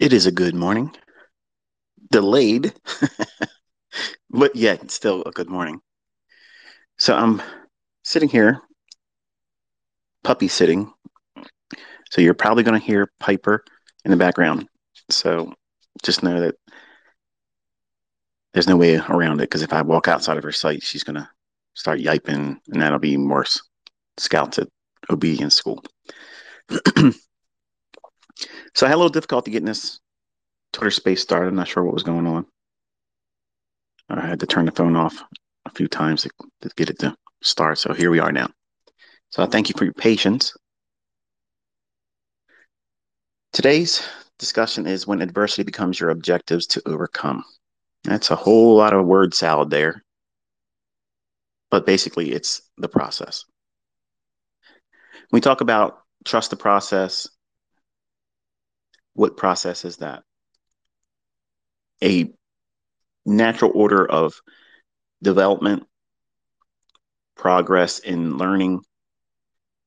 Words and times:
It 0.00 0.14
is 0.14 0.24
a 0.24 0.32
good 0.32 0.54
morning. 0.54 0.96
Delayed, 2.10 2.72
but 4.30 4.56
yet 4.56 4.90
still 4.90 5.22
a 5.26 5.30
good 5.30 5.50
morning. 5.50 5.82
So 6.96 7.14
I'm 7.14 7.42
sitting 8.02 8.30
here, 8.30 8.62
puppy 10.24 10.48
sitting. 10.48 10.90
So 12.10 12.22
you're 12.22 12.32
probably 12.32 12.62
going 12.62 12.80
to 12.80 12.86
hear 12.86 13.12
Piper 13.20 13.62
in 14.06 14.10
the 14.10 14.16
background. 14.16 14.66
So 15.10 15.52
just 16.02 16.22
know 16.22 16.40
that 16.40 16.54
there's 18.54 18.68
no 18.68 18.78
way 18.78 18.96
around 18.96 19.40
it 19.40 19.50
because 19.50 19.60
if 19.60 19.74
I 19.74 19.82
walk 19.82 20.08
outside 20.08 20.38
of 20.38 20.44
her 20.44 20.50
sight, 20.50 20.82
she's 20.82 21.04
going 21.04 21.16
to 21.16 21.28
start 21.74 22.00
yiping, 22.00 22.56
and 22.72 22.80
that'll 22.80 22.98
be 22.98 23.18
worse. 23.18 23.60
Scouts 24.16 24.58
at 24.58 24.68
obedience 25.10 25.56
school. 25.56 25.84
So 28.74 28.86
I 28.86 28.88
had 28.88 28.94
a 28.94 28.98
little 28.98 29.10
difficulty 29.10 29.50
getting 29.50 29.66
this 29.66 30.00
Twitter 30.72 30.90
space 30.90 31.22
started. 31.22 31.48
I'm 31.48 31.56
not 31.56 31.68
sure 31.68 31.84
what 31.84 31.94
was 31.94 32.02
going 32.02 32.26
on. 32.26 32.46
I 34.08 34.26
had 34.26 34.40
to 34.40 34.46
turn 34.46 34.66
the 34.66 34.72
phone 34.72 34.96
off 34.96 35.22
a 35.66 35.70
few 35.70 35.86
times 35.86 36.22
to, 36.22 36.30
to 36.62 36.70
get 36.76 36.90
it 36.90 36.98
to 37.00 37.14
start. 37.42 37.78
So 37.78 37.92
here 37.94 38.10
we 38.10 38.18
are 38.18 38.32
now. 38.32 38.50
So 39.30 39.42
I 39.42 39.46
thank 39.46 39.68
you 39.68 39.74
for 39.76 39.84
your 39.84 39.94
patience. 39.94 40.54
Today's 43.52 44.06
discussion 44.38 44.86
is 44.86 45.06
when 45.06 45.20
adversity 45.20 45.62
becomes 45.62 46.00
your 46.00 46.10
objectives 46.10 46.66
to 46.68 46.82
overcome. 46.86 47.44
That's 48.04 48.30
a 48.30 48.36
whole 48.36 48.76
lot 48.76 48.92
of 48.92 49.06
word 49.06 49.34
salad 49.34 49.70
there. 49.70 50.02
But 51.70 51.86
basically, 51.86 52.32
it's 52.32 52.62
the 52.78 52.88
process. 52.88 53.44
we 55.30 55.40
talk 55.40 55.60
about 55.60 55.98
trust 56.24 56.50
the 56.50 56.56
process, 56.56 57.28
what 59.14 59.36
process 59.36 59.84
is 59.84 59.98
that? 59.98 60.22
A 62.02 62.32
natural 63.26 63.72
order 63.74 64.08
of 64.08 64.40
development, 65.22 65.84
progress 67.36 67.98
in 67.98 68.38
learning 68.38 68.80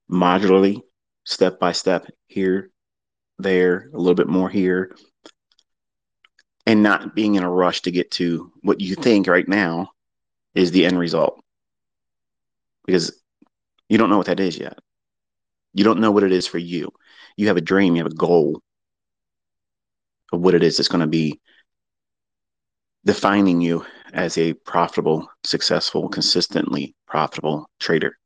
modularly, 0.09 0.81
step 1.23 1.59
by 1.59 1.71
step, 1.71 2.05
here, 2.27 2.69
there, 3.39 3.89
a 3.93 3.97
little 3.97 4.15
bit 4.15 4.27
more 4.27 4.49
here, 4.49 4.95
and 6.65 6.83
not 6.83 7.15
being 7.15 7.35
in 7.35 7.43
a 7.43 7.49
rush 7.49 7.81
to 7.81 7.91
get 7.91 8.11
to 8.11 8.51
what 8.61 8.79
you 8.79 8.95
think 8.95 9.27
right 9.27 9.47
now 9.47 9.89
is 10.55 10.71
the 10.71 10.85
end 10.85 10.99
result. 10.99 11.43
Because 12.85 13.19
you 13.89 13.97
don't 13.97 14.09
know 14.09 14.17
what 14.17 14.27
that 14.27 14.39
is 14.39 14.57
yet. 14.57 14.77
You 15.73 15.83
don't 15.83 15.99
know 15.99 16.11
what 16.11 16.23
it 16.23 16.31
is 16.31 16.45
for 16.47 16.57
you. 16.57 16.91
You 17.35 17.47
have 17.47 17.57
a 17.57 17.61
dream, 17.61 17.95
you 17.95 18.03
have 18.03 18.11
a 18.11 18.15
goal, 18.15 18.61
of 20.33 20.41
what 20.41 20.55
it 20.55 20.63
is 20.63 20.77
that's 20.77 20.89
going 20.89 20.99
to 20.99 21.07
be 21.07 21.39
defining 23.05 23.61
you 23.61 23.85
as 24.13 24.37
a 24.37 24.53
profitable, 24.53 25.29
successful, 25.43 26.09
consistently 26.09 26.95
profitable 27.07 27.69
trader. 27.79 28.17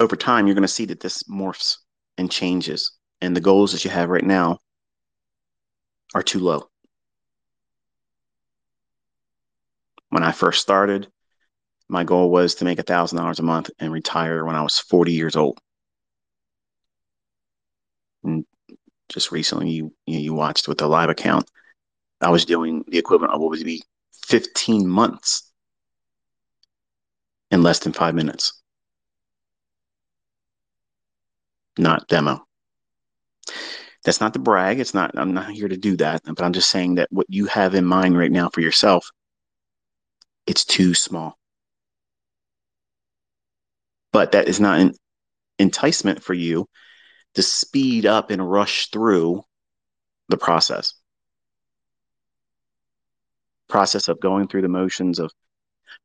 Over 0.00 0.16
time, 0.16 0.46
you're 0.46 0.54
going 0.54 0.62
to 0.62 0.68
see 0.68 0.86
that 0.86 1.00
this 1.00 1.22
morphs 1.24 1.78
and 2.18 2.30
changes, 2.30 2.92
and 3.20 3.34
the 3.36 3.40
goals 3.40 3.72
that 3.72 3.84
you 3.84 3.90
have 3.90 4.08
right 4.08 4.24
now 4.24 4.58
are 6.14 6.22
too 6.22 6.40
low. 6.40 6.68
When 10.10 10.22
I 10.22 10.32
first 10.32 10.62
started, 10.62 11.08
my 11.88 12.02
goal 12.02 12.30
was 12.30 12.56
to 12.56 12.64
make 12.64 12.78
$1,000 12.78 13.38
a 13.38 13.42
month 13.42 13.70
and 13.78 13.92
retire 13.92 14.44
when 14.44 14.56
I 14.56 14.62
was 14.62 14.78
40 14.78 15.12
years 15.12 15.36
old. 15.36 15.60
And 18.24 18.44
just 19.08 19.32
recently, 19.32 19.70
you 19.70 19.94
you 20.06 20.34
watched 20.34 20.68
with 20.68 20.78
the 20.78 20.88
live 20.88 21.10
account, 21.10 21.50
I 22.20 22.30
was 22.30 22.44
doing 22.44 22.84
the 22.88 22.98
equivalent 22.98 23.34
of 23.34 23.40
what 23.40 23.50
would 23.50 23.64
be 23.64 23.82
15 24.26 24.86
months 24.86 25.50
in 27.50 27.62
less 27.62 27.78
than 27.78 27.92
five 27.92 28.14
minutes. 28.14 28.52
Not 31.78 32.08
demo. 32.08 32.44
That's 34.04 34.20
not 34.20 34.32
the 34.32 34.38
brag. 34.38 34.80
It's 34.80 34.94
not, 34.94 35.16
I'm 35.16 35.34
not 35.34 35.50
here 35.50 35.68
to 35.68 35.76
do 35.76 35.96
that, 35.98 36.22
but 36.24 36.42
I'm 36.42 36.52
just 36.52 36.70
saying 36.70 36.96
that 36.96 37.08
what 37.10 37.26
you 37.28 37.46
have 37.46 37.74
in 37.74 37.84
mind 37.84 38.18
right 38.18 38.30
now 38.30 38.48
for 38.48 38.60
yourself, 38.60 39.08
it's 40.46 40.64
too 40.64 40.94
small. 40.94 41.38
But 44.12 44.32
that 44.32 44.48
is 44.48 44.60
not 44.60 44.80
an 44.80 44.94
enticement 45.58 46.22
for 46.22 46.34
you 46.34 46.66
to 47.38 47.42
speed 47.44 48.04
up 48.04 48.32
and 48.32 48.50
rush 48.50 48.90
through 48.90 49.44
the 50.28 50.36
process. 50.36 50.94
Process 53.68 54.08
of 54.08 54.18
going 54.18 54.48
through 54.48 54.62
the 54.62 54.68
motions 54.68 55.20
of 55.20 55.30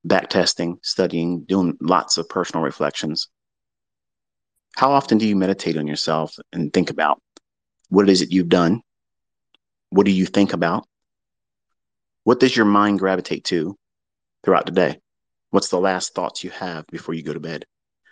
back 0.05 0.29
testing, 0.29 0.77
studying, 0.83 1.43
doing 1.45 1.75
lots 1.81 2.19
of 2.19 2.29
personal 2.29 2.63
reflections. 2.63 3.29
How 4.75 4.91
often 4.91 5.17
do 5.17 5.27
you 5.27 5.35
meditate 5.35 5.75
on 5.75 5.87
yourself 5.87 6.35
and 6.51 6.71
think 6.71 6.91
about 6.91 7.19
what 7.89 8.07
it 8.07 8.11
is 8.11 8.19
that 8.19 8.31
you've 8.31 8.47
done? 8.47 8.83
What 9.89 10.05
do 10.05 10.11
you 10.11 10.27
think 10.27 10.53
about? 10.53 10.85
What 12.25 12.39
does 12.39 12.55
your 12.55 12.67
mind 12.67 12.99
gravitate 12.99 13.45
to 13.45 13.75
throughout 14.43 14.67
the 14.67 14.71
day? 14.71 14.99
What's 15.49 15.69
the 15.69 15.79
last 15.79 16.13
thoughts 16.13 16.43
you 16.43 16.51
have 16.51 16.85
before 16.91 17.15
you 17.15 17.23
go 17.23 17.33
to 17.33 17.39
bed? 17.39 17.65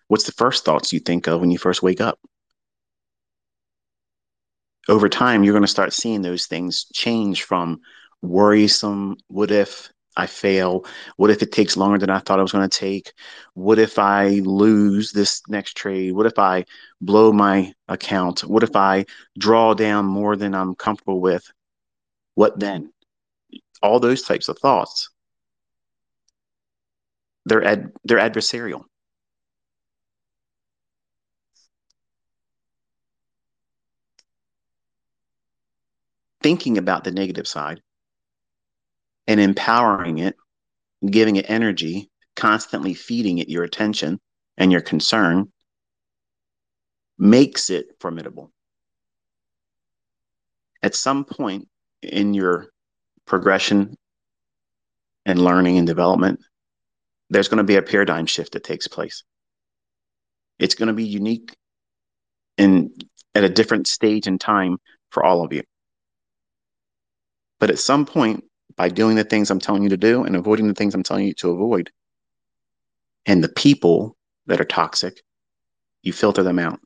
What's 0.08 0.24
the 0.24 0.32
first 0.32 0.66
thoughts 0.66 0.92
you 0.92 1.00
think 1.00 1.28
of 1.28 1.40
when 1.40 1.52
you 1.52 1.59
first 1.59 1.84
wake 1.84 2.02
up? 2.02 2.18
Over 4.90 5.09
time, 5.09 5.44
you're 5.44 5.53
going 5.53 5.64
to 5.64 5.68
start 5.68 5.94
seeing 5.94 6.22
those 6.22 6.46
things 6.46 6.86
change 6.94 7.44
from 7.44 7.81
worrisome, 8.22 9.18
what 9.28 9.52
if 9.52 9.92
I 10.18 10.28
fail? 10.28 10.86
What 11.18 11.31
if 11.31 11.42
it 11.42 11.52
takes 11.52 11.78
longer 11.78 11.97
than 11.97 12.09
I 12.09 12.19
thought 12.19 12.40
it 12.40 12.44
was 12.44 12.52
going 12.52 12.69
to 12.69 12.80
take? 12.80 13.14
What 13.53 13.80
if 13.80 13.97
I 13.97 14.41
lose 14.44 15.12
this 15.12 15.41
next 15.47 15.78
trade? 15.78 16.14
What 16.14 16.25
if 16.25 16.38
I 16.38 16.66
blow 17.00 17.31
my 17.31 17.74
account? 17.88 18.41
What 18.41 18.64
if 18.64 18.75
I 18.75 19.06
draw 19.38 19.74
down 19.74 20.06
more 20.06 20.36
than 20.36 20.53
I'm 20.53 20.75
comfortable 20.75 21.22
with? 21.22 21.50
What 22.36 22.59
then? 22.59 22.91
All 23.81 24.00
those 24.00 24.24
types 24.24 24.50
of 24.50 24.59
thoughts. 24.59 25.09
They're 27.46 27.64
ad, 27.64 27.91
they're 28.03 28.20
adversarial. 28.20 28.84
Thinking 36.41 36.78
about 36.78 37.03
the 37.03 37.12
negative 37.12 37.47
side 37.47 37.81
and 39.28 39.40
empowering 39.40 40.19
it, 40.19 40.35
giving 41.06 41.35
it 41.35 41.50
energy, 41.50 42.09
constantly 42.35 42.93
feeding 42.93 43.38
it 43.38 43.49
your 43.49 43.64
attention 43.64 44.20
and 44.58 44.72
your 44.72 44.82
concern 44.82 45.52
makes 47.17 47.70
it 47.70 47.88
formidable. 47.99 48.52
At 50.84 50.96
some 50.96 51.26
point 51.26 51.67
in 52.02 52.34
your 52.34 52.70
progression 53.26 53.96
and 55.26 55.43
learning 55.43 55.78
and 55.78 55.85
development, 55.85 56.40
there's 57.29 57.47
going 57.47 57.59
to 57.59 57.64
be 57.64 57.76
a 57.76 57.82
paradigm 57.82 58.26
shift 58.26 58.53
that 58.53 58.64
takes 58.64 58.88
place. 58.88 59.23
It's 60.58 60.76
going 60.76 60.88
to 60.88 60.93
be 60.93 61.05
unique 61.05 61.55
in 62.58 62.93
at 63.34 63.43
a 63.43 63.49
different 63.49 63.88
stage 63.88 64.28
in 64.28 64.38
time 64.38 64.78
for 65.09 65.23
all 65.23 65.43
of 65.46 65.53
you. 65.53 65.64
But 67.61 67.69
at 67.69 67.78
some 67.78 68.08
point, 68.08 68.43
by 68.75 68.90
doing 68.90 69.16
the 69.16 69.23
things 69.23 69.52
I'm 69.52 69.59
telling 69.59 69.84
you 69.84 69.90
to 69.90 69.97
do 69.97 70.23
and 70.23 70.35
avoiding 70.35 70.67
the 70.67 70.73
things 70.73 70.96
I'm 70.96 71.03
telling 71.03 71.28
you 71.28 71.35
to 71.35 71.52
avoid, 71.52 71.91
and 73.28 73.43
the 73.43 73.49
people 73.49 74.17
that 74.47 74.59
are 74.59 74.66
toxic, 74.66 75.22
you 76.02 76.11
filter 76.11 76.41
them 76.41 76.58
out. 76.58 76.79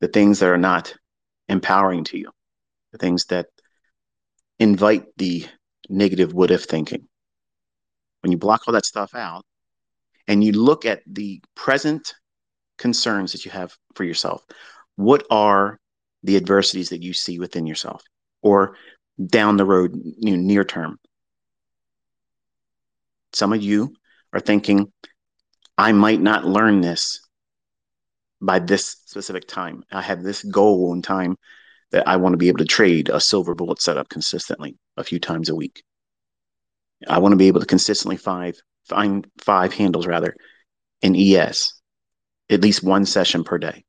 The 0.00 0.08
things 0.08 0.38
that 0.38 0.48
are 0.48 0.56
not 0.56 0.94
empowering 1.50 2.04
to 2.04 2.18
you, 2.18 2.30
the 2.92 2.96
things 2.96 3.26
that 3.26 3.48
invite 4.58 5.04
the 5.18 5.46
negative 5.90 6.32
what 6.32 6.50
if 6.50 6.64
thinking. 6.64 7.06
When 8.22 8.32
you 8.32 8.38
block 8.38 8.62
all 8.66 8.72
that 8.72 8.86
stuff 8.86 9.14
out 9.14 9.44
and 10.26 10.42
you 10.42 10.52
look 10.52 10.86
at 10.86 11.02
the 11.06 11.42
present 11.54 12.14
concerns 12.78 13.32
that 13.32 13.44
you 13.44 13.50
have 13.50 13.76
for 13.94 14.04
yourself, 14.04 14.42
what 14.96 15.26
are 15.28 15.78
the 16.22 16.38
adversities 16.38 16.88
that 16.88 17.02
you 17.02 17.12
see 17.12 17.38
within 17.38 17.66
yourself? 17.66 18.02
Or 18.42 18.76
down 19.24 19.56
the 19.56 19.64
road, 19.64 20.00
you 20.18 20.36
know, 20.36 20.42
near 20.42 20.64
term. 20.64 20.98
Some 23.32 23.52
of 23.52 23.62
you 23.62 23.94
are 24.32 24.40
thinking, 24.40 24.92
I 25.76 25.92
might 25.92 26.20
not 26.20 26.44
learn 26.44 26.80
this 26.80 27.20
by 28.40 28.58
this 28.58 28.96
specific 29.06 29.46
time. 29.46 29.84
I 29.90 30.02
have 30.02 30.22
this 30.22 30.42
goal 30.42 30.92
in 30.92 31.02
time 31.02 31.36
that 31.90 32.06
I 32.06 32.16
want 32.16 32.34
to 32.34 32.38
be 32.38 32.48
able 32.48 32.58
to 32.58 32.64
trade 32.64 33.08
a 33.08 33.20
silver 33.20 33.54
bullet 33.54 33.80
setup 33.80 34.08
consistently 34.08 34.76
a 34.96 35.04
few 35.04 35.18
times 35.18 35.48
a 35.48 35.54
week. 35.54 35.82
I 37.06 37.18
want 37.18 37.32
to 37.32 37.36
be 37.36 37.48
able 37.48 37.60
to 37.60 37.66
consistently 37.66 38.16
five 38.16 38.60
find 38.88 39.26
five 39.38 39.74
handles 39.74 40.06
rather 40.06 40.34
in 41.02 41.14
ES. 41.14 41.74
at 42.50 42.62
least 42.62 42.82
one 42.82 43.04
session 43.04 43.44
per 43.44 43.58
day. 43.58 43.84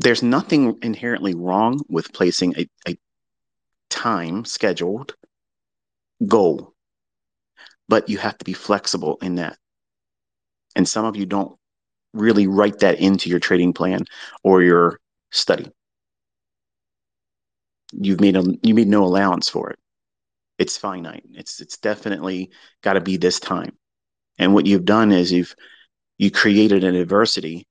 There's 0.00 0.22
nothing 0.22 0.78
inherently 0.80 1.34
wrong 1.34 1.80
with 1.90 2.14
placing 2.14 2.56
a, 2.56 2.66
a 2.88 2.96
time 3.90 4.46
scheduled 4.46 5.14
goal, 6.26 6.72
but 7.86 8.08
you 8.08 8.16
have 8.16 8.38
to 8.38 8.44
be 8.46 8.54
flexible 8.54 9.18
in 9.20 9.34
that. 9.34 9.58
And 10.74 10.88
some 10.88 11.04
of 11.04 11.16
you 11.16 11.26
don't 11.26 11.54
really 12.14 12.46
write 12.46 12.78
that 12.78 12.98
into 12.98 13.28
your 13.28 13.40
trading 13.40 13.74
plan 13.74 14.06
or 14.42 14.62
your 14.62 15.00
study. 15.32 15.70
You've 17.92 18.22
made 18.22 18.36
a 18.36 18.44
you 18.62 18.74
made 18.74 18.88
no 18.88 19.04
allowance 19.04 19.50
for 19.50 19.68
it. 19.68 19.78
It's 20.58 20.78
finite. 20.78 21.24
It's 21.34 21.60
it's 21.60 21.76
definitely 21.76 22.52
got 22.80 22.94
to 22.94 23.02
be 23.02 23.18
this 23.18 23.38
time. 23.38 23.76
And 24.38 24.54
what 24.54 24.64
you've 24.64 24.86
done 24.86 25.12
is 25.12 25.30
you've 25.30 25.54
you 26.16 26.30
created 26.30 26.84
an 26.84 26.94
adversity 26.94 27.66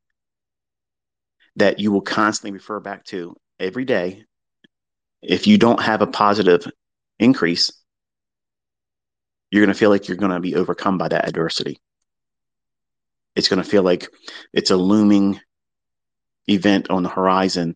that 1.55 1.79
you 1.79 1.91
will 1.91 2.01
constantly 2.01 2.51
refer 2.51 2.79
back 2.79 3.03
to 3.05 3.35
every 3.59 3.85
day. 3.85 4.23
If 5.21 5.47
you 5.47 5.57
don't 5.57 5.81
have 5.81 6.01
a 6.01 6.07
positive 6.07 6.65
increase, 7.19 7.71
you're 9.51 9.63
going 9.65 9.73
to 9.73 9.79
feel 9.79 9.89
like 9.89 10.07
you're 10.07 10.17
going 10.17 10.31
to 10.31 10.39
be 10.39 10.55
overcome 10.55 10.97
by 10.97 11.07
that 11.09 11.27
adversity. 11.27 11.79
It's 13.35 13.47
going 13.47 13.61
to 13.61 13.69
feel 13.69 13.83
like 13.83 14.07
it's 14.53 14.71
a 14.71 14.77
looming 14.77 15.39
event 16.47 16.89
on 16.89 17.03
the 17.03 17.09
horizon 17.09 17.75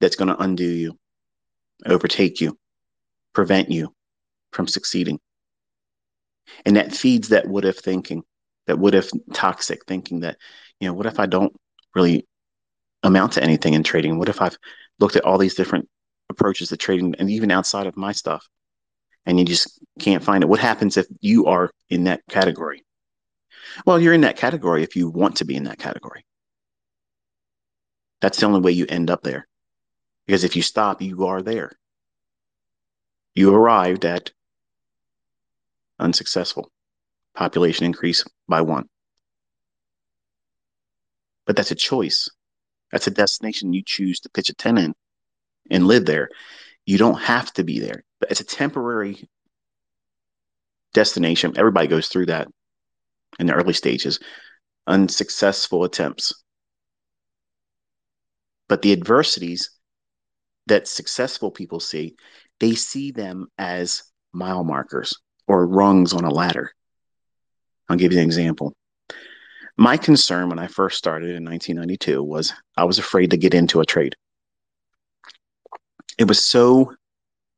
that's 0.00 0.16
going 0.16 0.28
to 0.28 0.40
undo 0.40 0.68
you, 0.68 0.98
overtake 1.86 2.40
you, 2.40 2.58
prevent 3.32 3.70
you 3.70 3.94
from 4.52 4.66
succeeding. 4.66 5.20
And 6.64 6.76
that 6.76 6.94
feeds 6.94 7.28
that 7.28 7.46
what 7.46 7.64
if 7.64 7.78
thinking, 7.78 8.22
that 8.66 8.78
what 8.78 8.94
if 8.94 9.10
toxic 9.32 9.84
thinking 9.86 10.20
that, 10.20 10.36
you 10.80 10.88
know, 10.88 10.94
what 10.94 11.06
if 11.06 11.18
I 11.18 11.26
don't 11.26 11.54
really 11.94 12.26
amount 13.04 13.32
to 13.34 13.42
anything 13.42 13.74
in 13.74 13.84
trading? 13.84 14.18
What 14.18 14.28
if 14.28 14.42
I've 14.42 14.58
looked 14.98 15.14
at 15.14 15.24
all 15.24 15.38
these 15.38 15.54
different 15.54 15.88
approaches 16.28 16.70
to 16.70 16.76
trading 16.76 17.14
and 17.18 17.30
even 17.30 17.52
outside 17.52 17.86
of 17.86 17.96
my 17.96 18.10
stuff 18.10 18.48
and 19.26 19.38
you 19.38 19.44
just 19.44 19.78
can't 20.00 20.24
find 20.24 20.42
it? 20.42 20.48
What 20.48 20.60
happens 20.60 20.96
if 20.96 21.06
you 21.20 21.46
are 21.46 21.70
in 21.88 22.04
that 22.04 22.22
category? 22.28 22.84
Well, 23.86 24.00
you're 24.00 24.12
in 24.14 24.22
that 24.22 24.36
category 24.36 24.82
if 24.82 24.96
you 24.96 25.08
want 25.08 25.36
to 25.36 25.44
be 25.44 25.54
in 25.54 25.64
that 25.64 25.78
category. 25.78 26.24
That's 28.20 28.38
the 28.38 28.46
only 28.46 28.60
way 28.60 28.72
you 28.72 28.86
end 28.88 29.10
up 29.10 29.22
there. 29.22 29.46
Because 30.26 30.44
if 30.44 30.56
you 30.56 30.62
stop, 30.62 31.02
you 31.02 31.26
are 31.26 31.42
there. 31.42 31.72
You 33.34 33.54
arrived 33.54 34.04
at 34.04 34.30
unsuccessful. 35.98 36.70
Population 37.34 37.84
increase 37.84 38.24
by 38.48 38.60
one. 38.60 38.88
But 41.46 41.56
that's 41.56 41.72
a 41.72 41.74
choice. 41.76 42.30
That's 42.94 43.08
a 43.08 43.10
destination 43.10 43.72
you 43.72 43.82
choose 43.84 44.20
to 44.20 44.28
pitch 44.28 44.50
a 44.50 44.54
tent 44.54 44.78
in 44.78 44.94
and 45.68 45.88
live 45.88 46.06
there. 46.06 46.28
You 46.86 46.96
don't 46.96 47.20
have 47.20 47.52
to 47.54 47.64
be 47.64 47.80
there. 47.80 48.04
But 48.20 48.30
it's 48.30 48.40
a 48.40 48.44
temporary 48.44 49.28
destination. 50.92 51.54
Everybody 51.56 51.88
goes 51.88 52.06
through 52.06 52.26
that 52.26 52.46
in 53.40 53.48
the 53.48 53.54
early 53.54 53.72
stages, 53.72 54.20
unsuccessful 54.86 55.82
attempts. 55.82 56.44
But 58.68 58.82
the 58.82 58.92
adversities 58.92 59.70
that 60.68 60.86
successful 60.86 61.50
people 61.50 61.80
see, 61.80 62.14
they 62.60 62.76
see 62.76 63.10
them 63.10 63.48
as 63.58 64.04
mile 64.32 64.62
markers 64.62 65.18
or 65.48 65.66
rungs 65.66 66.12
on 66.12 66.22
a 66.22 66.30
ladder. 66.30 66.70
I'll 67.88 67.96
give 67.96 68.12
you 68.12 68.20
an 68.20 68.24
example. 68.24 68.72
My 69.76 69.96
concern 69.96 70.48
when 70.48 70.58
I 70.58 70.68
first 70.68 70.98
started 70.98 71.30
in 71.30 71.44
1992 71.44 72.22
was 72.22 72.52
I 72.76 72.84
was 72.84 72.98
afraid 72.98 73.30
to 73.30 73.36
get 73.36 73.54
into 73.54 73.80
a 73.80 73.86
trade. 73.86 74.14
It 76.16 76.28
was 76.28 76.42
so 76.42 76.94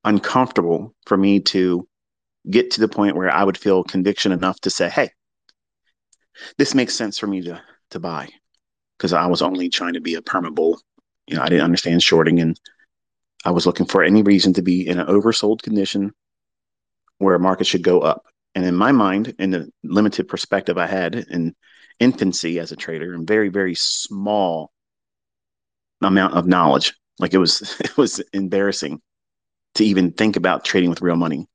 uncomfortable 0.05 0.95
for 1.05 1.17
me 1.17 1.41
to 1.41 1.87
get 2.49 2.71
to 2.71 2.81
the 2.81 2.89
point 2.89 3.17
where 3.17 3.31
I 3.31 3.45
would 3.45 3.59
feel 3.59 3.85
conviction 3.85 4.33
enough 4.33 4.61
to 4.61 4.71
say, 4.71 4.89
hey, 4.89 5.11
this 6.59 6.75
makes 6.75 6.95
sense 6.95 7.19
for 7.19 7.27
me 7.27 7.43
to 7.43 7.61
to 7.91 8.01
buy 8.01 8.29
because 8.97 9.13
I 9.13 9.27
was 9.27 9.43
only 9.43 9.69
trying 9.69 9.95
to 9.95 10.01
be 10.01 10.15
a 10.15 10.23
perma. 10.23 10.77
You 11.27 11.37
know, 11.37 11.43
I 11.43 11.49
didn't 11.49 11.65
understand 11.65 12.03
shorting, 12.03 12.41
and 12.41 12.59
I 13.45 13.51
was 13.51 13.67
looking 13.67 13.87
for 13.87 14.03
any 14.03 14.23
reason 14.23 14.53
to 14.55 14.63
be 14.63 14.87
in 14.87 14.99
an 14.99 15.07
oversold 15.07 15.63
condition 15.63 16.13
where 17.19 17.35
a 17.35 17.41
market 17.41 17.67
should 17.67 17.83
go 17.83 18.01
up. 18.01 18.25
And 18.55 18.65
in 18.65 18.75
my 18.75 18.93
mind, 18.93 19.35
in 19.39 19.51
the 19.51 19.71
limited 19.85 20.29
perspective 20.29 20.79
I 20.79 20.87
had 20.87 21.15
in 21.15 21.55
infancy 22.01 22.59
as 22.59 22.73
a 22.73 22.77
trader, 22.77 23.15
and 23.15 23.27
very 23.27 23.49
very 23.49 23.75
small 23.75 24.71
amount 26.03 26.35
of 26.35 26.47
knowledge, 26.47 26.95
like 27.19 27.35
it 27.35 27.39
was 27.39 27.77
it 27.81 27.97
was 27.97 28.21
embarrassing 28.33 29.01
to 29.75 29.85
even 29.85 30.13
think 30.13 30.37
about 30.37 30.65
trading 30.65 30.91
with 30.91 31.03
real 31.03 31.17
money. 31.17 31.47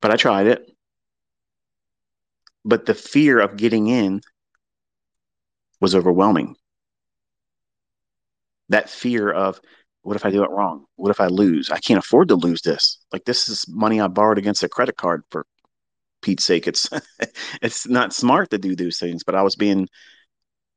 But 0.00 0.10
I 0.10 0.16
tried 0.16 0.46
it 0.46 0.74
but 2.64 2.86
the 2.86 2.94
fear 2.94 3.40
of 3.40 3.56
getting 3.56 3.88
in 3.88 4.20
was 5.80 5.94
overwhelming. 5.94 6.56
That 8.70 8.88
fear 8.88 9.30
of 9.30 9.60
what 10.02 10.16
if 10.16 10.24
I 10.24 10.30
do 10.30 10.42
it 10.42 10.50
wrong? 10.50 10.86
What 10.96 11.10
if 11.10 11.20
I 11.20 11.26
lose? 11.26 11.70
I 11.70 11.78
can't 11.78 11.98
afford 11.98 12.28
to 12.28 12.36
lose 12.36 12.62
this. 12.62 12.98
Like 13.12 13.24
this 13.24 13.48
is 13.48 13.66
money 13.68 14.00
I 14.00 14.08
borrowed 14.08 14.38
against 14.38 14.62
a 14.62 14.68
credit 14.68 14.96
card 14.96 15.22
for 15.30 15.46
Pete's 16.24 16.44
sake. 16.44 16.66
It's 16.66 16.88
it's 17.62 17.86
not 17.88 18.12
smart 18.12 18.50
to 18.50 18.58
do 18.58 18.74
those 18.74 18.98
things, 18.98 19.22
but 19.24 19.34
I 19.34 19.42
was 19.42 19.56
being 19.56 19.88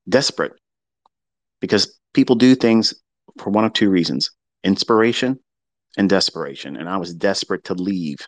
desperate 0.07 0.53
because 1.61 1.99
people 2.13 2.35
do 2.35 2.55
things 2.55 2.93
for 3.39 3.49
one 3.49 3.65
of 3.65 3.73
two 3.73 3.89
reasons 3.89 4.31
inspiration 4.63 5.39
and 5.97 6.09
desperation. 6.09 6.75
And 6.77 6.89
I 6.89 6.97
was 6.97 7.13
desperate 7.13 7.63
to 7.65 7.73
leave 7.73 8.19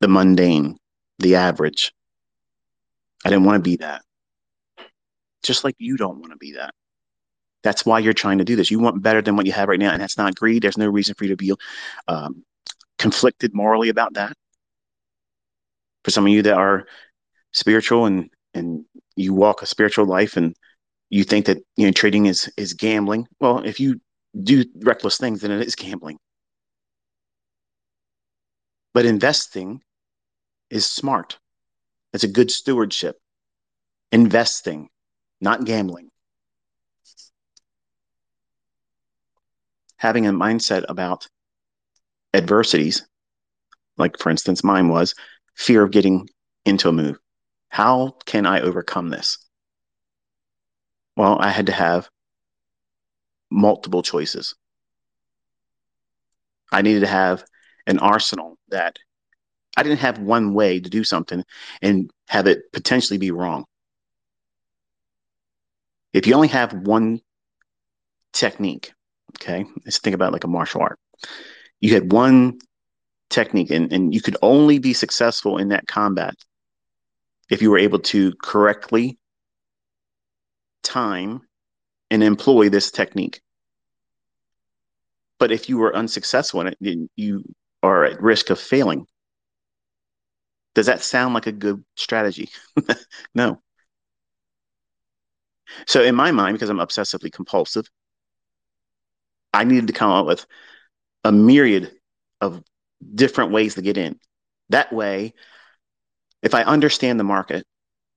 the 0.00 0.08
mundane, 0.08 0.76
the 1.18 1.36
average, 1.36 1.92
I 3.24 3.28
didn't 3.28 3.44
want 3.44 3.62
to 3.62 3.70
be 3.70 3.76
that. 3.76 4.02
Just 5.42 5.64
like 5.64 5.74
you 5.78 5.96
don't 5.96 6.18
want 6.20 6.32
to 6.32 6.38
be 6.38 6.52
that. 6.52 6.74
That's 7.62 7.84
why 7.84 7.98
you're 7.98 8.14
trying 8.14 8.38
to 8.38 8.44
do 8.44 8.56
this. 8.56 8.70
You 8.70 8.78
want 8.78 9.02
better 9.02 9.20
than 9.20 9.36
what 9.36 9.46
you 9.46 9.52
have 9.52 9.68
right 9.68 9.78
now, 9.78 9.92
and 9.92 10.00
that's 10.00 10.16
not 10.16 10.34
greed. 10.34 10.62
There's 10.62 10.78
no 10.78 10.88
reason 10.88 11.14
for 11.14 11.24
you 11.24 11.30
to 11.30 11.36
be 11.36 11.52
um, 12.08 12.42
conflicted 12.98 13.54
morally 13.54 13.90
about 13.90 14.14
that. 14.14 14.32
For 16.04 16.10
some 16.10 16.26
of 16.26 16.32
you 16.32 16.42
that 16.42 16.54
are 16.54 16.86
spiritual 17.52 18.06
and 18.06 18.30
and 18.54 18.84
you 19.16 19.34
walk 19.34 19.62
a 19.62 19.66
spiritual 19.66 20.06
life 20.06 20.36
and 20.36 20.54
you 21.10 21.24
think 21.24 21.46
that 21.46 21.58
you 21.76 21.86
know 21.86 21.92
trading 21.92 22.26
is 22.26 22.50
is 22.56 22.74
gambling. 22.74 23.26
Well, 23.40 23.58
if 23.64 23.80
you 23.80 24.00
do 24.42 24.64
reckless 24.82 25.18
things, 25.18 25.40
then 25.40 25.50
it 25.50 25.66
is 25.66 25.74
gambling. 25.74 26.18
But 28.94 29.06
investing 29.06 29.82
is 30.70 30.86
smart. 30.86 31.38
It's 32.12 32.24
a 32.24 32.28
good 32.28 32.50
stewardship. 32.50 33.18
Investing, 34.12 34.88
not 35.40 35.64
gambling. 35.64 36.10
Having 39.96 40.26
a 40.26 40.32
mindset 40.32 40.84
about 40.88 41.28
adversities, 42.34 43.06
like 43.96 44.18
for 44.18 44.30
instance, 44.30 44.64
mine 44.64 44.88
was 44.88 45.14
fear 45.54 45.82
of 45.82 45.90
getting 45.90 46.28
into 46.64 46.88
a 46.88 46.92
move. 46.92 47.18
How 47.68 48.16
can 48.26 48.46
I 48.46 48.60
overcome 48.60 49.10
this? 49.10 49.38
Well, 51.16 51.38
I 51.40 51.50
had 51.50 51.66
to 51.66 51.72
have 51.72 52.08
multiple 53.50 54.02
choices. 54.02 54.54
I 56.72 56.82
needed 56.82 57.00
to 57.00 57.06
have 57.06 57.44
an 57.86 57.98
arsenal 57.98 58.56
that 58.68 58.98
I 59.76 59.82
didn't 59.82 60.00
have 60.00 60.18
one 60.18 60.54
way 60.54 60.80
to 60.80 60.90
do 60.90 61.04
something 61.04 61.44
and 61.82 62.10
have 62.28 62.46
it 62.46 62.72
potentially 62.72 63.18
be 63.18 63.30
wrong. 63.30 63.64
If 66.12 66.26
you 66.26 66.34
only 66.34 66.48
have 66.48 66.72
one 66.72 67.20
technique, 68.32 68.92
okay, 69.36 69.64
let's 69.84 69.98
think 69.98 70.14
about 70.14 70.32
like 70.32 70.44
a 70.44 70.48
martial 70.48 70.80
art. 70.80 70.98
You 71.80 71.94
had 71.94 72.12
one 72.12 72.58
technique 73.30 73.70
and, 73.70 73.92
and 73.92 74.12
you 74.12 74.20
could 74.20 74.36
only 74.42 74.78
be 74.78 74.92
successful 74.92 75.56
in 75.56 75.68
that 75.68 75.86
combat 75.86 76.34
if 77.48 77.62
you 77.62 77.70
were 77.70 77.78
able 77.78 77.98
to 77.98 78.32
correctly 78.42 79.18
time 80.82 81.40
and 82.10 82.22
employ 82.22 82.68
this 82.68 82.90
technique. 82.90 83.40
But 85.38 85.52
if 85.52 85.68
you 85.68 85.78
were 85.78 85.94
unsuccessful 85.94 86.60
in 86.60 86.66
it, 86.68 86.78
then 86.80 87.08
you 87.16 87.44
are 87.82 88.04
at 88.04 88.20
risk 88.20 88.50
of 88.50 88.60
failing. 88.60 89.06
Does 90.74 90.86
that 90.86 91.02
sound 91.02 91.34
like 91.34 91.46
a 91.46 91.52
good 91.52 91.82
strategy? 91.96 92.50
no. 93.34 93.60
So, 95.86 96.02
in 96.02 96.14
my 96.14 96.30
mind, 96.32 96.54
because 96.54 96.68
I'm 96.68 96.78
obsessively 96.78 97.32
compulsive, 97.32 97.86
I 99.52 99.64
needed 99.64 99.86
to 99.86 99.92
come 99.92 100.10
up 100.10 100.26
with 100.26 100.46
a 101.24 101.32
myriad 101.32 101.92
of 102.40 102.62
different 103.14 103.52
ways 103.52 103.74
to 103.74 103.82
get 103.82 103.96
in. 103.96 104.18
That 104.68 104.92
way, 104.92 105.34
if 106.42 106.54
I 106.54 106.62
understand 106.62 107.18
the 107.18 107.24
market, 107.24 107.66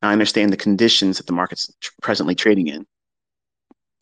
I 0.02 0.12
understand 0.12 0.52
the 0.52 0.58
conditions 0.58 1.18
that 1.18 1.28
the 1.28 1.34
market's 1.34 1.72
presently 2.02 2.36
trading 2.36 2.68
in. 2.68 2.86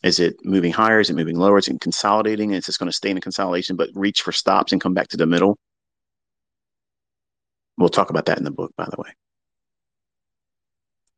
Is 0.03 0.19
it 0.19 0.37
moving 0.43 0.71
higher? 0.71 0.99
Is 0.99 1.11
it 1.11 1.15
moving 1.15 1.37
lower? 1.37 1.59
Is 1.59 1.67
it 1.67 1.79
consolidating? 1.79 2.53
Is 2.53 2.65
this 2.65 2.77
going 2.77 2.89
to 2.89 2.95
stay 2.95 3.11
in 3.11 3.17
a 3.17 3.21
consolidation 3.21 3.75
but 3.75 3.89
reach 3.93 4.23
for 4.23 4.31
stops 4.31 4.71
and 4.71 4.81
come 4.81 4.95
back 4.95 5.09
to 5.09 5.17
the 5.17 5.27
middle? 5.27 5.57
We'll 7.77 7.89
talk 7.89 8.09
about 8.09 8.25
that 8.25 8.37
in 8.37 8.43
the 8.43 8.51
book, 8.51 8.73
by 8.75 8.85
the 8.85 8.97
way. 8.97 9.09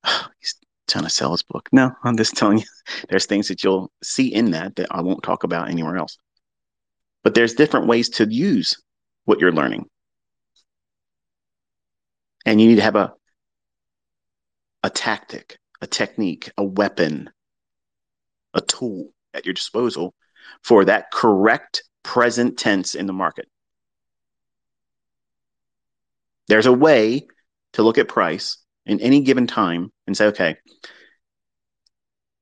He's 0.39 0.55
trying 0.87 1.05
to 1.05 1.09
sell 1.09 1.31
his 1.31 1.43
book. 1.43 1.69
No, 1.71 1.91
I'm 2.03 2.17
just 2.17 2.35
telling 2.35 2.59
you, 2.59 2.65
there's 3.09 3.25
things 3.25 3.47
that 3.47 3.63
you'll 3.63 3.89
see 4.03 4.33
in 4.33 4.51
that 4.51 4.75
that 4.75 4.87
I 4.91 5.01
won't 5.01 5.23
talk 5.23 5.43
about 5.43 5.69
anywhere 5.69 5.97
else. 5.97 6.17
But 7.23 7.35
there's 7.35 7.53
different 7.53 7.87
ways 7.87 8.09
to 8.09 8.25
use 8.25 8.81
what 9.25 9.39
you're 9.39 9.51
learning. 9.51 9.85
And 12.45 12.59
you 12.59 12.67
need 12.67 12.75
to 12.75 12.81
have 12.81 12.95
a 12.95 13.13
a 14.83 14.89
tactic, 14.89 15.57
a 15.81 15.87
technique, 15.87 16.51
a 16.57 16.63
weapon, 16.63 17.29
a 18.53 18.61
tool 18.61 19.11
at 19.33 19.45
your 19.45 19.53
disposal 19.53 20.13
for 20.61 20.85
that 20.85 21.09
correct 21.11 21.83
present 22.03 22.57
tense 22.57 22.95
in 22.95 23.05
the 23.05 23.13
market. 23.13 23.47
There's 26.49 26.65
a 26.65 26.73
way 26.73 27.25
to 27.73 27.83
look 27.83 27.97
at 27.97 28.09
price 28.09 28.57
in 28.85 28.99
any 28.99 29.21
given 29.21 29.47
time 29.47 29.91
and 30.05 30.15
say, 30.15 30.25
okay, 30.27 30.57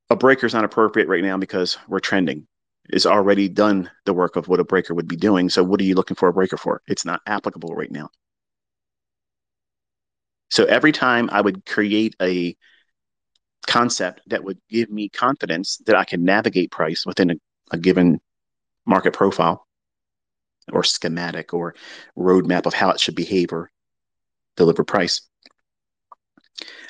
a 0.10 0.16
breaker 0.16 0.48
is 0.48 0.54
not 0.54 0.66
appropriate 0.66 1.08
right 1.08 1.24
now 1.24 1.38
because 1.38 1.78
we're 1.88 2.00
trending. 2.00 2.48
It's 2.92 3.06
already 3.06 3.48
done 3.48 3.90
the 4.06 4.14
work 4.14 4.36
of 4.36 4.48
what 4.48 4.60
a 4.60 4.66
breaker 4.66 4.94
would 4.94 5.08
be 5.08 5.16
doing. 5.16 5.50
So 5.50 5.64
what 5.64 5.80
are 5.80 5.86
you 5.86 5.96
looking 5.96 6.16
for 6.16 6.30
a 6.30 6.34
breaker 6.34 6.58
for? 6.58 6.82
It's 6.88 7.06
not 7.06 7.22
applicable 7.26 7.74
right 7.74 7.92
now. 7.92 8.10
So 10.50 10.66
every 10.66 10.92
time 10.92 11.30
I 11.32 11.40
would 11.42 11.66
create 11.66 12.16
a 12.22 12.56
concept 13.66 14.22
that 14.28 14.44
would 14.44 14.60
give 14.70 14.90
me 14.90 15.08
confidence 15.08 15.78
that 15.86 15.96
I 15.96 16.04
can 16.04 16.26
navigate 16.26 16.72
price 16.72 17.06
within 17.06 17.32
a, 17.32 17.36
a 17.72 17.78
given 17.78 18.20
market 18.86 19.14
profile 19.14 19.66
or 20.72 20.84
schematic 20.84 21.54
or 21.54 21.76
roadmap 22.18 22.66
of 22.66 22.74
how 22.74 22.92
it 22.92 23.00
should 23.00 23.16
behave 23.16 23.54
or 23.54 23.72
deliver 24.58 24.84
price, 24.84 25.22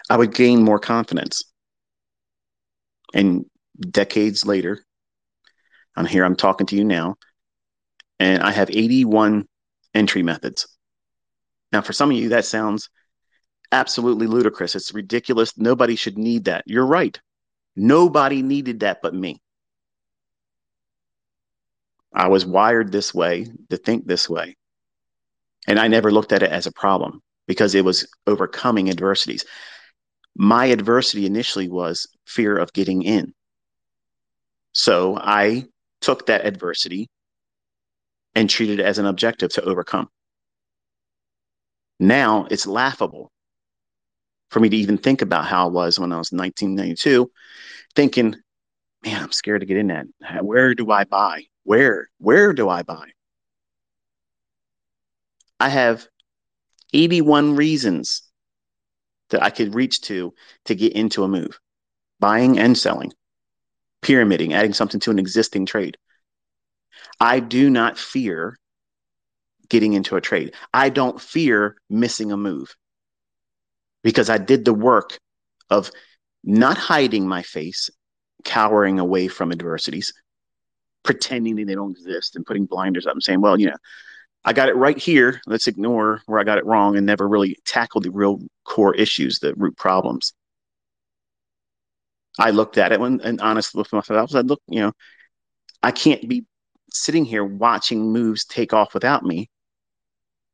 I 0.10 0.18
would 0.18 0.34
gain 0.34 0.64
more 0.64 0.80
confidence. 0.80 1.44
And 3.14 3.46
decades 3.80 4.46
later, 4.46 4.86
I'm 5.96 6.06
here, 6.06 6.24
I'm 6.24 6.36
talking 6.36 6.68
to 6.68 6.76
you 6.76 6.84
now, 6.84 7.16
and 8.20 8.42
I 8.42 8.52
have 8.52 8.70
81 8.70 9.48
entry 9.94 10.24
methods. 10.24 10.68
Now, 11.72 11.82
for 11.82 11.94
some 11.94 12.12
of 12.12 12.18
you, 12.18 12.30
that 12.30 12.46
sounds 12.46 12.90
absolutely 13.72 14.28
ludicrous. 14.28 14.76
It's 14.76 14.94
ridiculous. 14.94 15.58
Nobody 15.58 15.96
should 15.96 16.18
need 16.18 16.46
that. 16.46 16.64
You're 16.68 16.86
right. 16.86 17.20
Nobody 17.76 18.42
needed 18.42 18.82
that 18.82 19.02
but 19.02 19.14
me. 19.14 19.42
I 22.14 22.28
was 22.28 22.46
wired 22.46 22.92
this 22.92 23.14
way 23.14 23.48
to 23.70 23.78
think 23.78 24.06
this 24.06 24.30
way. 24.30 24.58
And 25.68 25.80
I 25.80 25.88
never 25.88 26.12
looked 26.12 26.34
at 26.34 26.44
it 26.44 26.52
as 26.52 26.68
a 26.68 26.72
problem 26.72 27.22
because 27.48 27.76
it 27.76 27.86
was 27.86 28.08
overcoming 28.28 28.90
adversities. 28.90 29.46
My 30.36 30.66
adversity 30.66 31.26
initially 31.26 31.70
was 31.70 32.08
fear 32.26 32.58
of 32.58 32.74
getting 32.74 33.04
in. 33.04 33.34
So 34.74 35.18
I 35.18 35.66
took 36.02 36.26
that 36.26 36.46
adversity 36.46 37.08
and 38.36 38.50
treated 38.50 38.80
it 38.80 38.86
as 38.86 38.98
an 38.98 39.06
objective 39.06 39.52
to 39.54 39.64
overcome. 39.64 40.10
Now 42.00 42.48
it's 42.50 42.66
laughable 42.66 43.32
for 44.50 44.60
me 44.60 44.70
to 44.70 44.78
even 44.78 44.98
think 44.98 45.22
about 45.22 45.46
how 45.46 45.68
I 45.68 45.72
was 45.72 46.00
when 46.00 46.12
I 46.12 46.18
was 46.18 46.32
1992, 46.32 47.32
thinking, 47.96 48.36
man, 49.06 49.24
I'm 49.24 49.32
scared 49.32 49.62
to 49.62 49.66
get 49.66 49.78
in 49.78 49.88
that. 49.88 50.08
Where 50.44 50.74
do 50.74 50.92
I 50.92 51.04
buy? 51.04 51.44
Where? 51.64 52.10
Where 52.18 52.54
do 52.54 52.68
I 52.68 52.84
buy? 52.84 53.12
I 55.60 55.70
have 55.70 56.08
81 56.92 57.56
reasons 57.56 58.24
that 59.30 59.44
I 59.44 59.50
could 59.52 59.76
reach 59.76 60.02
to 60.02 60.34
to 60.66 60.76
get 60.76 60.94
into 60.94 61.24
a 61.24 61.28
move, 61.28 61.60
buying 62.20 62.60
and 62.60 62.78
selling, 62.78 63.14
pyramiding, 64.02 64.54
adding 64.54 64.74
something 64.74 65.00
to 65.02 65.12
an 65.12 65.20
existing 65.20 65.66
trade. 65.66 65.98
I 67.20 67.40
do 67.40 67.70
not 67.70 67.98
fear 67.98 68.58
getting 69.70 69.94
into 69.94 70.16
a 70.16 70.22
trade. 70.22 70.54
I 70.74 70.90
don't 70.90 71.22
fear 71.22 71.78
missing 71.90 72.32
a 72.32 72.38
move 72.38 72.76
because 74.04 74.30
I 74.30 74.38
did 74.38 74.66
the 74.66 74.74
work 74.74 75.18
of 75.70 75.92
not 76.44 76.78
hiding 76.78 77.28
my 77.28 77.44
face, 77.44 77.90
cowering 78.44 79.00
away 79.00 79.28
from 79.28 79.52
adversities, 79.52 80.14
pretending 81.04 81.56
that 81.56 81.68
they 81.68 81.76
don't 81.76 81.92
exist 81.92 82.36
and 82.36 82.46
putting 82.46 82.66
blinders 82.66 83.06
up 83.06 83.14
and 83.14 83.24
saying, 83.24 83.42
well, 83.42 83.60
you 83.60 83.68
know, 83.68 83.78
I 84.44 84.54
got 84.54 84.70
it 84.70 84.76
right 84.76 84.98
here. 84.98 85.40
Let's 85.46 85.68
ignore 85.68 86.22
where 86.26 86.40
I 86.40 86.44
got 86.44 86.58
it 86.58 86.66
wrong 86.66 86.98
and 86.98 87.06
never 87.06 87.28
really 87.28 87.58
tackle 87.66 88.02
the 88.02 88.12
real 88.12 88.40
core 88.66 88.96
issues, 88.96 89.40
the 89.40 89.54
root 89.56 89.78
problems. 89.78 90.34
I 92.40 92.52
looked 92.52 92.78
at 92.78 92.92
it 92.92 93.00
when, 93.00 93.22
and 93.22 93.42
honestly 93.42 93.80
with 93.80 93.92
myself, 93.94 94.30
I 94.30 94.34
said, 94.34 94.48
look, 94.50 94.62
you 94.68 94.82
know, 94.82 94.94
I 95.84 95.92
can't 95.92 96.28
be 96.28 96.46
sitting 96.92 97.26
here 97.26 97.44
watching 97.44 98.12
moves 98.12 98.46
take 98.46 98.74
off 98.74 98.94
without 98.94 99.24
me, 99.24 99.50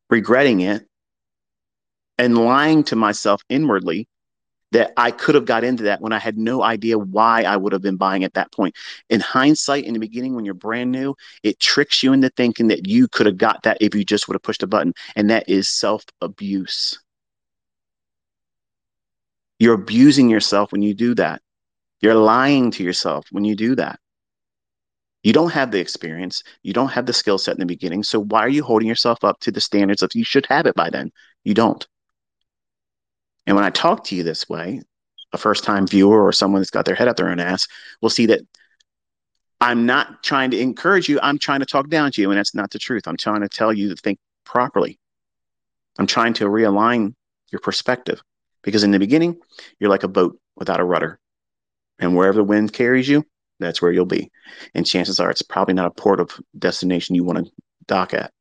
regretting 0.10 0.62
it, 0.62 0.88
and 2.18 2.38
lying 2.38 2.84
to 2.86 2.96
myself 2.96 3.42
inwardly 3.50 4.08
that 4.72 4.92
I 4.98 5.12
could 5.12 5.36
have 5.36 5.46
got 5.46 5.64
into 5.64 5.84
that 5.84 6.02
when 6.02 6.12
I 6.12 6.20
had 6.20 6.38
no 6.38 6.62
idea 6.62 6.98
why 6.98 7.44
I 7.44 7.56
would 7.56 7.72
have 7.74 7.82
been 7.82 7.96
buying 7.96 8.24
at 8.24 8.34
that 8.34 8.52
point. 8.52 8.76
In 9.10 9.20
hindsight, 9.20 9.86
in 9.86 9.94
the 9.94 10.00
beginning, 10.00 10.36
when 10.36 10.44
you're 10.46 10.54
brand 10.54 10.92
new, 10.92 11.16
it 11.44 11.60
tricks 11.60 12.04
you 12.04 12.12
into 12.12 12.30
thinking 12.30 12.68
that 12.68 12.88
you 12.88 13.08
could 13.08 13.28
have 13.28 13.38
got 13.38 13.64
that 13.64 13.78
if 13.80 13.96
you 13.96 14.04
just 14.04 14.28
would 14.28 14.36
have 14.36 14.44
pushed 14.44 14.64
a 14.64 14.68
button. 14.68 14.94
And 15.16 15.30
that 15.30 15.48
is 15.48 15.70
self 15.70 16.04
abuse. 16.22 17.00
You're 19.60 19.76
abusing 19.76 20.30
yourself 20.30 20.72
when 20.72 20.82
you 20.82 20.94
do 20.94 21.16
that. 21.16 21.42
You're 22.02 22.16
lying 22.16 22.72
to 22.72 22.84
yourself 22.84 23.26
when 23.32 23.44
you 23.44 23.56
do 23.56 23.76
that. 23.76 24.00
You 25.24 25.34
don't 25.34 25.52
have 25.52 25.72
the 25.72 25.80
experience. 25.80 26.44
You 26.64 26.74
don't 26.74 26.90
have 26.90 27.06
the 27.06 27.14
skill 27.14 27.38
set 27.38 27.56
in 27.56 27.60
the 27.60 27.66
beginning. 27.66 28.04
So 28.04 28.24
why 28.24 28.42
are 28.42 28.50
you 28.50 28.64
holding 28.64 28.88
yourself 28.88 29.24
up 29.24 29.40
to 29.42 29.52
the 29.52 29.60
standards 29.60 30.02
of 30.02 30.12
you 30.14 30.24
should 30.24 30.46
have 30.46 30.66
it 30.66 30.76
by 30.76 30.90
then? 30.90 31.12
You 31.44 31.54
don't. 31.54 31.86
And 33.46 33.56
when 33.56 33.66
I 33.66 33.70
talk 33.70 34.04
to 34.06 34.16
you 34.16 34.24
this 34.24 34.48
way, 34.48 34.82
a 35.34 35.38
first 35.38 35.64
time 35.64 35.88
viewer 35.88 36.24
or 36.24 36.32
someone 36.32 36.62
that's 36.62 36.70
got 36.70 36.86
their 36.86 36.96
head 36.96 37.08
up 37.08 37.18
their 37.18 37.30
own 37.30 37.40
ass 37.40 37.68
will 38.02 38.10
see 38.10 38.28
that 38.28 38.42
I'm 39.60 39.86
not 39.86 40.24
trying 40.24 40.52
to 40.52 40.60
encourage 40.60 41.10
you. 41.10 41.20
I'm 41.22 41.40
trying 41.40 41.62
to 41.62 41.66
talk 41.66 41.90
down 41.90 42.12
to 42.12 42.22
you. 42.22 42.30
And 42.30 42.38
that's 42.38 42.54
not 42.54 42.72
the 42.72 42.80
truth. 42.80 43.08
I'm 43.08 43.18
trying 43.18 43.42
to 43.42 43.50
tell 43.50 43.74
you 43.74 43.90
to 43.90 43.96
think 43.96 44.20
properly. 44.46 45.00
I'm 45.98 46.08
trying 46.08 46.34
to 46.36 46.46
realign 46.46 47.16
your 47.52 47.60
perspective 47.60 48.22
because 48.62 48.84
in 48.84 48.92
the 48.92 49.00
beginning, 49.00 49.38
you're 49.80 49.90
like 49.90 50.04
a 50.04 50.08
boat 50.08 50.40
without 50.56 50.80
a 50.80 50.84
rudder. 50.84 51.20
And 52.00 52.16
wherever 52.16 52.38
the 52.38 52.44
wind 52.44 52.74
carries 52.74 53.08
you, 53.08 53.24
that's 53.60 53.82
where 53.82 53.92
you'll 53.92 54.06
be. 54.06 54.32
And 54.74 54.86
chances 54.86 55.20
are 55.20 55.30
it's 55.30 55.42
probably 55.42 55.74
not 55.74 55.88
a 55.88 55.92
port 55.92 56.20
of 56.20 56.32
destination 56.58 57.16
you 57.16 57.24
want 57.24 57.46
to 57.46 57.52
dock 57.88 58.14
at. 58.14 58.32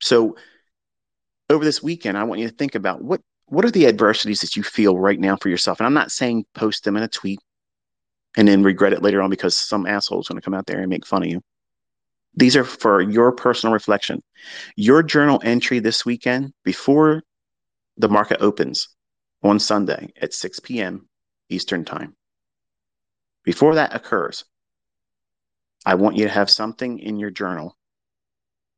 So 0.00 0.36
over 1.48 1.64
this 1.64 1.82
weekend, 1.82 2.18
I 2.18 2.24
want 2.24 2.40
you 2.40 2.48
to 2.48 2.54
think 2.54 2.74
about 2.74 3.02
what 3.02 3.20
what 3.46 3.64
are 3.64 3.70
the 3.70 3.86
adversities 3.86 4.40
that 4.40 4.56
you 4.56 4.62
feel 4.62 4.98
right 4.98 5.20
now 5.20 5.36
for 5.36 5.48
yourself. 5.48 5.78
And 5.78 5.86
I'm 5.86 5.94
not 5.94 6.10
saying 6.10 6.46
post 6.54 6.84
them 6.84 6.96
in 6.96 7.02
a 7.02 7.08
tweet 7.08 7.40
and 8.36 8.48
then 8.48 8.62
regret 8.62 8.92
it 8.92 9.02
later 9.02 9.22
on 9.22 9.30
because 9.30 9.56
some 9.56 9.86
asshole 9.86 10.20
is 10.20 10.28
going 10.28 10.40
to 10.40 10.44
come 10.44 10.54
out 10.54 10.66
there 10.66 10.80
and 10.80 10.88
make 10.88 11.06
fun 11.06 11.22
of 11.22 11.28
you. 11.28 11.40
These 12.34 12.56
are 12.56 12.64
for 12.64 13.00
your 13.00 13.32
personal 13.32 13.72
reflection. 13.72 14.22
Your 14.76 15.02
journal 15.02 15.40
entry 15.44 15.78
this 15.78 16.04
weekend 16.04 16.52
before 16.64 17.22
the 17.96 18.08
market 18.08 18.40
opens 18.40 18.88
on 19.44 19.60
Sunday 19.60 20.12
at 20.20 20.34
6 20.34 20.60
p.m. 20.60 21.06
Eastern 21.50 21.84
Time. 21.84 22.16
Before 23.44 23.74
that 23.74 23.94
occurs, 23.94 24.44
I 25.84 25.94
want 25.96 26.16
you 26.16 26.24
to 26.24 26.32
have 26.32 26.50
something 26.50 26.98
in 26.98 27.18
your 27.18 27.30
journal 27.30 27.76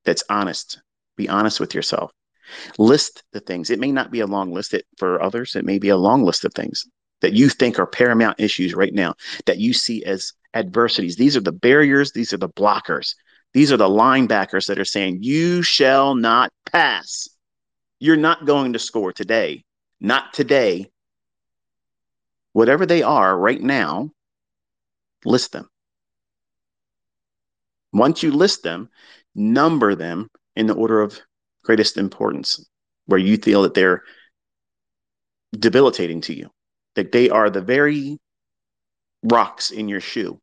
that's 0.04 0.24
honest. 0.28 0.80
Be 1.16 1.28
honest 1.28 1.60
with 1.60 1.74
yourself. 1.74 2.10
List 2.78 3.22
the 3.32 3.40
things. 3.40 3.70
It 3.70 3.78
may 3.78 3.92
not 3.92 4.10
be 4.10 4.20
a 4.20 4.26
long 4.26 4.52
list 4.52 4.74
for 4.98 5.22
others. 5.22 5.54
It 5.54 5.64
may 5.64 5.78
be 5.78 5.88
a 5.88 5.96
long 5.96 6.24
list 6.24 6.44
of 6.44 6.52
things 6.52 6.84
that 7.20 7.32
you 7.32 7.48
think 7.48 7.78
are 7.78 7.86
paramount 7.86 8.40
issues 8.40 8.74
right 8.74 8.92
now 8.92 9.14
that 9.46 9.58
you 9.58 9.72
see 9.72 10.04
as 10.04 10.32
adversities. 10.54 11.16
These 11.16 11.36
are 11.36 11.40
the 11.40 11.52
barriers. 11.52 12.12
These 12.12 12.32
are 12.32 12.38
the 12.38 12.48
blockers. 12.48 13.14
These 13.52 13.72
are 13.72 13.76
the 13.76 13.88
linebackers 13.88 14.66
that 14.66 14.78
are 14.78 14.84
saying, 14.84 15.18
You 15.22 15.62
shall 15.62 16.14
not 16.14 16.52
pass. 16.70 17.28
You're 17.98 18.16
not 18.16 18.46
going 18.46 18.74
to 18.74 18.78
score 18.78 19.12
today. 19.12 19.64
Not 20.00 20.32
today. 20.32 20.90
Whatever 22.52 22.86
they 22.86 23.02
are 23.02 23.36
right 23.36 23.60
now, 23.60 24.10
list 25.24 25.52
them. 25.52 25.68
Once 27.92 28.22
you 28.22 28.32
list 28.32 28.62
them, 28.62 28.88
number 29.34 29.94
them 29.94 30.28
in 30.54 30.66
the 30.66 30.74
order 30.74 31.00
of 31.00 31.20
greatest 31.62 31.96
importance. 31.96 32.64
where 33.06 33.20
you 33.20 33.36
feel 33.36 33.62
that 33.62 33.74
they're 33.74 34.02
debilitating 35.56 36.20
to 36.20 36.34
you, 36.34 36.50
that 36.96 37.12
they 37.12 37.30
are 37.30 37.50
the 37.50 37.60
very 37.60 38.18
rocks 39.22 39.70
in 39.70 39.88
your 39.88 40.00
shoe 40.00 40.40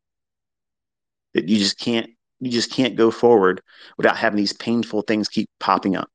that 1.34 1.50
you 1.50 1.58
just 1.58 1.78
can't 1.78 2.10
you 2.40 2.52
just 2.52 2.72
can't 2.72 2.96
go 2.96 3.10
forward 3.10 3.62
without 3.98 4.18
having 4.18 4.38
these 4.38 4.54
painful 4.54 5.02
things 5.02 5.30
keep 5.30 5.50
popping 5.60 5.96
up. 5.96 6.10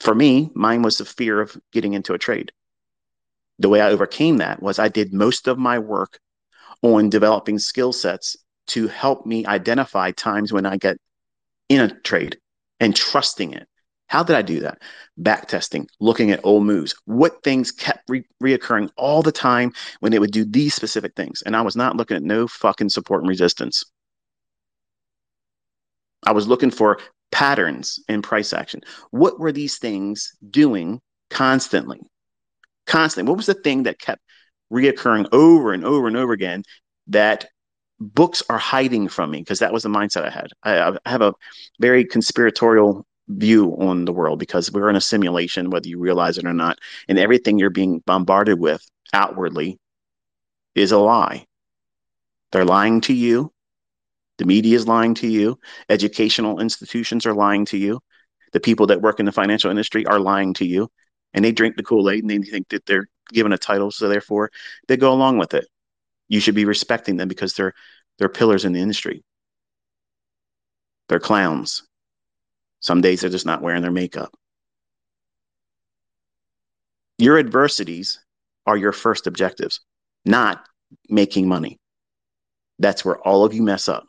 For 0.00 0.14
me, 0.14 0.50
mine 0.54 0.82
was 0.82 0.98
the 0.98 1.04
fear 1.04 1.40
of 1.40 1.56
getting 1.72 1.92
into 1.92 2.14
a 2.14 2.18
trade. 2.18 2.52
The 3.58 3.68
way 3.68 3.82
I 3.82 3.90
overcame 3.90 4.38
that 4.38 4.62
was 4.62 4.78
I 4.78 4.88
did 4.88 5.12
most 5.12 5.46
of 5.46 5.58
my 5.58 5.78
work 5.78 6.18
on 6.82 7.10
developing 7.10 7.58
skill 7.58 7.92
sets 7.92 8.36
to 8.68 8.88
help 8.88 9.26
me 9.26 9.44
identify 9.44 10.12
times 10.12 10.52
when 10.52 10.64
I 10.64 10.78
get 10.78 10.96
in 11.68 11.80
a 11.80 12.00
trade 12.00 12.38
and 12.80 12.96
trusting 12.96 13.52
it. 13.52 13.68
How 14.06 14.22
did 14.22 14.36
I 14.36 14.42
do 14.42 14.60
that? 14.60 14.82
Back 15.18 15.46
testing, 15.46 15.86
looking 16.00 16.30
at 16.30 16.40
old 16.44 16.64
moves. 16.64 16.94
What 17.04 17.42
things 17.44 17.70
kept 17.70 18.08
re- 18.08 18.24
reoccurring 18.42 18.90
all 18.96 19.22
the 19.22 19.30
time 19.30 19.72
when 20.00 20.12
it 20.12 20.20
would 20.20 20.32
do 20.32 20.44
these 20.44 20.74
specific 20.74 21.14
things? 21.14 21.42
And 21.42 21.54
I 21.54 21.60
was 21.60 21.76
not 21.76 21.96
looking 21.96 22.16
at 22.16 22.22
no 22.22 22.48
fucking 22.48 22.88
support 22.88 23.20
and 23.22 23.28
resistance. 23.28 23.84
I 26.26 26.32
was 26.32 26.48
looking 26.48 26.70
for 26.70 26.98
patterns 27.32 28.00
in 28.08 28.22
price 28.22 28.52
action. 28.52 28.80
What 29.10 29.38
were 29.38 29.52
these 29.52 29.78
things 29.78 30.32
doing 30.50 31.00
constantly? 31.30 32.00
Constantly. 32.86 33.30
What 33.30 33.36
was 33.36 33.46
the 33.46 33.54
thing 33.54 33.84
that 33.84 33.98
kept 33.98 34.22
reoccurring 34.72 35.28
over 35.32 35.72
and 35.72 35.84
over 35.84 36.06
and 36.06 36.16
over 36.16 36.32
again 36.32 36.62
that 37.08 37.46
books 37.98 38.42
are 38.48 38.58
hiding 38.58 39.08
from 39.08 39.30
me? 39.30 39.38
Because 39.38 39.60
that 39.60 39.72
was 39.72 39.82
the 39.82 39.88
mindset 39.88 40.24
I 40.24 40.30
had. 40.30 40.48
I, 40.62 40.98
I 41.04 41.10
have 41.10 41.22
a 41.22 41.34
very 41.78 42.04
conspiratorial 42.04 43.06
view 43.28 43.76
on 43.78 44.04
the 44.04 44.12
world 44.12 44.38
because 44.38 44.72
we're 44.72 44.90
in 44.90 44.96
a 44.96 45.00
simulation, 45.00 45.70
whether 45.70 45.88
you 45.88 45.98
realize 45.98 46.36
it 46.36 46.46
or 46.46 46.52
not. 46.52 46.78
And 47.08 47.18
everything 47.18 47.58
you're 47.58 47.70
being 47.70 48.02
bombarded 48.06 48.58
with 48.58 48.84
outwardly 49.12 49.78
is 50.74 50.92
a 50.92 50.98
lie. 50.98 51.46
They're 52.52 52.64
lying 52.64 53.00
to 53.02 53.14
you. 53.14 53.52
The 54.40 54.46
media 54.46 54.74
is 54.74 54.88
lying 54.88 55.12
to 55.16 55.28
you. 55.28 55.58
Educational 55.90 56.60
institutions 56.60 57.26
are 57.26 57.34
lying 57.34 57.66
to 57.66 57.76
you. 57.76 58.00
The 58.52 58.60
people 58.60 58.86
that 58.86 59.02
work 59.02 59.20
in 59.20 59.26
the 59.26 59.32
financial 59.32 59.70
industry 59.70 60.06
are 60.06 60.18
lying 60.18 60.54
to 60.54 60.64
you. 60.64 60.88
And 61.34 61.44
they 61.44 61.52
drink 61.52 61.76
the 61.76 61.82
Kool 61.82 62.08
Aid 62.08 62.24
and 62.24 62.30
they 62.30 62.38
think 62.38 62.70
that 62.70 62.86
they're 62.86 63.06
given 63.34 63.52
a 63.52 63.58
title. 63.58 63.90
So 63.90 64.08
therefore, 64.08 64.50
they 64.88 64.96
go 64.96 65.12
along 65.12 65.36
with 65.36 65.52
it. 65.52 65.66
You 66.28 66.40
should 66.40 66.54
be 66.54 66.64
respecting 66.64 67.18
them 67.18 67.28
because 67.28 67.52
they're 67.52 67.74
they're 68.18 68.30
pillars 68.30 68.64
in 68.64 68.72
the 68.72 68.80
industry. 68.80 69.22
They're 71.10 71.20
clowns. 71.20 71.82
Some 72.80 73.02
days 73.02 73.20
they're 73.20 73.28
just 73.28 73.44
not 73.44 73.60
wearing 73.60 73.82
their 73.82 73.90
makeup. 73.90 74.32
Your 77.18 77.38
adversities 77.38 78.18
are 78.66 78.78
your 78.78 78.92
first 78.92 79.26
objectives, 79.26 79.80
not 80.24 80.66
making 81.10 81.46
money. 81.46 81.78
That's 82.78 83.04
where 83.04 83.18
all 83.18 83.44
of 83.44 83.52
you 83.52 83.62
mess 83.62 83.86
up. 83.86 84.06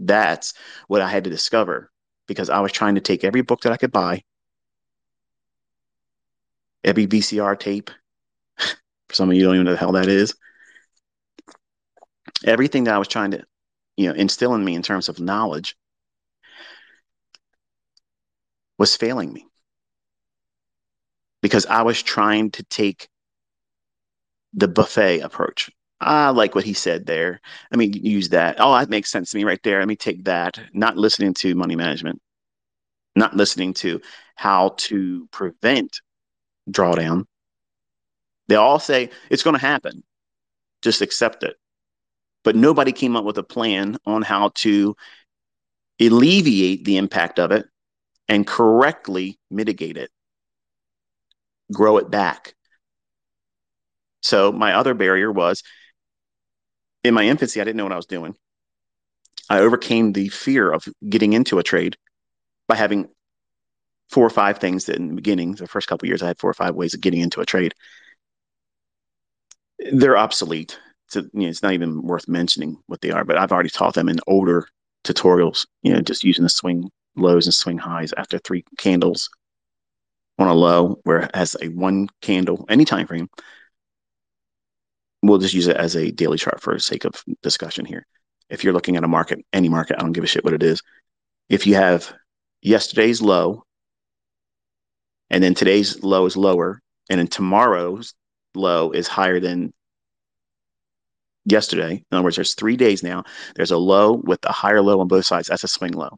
That's 0.00 0.54
what 0.88 1.02
I 1.02 1.08
had 1.08 1.24
to 1.24 1.30
discover 1.30 1.90
because 2.26 2.50
I 2.50 2.60
was 2.60 2.72
trying 2.72 2.94
to 2.96 3.00
take 3.00 3.22
every 3.22 3.42
book 3.42 3.62
that 3.62 3.72
I 3.72 3.76
could 3.76 3.92
buy, 3.92 4.24
every 6.82 7.06
VCR 7.06 7.54
tape. 7.54 7.90
For 8.58 9.14
some 9.14 9.30
of 9.30 9.36
you 9.36 9.42
don't 9.44 9.54
even 9.54 9.66
know 9.66 9.72
the 9.72 9.76
hell 9.76 9.92
that 9.92 10.08
is. 10.08 10.34
Everything 12.44 12.84
that 12.84 12.94
I 12.94 12.98
was 12.98 13.08
trying 13.08 13.32
to, 13.32 13.44
you 13.96 14.08
know, 14.08 14.14
instill 14.14 14.54
in 14.54 14.64
me 14.64 14.74
in 14.74 14.82
terms 14.82 15.08
of 15.08 15.20
knowledge 15.20 15.76
was 18.78 18.96
failing 18.96 19.32
me 19.32 19.46
because 21.42 21.66
I 21.66 21.82
was 21.82 22.02
trying 22.02 22.50
to 22.52 22.62
take 22.62 23.08
the 24.54 24.68
buffet 24.68 25.20
approach. 25.20 25.70
I 26.00 26.30
like 26.30 26.54
what 26.54 26.64
he 26.64 26.72
said 26.72 27.06
there. 27.06 27.40
Let 27.70 27.78
me 27.78 27.86
use 27.86 28.30
that. 28.30 28.56
Oh, 28.58 28.72
that 28.72 28.88
makes 28.88 29.10
sense 29.10 29.30
to 29.30 29.36
me 29.36 29.44
right 29.44 29.62
there. 29.62 29.80
Let 29.80 29.88
me 29.88 29.96
take 29.96 30.24
that. 30.24 30.58
Not 30.72 30.96
listening 30.96 31.34
to 31.34 31.54
money 31.54 31.76
management, 31.76 32.20
not 33.14 33.36
listening 33.36 33.74
to 33.74 34.00
how 34.34 34.74
to 34.78 35.28
prevent 35.30 36.00
drawdown. 36.70 37.26
They 38.48 38.56
all 38.56 38.78
say 38.78 39.10
it's 39.30 39.42
going 39.42 39.54
to 39.54 39.60
happen. 39.60 40.02
Just 40.82 41.02
accept 41.02 41.42
it. 41.42 41.56
But 42.42 42.56
nobody 42.56 42.92
came 42.92 43.16
up 43.16 43.24
with 43.24 43.36
a 43.36 43.42
plan 43.42 43.98
on 44.06 44.22
how 44.22 44.50
to 44.56 44.96
alleviate 46.00 46.84
the 46.84 46.96
impact 46.96 47.38
of 47.38 47.52
it 47.52 47.66
and 48.28 48.46
correctly 48.46 49.38
mitigate 49.50 49.98
it, 49.98 50.10
grow 51.72 51.98
it 51.98 52.10
back. 52.10 52.54
So, 54.22 54.52
my 54.52 54.74
other 54.74 54.94
barrier 54.94 55.32
was 55.32 55.62
in 57.04 57.14
my 57.14 57.24
infancy, 57.24 57.60
I 57.60 57.64
didn't 57.64 57.76
know 57.76 57.84
what 57.84 57.92
I 57.92 57.96
was 57.96 58.06
doing. 58.06 58.34
I 59.48 59.60
overcame 59.60 60.12
the 60.12 60.28
fear 60.28 60.70
of 60.70 60.86
getting 61.08 61.32
into 61.32 61.58
a 61.58 61.62
trade 61.62 61.96
by 62.68 62.76
having 62.76 63.08
four 64.10 64.24
or 64.24 64.30
five 64.30 64.58
things 64.58 64.86
that 64.86 64.96
in 64.96 65.08
the 65.08 65.14
beginning, 65.14 65.52
the 65.54 65.66
first 65.66 65.88
couple 65.88 66.08
years, 66.08 66.22
I 66.22 66.28
had 66.28 66.38
four 66.38 66.50
or 66.50 66.54
five 66.54 66.74
ways 66.74 66.94
of 66.94 67.00
getting 67.00 67.20
into 67.20 67.40
a 67.40 67.46
trade. 67.46 67.74
They're 69.92 70.18
obsolete. 70.18 70.78
you 71.14 71.22
know, 71.32 71.48
it's 71.48 71.62
not 71.62 71.72
even 71.72 72.02
worth 72.02 72.28
mentioning 72.28 72.78
what 72.86 73.00
they 73.00 73.10
are, 73.10 73.24
but 73.24 73.38
I've 73.38 73.52
already 73.52 73.70
taught 73.70 73.94
them 73.94 74.08
in 74.08 74.20
older 74.26 74.68
tutorials, 75.04 75.66
you 75.82 75.92
know, 75.92 76.00
just 76.00 76.24
using 76.24 76.42
the 76.42 76.50
swing 76.50 76.90
lows 77.16 77.46
and 77.46 77.54
swing 77.54 77.78
highs 77.78 78.12
after 78.16 78.38
three 78.38 78.64
candles 78.78 79.30
on 80.38 80.48
a 80.48 80.54
low 80.54 81.00
where 81.04 81.20
it 81.20 81.34
has 81.34 81.56
a 81.60 81.68
one 81.68 82.08
candle, 82.20 82.64
any 82.68 82.84
time 82.84 83.06
frame, 83.06 83.28
we'll 85.22 85.38
just 85.38 85.54
use 85.54 85.66
it 85.66 85.76
as 85.76 85.96
a 85.96 86.10
daily 86.10 86.38
chart 86.38 86.60
for 86.60 86.78
sake 86.78 87.04
of 87.04 87.22
discussion 87.42 87.84
here. 87.84 88.06
If 88.48 88.64
you're 88.64 88.72
looking 88.72 88.96
at 88.96 89.04
a 89.04 89.08
market, 89.08 89.44
any 89.52 89.68
market, 89.68 89.96
I 89.98 90.00
don't 90.00 90.12
give 90.12 90.24
a 90.24 90.26
shit 90.26 90.44
what 90.44 90.54
it 90.54 90.62
is. 90.62 90.82
If 91.48 91.66
you 91.66 91.74
have 91.74 92.12
yesterday's 92.62 93.22
low, 93.22 93.64
and 95.30 95.42
then 95.42 95.54
today's 95.54 96.02
low 96.02 96.26
is 96.26 96.36
lower, 96.36 96.80
and 97.08 97.18
then 97.18 97.28
tomorrow's 97.28 98.14
low 98.54 98.90
is 98.90 99.06
higher 99.06 99.40
than 99.40 99.72
yesterday. 101.44 102.04
In 102.10 102.16
other 102.16 102.24
words, 102.24 102.36
there's 102.36 102.54
three 102.54 102.76
days 102.76 103.02
now. 103.02 103.24
There's 103.54 103.70
a 103.70 103.76
low 103.76 104.14
with 104.14 104.44
a 104.44 104.52
higher 104.52 104.82
low 104.82 105.00
on 105.00 105.08
both 105.08 105.26
sides. 105.26 105.48
That's 105.48 105.64
a 105.64 105.68
swing 105.68 105.92
low. 105.92 106.16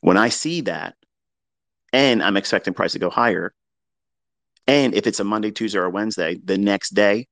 When 0.00 0.16
I 0.16 0.28
see 0.28 0.62
that, 0.62 0.94
and 1.92 2.22
I'm 2.22 2.36
expecting 2.36 2.74
price 2.74 2.92
to 2.92 2.98
go 2.98 3.10
higher, 3.10 3.52
and 4.66 4.94
if 4.94 5.06
it's 5.06 5.20
a 5.20 5.24
Monday, 5.24 5.50
Tuesday, 5.50 5.78
or 5.78 5.90
Wednesday, 5.90 6.38
the 6.44 6.58
next 6.58 6.90
day, 6.90 7.26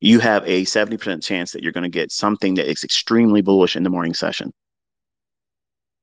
you 0.00 0.18
have 0.18 0.42
a 0.46 0.64
70% 0.64 1.22
chance 1.22 1.52
that 1.52 1.62
you're 1.62 1.72
going 1.72 1.84
to 1.84 1.88
get 1.88 2.10
something 2.10 2.54
that 2.54 2.68
is 2.68 2.82
extremely 2.82 3.40
bullish 3.40 3.76
in 3.76 3.84
the 3.84 3.90
morning 3.90 4.14
session. 4.14 4.52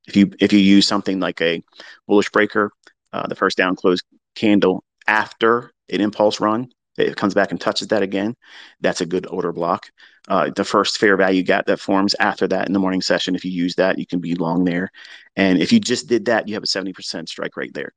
If 0.07 0.15
you 0.15 0.31
if 0.39 0.53
you 0.53 0.59
use 0.59 0.87
something 0.87 1.19
like 1.19 1.41
a 1.41 1.61
bullish 2.07 2.29
breaker, 2.29 2.71
uh, 3.13 3.27
the 3.27 3.35
first 3.35 3.57
down 3.57 3.75
close 3.75 3.99
candle 4.35 4.83
after 5.07 5.71
an 5.91 6.01
impulse 6.01 6.39
run, 6.39 6.69
it 6.97 7.15
comes 7.15 7.33
back 7.33 7.51
and 7.51 7.59
touches 7.59 7.89
that 7.89 8.01
again. 8.01 8.35
That's 8.81 9.01
a 9.01 9.05
good 9.05 9.27
order 9.27 9.51
block. 9.51 9.87
Uh, 10.27 10.49
the 10.55 10.63
first 10.63 10.97
fair 10.97 11.17
value 11.17 11.43
gap 11.43 11.65
that 11.65 11.79
forms 11.79 12.15
after 12.19 12.47
that 12.47 12.67
in 12.67 12.73
the 12.73 12.79
morning 12.79 13.01
session, 13.01 13.35
if 13.35 13.43
you 13.43 13.51
use 13.51 13.75
that, 13.75 13.99
you 13.99 14.05
can 14.05 14.19
be 14.19 14.35
long 14.35 14.63
there. 14.63 14.91
And 15.35 15.61
if 15.61 15.71
you 15.73 15.79
just 15.79 16.07
did 16.07 16.25
that, 16.25 16.47
you 16.47 16.53
have 16.53 16.63
a 16.63 16.67
70% 16.67 17.27
strike 17.27 17.57
rate 17.57 17.73
there. 17.73 17.91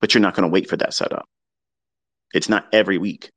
But 0.00 0.14
you're 0.14 0.22
not 0.22 0.34
going 0.34 0.48
to 0.48 0.52
wait 0.52 0.68
for 0.68 0.76
that 0.76 0.94
setup. 0.94 1.26
It's 2.34 2.48
not 2.48 2.66
every 2.72 2.98
week. 2.98 3.30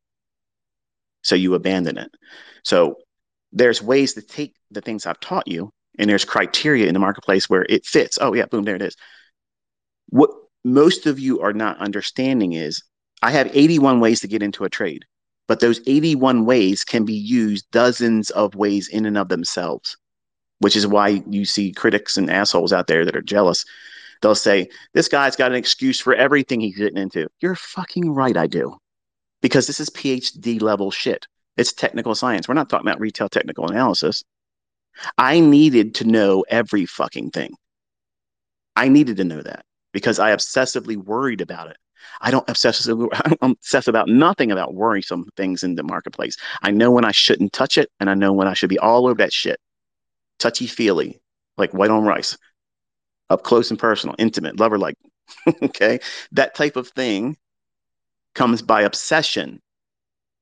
So 1.21 1.35
you 1.35 1.53
abandon 1.53 1.97
it. 1.97 2.11
So 2.63 2.95
there's 3.51 3.81
ways 3.81 4.13
to 4.13 4.21
take 4.21 4.55
the 4.71 4.81
things 4.81 5.05
I've 5.05 5.19
taught 5.19 5.47
you, 5.47 5.71
and 5.97 6.09
there's 6.09 6.25
criteria 6.25 6.87
in 6.87 6.93
the 6.93 6.99
marketplace 6.99 7.49
where 7.49 7.65
it 7.69 7.85
fits. 7.85 8.17
Oh, 8.21 8.33
yeah, 8.33 8.45
boom, 8.45 8.63
there 8.63 8.75
it 8.75 8.81
is. 8.81 8.95
What 10.09 10.29
most 10.63 11.05
of 11.05 11.19
you 11.19 11.41
are 11.41 11.53
not 11.53 11.79
understanding 11.79 12.53
is 12.53 12.83
I 13.21 13.31
have 13.31 13.49
81 13.53 13.99
ways 13.99 14.21
to 14.21 14.27
get 14.27 14.43
into 14.43 14.63
a 14.63 14.69
trade, 14.69 15.05
but 15.47 15.59
those 15.59 15.81
81 15.87 16.45
ways 16.45 16.83
can 16.83 17.05
be 17.05 17.13
used 17.13 17.69
dozens 17.71 18.29
of 18.31 18.55
ways 18.55 18.87
in 18.87 19.05
and 19.05 19.17
of 19.17 19.29
themselves, 19.29 19.97
which 20.59 20.75
is 20.75 20.87
why 20.87 21.23
you 21.29 21.45
see 21.45 21.71
critics 21.71 22.17
and 22.17 22.29
assholes 22.29 22.73
out 22.73 22.87
there 22.87 23.05
that 23.05 23.15
are 23.15 23.21
jealous 23.21 23.65
They'll 24.21 24.35
say, 24.35 24.69
This 24.93 25.07
guy's 25.07 25.35
got 25.35 25.51
an 25.51 25.57
excuse 25.57 25.99
for 25.99 26.13
everything 26.13 26.59
he's 26.59 26.77
getting 26.77 26.97
into. 26.97 27.27
You're 27.39 27.55
fucking 27.55 28.13
right, 28.13 28.35
I 28.35 28.47
do. 28.47 28.77
Because 29.41 29.67
this 29.67 29.79
is 29.79 29.89
PhD 29.89 30.61
level 30.61 30.91
shit. 30.91 31.27
It's 31.57 31.73
technical 31.73 32.15
science. 32.15 32.47
We're 32.47 32.55
not 32.55 32.69
talking 32.69 32.87
about 32.87 32.99
retail 32.99 33.29
technical 33.29 33.69
analysis. 33.69 34.23
I 35.17 35.39
needed 35.39 35.95
to 35.95 36.05
know 36.05 36.43
every 36.49 36.85
fucking 36.85 37.31
thing. 37.31 37.53
I 38.75 38.89
needed 38.89 39.17
to 39.17 39.23
know 39.23 39.41
that 39.41 39.65
because 39.93 40.19
I 40.19 40.35
obsessively 40.35 40.97
worried 40.97 41.41
about 41.41 41.69
it. 41.69 41.77
I 42.21 42.31
don't 42.31 42.47
obsessively 42.47 43.07
I 43.13 43.29
don't 43.29 43.57
obsess 43.57 43.87
about 43.87 44.09
nothing 44.09 44.51
about 44.51 44.73
worrisome 44.73 45.25
things 45.37 45.63
in 45.63 45.75
the 45.75 45.83
marketplace. 45.83 46.35
I 46.61 46.71
know 46.71 46.91
when 46.91 47.05
I 47.05 47.11
shouldn't 47.11 47.53
touch 47.53 47.77
it, 47.77 47.89
and 47.99 48.09
I 48.09 48.13
know 48.13 48.33
when 48.33 48.47
I 48.47 48.53
should 48.53 48.69
be 48.69 48.79
all 48.79 49.05
over 49.05 49.15
that 49.15 49.33
shit. 49.33 49.59
Touchy 50.37 50.67
feely, 50.67 51.21
like 51.57 51.73
white 51.73 51.91
on 51.91 52.03
rice 52.03 52.37
up 53.29 53.43
close 53.43 53.69
and 53.69 53.79
personal, 53.79 54.15
intimate, 54.17 54.59
lover 54.59 54.77
like 54.77 54.95
okay. 55.63 55.99
That 56.31 56.55
type 56.55 56.75
of 56.75 56.87
thing 56.89 57.37
comes 58.35 58.61
by 58.61 58.81
obsession 58.81 59.61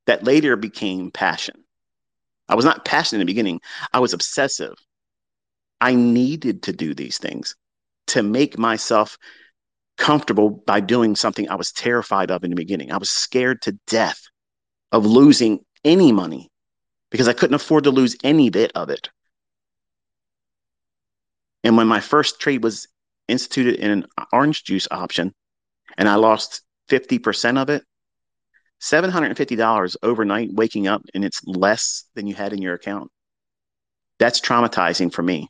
that 0.05 0.23
later 0.23 0.55
became 0.55 1.11
passion. 1.11 1.63
I 2.49 2.55
was 2.55 2.65
not 2.65 2.85
passionate 2.85 3.21
in 3.21 3.27
the 3.27 3.31
beginning, 3.31 3.61
I 3.93 3.99
was 3.99 4.13
obsessive. 4.13 4.75
I 5.79 5.93
needed 5.93 6.63
to 6.63 6.73
do 6.73 6.93
these 6.93 7.17
things 7.17 7.55
to 8.07 8.23
make 8.23 8.57
myself 8.57 9.17
comfortable 9.97 10.49
by 10.49 10.79
doing 10.79 11.15
something 11.15 11.49
I 11.49 11.55
was 11.55 11.71
terrified 11.71 12.31
of 12.31 12.43
in 12.43 12.49
the 12.49 12.55
beginning. 12.55 12.91
I 12.91 12.97
was 12.97 13.09
scared 13.09 13.61
to 13.63 13.77
death 13.87 14.21
of 14.91 15.05
losing 15.05 15.59
any 15.83 16.11
money 16.11 16.49
because 17.11 17.27
I 17.27 17.33
couldn't 17.33 17.55
afford 17.55 17.83
to 17.83 17.91
lose 17.91 18.15
any 18.23 18.49
bit 18.49 18.71
of 18.75 18.89
it. 18.89 19.09
And 21.63 21.77
when 21.77 21.87
my 21.87 21.99
first 21.99 22.39
trade 22.39 22.63
was 22.63 22.87
instituted 23.27 23.75
in 23.75 23.91
an 23.91 24.05
orange 24.31 24.63
juice 24.63 24.87
option 24.89 25.33
and 25.97 26.07
I 26.07 26.15
lost 26.15 26.61
50% 26.89 27.61
of 27.61 27.69
it, 27.69 27.83
$750 28.81 29.95
overnight 30.03 30.53
waking 30.53 30.87
up 30.87 31.01
and 31.13 31.25
it's 31.25 31.43
less 31.45 32.05
than 32.15 32.27
you 32.27 32.35
had 32.35 32.53
in 32.53 32.61
your 32.61 32.75
account. 32.75 33.11
That's 34.19 34.39
traumatizing 34.39 35.11
for 35.11 35.21
me. 35.21 35.49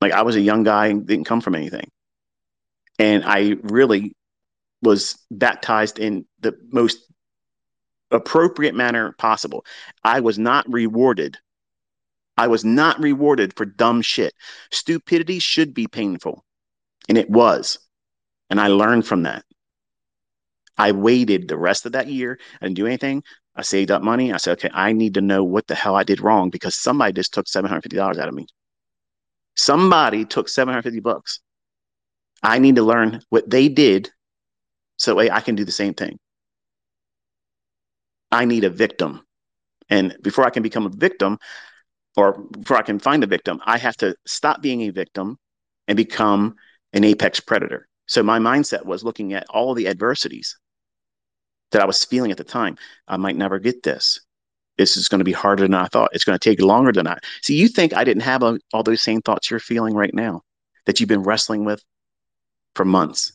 Like 0.00 0.12
I 0.12 0.22
was 0.22 0.36
a 0.36 0.40
young 0.40 0.62
guy, 0.62 0.86
and 0.86 1.06
didn't 1.06 1.26
come 1.26 1.40
from 1.40 1.54
anything. 1.54 1.90
And 2.98 3.24
I 3.24 3.56
really 3.62 4.14
was 4.82 5.18
baptized 5.30 5.98
in 5.98 6.24
the 6.40 6.56
most 6.70 7.00
appropriate 8.10 8.74
manner 8.74 9.14
possible. 9.18 9.64
I 10.04 10.20
was 10.20 10.38
not 10.38 10.70
rewarded. 10.70 11.36
I 12.38 12.46
was 12.46 12.64
not 12.64 13.00
rewarded 13.00 13.54
for 13.56 13.66
dumb 13.66 14.00
shit. 14.00 14.32
Stupidity 14.70 15.40
should 15.40 15.74
be 15.74 15.88
painful. 15.88 16.44
And 17.08 17.18
it 17.18 17.28
was. 17.28 17.78
And 18.48 18.60
I 18.60 18.68
learned 18.68 19.06
from 19.06 19.24
that. 19.24 19.44
I 20.78 20.92
waited 20.92 21.48
the 21.48 21.58
rest 21.58 21.84
of 21.84 21.92
that 21.92 22.06
year. 22.06 22.38
I 22.60 22.66
didn't 22.66 22.76
do 22.76 22.86
anything. 22.86 23.24
I 23.56 23.62
saved 23.62 23.90
up 23.90 24.02
money. 24.02 24.32
I 24.32 24.36
said, 24.36 24.52
okay, 24.52 24.70
I 24.72 24.92
need 24.92 25.14
to 25.14 25.20
know 25.20 25.42
what 25.42 25.66
the 25.66 25.74
hell 25.74 25.96
I 25.96 26.04
did 26.04 26.20
wrong 26.20 26.48
because 26.48 26.76
somebody 26.76 27.12
just 27.12 27.34
took 27.34 27.46
$750 27.46 27.98
out 27.98 28.28
of 28.28 28.34
me. 28.34 28.46
Somebody 29.56 30.24
took 30.24 30.48
750 30.48 31.00
bucks. 31.00 31.40
I 32.40 32.60
need 32.60 32.76
to 32.76 32.82
learn 32.82 33.20
what 33.30 33.50
they 33.50 33.68
did 33.68 34.10
so 34.96 35.18
I 35.18 35.40
can 35.40 35.56
do 35.56 35.64
the 35.64 35.72
same 35.72 35.94
thing. 35.94 36.20
I 38.30 38.44
need 38.44 38.62
a 38.62 38.70
victim. 38.70 39.22
And 39.90 40.16
before 40.22 40.46
I 40.46 40.50
can 40.50 40.62
become 40.62 40.86
a 40.86 40.90
victim, 40.90 41.38
or 42.16 42.38
before 42.38 42.76
I 42.76 42.82
can 42.82 42.98
find 42.98 43.22
a 43.22 43.26
victim, 43.26 43.60
I 43.64 43.78
have 43.78 43.96
to 43.98 44.14
stop 44.26 44.60
being 44.62 44.82
a 44.82 44.90
victim 44.90 45.38
and 45.86 45.96
become 45.96 46.56
an 46.92 47.04
apex 47.04 47.40
predator. 47.40 47.88
So 48.06 48.22
my 48.22 48.38
mindset 48.38 48.84
was 48.84 49.04
looking 49.04 49.34
at 49.34 49.46
all 49.50 49.74
the 49.74 49.88
adversities 49.88 50.56
that 51.72 51.82
I 51.82 51.84
was 51.84 52.04
feeling 52.04 52.30
at 52.30 52.38
the 52.38 52.44
time. 52.44 52.76
I 53.06 53.16
might 53.16 53.36
never 53.36 53.58
get 53.58 53.82
this. 53.82 54.20
This 54.78 54.96
is 54.96 55.08
going 55.08 55.18
to 55.18 55.24
be 55.24 55.32
harder 55.32 55.64
than 55.64 55.74
I 55.74 55.86
thought. 55.86 56.10
It's 56.12 56.24
going 56.24 56.38
to 56.38 56.50
take 56.50 56.62
longer 56.62 56.92
than 56.92 57.06
I. 57.06 57.18
See, 57.42 57.56
you 57.56 57.68
think 57.68 57.94
I 57.94 58.04
didn't 58.04 58.22
have 58.22 58.42
a, 58.42 58.58
all 58.72 58.82
those 58.82 59.02
same 59.02 59.20
thoughts 59.20 59.50
you're 59.50 59.60
feeling 59.60 59.94
right 59.94 60.14
now 60.14 60.42
that 60.86 61.00
you've 61.00 61.08
been 61.08 61.22
wrestling 61.22 61.64
with 61.64 61.82
for 62.74 62.84
months, 62.84 63.32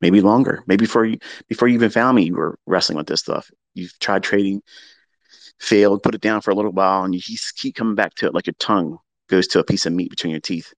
maybe 0.00 0.20
longer. 0.20 0.64
Maybe 0.66 0.84
before 0.84 1.04
you 1.04 1.18
before 1.48 1.68
you 1.68 1.74
even 1.74 1.90
found 1.90 2.16
me, 2.16 2.24
you 2.24 2.34
were 2.34 2.58
wrestling 2.66 2.98
with 2.98 3.06
this 3.06 3.20
stuff. 3.20 3.48
You've 3.74 3.96
tried 4.00 4.24
trading, 4.24 4.62
failed, 5.62 6.02
put 6.02 6.14
it 6.14 6.20
down 6.20 6.40
for 6.40 6.50
a 6.50 6.54
little 6.54 6.72
while, 6.72 7.04
and 7.04 7.14
you 7.14 7.20
keep 7.56 7.74
coming 7.74 7.94
back 7.94 8.14
to 8.16 8.26
it 8.26 8.34
like 8.34 8.46
your 8.46 8.54
tongue 8.58 8.98
goes 9.28 9.46
to 9.48 9.58
a 9.58 9.64
piece 9.64 9.86
of 9.86 9.92
meat 9.92 10.10
between 10.10 10.32
your 10.32 10.40
teeth. 10.40 10.74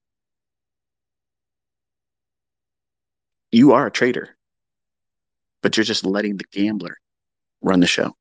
You 3.51 3.73
are 3.73 3.87
a 3.87 3.91
trader 3.91 4.35
but 5.65 5.75
you're 5.75 5.83
just 5.83 6.05
letting 6.05 6.37
the 6.37 6.43
gambler 6.51 6.95
run 7.63 7.79
the 7.79 7.87
show. 7.87 8.15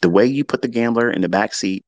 The 0.00 0.08
way 0.08 0.24
you 0.24 0.44
put 0.44 0.62
the 0.62 0.68
gambler 0.68 1.10
in 1.10 1.20
the 1.20 1.28
back 1.28 1.52
seat 1.52 1.84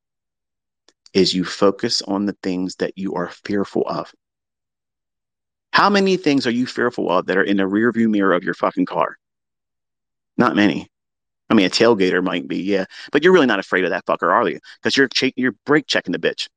is 1.15 1.35
you 1.35 1.45
focus 1.45 2.03
on 2.03 2.27
the 2.27 2.37
things 2.43 2.75
that 2.81 2.99
you 2.99 3.15
are 3.15 3.31
fearful 3.45 3.85
of. 3.87 4.13
How 5.73 5.89
many 5.89 6.17
things 6.17 6.49
are 6.49 6.51
you 6.51 6.67
fearful 6.67 7.09
of 7.13 7.27
that 7.27 7.37
are 7.37 7.45
in 7.45 7.59
the 7.59 7.63
rearview 7.63 8.11
mirror 8.11 8.33
of 8.33 8.43
your 8.43 8.55
fucking 8.55 8.87
car? 8.87 9.17
Not 10.37 10.57
many. 10.57 10.89
I 11.51 11.55
mean, 11.55 11.67
a 11.67 11.71
tailgater 11.71 12.23
might 12.23 12.47
be, 12.47 12.59
yeah, 12.59 12.85
but 13.11 13.25
you're 13.25 13.33
really 13.33 13.47
not 13.47 13.59
afraid 13.59 13.85
of 13.85 13.91
that 13.91 14.05
fucker, 14.07 14.31
are 14.31 14.49
you? 14.49 14.61
Because 14.83 14.97
you're 14.97 15.09
you're 15.37 15.55
brake 15.65 15.87
checking 15.87 16.13
the 16.13 16.19
bitch. 16.19 16.49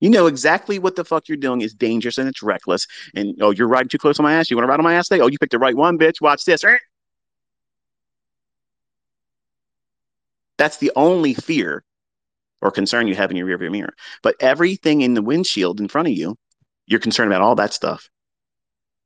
You 0.00 0.10
know 0.10 0.26
exactly 0.26 0.80
what 0.80 0.96
the 0.96 1.04
fuck 1.04 1.28
you're 1.28 1.36
doing 1.36 1.60
is 1.60 1.74
dangerous 1.74 2.18
and 2.18 2.28
it's 2.28 2.42
reckless. 2.42 2.88
And 3.14 3.36
oh, 3.40 3.52
you're 3.52 3.68
riding 3.68 3.88
too 3.88 3.98
close 3.98 4.18
on 4.18 4.24
my 4.24 4.34
ass. 4.34 4.50
You 4.50 4.56
want 4.56 4.64
to 4.64 4.68
ride 4.68 4.80
on 4.80 4.84
my 4.84 4.94
ass 4.94 5.06
today? 5.06 5.20
Oh, 5.22 5.28
you 5.28 5.38
picked 5.38 5.52
the 5.52 5.60
right 5.60 5.76
one, 5.76 5.96
bitch. 5.96 6.20
Watch 6.20 6.44
this. 6.44 6.64
That's 10.58 10.78
the 10.78 10.90
only 10.96 11.34
fear 11.34 11.84
or 12.60 12.72
concern 12.72 13.06
you 13.06 13.14
have 13.14 13.30
in 13.30 13.36
your 13.36 13.46
rearview 13.46 13.70
mirror. 13.70 13.94
But 14.24 14.34
everything 14.40 15.02
in 15.02 15.14
the 15.14 15.22
windshield 15.22 15.80
in 15.80 15.86
front 15.86 16.08
of 16.08 16.14
you, 16.14 16.36
you're 16.86 17.00
concerned 17.00 17.32
about 17.32 17.42
all 17.42 17.54
that 17.54 17.72
stuff. 17.72 18.08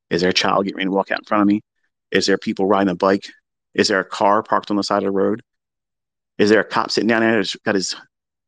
Is 0.09 0.21
there 0.21 0.31
a 0.31 0.33
child 0.33 0.65
getting 0.65 0.77
ready 0.77 0.87
to 0.87 0.91
walk 0.91 1.11
out 1.11 1.19
in 1.19 1.25
front 1.25 1.41
of 1.41 1.47
me? 1.47 1.61
Is 2.11 2.25
there 2.25 2.39
people 2.39 2.65
riding 2.65 2.89
a 2.89 2.95
bike? 2.95 3.27
Is 3.77 3.87
there 3.87 3.99
a 3.99 4.05
car 4.05 4.43
parked 4.43 4.71
on 4.71 4.75
the 4.75 4.83
side 4.83 4.97
of 4.97 5.05
the 5.05 5.11
road? 5.11 5.41
Is 6.37 6.49
there 6.49 6.59
a 6.59 6.65
cop 6.65 6.91
sitting 6.91 7.07
down 7.07 7.21
there 7.21 7.37
who's 7.37 7.55
got 7.63 7.75
his 7.75 7.95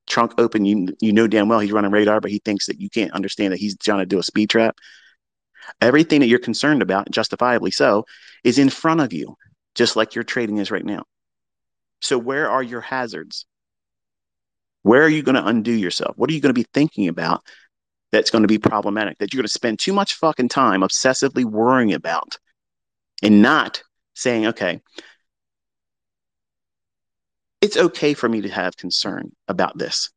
trunk 0.10 0.34
open, 0.38 0.66
you 0.66 0.88
you 1.00 1.14
know 1.14 1.28
damn 1.28 1.48
well 1.48 1.60
he's 1.60 1.72
running 1.72 1.92
radar, 1.92 2.20
but 2.20 2.32
he 2.32 2.42
thinks 2.44 2.66
that 2.66 2.82
you 2.82 2.90
can't 2.90 3.14
understand 3.14 3.54
that 3.54 3.60
he's 3.60 3.78
trying 3.78 4.00
to 4.00 4.06
do 4.06 4.20
a 4.20 4.24
speed 4.24 4.50
trap. 4.50 4.78
Everything 5.80 6.20
that 6.20 6.28
you're 6.28 6.40
concerned 6.40 6.82
about, 6.82 7.10
justifiably 7.12 7.72
so, 7.72 8.06
is 8.44 8.58
in 8.58 8.70
front 8.70 9.02
of 9.02 9.14
you, 9.14 9.36
just 9.76 9.96
like 9.96 10.16
your 10.16 10.24
trading 10.24 10.58
is 10.58 10.72
right 10.72 10.84
now. 10.84 11.04
So 12.02 12.18
where 12.18 12.50
are 12.50 12.64
your 12.64 12.82
hazards? 12.82 13.46
Where 14.82 15.04
are 15.04 15.10
you 15.10 15.22
going 15.22 15.36
to 15.36 15.46
undo 15.46 15.72
yourself? 15.72 16.18
What 16.18 16.30
are 16.30 16.34
you 16.34 16.42
going 16.42 16.54
to 16.54 16.60
be 16.60 16.68
thinking 16.74 17.08
about 17.08 17.44
that's 18.12 18.32
going 18.32 18.42
to 18.42 18.48
be 18.48 18.58
problematic 18.58 19.20
that 19.20 19.32
you're 19.32 19.40
going 19.42 19.48
to 19.48 19.54
spend 19.54 19.78
too 19.78 19.94
much 19.94 20.16
fucking 20.16 20.50
time 20.50 20.82
obsessively 20.82 21.44
worrying 21.44 21.94
about 21.94 22.38
and 23.22 23.42
not 23.42 23.84
saying, 24.16 24.48
okay, 24.48 24.82
it's 27.62 27.78
okay 27.78 28.14
for 28.14 28.30
me 28.30 28.42
to 28.42 28.50
have 28.50 28.78
concern 28.78 29.32
about 29.48 29.78
this. 29.78 30.10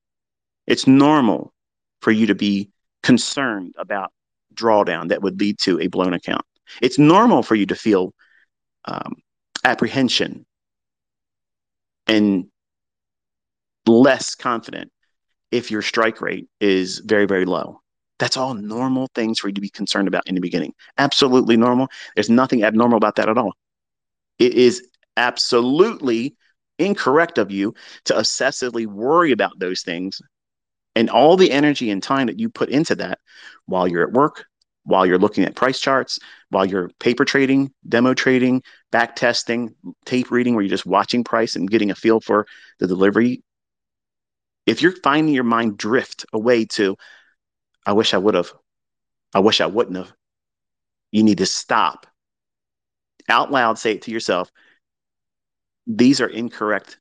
It's 0.67 0.87
normal 0.87 1.53
for 2.01 2.11
you 2.11 2.27
to 2.27 2.35
be 2.35 2.71
concerned 3.03 3.75
about 3.79 4.13
drawdown 4.55 5.09
that 5.09 5.23
would 5.23 5.41
lead 5.41 5.59
to 5.61 5.81
a 5.81 5.89
blown 5.89 6.15
account. 6.15 6.45
It's 6.81 6.99
normal 6.99 7.43
for 7.43 7.55
you 7.55 7.67
to 7.67 7.75
feel 7.75 8.15
um, 8.85 9.15
apprehension 9.65 10.47
and 12.07 12.47
less 13.87 14.35
confident 14.35 14.91
if 15.51 15.71
your 15.71 15.83
strike 15.83 16.21
rate 16.21 16.49
is 16.61 16.99
very, 17.01 17.27
very 17.27 17.45
low. 17.45 17.81
That's 18.19 18.37
all 18.37 18.55
normal 18.55 19.09
things 19.15 19.41
for 19.41 19.49
you 19.49 19.55
to 19.55 19.61
be 19.61 19.69
concerned 19.69 20.07
about 20.07 20.23
in 20.27 20.35
the 20.35 20.41
beginning. 20.41 20.73
Absolutely 20.99 21.57
normal. 21.57 21.89
There's 22.15 22.31
nothing 22.31 22.63
abnormal 22.63 22.97
about 22.97 23.17
that 23.17 23.29
at 23.29 23.37
all. 23.37 23.53
It 24.39 24.55
is 24.55 24.89
absolutely 25.17 26.37
incorrect 26.85 27.39
of 27.39 27.51
you 27.51 27.75
to 28.05 28.15
obsessively 28.15 28.87
worry 28.87 29.33
about 29.33 29.59
those 29.59 29.83
things 29.83 30.21
and 30.95 31.09
all 31.11 31.37
the 31.37 31.51
energy 31.51 31.91
and 31.91 32.03
time 32.03 32.27
that 32.27 32.39
you 32.39 32.49
put 32.49 32.69
into 32.69 32.95
that 32.97 33.19
while 33.67 33.89
you're 33.89 34.07
at 34.07 34.13
work, 34.13 34.45
while 34.85 35.07
you're 35.07 35.19
looking 35.19 35.45
at 35.45 35.55
price 35.55 35.81
charts, 35.81 36.19
while 36.51 36.65
you're 36.65 36.91
paper 36.99 37.25
trading, 37.25 37.73
demo 37.89 38.15
trading, 38.15 38.63
back 38.91 39.17
testing, 39.17 39.75
tape 40.05 40.31
reading, 40.31 40.55
where 40.55 40.63
you're 40.63 40.71
just 40.71 40.87
watching 40.87 41.25
price 41.25 41.57
and 41.57 41.71
getting 41.71 41.91
a 41.91 41.95
feel 41.95 42.21
for 42.21 42.47
the 42.79 42.87
delivery. 42.87 43.43
If 44.67 44.83
you're 44.83 44.97
finding 45.03 45.35
your 45.35 45.45
mind 45.45 45.79
drift 45.79 46.27
away 46.33 46.67
to, 46.67 46.97
I 47.87 47.93
wish 47.93 48.15
I 48.15 48.19
would 48.19 48.35
have, 48.35 48.53
I 49.35 49.41
wish 49.41 49.61
I 49.61 49.67
wouldn't 49.67 49.97
have, 49.97 50.13
you 51.11 51.23
need 51.23 51.39
to 51.39 51.47
stop. 51.47 52.07
Out 53.29 53.51
loud, 53.51 53.79
say 53.79 53.93
it 53.93 54.03
to 54.03 54.11
yourself 54.11 54.51
these 55.87 56.21
are 56.21 56.29
incorrect 56.29 56.99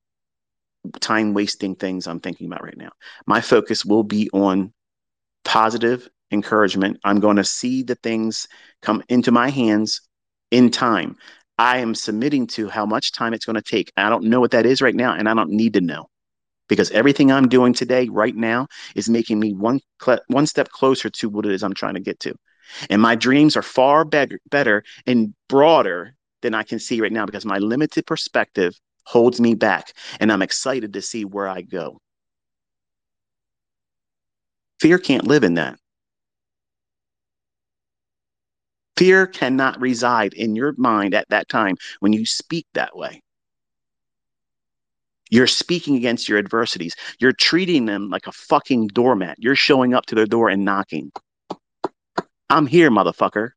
time 1.00 1.34
wasting 1.34 1.76
things 1.76 2.08
I'm 2.08 2.20
thinking 2.20 2.48
about 2.48 2.64
right 2.64 2.78
now. 2.78 2.92
My 3.28 3.42
focus 3.42 3.86
will 3.86 4.04
be 4.04 4.30
on 4.34 4.74
positive 5.44 6.08
encouragement. 6.32 7.00
I'm 7.04 7.20
going 7.20 7.36
to 7.38 7.44
see 7.44 7.84
the 7.84 7.96
things 7.96 8.48
come 8.82 9.04
into 9.10 9.32
my 9.32 9.50
hands 9.50 10.02
in 10.50 10.72
time. 10.72 11.18
I 11.58 11.78
am 11.78 11.94
submitting 11.94 12.48
to 12.48 12.70
how 12.70 12.86
much 12.86 13.12
time 13.12 13.34
it's 13.34 13.46
going 13.46 13.56
to 13.56 13.62
take. 13.62 13.92
I 13.96 14.10
don't 14.10 14.26
know 14.26 14.40
what 14.40 14.52
that 14.52 14.66
is 14.66 14.82
right 14.82 14.96
now, 14.96 15.14
and 15.14 15.30
I 15.30 15.34
don't 15.34 15.52
need 15.52 15.74
to 15.74 15.82
know 15.82 16.08
because 16.68 16.90
everything 16.92 17.32
I'm 17.32 17.50
doing 17.50 17.74
today, 17.74 18.08
right 18.10 18.36
now, 18.36 18.68
is 18.96 19.10
making 19.10 19.40
me 19.40 19.54
one 19.54 19.80
cl- 20.02 20.22
one 20.28 20.48
step 20.48 20.70
closer 20.70 21.10
to 21.10 21.30
what 21.30 21.46
it 21.46 21.52
is 21.52 21.64
I'm 21.64 21.74
trying 21.74 21.96
to 21.96 22.00
get 22.00 22.20
to. 22.22 22.34
And 22.90 23.02
my 23.02 23.16
dreams 23.16 23.58
are 23.58 23.62
far 23.62 24.06
better, 24.06 24.40
better 24.50 24.84
and 25.06 25.36
broader 25.50 26.16
than 26.42 26.54
I 26.54 26.64
can 26.64 26.80
see 26.80 27.02
right 27.02 27.12
now 27.12 27.26
because 27.26 27.46
my 27.46 27.58
limited 27.58 28.06
perspective 28.06 28.80
holds 29.06 29.42
me 29.42 29.56
back 29.56 29.94
and 30.20 30.32
I'm 30.32 30.42
excited 30.42 30.94
to 30.94 31.02
see 31.02 31.26
where 31.26 31.48
I 31.48 31.62
go. 31.62 32.00
Fear 34.80 35.00
can't 35.00 35.28
live 35.28 35.44
in 35.44 35.56
that. 35.56 35.78
Fear 38.98 39.28
cannot 39.28 39.80
reside 39.80 40.34
in 40.34 40.56
your 40.56 40.74
mind 40.78 41.14
at 41.14 41.30
that 41.30 41.50
time 41.50 41.76
when 42.00 42.14
you 42.14 42.26
speak 42.26 42.68
that 42.74 42.96
way. 42.96 43.22
You're 45.32 45.48
speaking 45.48 45.96
against 45.96 46.28
your 46.28 46.38
adversities. 46.38 46.96
You're 47.20 47.32
treating 47.32 47.86
them 47.86 48.10
like 48.10 48.28
a 48.28 48.32
fucking 48.32 48.88
doormat. 48.88 49.38
You're 49.40 49.56
showing 49.56 49.94
up 49.94 50.06
to 50.08 50.16
their 50.16 50.26
door 50.26 50.50
and 50.50 50.66
knocking. 50.66 51.12
I'm 52.50 52.68
here, 52.68 52.92
motherfucker. 52.92 53.52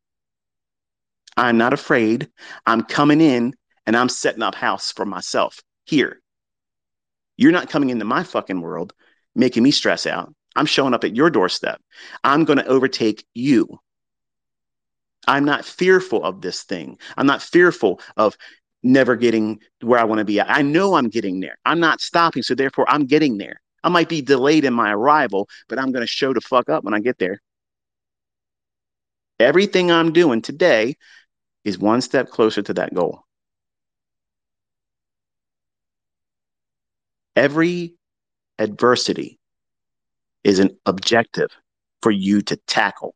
I'm 1.37 1.59
not 1.59 1.73
afraid. 1.73 2.29
I'm 2.67 2.83
coming 2.83 3.21
in 3.21 3.55
and 3.87 3.97
I'm 3.97 4.09
setting 4.09 4.43
up 4.43 4.55
house 4.55 4.93
for 4.93 5.05
myself 5.05 5.61
here. 5.85 6.21
You're 7.37 7.53
not 7.53 7.69
coming 7.69 7.91
into 7.91 8.05
my 8.05 8.23
fucking 8.23 8.61
world, 8.61 8.93
making 9.35 9.63
me 9.63 9.71
stress 9.71 10.07
out. 10.07 10.33
I'm 10.57 10.67
showing 10.67 10.95
up 10.95 11.05
at 11.05 11.17
your 11.17 11.31
doorstep. 11.31 11.81
I'm 12.23 12.45
going 12.45 12.59
to 12.59 12.67
overtake 12.67 13.25
you. 13.35 13.81
I'm 15.27 15.45
not 15.45 15.65
fearful 15.65 16.23
of 16.23 16.41
this 16.41 16.63
thing. 16.63 16.99
I'm 17.17 17.27
not 17.27 17.43
fearful 17.43 18.01
of 18.17 18.37
never 18.83 19.17
getting 19.17 19.61
where 19.81 19.99
I 19.99 20.05
want 20.05 20.21
to 20.21 20.25
be. 20.25 20.41
I 20.41 20.63
know 20.63 20.95
I'm 20.95 21.09
getting 21.09 21.41
there. 21.41 21.57
I'm 21.65 21.81
not 21.81 22.01
stopping. 22.01 22.43
So 22.43 22.55
therefore, 22.55 22.89
I'm 22.89 23.07
getting 23.07 23.39
there. 23.39 23.61
I 23.83 23.89
might 23.89 24.09
be 24.09 24.23
delayed 24.23 24.65
in 24.65 24.73
my 24.73 24.93
arrival, 24.93 25.49
but 25.69 25.79
I'm 25.79 25.93
going 25.93 26.03
to 26.03 26.07
show 26.07 26.33
the 26.33 26.41
fuck 26.41 26.69
up 26.69 26.85
when 26.85 26.95
I 26.95 27.01
get 27.01 27.19
there. 27.19 27.41
Everything 29.41 29.91
I'm 29.91 30.13
doing 30.13 30.43
today 30.43 30.97
is 31.65 31.79
one 31.79 32.01
step 32.01 32.31
closer 32.31 32.63
to 32.63 32.75
that 32.75 32.95
goal. 32.95 33.25
Every 37.37 37.95
adversity 38.59 39.39
is 40.45 40.59
an 40.59 40.77
objective 40.87 41.51
for 42.03 42.11
you 42.11 42.43
to 42.43 42.57
tackle. 42.57 43.15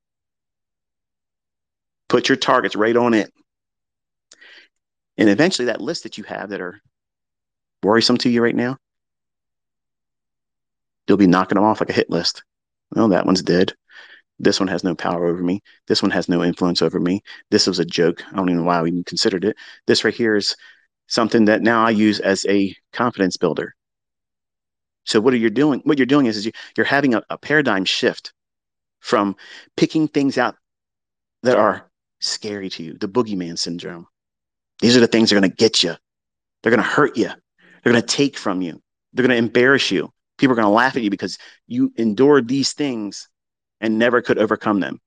Put 2.09 2.29
your 2.29 2.37
targets 2.37 2.75
right 2.75 2.97
on 2.97 3.15
it. 3.15 3.33
And 5.19 5.29
eventually, 5.29 5.67
that 5.67 5.81
list 5.81 6.05
that 6.05 6.17
you 6.17 6.25
have 6.25 6.51
that 6.51 6.61
are 6.61 6.81
worrisome 7.83 8.17
to 8.19 8.31
you 8.31 8.43
right 8.43 8.55
now, 8.55 8.79
you'll 11.07 11.19
be 11.19 11.27
knocking 11.27 11.57
them 11.57 11.65
off 11.65 11.81
like 11.81 11.91
a 11.91 11.95
hit 11.95 12.09
list. 12.09 12.45
Well, 12.93 13.09
that 13.09 13.27
one's 13.27 13.43
dead. 13.43 13.75
This 14.38 14.61
one 14.61 14.68
has 14.68 14.85
no 14.85 14.94
power 14.94 15.27
over 15.27 15.42
me. 15.42 15.62
This 15.87 16.03
one 16.03 16.11
has 16.12 16.29
no 16.29 16.44
influence 16.44 16.83
over 16.83 17.01
me. 17.01 17.22
This 17.51 17.66
was 17.66 17.79
a 17.79 17.85
joke. 17.85 18.22
I 18.33 18.37
don't 18.37 18.48
even 18.48 18.59
know 18.59 18.66
why 18.66 18.83
we 18.83 18.90
even 18.90 19.05
considered 19.05 19.44
it. 19.44 19.57
This 19.87 20.05
right 20.05 20.14
here 20.14 20.37
is 20.37 20.57
something 21.09 21.46
that 21.46 21.62
now 21.62 21.85
I 21.85 21.90
use 21.90 22.20
as 22.20 22.46
a 22.48 22.74
confidence 22.92 23.37
builder. 23.37 23.74
So 25.05 25.20
what 25.20 25.35
are 25.35 25.38
you 25.38 25.51
doing? 25.51 25.81
What 25.85 25.98
you're 25.98 26.07
doing 26.07 26.27
is, 26.27 26.37
is 26.37 26.46
you, 26.46 26.53
you're 26.77 26.87
having 26.87 27.14
a, 27.14 27.22
a 27.31 27.38
paradigm 27.38 27.85
shift 27.85 28.33
from 29.01 29.37
picking 29.77 30.07
things 30.07 30.38
out 30.38 30.57
that 31.42 31.57
are 31.57 31.90
scary 32.20 32.68
to 32.70 32.83
you, 32.83 32.94
the 32.94 33.09
boogeyman 33.09 33.59
syndrome. 33.59 34.07
These 34.81 34.96
are 34.96 35.01
the 35.01 35.07
things 35.07 35.31
that 35.31 35.37
are 35.37 35.40
going 35.40 35.51
to 35.51 35.57
get 35.57 35.83
you. 35.83 35.94
They're 36.62 36.70
going 36.70 36.83
to 36.83 36.88
hurt 36.88 37.16
you. 37.16 37.31
They're 37.83 37.92
going 37.92 38.03
to 38.03 38.16
take 38.16 38.37
from 38.37 38.61
you. 38.61 38.81
They're 39.12 39.27
going 39.27 39.37
to 39.37 39.44
embarrass 39.44 39.90
you. 39.90 40.12
People 40.37 40.53
are 40.53 40.57
going 40.57 40.66
to 40.66 40.70
laugh 40.70 40.96
at 40.96 41.03
you 41.03 41.11
because 41.11 41.38
you 41.66 41.92
endured 41.96 42.46
these 42.46 42.72
things 42.72 43.29
and 43.81 43.99
never 43.99 44.23
could 44.23 44.38
overcome 44.38 44.81
them. 44.81 45.01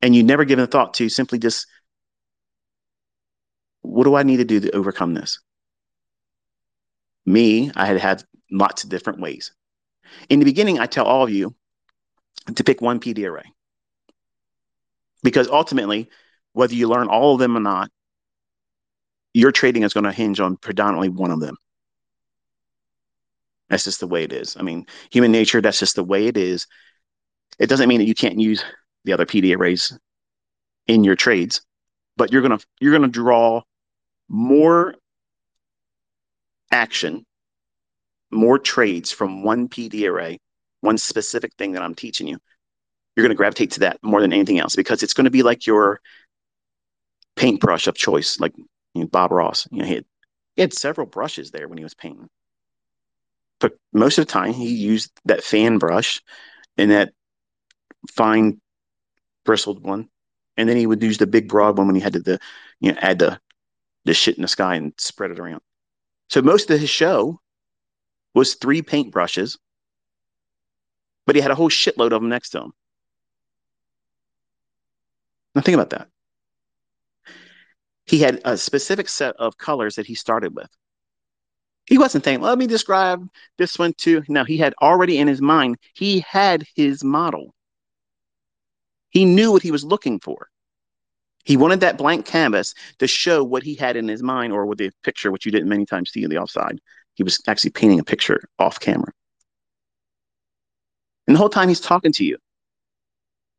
And 0.00 0.14
you 0.14 0.22
never 0.22 0.44
given 0.44 0.64
a 0.64 0.68
thought 0.68 0.94
to 0.94 1.08
simply 1.08 1.38
just, 1.38 1.66
what 3.82 4.04
do 4.04 4.14
I 4.14 4.22
need 4.22 4.36
to 4.38 4.44
do 4.44 4.60
to 4.60 4.70
overcome 4.76 5.14
this? 5.14 5.40
Me, 7.26 7.70
I 7.74 7.86
had 7.86 7.98
had 7.98 8.24
lots 8.50 8.84
of 8.84 8.90
different 8.90 9.20
ways. 9.20 9.52
In 10.28 10.38
the 10.38 10.44
beginning, 10.44 10.78
I 10.78 10.86
tell 10.86 11.04
all 11.04 11.24
of 11.24 11.30
you 11.30 11.54
to 12.54 12.64
pick 12.64 12.80
one 12.80 13.00
PD 13.00 13.28
array. 13.28 13.52
Because 15.22 15.48
ultimately, 15.48 16.08
whether 16.52 16.74
you 16.74 16.88
learn 16.88 17.08
all 17.08 17.34
of 17.34 17.40
them 17.40 17.56
or 17.56 17.60
not, 17.60 17.90
your 19.34 19.52
trading 19.52 19.82
is 19.82 19.92
going 19.92 20.04
to 20.04 20.12
hinge 20.12 20.40
on 20.40 20.56
predominantly 20.56 21.08
one 21.08 21.30
of 21.30 21.40
them. 21.40 21.56
That's 23.68 23.84
just 23.84 24.00
the 24.00 24.06
way 24.06 24.24
it 24.24 24.32
is. 24.32 24.56
I 24.56 24.62
mean, 24.62 24.86
human 25.10 25.32
nature, 25.32 25.60
that's 25.60 25.78
just 25.78 25.96
the 25.96 26.04
way 26.04 26.26
it 26.26 26.36
is. 26.36 26.66
It 27.58 27.68
doesn't 27.68 27.88
mean 27.88 27.98
that 27.98 28.06
you 28.06 28.14
can't 28.14 28.38
use 28.38 28.64
the 29.04 29.12
other 29.12 29.26
PD 29.26 29.56
arrays 29.56 29.96
in 30.86 31.04
your 31.04 31.16
trades, 31.16 31.60
but 32.16 32.32
you're 32.32 32.42
gonna 32.42 32.58
you're 32.80 32.92
gonna 32.92 33.08
draw 33.08 33.62
more 34.28 34.94
action, 36.70 37.24
more 38.30 38.58
trades 38.58 39.10
from 39.10 39.42
one 39.42 39.68
PD 39.68 40.08
array, 40.08 40.38
one 40.80 40.98
specific 40.98 41.52
thing 41.58 41.72
that 41.72 41.82
I'm 41.82 41.94
teaching 41.94 42.28
you. 42.28 42.38
You're 43.16 43.24
gonna 43.24 43.34
gravitate 43.34 43.72
to 43.72 43.80
that 43.80 43.98
more 44.02 44.20
than 44.20 44.32
anything 44.32 44.58
else 44.58 44.76
because 44.76 45.02
it's 45.02 45.14
gonna 45.14 45.30
be 45.30 45.42
like 45.42 45.66
your 45.66 46.00
paintbrush 47.36 47.86
of 47.86 47.94
choice, 47.94 48.38
like 48.40 48.56
you 48.56 49.02
know, 49.02 49.06
Bob 49.06 49.32
Ross. 49.32 49.66
You 49.70 49.78
know, 49.78 49.84
he 49.84 49.94
had, 49.94 50.04
he 50.56 50.62
had 50.62 50.72
several 50.72 51.06
brushes 51.06 51.50
there 51.50 51.68
when 51.68 51.78
he 51.78 51.84
was 51.84 51.94
painting, 51.94 52.28
but 53.58 53.72
most 53.92 54.18
of 54.18 54.26
the 54.26 54.32
time 54.32 54.52
he 54.52 54.68
used 54.68 55.10
that 55.24 55.42
fan 55.42 55.78
brush 55.78 56.20
and 56.76 56.90
that 56.92 57.12
fine 58.10 58.60
bristled 59.44 59.82
one, 59.82 60.08
and 60.56 60.68
then 60.68 60.76
he 60.76 60.86
would 60.86 61.02
use 61.02 61.18
the 61.18 61.26
big 61.26 61.48
broad 61.48 61.78
one 61.78 61.86
when 61.86 61.96
he 61.96 62.02
had 62.02 62.12
to 62.14 62.20
the 62.20 62.38
you 62.80 62.92
know 62.92 62.98
add 63.00 63.18
the 63.18 63.40
the 64.04 64.14
shit 64.14 64.36
in 64.36 64.42
the 64.42 64.48
sky 64.48 64.74
and 64.74 64.92
spread 64.98 65.30
it 65.30 65.38
around. 65.38 65.60
So 66.28 66.42
most 66.42 66.70
of 66.70 66.80
his 66.80 66.90
show 66.90 67.40
was 68.34 68.54
three 68.54 68.82
paintbrushes, 68.82 69.58
but 71.26 71.36
he 71.36 71.42
had 71.42 71.50
a 71.50 71.54
whole 71.54 71.70
shitload 71.70 72.12
of 72.12 72.20
them 72.22 72.28
next 72.28 72.50
to 72.50 72.62
him. 72.62 72.72
Now 75.54 75.62
think 75.62 75.74
about 75.74 75.90
that. 75.90 76.08
He 78.06 78.20
had 78.20 78.40
a 78.44 78.56
specific 78.56 79.08
set 79.08 79.36
of 79.36 79.58
colors 79.58 79.96
that 79.96 80.06
he 80.06 80.14
started 80.14 80.54
with. 80.54 80.70
He 81.86 81.98
wasn't 81.98 82.24
thinking, 82.24 82.42
let 82.42 82.58
me 82.58 82.66
describe 82.66 83.28
this 83.56 83.78
one 83.78 83.92
too. 83.94 84.22
No, 84.28 84.44
he 84.44 84.56
had 84.56 84.74
already 84.80 85.18
in 85.18 85.26
his 85.28 85.40
mind, 85.42 85.78
he 85.94 86.20
had 86.20 86.64
his 86.74 87.02
model. 87.02 87.54
He 89.10 89.24
knew 89.24 89.52
what 89.52 89.62
he 89.62 89.70
was 89.70 89.84
looking 89.84 90.20
for. 90.20 90.48
He 91.44 91.56
wanted 91.56 91.80
that 91.80 91.96
blank 91.96 92.26
canvas 92.26 92.74
to 92.98 93.06
show 93.06 93.42
what 93.42 93.62
he 93.62 93.74
had 93.74 93.96
in 93.96 94.06
his 94.06 94.22
mind 94.22 94.52
or 94.52 94.66
with 94.66 94.78
the 94.78 94.90
picture, 95.02 95.32
which 95.32 95.46
you 95.46 95.52
didn't 95.52 95.68
many 95.68 95.86
times 95.86 96.10
see 96.10 96.24
on 96.24 96.30
the 96.30 96.38
offside. 96.38 96.78
He 97.14 97.22
was 97.22 97.40
actually 97.46 97.70
painting 97.70 97.98
a 97.98 98.04
picture 98.04 98.48
off 98.58 98.78
camera. 98.78 99.12
And 101.26 101.34
the 101.34 101.38
whole 101.38 101.48
time 101.48 101.68
he's 101.68 101.80
talking 101.80 102.12
to 102.12 102.24
you, 102.24 102.36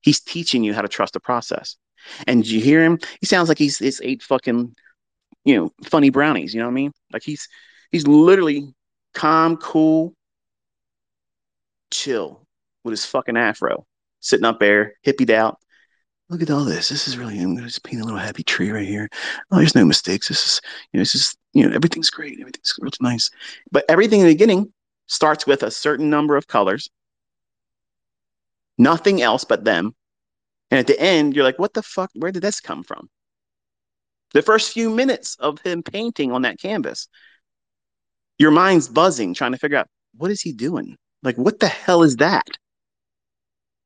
he's 0.02 0.20
teaching 0.20 0.64
you 0.64 0.74
how 0.74 0.82
to 0.82 0.88
trust 0.88 1.14
the 1.14 1.20
process. 1.20 1.78
And 2.28 2.48
you 2.48 2.62
hear 2.62 2.84
him? 2.84 3.00
He 3.20 3.26
sounds 3.26 3.50
like 3.50 3.58
he's 3.58 3.80
he's 3.80 4.02
ate 4.02 4.24
fucking, 4.24 4.76
you 5.44 5.58
know, 5.58 5.74
funny 5.84 6.10
brownies. 6.10 6.54
You 6.54 6.62
know 6.62 6.68
what 6.68 6.74
I 6.74 6.76
mean? 6.76 6.92
Like 7.12 7.24
he's 7.24 7.48
he's 7.92 8.08
literally 8.08 8.74
calm, 9.14 9.58
cool, 9.58 10.14
chill 11.92 12.46
with 12.84 12.92
his 12.92 13.06
fucking 13.06 13.36
afro 13.36 13.86
sitting 14.20 14.46
up 14.46 14.60
there, 14.60 14.94
hippied 15.06 15.30
out. 15.30 15.58
Look 16.30 16.42
at 16.42 16.52
all 16.52 16.64
this. 16.64 16.90
This 16.90 17.08
is 17.08 17.18
really, 17.18 17.40
I'm 17.40 17.58
just 17.58 17.84
paint 17.84 18.02
a 18.02 18.06
little 18.06 18.20
happy 18.20 18.44
tree 18.44 18.70
right 18.70 18.88
here. 18.88 19.10
Oh, 19.50 19.58
there's 19.58 19.76
no 19.76 19.86
mistakes. 19.86 20.28
This 20.28 20.46
is, 20.46 20.62
you 20.94 20.98
know, 20.98 21.02
this 21.02 21.16
is, 21.16 21.36
you 21.54 21.68
know, 21.68 21.76
everything's 21.76 22.12
great. 22.12 22.40
Everything's 22.40 22.76
real 22.80 22.92
nice. 23.02 23.32
But 23.72 23.86
everything 23.90 24.20
in 24.20 24.28
the 24.28 24.34
beginning 24.34 24.72
starts 25.08 25.48
with 25.48 25.64
a 25.64 25.72
certain 25.72 26.10
number 26.10 26.38
of 26.38 26.48
colors, 26.48 26.90
nothing 28.78 29.22
else 29.22 29.44
but 29.44 29.64
them. 29.64 29.96
And 30.70 30.80
at 30.80 30.86
the 30.86 31.00
end, 31.00 31.36
you're 31.36 31.44
like, 31.44 31.58
what 31.58 31.74
the 31.74 31.82
fuck? 31.82 32.12
Where 32.14 32.32
did 32.32 32.44
this 32.44 32.62
come 32.62 32.84
from? 32.84 33.10
The 34.34 34.44
first 34.44 34.74
few 34.74 34.92
minutes 34.92 35.36
of 35.40 35.60
him 35.62 35.82
painting 35.82 36.32
on 36.32 36.44
that 36.44 36.60
canvas, 36.60 37.08
your 38.38 38.52
mind's 38.52 38.88
buzzing, 38.88 39.34
trying 39.34 39.54
to 39.54 39.58
figure 39.58 39.78
out 39.78 39.88
what 40.16 40.30
is 40.30 40.42
he 40.42 40.54
doing? 40.54 40.96
Like, 41.24 41.38
what 41.38 41.60
the 41.60 41.68
hell 41.68 42.04
is 42.04 42.18
that? 42.18 42.48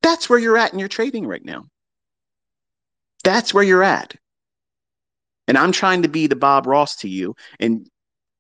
That's 0.04 0.30
where 0.30 0.38
you're 0.38 0.58
at 0.58 0.74
in 0.74 0.80
your 0.80 0.90
trading 0.90 1.26
right 1.26 1.44
now. 1.44 1.66
That's 3.24 3.54
where 3.54 3.64
you're 3.64 3.84
at. 3.84 4.16
And 5.48 5.58
I'm 5.58 5.72
trying 5.72 6.04
to 6.04 6.10
be 6.10 6.28
the 6.28 6.36
Bob 6.36 6.68
Ross 6.68 6.98
to 6.98 7.10
you 7.10 7.36
and 7.60 7.88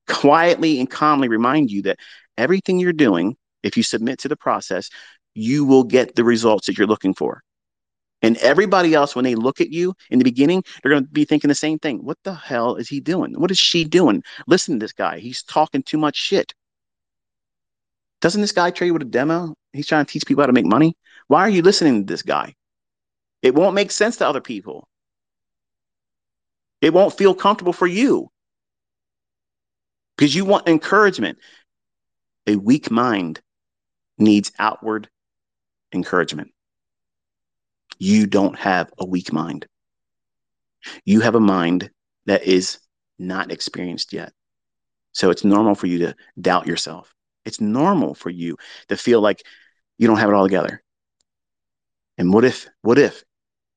quietly 0.08 0.80
and 0.80 0.90
calmly 0.90 1.30
remind 1.30 1.72
you 1.72 1.82
that 1.84 1.98
everything 2.38 2.80
you're 2.80 2.94
doing, 2.94 3.36
if 3.64 3.78
you 3.78 3.84
submit 3.84 4.20
to 4.20 4.28
the 4.28 4.36
process, 4.36 4.90
you 5.34 5.66
will 5.66 5.84
get 5.84 6.16
the 6.16 6.24
results 6.24 6.68
that 6.68 6.78
you're 6.78 6.88
looking 6.88 7.14
for. 7.14 7.42
And 8.22 8.38
everybody 8.38 8.94
else, 8.94 9.16
when 9.16 9.26
they 9.26 9.36
look 9.36 9.60
at 9.60 9.70
you 9.70 9.94
in 10.10 10.18
the 10.18 10.24
beginning, 10.24 10.64
they're 10.82 10.92
going 10.92 11.04
to 11.04 11.10
be 11.10 11.26
thinking 11.26 11.50
the 11.50 11.56
same 11.56 11.78
thing. 11.80 12.04
What 12.06 12.18
the 12.24 12.34
hell 12.34 12.76
is 12.76 12.88
he 12.88 13.02
doing? 13.02 13.34
What 13.34 13.52
is 13.52 13.60
she 13.60 13.84
doing? 13.84 14.24
Listen 14.48 14.76
to 14.76 14.84
this 14.84 14.94
guy. 14.94 15.20
He's 15.20 15.44
talking 15.44 15.84
too 15.84 15.98
much 15.98 16.16
shit. 16.16 16.54
Doesn't 18.22 18.40
this 18.40 18.54
guy 18.54 18.72
trade 18.72 18.92
with 18.92 19.02
a 19.02 19.06
demo? 19.06 19.56
He's 19.74 19.88
trying 19.88 20.06
to 20.06 20.12
teach 20.12 20.26
people 20.26 20.42
how 20.42 20.48
to 20.48 20.54
make 20.54 20.66
money. 20.66 20.96
Why 21.34 21.42
are 21.42 21.50
you 21.50 21.64
listening 21.64 22.06
to 22.06 22.14
this 22.14 22.22
guy? 22.22 22.54
It 23.42 23.56
won't 23.56 23.74
make 23.74 23.90
sense 23.90 24.18
to 24.18 24.28
other 24.28 24.40
people. 24.40 24.88
It 26.80 26.94
won't 26.94 27.18
feel 27.18 27.34
comfortable 27.34 27.74
for 27.74 27.88
you 27.88 28.30
because 30.16 30.36
you 30.36 30.46
want 30.46 30.70
encouragement. 30.70 31.40
A 32.46 32.56
weak 32.56 32.92
mind 32.92 33.42
needs 34.20 34.52
outward 34.60 35.10
encouragement. 35.92 36.52
You 37.98 38.28
don't 38.28 38.60
have 38.60 38.92
a 39.00 39.06
weak 39.08 39.34
mind. 39.34 39.66
You 41.04 41.22
have 41.22 41.34
a 41.34 41.40
mind 41.40 41.90
that 42.28 42.44
is 42.44 42.78
not 43.18 43.52
experienced 43.52 44.14
yet. 44.14 44.34
So 45.14 45.32
it's 45.32 45.44
normal 45.44 45.74
for 45.74 45.88
you 45.88 45.98
to 45.98 46.16
doubt 46.40 46.68
yourself. 46.68 47.12
It's 47.44 47.60
normal 47.60 48.14
for 48.14 48.30
you 48.30 48.58
to 48.90 48.98
feel 48.98 49.20
like 49.20 49.42
you 49.98 50.06
don't 50.06 50.18
have 50.18 50.30
it 50.30 50.36
all 50.36 50.46
together. 50.46 50.83
And 52.18 52.34
what 52.34 52.46
if, 52.46 52.68
what 52.82 53.00
if 53.00 53.24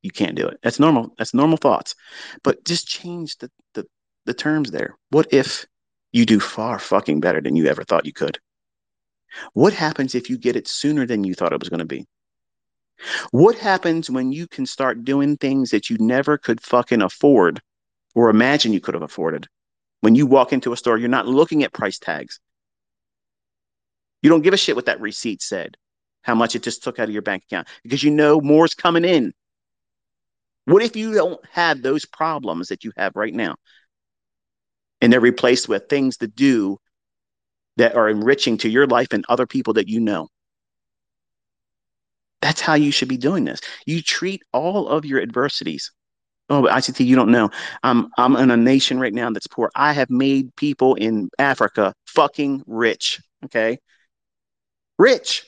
you 0.03 0.11
can't 0.11 0.37
do 0.37 0.47
it? 0.47 0.59
That's 0.63 0.79
normal. 0.79 1.15
That's 1.19 1.35
normal 1.35 1.57
thoughts. 1.57 1.95
But 2.43 2.65
just 2.65 2.87
change 2.87 3.39
the, 3.39 3.51
the, 3.75 3.87
the 4.25 4.35
terms 4.35 4.71
there. 4.71 4.97
What 5.11 5.33
if 5.33 5.67
you 6.13 6.27
do 6.27 6.41
far 6.41 6.79
fucking 6.79 7.21
better 7.21 7.41
than 7.41 7.57
you 7.57 7.67
ever 7.67 7.85
thought 7.85 8.07
you 8.07 8.13
could? 8.13 8.39
What 9.53 9.73
happens 9.73 10.15
if 10.15 10.31
you 10.31 10.39
get 10.39 10.57
it 10.57 10.69
sooner 10.69 11.07
than 11.07 11.25
you 11.25 11.35
thought 11.35 11.53
it 11.53 11.61
was 11.61 11.69
going 11.69 11.81
to 11.81 11.85
be? 11.85 12.07
What 13.31 13.59
happens 13.59 14.09
when 14.09 14.33
you 14.33 14.47
can 14.47 14.65
start 14.65 15.05
doing 15.05 15.37
things 15.37 15.71
that 15.71 15.91
you 15.91 15.99
never 15.99 16.39
could 16.39 16.61
fucking 16.63 17.03
afford 17.03 17.61
or 18.15 18.31
imagine 18.31 18.73
you 18.73 18.81
could 18.81 18.95
have 18.95 19.03
afforded? 19.03 19.49
When 20.01 20.15
you 20.15 20.27
walk 20.27 20.53
into 20.53 20.73
a 20.73 20.77
store, 20.77 20.97
you're 20.97 21.09
not 21.09 21.27
looking 21.27 21.63
at 21.63 21.73
price 21.73 21.99
tags. 21.99 22.41
You 24.23 24.31
don't 24.31 24.43
give 24.43 24.55
a 24.55 24.57
shit 24.57 24.77
what 24.77 24.87
that 24.87 25.01
receipt 25.01 25.43
said, 25.43 25.77
how 26.27 26.35
much 26.35 26.57
it 26.57 26.63
just 26.65 26.83
took 26.83 26.99
out 26.99 27.09
of 27.09 27.13
your 27.13 27.23
bank 27.23 27.45
account, 27.45 27.69
because 27.85 28.03
you 28.03 28.11
know 28.11 28.41
more's 28.41 28.75
coming 28.75 29.05
in. 29.05 29.33
What 30.65 30.83
if 30.83 30.97
you 30.97 31.15
don't 31.15 31.41
have 31.53 31.81
those 31.81 32.05
problems 32.05 32.69
that 32.69 32.83
you 32.83 32.91
have 32.97 33.15
right 33.15 33.33
now? 33.33 33.55
And 35.01 35.13
they're 35.13 35.21
replaced 35.21 35.69
with 35.69 35.89
things 35.89 36.17
to 36.17 36.27
do 36.27 36.79
that 37.77 37.95
are 37.95 38.09
enriching 38.09 38.59
to 38.59 38.69
your 38.69 38.89
life 38.89 39.13
and 39.13 39.25
other 39.29 39.47
people 39.47 39.75
that 39.75 39.89
you 39.89 40.01
know. 40.01 40.27
That's 42.43 42.61
how 42.61 42.75
you 42.75 42.91
should 42.91 43.09
be 43.09 43.17
doing 43.17 43.45
this. 43.45 43.61
You 43.87 44.03
treat 44.03 44.43
all 44.53 44.89
of 44.89 45.05
your 45.05 45.21
adversities. 45.21 45.93
Oh, 46.49 46.63
but 46.63 46.73
ICT, 46.73 47.07
you 47.07 47.15
don't 47.15 47.31
know. 47.31 47.51
I'm 47.85 48.09
I'm 48.19 48.35
in 48.37 48.51
a 48.51 48.57
nation 48.57 48.99
right 48.99 49.15
now 49.15 49.31
that's 49.31 49.47
poor. 49.47 49.71
I 49.77 49.93
have 49.93 50.11
made 50.11 50.55
people 50.57 50.95
in 50.97 51.29
Africa 51.39 51.95
fucking 52.07 52.65
rich. 52.67 53.21
Okay. 53.45 53.79
Rich. 54.99 55.45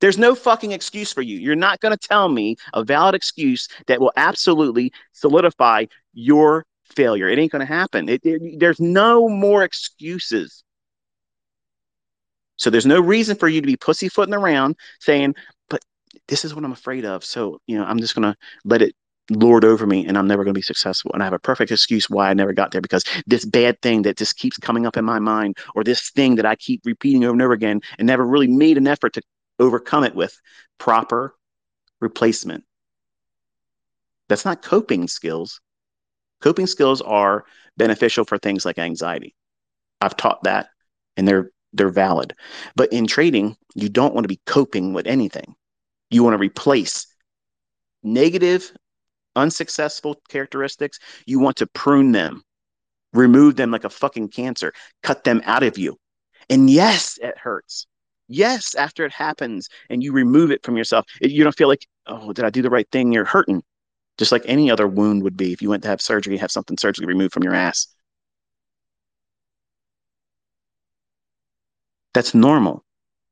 There's 0.00 0.18
no 0.18 0.34
fucking 0.34 0.72
excuse 0.72 1.12
for 1.12 1.22
you. 1.22 1.38
You're 1.38 1.56
not 1.56 1.80
going 1.80 1.96
to 1.96 2.08
tell 2.08 2.28
me 2.28 2.56
a 2.74 2.84
valid 2.84 3.14
excuse 3.14 3.68
that 3.86 4.00
will 4.00 4.12
absolutely 4.16 4.92
solidify 5.12 5.86
your 6.12 6.64
failure. 6.84 7.28
It 7.28 7.38
ain't 7.38 7.52
going 7.52 7.66
to 7.66 7.72
happen. 7.72 8.08
It, 8.08 8.20
it, 8.24 8.60
there's 8.60 8.80
no 8.80 9.28
more 9.28 9.64
excuses. 9.64 10.64
So 12.56 12.70
there's 12.70 12.86
no 12.86 13.00
reason 13.00 13.36
for 13.36 13.48
you 13.48 13.60
to 13.60 13.66
be 13.66 13.76
pussyfooting 13.76 14.34
around 14.34 14.76
saying, 15.00 15.34
but 15.68 15.80
this 16.26 16.44
is 16.44 16.54
what 16.54 16.64
I'm 16.64 16.72
afraid 16.72 17.04
of. 17.04 17.24
So, 17.24 17.60
you 17.66 17.78
know, 17.78 17.84
I'm 17.84 17.98
just 17.98 18.14
going 18.14 18.30
to 18.30 18.36
let 18.64 18.82
it 18.82 18.94
lord 19.30 19.64
over 19.64 19.86
me 19.86 20.06
and 20.06 20.16
I'm 20.16 20.26
never 20.26 20.42
going 20.42 20.54
to 20.54 20.58
be 20.58 20.62
successful. 20.62 21.10
And 21.12 21.22
I 21.22 21.26
have 21.26 21.34
a 21.34 21.38
perfect 21.38 21.70
excuse 21.70 22.08
why 22.08 22.30
I 22.30 22.34
never 22.34 22.52
got 22.52 22.70
there 22.70 22.80
because 22.80 23.04
this 23.26 23.44
bad 23.44 23.80
thing 23.82 24.02
that 24.02 24.16
just 24.16 24.36
keeps 24.36 24.56
coming 24.56 24.86
up 24.86 24.96
in 24.96 25.04
my 25.04 25.18
mind 25.18 25.56
or 25.74 25.84
this 25.84 26.10
thing 26.10 26.36
that 26.36 26.46
I 26.46 26.56
keep 26.56 26.80
repeating 26.84 27.24
over 27.24 27.32
and 27.32 27.42
over 27.42 27.52
again 27.52 27.80
and 27.98 28.06
never 28.06 28.24
really 28.24 28.48
made 28.48 28.78
an 28.78 28.88
effort 28.88 29.12
to 29.14 29.22
overcome 29.58 30.04
it 30.04 30.14
with 30.14 30.38
proper 30.78 31.34
replacement. 32.00 32.64
That's 34.28 34.44
not 34.44 34.62
coping 34.62 35.08
skills. 35.08 35.60
Coping 36.40 36.66
skills 36.66 37.00
are 37.00 37.44
beneficial 37.76 38.24
for 38.24 38.38
things 38.38 38.64
like 38.64 38.78
anxiety. 38.78 39.34
I've 40.00 40.16
taught 40.16 40.44
that 40.44 40.68
and 41.16 41.26
they're 41.26 41.50
they're 41.72 41.90
valid. 41.90 42.34
But 42.76 42.92
in 42.92 43.06
trading, 43.06 43.56
you 43.74 43.88
don't 43.88 44.14
want 44.14 44.24
to 44.24 44.28
be 44.28 44.40
coping 44.46 44.94
with 44.94 45.06
anything. 45.06 45.54
You 46.10 46.24
want 46.24 46.34
to 46.34 46.38
replace 46.38 47.06
negative, 48.02 48.72
unsuccessful 49.36 50.16
characteristics. 50.28 50.98
You 51.26 51.40
want 51.40 51.56
to 51.56 51.66
prune 51.66 52.12
them, 52.12 52.42
remove 53.12 53.56
them 53.56 53.70
like 53.70 53.84
a 53.84 53.90
fucking 53.90 54.28
cancer, 54.28 54.72
cut 55.02 55.24
them 55.24 55.42
out 55.44 55.62
of 55.62 55.76
you. 55.76 55.98
And 56.48 56.70
yes, 56.70 57.18
it 57.20 57.36
hurts. 57.36 57.86
Yes, 58.28 58.74
after 58.74 59.04
it 59.04 59.12
happens 59.12 59.68
and 59.90 60.02
you 60.02 60.12
remove 60.12 60.50
it 60.50 60.62
from 60.64 60.76
yourself, 60.76 61.06
you 61.20 61.42
don't 61.44 61.56
feel 61.56 61.68
like, 61.68 61.86
oh, 62.06 62.32
did 62.32 62.44
I 62.44 62.50
do 62.50 62.62
the 62.62 62.70
right 62.70 62.88
thing? 62.92 63.12
You're 63.12 63.24
hurting, 63.24 63.62
just 64.18 64.32
like 64.32 64.42
any 64.46 64.70
other 64.70 64.88
wound 64.88 65.22
would 65.24 65.36
be 65.36 65.52
if 65.52 65.62
you 65.62 65.70
went 65.70 65.82
to 65.84 65.90
have 65.90 66.00
surgery, 66.02 66.36
have 66.38 66.52
something 66.52 66.78
surgically 66.78 67.06
removed 67.08 67.34
from 67.34 67.44
your 67.44 67.54
ass. 67.54 67.88
That's 72.14 72.34
normal. 72.34 72.84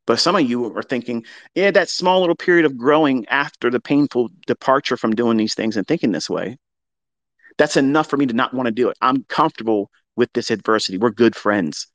But 0.06 0.20
some 0.20 0.36
of 0.36 0.42
you 0.48 0.76
are 0.76 0.82
thinking, 0.82 1.24
yeah, 1.54 1.70
that 1.72 1.90
small 1.90 2.20
little 2.20 2.36
period 2.36 2.66
of 2.66 2.76
growing 2.78 3.26
after 3.28 3.70
the 3.70 3.80
painful 3.80 4.30
departure 4.46 4.96
from 4.96 5.14
doing 5.14 5.36
these 5.38 5.54
things 5.54 5.76
and 5.76 5.86
thinking 5.86 6.12
this 6.12 6.30
way, 6.30 6.58
that's 7.58 7.76
enough 7.76 8.08
for 8.08 8.16
me 8.16 8.26
to 8.26 8.34
not 8.34 8.54
want 8.54 8.66
to 8.66 8.72
do 8.72 8.88
it. 8.88 8.96
I'm 9.00 9.24
comfortable 9.24 9.90
with 10.16 10.32
this 10.32 10.50
adversity. 10.50 10.98
We're 10.98 11.10
good 11.10 11.36
friends. 11.36 11.86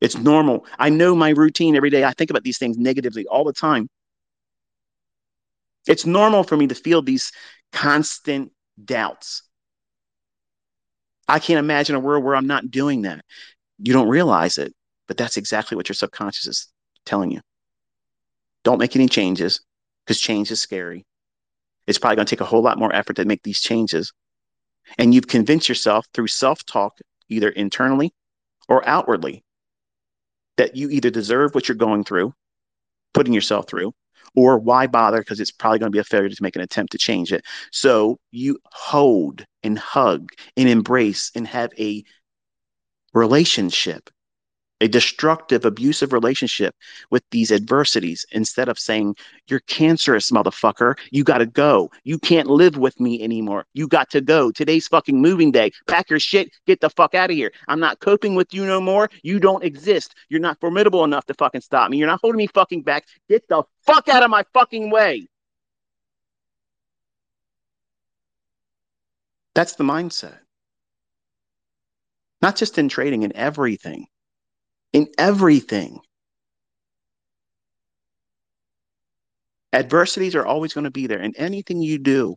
It's 0.00 0.16
normal. 0.16 0.64
I 0.78 0.90
know 0.90 1.14
my 1.14 1.30
routine 1.30 1.76
every 1.76 1.90
day. 1.90 2.04
I 2.04 2.12
think 2.12 2.30
about 2.30 2.44
these 2.44 2.58
things 2.58 2.78
negatively 2.78 3.26
all 3.26 3.44
the 3.44 3.52
time. 3.52 3.88
It's 5.86 6.06
normal 6.06 6.44
for 6.44 6.56
me 6.56 6.66
to 6.68 6.74
feel 6.74 7.02
these 7.02 7.32
constant 7.72 8.52
doubts. 8.82 9.42
I 11.26 11.38
can't 11.40 11.58
imagine 11.58 11.96
a 11.96 12.00
world 12.00 12.24
where 12.24 12.36
I'm 12.36 12.46
not 12.46 12.70
doing 12.70 13.02
that. 13.02 13.24
You 13.78 13.92
don't 13.92 14.08
realize 14.08 14.58
it. 14.58 14.74
But 15.08 15.16
that's 15.16 15.38
exactly 15.38 15.74
what 15.74 15.88
your 15.88 15.94
subconscious 15.94 16.46
is 16.46 16.68
telling 17.04 17.30
you. 17.30 17.40
Don't 18.62 18.78
make 18.78 18.94
any 18.94 19.08
changes 19.08 19.62
because 20.04 20.20
change 20.20 20.50
is 20.50 20.60
scary. 20.60 21.06
It's 21.86 21.98
probably 21.98 22.16
going 22.16 22.26
to 22.26 22.36
take 22.36 22.42
a 22.42 22.44
whole 22.44 22.62
lot 22.62 22.78
more 22.78 22.94
effort 22.94 23.16
to 23.16 23.24
make 23.24 23.42
these 23.42 23.60
changes. 23.60 24.12
And 24.98 25.14
you've 25.14 25.26
convinced 25.26 25.68
yourself 25.68 26.06
through 26.12 26.28
self 26.28 26.64
talk, 26.64 26.98
either 27.28 27.48
internally 27.48 28.12
or 28.68 28.86
outwardly, 28.86 29.42
that 30.58 30.76
you 30.76 30.90
either 30.90 31.08
deserve 31.08 31.54
what 31.54 31.68
you're 31.68 31.76
going 31.76 32.04
through, 32.04 32.34
putting 33.14 33.32
yourself 33.32 33.66
through, 33.68 33.94
or 34.36 34.58
why 34.58 34.86
bother 34.86 35.20
because 35.20 35.40
it's 35.40 35.50
probably 35.50 35.78
going 35.78 35.90
to 35.90 35.96
be 35.96 36.00
a 36.00 36.04
failure 36.04 36.28
to 36.28 36.42
make 36.42 36.56
an 36.56 36.62
attempt 36.62 36.92
to 36.92 36.98
change 36.98 37.32
it. 37.32 37.44
So 37.72 38.18
you 38.30 38.58
hold 38.66 39.44
and 39.62 39.78
hug 39.78 40.28
and 40.56 40.68
embrace 40.68 41.30
and 41.34 41.46
have 41.46 41.70
a 41.78 42.04
relationship 43.14 44.10
a 44.80 44.88
destructive, 44.88 45.64
abusive 45.64 46.12
relationship 46.12 46.74
with 47.10 47.22
these 47.30 47.50
adversities 47.50 48.24
instead 48.32 48.68
of 48.68 48.78
saying, 48.78 49.16
You're 49.48 49.60
cancerous, 49.60 50.30
motherfucker. 50.30 50.96
You 51.10 51.24
got 51.24 51.38
to 51.38 51.46
go. 51.46 51.90
You 52.04 52.18
can't 52.18 52.48
live 52.48 52.76
with 52.76 52.98
me 53.00 53.22
anymore. 53.22 53.66
You 53.74 53.88
got 53.88 54.10
to 54.10 54.20
go. 54.20 54.50
Today's 54.50 54.86
fucking 54.86 55.20
moving 55.20 55.50
day. 55.50 55.72
Pack 55.86 56.10
your 56.10 56.20
shit. 56.20 56.50
Get 56.66 56.80
the 56.80 56.90
fuck 56.90 57.14
out 57.14 57.30
of 57.30 57.36
here. 57.36 57.52
I'm 57.66 57.80
not 57.80 58.00
coping 58.00 58.34
with 58.34 58.54
you 58.54 58.64
no 58.66 58.80
more. 58.80 59.10
You 59.22 59.40
don't 59.40 59.64
exist. 59.64 60.14
You're 60.28 60.40
not 60.40 60.60
formidable 60.60 61.04
enough 61.04 61.26
to 61.26 61.34
fucking 61.34 61.62
stop 61.62 61.90
me. 61.90 61.98
You're 61.98 62.06
not 62.06 62.20
holding 62.20 62.38
me 62.38 62.46
fucking 62.46 62.82
back. 62.82 63.04
Get 63.28 63.48
the 63.48 63.62
fuck 63.84 64.08
out 64.08 64.22
of 64.22 64.30
my 64.30 64.44
fucking 64.52 64.90
way. 64.90 65.26
That's 69.54 69.74
the 69.74 69.82
mindset. 69.82 70.38
Not 72.40 72.54
just 72.54 72.78
in 72.78 72.88
trading, 72.88 73.24
in 73.24 73.34
everything 73.34 74.06
in 74.92 75.08
everything. 75.18 76.00
Adversities 79.72 80.34
are 80.34 80.46
always 80.46 80.72
going 80.72 80.84
to 80.84 80.90
be 80.90 81.06
there 81.06 81.20
in 81.20 81.36
anything 81.36 81.82
you 81.82 81.98
do. 81.98 82.36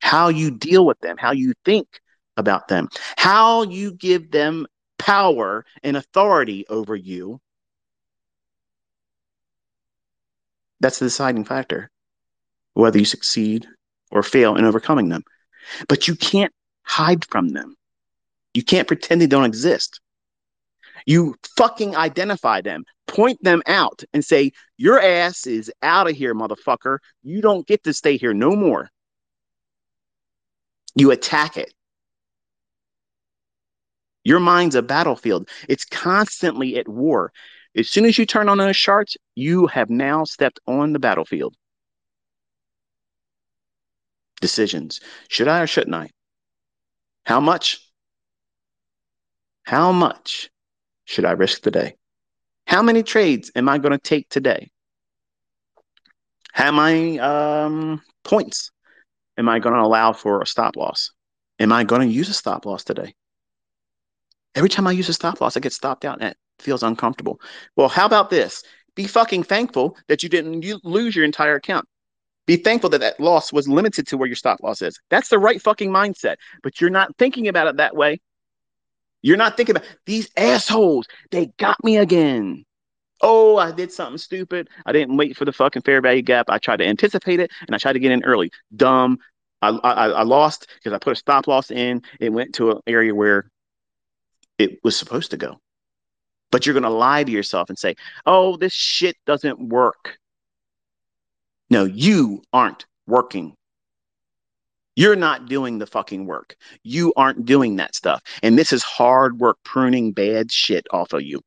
How 0.00 0.28
you 0.28 0.50
deal 0.50 0.86
with 0.86 0.98
them, 1.00 1.16
how 1.18 1.32
you 1.32 1.52
think 1.64 2.00
about 2.36 2.68
them, 2.68 2.88
how 3.16 3.62
you 3.62 3.92
give 3.92 4.30
them 4.30 4.66
power 4.98 5.64
and 5.82 5.96
authority 5.96 6.66
over 6.68 6.96
you. 6.96 7.40
That's 10.80 10.98
the 10.98 11.06
deciding 11.06 11.44
factor, 11.44 11.90
whether 12.74 12.98
you 12.98 13.04
succeed 13.04 13.66
or 14.10 14.22
fail 14.22 14.56
in 14.56 14.64
overcoming 14.64 15.08
them. 15.08 15.24
But 15.88 16.08
you 16.08 16.14
can't 16.14 16.52
hide 16.84 17.24
from 17.26 17.48
them. 17.48 17.74
You 18.58 18.64
can't 18.64 18.88
pretend 18.88 19.20
they 19.20 19.28
don't 19.28 19.44
exist. 19.44 20.00
You 21.06 21.36
fucking 21.56 21.94
identify 21.94 22.60
them, 22.60 22.82
point 23.06 23.40
them 23.40 23.62
out, 23.68 24.02
and 24.12 24.24
say, 24.24 24.50
Your 24.76 25.00
ass 25.00 25.46
is 25.46 25.70
out 25.80 26.10
of 26.10 26.16
here, 26.16 26.34
motherfucker. 26.34 26.98
You 27.22 27.40
don't 27.40 27.68
get 27.68 27.84
to 27.84 27.92
stay 27.92 28.16
here 28.16 28.34
no 28.34 28.56
more. 28.56 28.90
You 30.96 31.12
attack 31.12 31.56
it. 31.56 31.72
Your 34.24 34.40
mind's 34.40 34.74
a 34.74 34.82
battlefield, 34.82 35.48
it's 35.68 35.84
constantly 35.84 36.78
at 36.78 36.88
war. 36.88 37.30
As 37.76 37.88
soon 37.88 38.06
as 38.06 38.18
you 38.18 38.26
turn 38.26 38.48
on 38.48 38.58
those 38.58 38.76
charts, 38.76 39.16
you 39.36 39.68
have 39.68 39.88
now 39.88 40.24
stepped 40.24 40.58
on 40.66 40.92
the 40.92 40.98
battlefield. 40.98 41.54
Decisions. 44.40 44.98
Should 45.28 45.46
I 45.46 45.60
or 45.60 45.68
shouldn't 45.68 45.94
I? 45.94 46.10
How 47.24 47.38
much? 47.38 47.87
How 49.68 49.92
much 49.92 50.48
should 51.04 51.26
I 51.26 51.32
risk 51.32 51.60
today? 51.60 51.96
How 52.66 52.80
many 52.80 53.02
trades 53.02 53.52
am 53.54 53.68
I 53.68 53.76
going 53.76 53.92
to 53.92 53.98
take 53.98 54.26
today? 54.30 54.70
How 56.52 56.72
many 56.72 57.20
um, 57.20 58.00
points 58.24 58.70
am 59.36 59.46
I 59.46 59.58
going 59.58 59.74
to 59.74 59.82
allow 59.82 60.14
for 60.14 60.40
a 60.40 60.46
stop 60.46 60.74
loss? 60.74 61.10
Am 61.58 61.70
I 61.70 61.84
going 61.84 62.00
to 62.00 62.08
use 62.08 62.30
a 62.30 62.32
stop 62.32 62.64
loss 62.64 62.82
today? 62.82 63.14
Every 64.54 64.70
time 64.70 64.86
I 64.86 64.92
use 64.92 65.10
a 65.10 65.12
stop 65.12 65.38
loss, 65.38 65.54
I 65.54 65.60
get 65.60 65.74
stopped 65.74 66.06
out 66.06 66.18
and 66.22 66.30
it 66.30 66.38
feels 66.60 66.82
uncomfortable. 66.82 67.38
Well, 67.76 67.90
how 67.90 68.06
about 68.06 68.30
this? 68.30 68.62
Be 68.94 69.06
fucking 69.06 69.42
thankful 69.42 69.98
that 70.08 70.22
you 70.22 70.30
didn't 70.30 70.64
lose 70.82 71.14
your 71.14 71.26
entire 71.26 71.56
account. 71.56 71.84
Be 72.46 72.56
thankful 72.56 72.88
that 72.88 73.02
that 73.02 73.20
loss 73.20 73.52
was 73.52 73.68
limited 73.68 74.06
to 74.06 74.16
where 74.16 74.28
your 74.28 74.36
stop 74.36 74.62
loss 74.62 74.80
is. 74.80 74.98
That's 75.10 75.28
the 75.28 75.38
right 75.38 75.60
fucking 75.60 75.90
mindset. 75.90 76.36
But 76.62 76.80
you're 76.80 76.88
not 76.88 77.14
thinking 77.18 77.48
about 77.48 77.66
it 77.66 77.76
that 77.76 77.94
way. 77.94 78.22
You're 79.22 79.36
not 79.36 79.56
thinking 79.56 79.76
about 79.76 79.88
these 80.06 80.28
assholes. 80.36 81.06
They 81.30 81.46
got 81.58 81.82
me 81.82 81.96
again. 81.96 82.64
Oh, 83.20 83.56
I 83.56 83.72
did 83.72 83.90
something 83.90 84.18
stupid. 84.18 84.68
I 84.86 84.92
didn't 84.92 85.16
wait 85.16 85.36
for 85.36 85.44
the 85.44 85.52
fucking 85.52 85.82
fair 85.82 86.00
value 86.00 86.22
gap. 86.22 86.46
I 86.48 86.58
tried 86.58 86.76
to 86.76 86.86
anticipate 86.86 87.40
it 87.40 87.50
and 87.66 87.74
I 87.74 87.78
tried 87.78 87.94
to 87.94 87.98
get 87.98 88.12
in 88.12 88.24
early. 88.24 88.52
Dumb. 88.76 89.18
I, 89.60 89.70
I, 89.70 90.08
I 90.08 90.22
lost 90.22 90.68
because 90.76 90.92
I 90.92 90.98
put 90.98 91.14
a 91.14 91.16
stop 91.16 91.48
loss 91.48 91.72
in. 91.72 92.02
It 92.20 92.32
went 92.32 92.54
to 92.56 92.70
an 92.70 92.78
area 92.86 93.12
where 93.12 93.50
it 94.56 94.78
was 94.84 94.96
supposed 94.96 95.32
to 95.32 95.36
go. 95.36 95.58
But 96.50 96.64
you're 96.64 96.74
going 96.74 96.84
to 96.84 96.90
lie 96.90 97.24
to 97.24 97.32
yourself 97.32 97.68
and 97.68 97.78
say, 97.78 97.96
oh, 98.24 98.56
this 98.56 98.72
shit 98.72 99.16
doesn't 99.26 99.60
work. 99.60 100.16
No, 101.70 101.84
you 101.84 102.42
aren't 102.52 102.86
working. 103.06 103.54
You're 104.98 105.14
not 105.14 105.46
doing 105.46 105.78
the 105.78 105.86
fucking 105.86 106.26
work. 106.26 106.56
You 106.82 107.12
aren't 107.16 107.44
doing 107.44 107.76
that 107.76 107.94
stuff. 107.94 108.20
And 108.42 108.58
this 108.58 108.72
is 108.72 108.82
hard 108.82 109.38
work 109.38 109.56
pruning 109.64 110.10
bad 110.10 110.50
shit 110.50 110.88
off 110.90 111.12
of 111.12 111.22
you. 111.22 111.40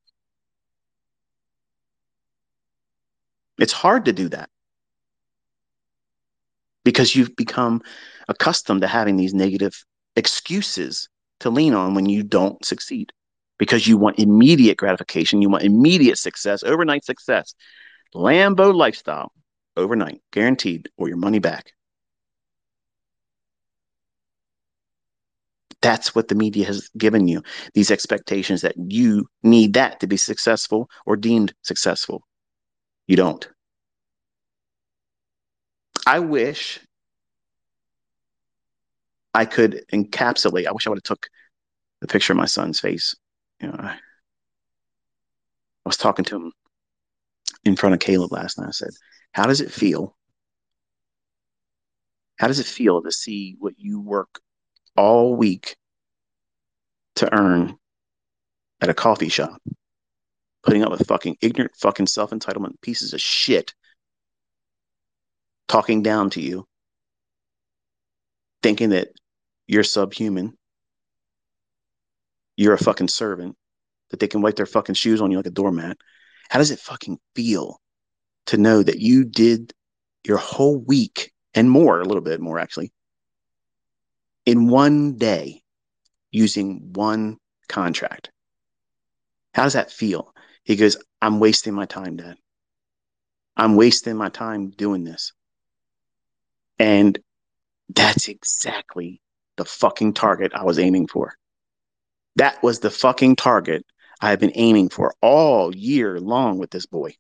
It's 3.58 3.74
hard 3.74 4.06
to 4.06 4.14
do 4.14 4.30
that 4.30 4.50
because 6.86 7.14
you've 7.14 7.36
become 7.36 7.82
accustomed 8.30 8.84
to 8.84 8.88
having 8.88 9.18
these 9.18 9.34
negative 9.34 9.84
excuses 10.16 11.10
to 11.42 11.50
lean 11.50 11.74
on 11.74 11.94
when 11.94 12.06
you 12.06 12.24
don't 12.24 12.64
succeed 12.64 13.12
because 13.60 13.86
you 13.86 13.98
want 13.98 14.18
immediate 14.18 14.78
gratification, 14.78 15.42
you 15.42 15.50
want 15.50 15.64
immediate 15.64 16.18
success, 16.18 16.64
overnight 16.64 17.04
success. 17.04 17.54
Lambo 18.16 18.74
lifestyle, 18.74 19.34
overnight, 19.76 20.22
guaranteed, 20.32 20.88
or 20.96 21.10
your 21.10 21.18
money 21.18 21.40
back. 21.40 21.74
That's 25.82 26.14
what 26.14 26.28
the 26.28 26.36
media 26.36 26.66
has 26.66 26.90
given 26.98 27.28
you 27.28 27.42
these 27.74 27.92
expectations 27.92 28.62
that 28.62 28.76
you 28.78 29.28
need 29.44 29.74
that 29.74 30.00
to 30.00 30.08
be 30.08 30.18
successful 30.18 30.90
or 31.06 31.16
deemed 31.16 31.54
successful. 31.64 32.24
You 33.08 33.16
don't. 33.16 33.48
I 36.06 36.20
wish 36.20 36.80
I 39.34 39.46
could 39.46 39.84
encapsulate. 39.94 40.68
I 40.68 40.72
wish 40.72 40.88
I 40.88 40.90
would 40.90 40.98
have 40.98 41.04
took 41.04 41.28
the 42.02 42.08
picture 42.08 42.34
of 42.34 42.38
my 42.38 42.46
son's 42.46 42.80
face. 42.80 43.16
You 43.62 43.70
know, 43.70 43.76
I, 43.80 43.92
I 43.92 43.98
was 45.86 45.98
talking 45.98 46.26
to 46.26 46.36
him 46.36 46.52
in 47.64 47.76
front 47.76 47.94
of 47.94 48.00
Caleb 48.00 48.32
last 48.32 48.58
night. 48.58 48.68
I 48.68 48.72
said, 48.72 48.90
"How 49.32 49.46
does 49.46 49.62
it 49.62 49.72
feel? 49.72 50.16
How 52.38 52.48
does 52.48 52.60
it 52.60 52.66
feel 52.66 53.02
to 53.04 53.12
see 53.12 53.56
what 53.60 53.74
you 53.78 54.02
work 54.02 54.42
all 54.96 55.36
week 55.36 55.76
to 57.16 57.34
earn 57.34 57.78
at 58.82 58.90
a 58.90 58.94
coffee 58.94 59.30
shop, 59.30 59.62
putting 60.64 60.84
up 60.84 60.92
with 60.92 61.08
fucking 61.08 61.38
ignorant, 61.42 61.76
fucking 61.76 62.08
self 62.08 62.32
entitlement 62.32 62.82
pieces 62.82 63.14
of 63.14 63.22
shit, 63.22 63.74
talking 65.68 66.02
down 66.02 66.30
to 66.32 66.42
you, 66.42 66.68
thinking 68.64 68.90
that 68.90 69.10
you're 69.68 69.84
subhuman, 69.84 70.58
you're 72.58 72.74
a 72.74 72.78
fucking 72.80 73.08
servant, 73.08 73.56
that 74.10 74.20
they 74.20 74.28
can 74.28 74.42
wipe 74.42 74.56
their 74.56 74.66
fucking 74.66 74.96
shoes 74.96 75.22
on 75.22 75.32
you 75.32 75.38
like 75.38 75.46
a 75.46 75.52
doormat. 75.52 75.98
How 76.50 76.60
does 76.60 76.72
it 76.72 76.80
fucking 76.80 77.18
feel 77.36 77.80
to 78.48 78.58
know 78.58 78.84
that 78.84 79.00
you 79.00 79.24
did 79.24 79.74
your 80.26 80.38
whole 80.38 80.78
week 80.78 81.32
and 81.54 81.70
more, 81.70 82.00
a 82.00 82.06
little 82.06 82.22
bit 82.22 82.42
more 82.42 82.60
actually, 82.60 82.92
in 84.46 84.68
one 84.68 85.18
day 85.18 85.62
using 86.32 86.94
one 86.94 87.38
contract. 87.68 88.32
How 89.54 89.64
does 89.64 89.74
that 89.74 89.92
feel? 89.92 90.34
He 90.64 90.76
goes, 90.76 90.98
I'm 91.22 91.40
wasting 91.40 91.74
my 91.74 91.86
time, 91.86 92.18
Dad. 92.18 92.38
I'm 93.58 93.76
wasting 93.76 94.16
my 94.16 94.30
time 94.30 94.72
doing 94.72 95.04
this. 95.04 95.34
And 96.80 97.20
that's 97.90 98.28
exactly 98.28 99.22
the 99.58 99.66
fucking 99.66 100.14
target 100.14 100.54
I 100.56 100.64
was 100.64 100.80
aiming 100.80 101.08
for. 101.08 101.34
That 102.38 102.62
was 102.64 102.80
the 102.80 102.90
fucking 102.90 103.36
target 103.36 103.86
I 104.22 104.30
have 104.30 104.40
been 104.40 104.54
aiming 104.56 104.90
for 104.90 105.14
all 105.22 105.76
year 105.76 106.20
long 106.20 106.58
with 106.58 106.72
this 106.72 106.86
boy. 106.86 107.16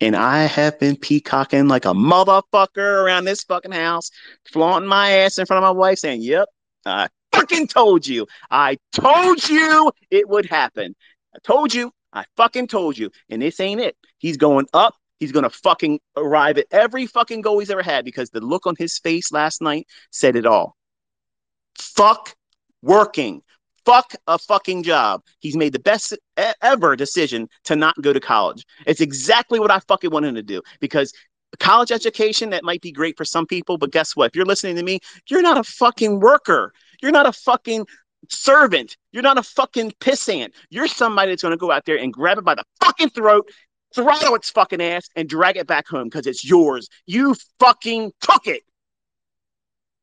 And 0.00 0.14
I 0.14 0.44
have 0.44 0.78
been 0.78 0.96
peacocking 0.96 1.68
like 1.68 1.86
a 1.86 1.94
motherfucker 1.94 3.04
around 3.04 3.24
this 3.24 3.42
fucking 3.44 3.72
house, 3.72 4.10
flaunting 4.52 4.88
my 4.88 5.10
ass 5.10 5.38
in 5.38 5.46
front 5.46 5.64
of 5.64 5.68
my 5.68 5.78
wife, 5.78 5.98
saying, 5.98 6.22
Yep, 6.22 6.48
I 6.84 7.08
fucking 7.32 7.68
told 7.68 8.06
you. 8.06 8.26
I 8.50 8.76
told 8.92 9.48
you 9.48 9.90
it 10.10 10.28
would 10.28 10.46
happen. 10.46 10.94
I 11.34 11.38
told 11.42 11.72
you. 11.74 11.92
I 12.12 12.24
fucking 12.36 12.68
told 12.68 12.96
you. 12.96 13.10
And 13.28 13.42
this 13.42 13.60
ain't 13.60 13.80
it. 13.80 13.96
He's 14.18 14.36
going 14.36 14.66
up. 14.72 14.94
He's 15.18 15.32
going 15.32 15.44
to 15.44 15.50
fucking 15.50 16.00
arrive 16.16 16.58
at 16.58 16.66
every 16.70 17.06
fucking 17.06 17.40
goal 17.40 17.58
he's 17.58 17.70
ever 17.70 17.82
had 17.82 18.04
because 18.04 18.30
the 18.30 18.40
look 18.40 18.66
on 18.66 18.74
his 18.76 18.98
face 18.98 19.32
last 19.32 19.62
night 19.62 19.86
said 20.10 20.36
it 20.36 20.46
all. 20.46 20.76
Fuck 21.78 22.34
working. 22.82 23.42
Fuck 23.86 24.14
a 24.26 24.36
fucking 24.38 24.82
job. 24.82 25.22
He's 25.38 25.56
made 25.56 25.72
the 25.72 25.78
best 25.78 26.12
ever 26.60 26.96
decision 26.96 27.48
to 27.64 27.76
not 27.76 27.94
go 28.02 28.12
to 28.12 28.20
college. 28.20 28.66
It's 28.86 29.00
exactly 29.00 29.60
what 29.60 29.70
I 29.70 29.78
fucking 29.78 30.10
want 30.10 30.26
him 30.26 30.34
to 30.34 30.42
do 30.42 30.60
because 30.80 31.12
college 31.60 31.92
education 31.92 32.50
that 32.50 32.64
might 32.64 32.82
be 32.82 32.92
great 32.92 33.16
for 33.16 33.24
some 33.24 33.46
people, 33.46 33.78
but 33.78 33.92
guess 33.92 34.16
what? 34.16 34.26
If 34.26 34.36
you're 34.36 34.44
listening 34.44 34.76
to 34.76 34.82
me, 34.82 34.98
you're 35.30 35.40
not 35.40 35.56
a 35.56 35.62
fucking 35.64 36.20
worker. 36.20 36.72
You're 37.00 37.12
not 37.12 37.26
a 37.26 37.32
fucking 37.32 37.86
servant. 38.28 38.96
You're 39.12 39.22
not 39.22 39.38
a 39.38 39.42
fucking 39.42 39.92
pissant. 40.00 40.50
You're 40.68 40.88
somebody 40.88 41.30
that's 41.32 41.42
going 41.42 41.52
to 41.52 41.56
go 41.56 41.70
out 41.70 41.84
there 41.84 41.96
and 41.96 42.12
grab 42.12 42.38
it 42.38 42.44
by 42.44 42.56
the 42.56 42.64
fucking 42.84 43.10
throat, 43.10 43.48
throttle 43.94 44.34
its 44.34 44.50
fucking 44.50 44.82
ass, 44.82 45.08
and 45.14 45.28
drag 45.28 45.56
it 45.56 45.66
back 45.66 45.86
home 45.86 46.04
because 46.04 46.26
it's 46.26 46.44
yours. 46.44 46.88
You 47.06 47.36
fucking 47.60 48.12
took 48.20 48.46
it. 48.46 48.62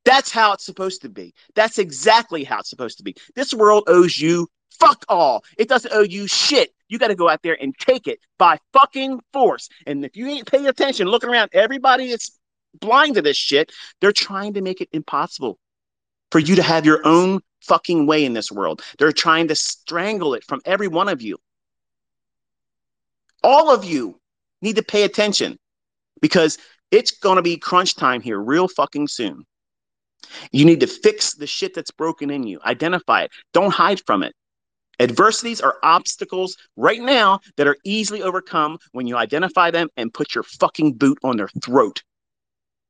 That's 0.06 0.32
how 0.32 0.54
it's 0.54 0.66
supposed 0.66 1.01
to 1.04 1.10
be. 1.10 1.34
That's 1.56 1.78
exactly 1.78 2.43
how 2.43 2.60
it's 2.60 2.70
supposed 2.70 2.97
to 2.97 3.04
be. 3.04 3.16
This 3.36 3.54
world 3.54 3.84
owes 3.88 4.20
you 4.20 4.47
fuck 4.80 5.06
all. 5.08 5.43
It 5.58 5.70
doesn't 5.70 5.93
owe 5.93 6.01
you 6.01 6.28
shit. 6.28 6.74
You 6.89 6.99
got 6.99 7.08
to 7.08 7.16
go 7.16 7.30
out 7.30 7.41
there 7.41 7.58
and 7.62 7.78
take 7.78 8.08
it 8.08 8.20
by 8.38 8.58
fucking 8.74 9.22
force. 9.32 9.70
And 9.88 10.04
if 10.06 10.16
you 10.16 10.28
ain't 10.28 10.51
paying 10.51 10.68
attention, 10.68 11.08
looking 11.08 11.30
around, 11.30 11.49
everybody 11.54 12.10
is 12.10 12.32
blind 12.80 13.16
to 13.16 13.22
this 13.22 13.38
shit. 13.38 13.72
They're 14.01 14.12
trying 14.12 14.54
to 14.56 14.62
make 14.62 14.82
it 14.82 14.89
impossible 14.91 15.58
for 16.32 16.39
you 16.39 16.56
to 16.56 16.64
have 16.64 16.86
your 16.86 17.06
own 17.06 17.39
fucking 17.62 18.06
way 18.06 18.26
in 18.26 18.34
this 18.34 18.51
world. 18.51 18.82
They're 18.99 19.12
trying 19.12 19.47
to 19.47 19.56
strangle 19.56 20.34
it 20.34 20.43
from 20.43 20.62
every 20.66 20.88
one 20.88 21.08
of 21.08 21.22
you. 21.22 21.38
All 23.43 23.74
of 23.74 23.86
you 23.86 24.20
need 24.62 24.76
to 24.78 24.84
pay 24.84 25.04
attention 25.04 25.58
because 26.22 26.58
it's 26.91 27.12
going 27.12 27.36
to 27.38 27.41
be 27.41 27.58
crunch 27.58 27.95
time 27.95 28.22
here 28.22 28.39
real 28.39 28.68
fucking 28.68 29.08
soon. 29.08 29.45
You 30.52 30.66
need 30.66 30.80
to 30.82 30.88
fix 30.88 31.34
the 31.34 31.48
shit 31.48 31.74
that's 31.74 31.92
broken 31.92 32.30
in 32.30 32.44
you. 32.44 32.60
Identify 32.66 33.24
it. 33.24 33.32
Don't 33.54 33.74
hide 33.74 34.02
from 34.06 34.24
it. 34.24 34.34
Adversities 35.00 35.60
are 35.60 35.78
obstacles 35.82 36.56
right 36.76 37.02
now 37.02 37.40
that 37.58 37.68
are 37.68 37.78
easily 37.84 38.22
overcome 38.22 38.78
when 38.92 39.08
you 39.08 39.18
identify 39.18 39.72
them 39.72 39.90
and 39.98 40.14
put 40.14 40.36
your 40.36 40.44
fucking 40.44 40.94
boot 40.94 41.18
on 41.24 41.38
their 41.38 41.50
throat. 41.64 42.04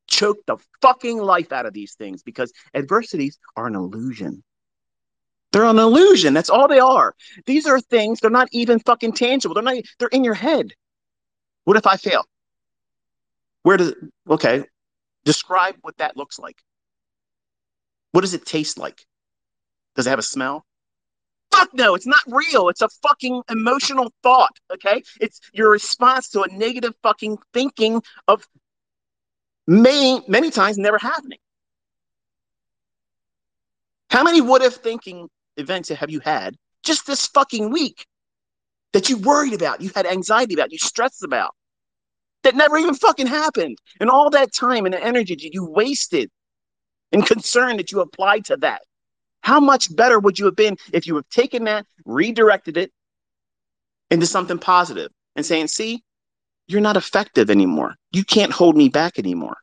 Choke 0.07 0.39
the 0.45 0.57
fucking 0.81 1.17
life 1.17 1.51
out 1.51 1.65
of 1.65 1.73
these 1.73 1.93
things 1.95 2.21
because 2.21 2.51
adversities 2.73 3.37
are 3.55 3.67
an 3.67 3.75
illusion. 3.75 4.43
They're 5.53 5.63
an 5.63 5.79
illusion. 5.79 6.33
That's 6.33 6.49
all 6.49 6.67
they 6.67 6.79
are. 6.79 7.15
These 7.45 7.67
are 7.67 7.79
things, 7.79 8.19
they're 8.19 8.29
not 8.29 8.49
even 8.51 8.79
fucking 8.79 9.13
tangible. 9.13 9.53
They're 9.53 9.63
not, 9.63 9.77
they're 9.99 10.09
in 10.09 10.23
your 10.23 10.33
head. 10.33 10.73
What 11.63 11.77
if 11.77 11.87
I 11.87 11.95
fail? 11.95 12.25
Where 13.61 13.77
does, 13.77 13.93
okay, 14.29 14.65
describe 15.23 15.75
what 15.81 15.97
that 15.97 16.17
looks 16.17 16.37
like. 16.37 16.57
What 18.13 18.21
does 18.21 18.33
it 18.33 18.45
taste 18.45 18.77
like? 18.77 19.05
Does 19.95 20.07
it 20.07 20.11
have 20.11 20.19
a 20.19 20.23
smell? 20.23 20.65
Fuck 21.51 21.73
no, 21.73 21.93
it's 21.93 22.07
not 22.07 22.21
real. 22.27 22.69
It's 22.69 22.81
a 22.81 22.89
fucking 23.01 23.43
emotional 23.49 24.11
thought, 24.23 24.57
okay? 24.71 25.03
It's 25.19 25.39
your 25.51 25.69
response 25.69 26.29
to 26.29 26.41
a 26.43 26.47
negative 26.47 26.93
fucking 27.03 27.37
thinking 27.53 28.01
of 28.27 28.47
many, 29.67 30.23
many 30.27 30.51
times 30.51 30.77
never 30.77 30.97
happening. 30.97 31.39
How 34.09 34.23
many 34.23 34.41
what 34.41 34.61
if 34.61 34.75
thinking 34.75 35.27
events 35.57 35.89
have 35.89 36.09
you 36.09 36.19
had 36.21 36.55
just 36.83 37.05
this 37.05 37.27
fucking 37.27 37.71
week 37.71 38.05
that 38.93 39.09
you 39.09 39.17
worried 39.17 39.53
about, 39.53 39.81
you 39.81 39.91
had 39.93 40.05
anxiety 40.05 40.53
about, 40.53 40.71
you 40.71 40.77
stressed 40.77 41.23
about? 41.23 41.53
that 42.43 42.55
never 42.55 42.77
even 42.77 42.93
fucking 42.93 43.27
happened. 43.27 43.77
And 43.99 44.09
all 44.09 44.29
that 44.29 44.53
time 44.53 44.85
and 44.85 44.93
the 44.93 45.03
energy 45.03 45.35
that 45.35 45.53
you 45.53 45.65
wasted 45.65 46.29
and 47.13 47.25
concern 47.25 47.77
that 47.77 47.91
you 47.91 48.01
applied 48.01 48.45
to 48.45 48.57
that. 48.57 48.81
How 49.41 49.59
much 49.59 49.95
better 49.95 50.19
would 50.19 50.39
you 50.39 50.45
have 50.45 50.55
been 50.55 50.77
if 50.91 51.05
you 51.05 51.15
have 51.15 51.29
taken 51.29 51.65
that, 51.65 51.85
redirected 52.05 52.75
it 52.75 52.91
into 54.09 54.25
something 54.25 54.57
positive 54.57 55.11
and 55.35 55.45
saying, 55.45 55.67
see, 55.67 56.03
you're 56.67 56.81
not 56.81 56.97
effective 56.97 57.49
anymore. 57.49 57.95
You 58.11 58.23
can't 58.23 58.51
hold 58.51 58.75
me 58.75 58.89
back 58.89 59.19
anymore. 59.19 59.57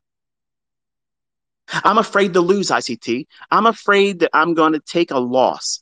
I'm 1.83 1.97
afraid 1.97 2.33
to 2.33 2.41
lose 2.41 2.69
ICT. 2.69 3.27
I'm 3.49 3.65
afraid 3.65 4.19
that 4.19 4.29
I'm 4.33 4.53
going 4.53 4.73
to 4.73 4.79
take 4.79 5.11
a 5.11 5.19
loss. 5.19 5.81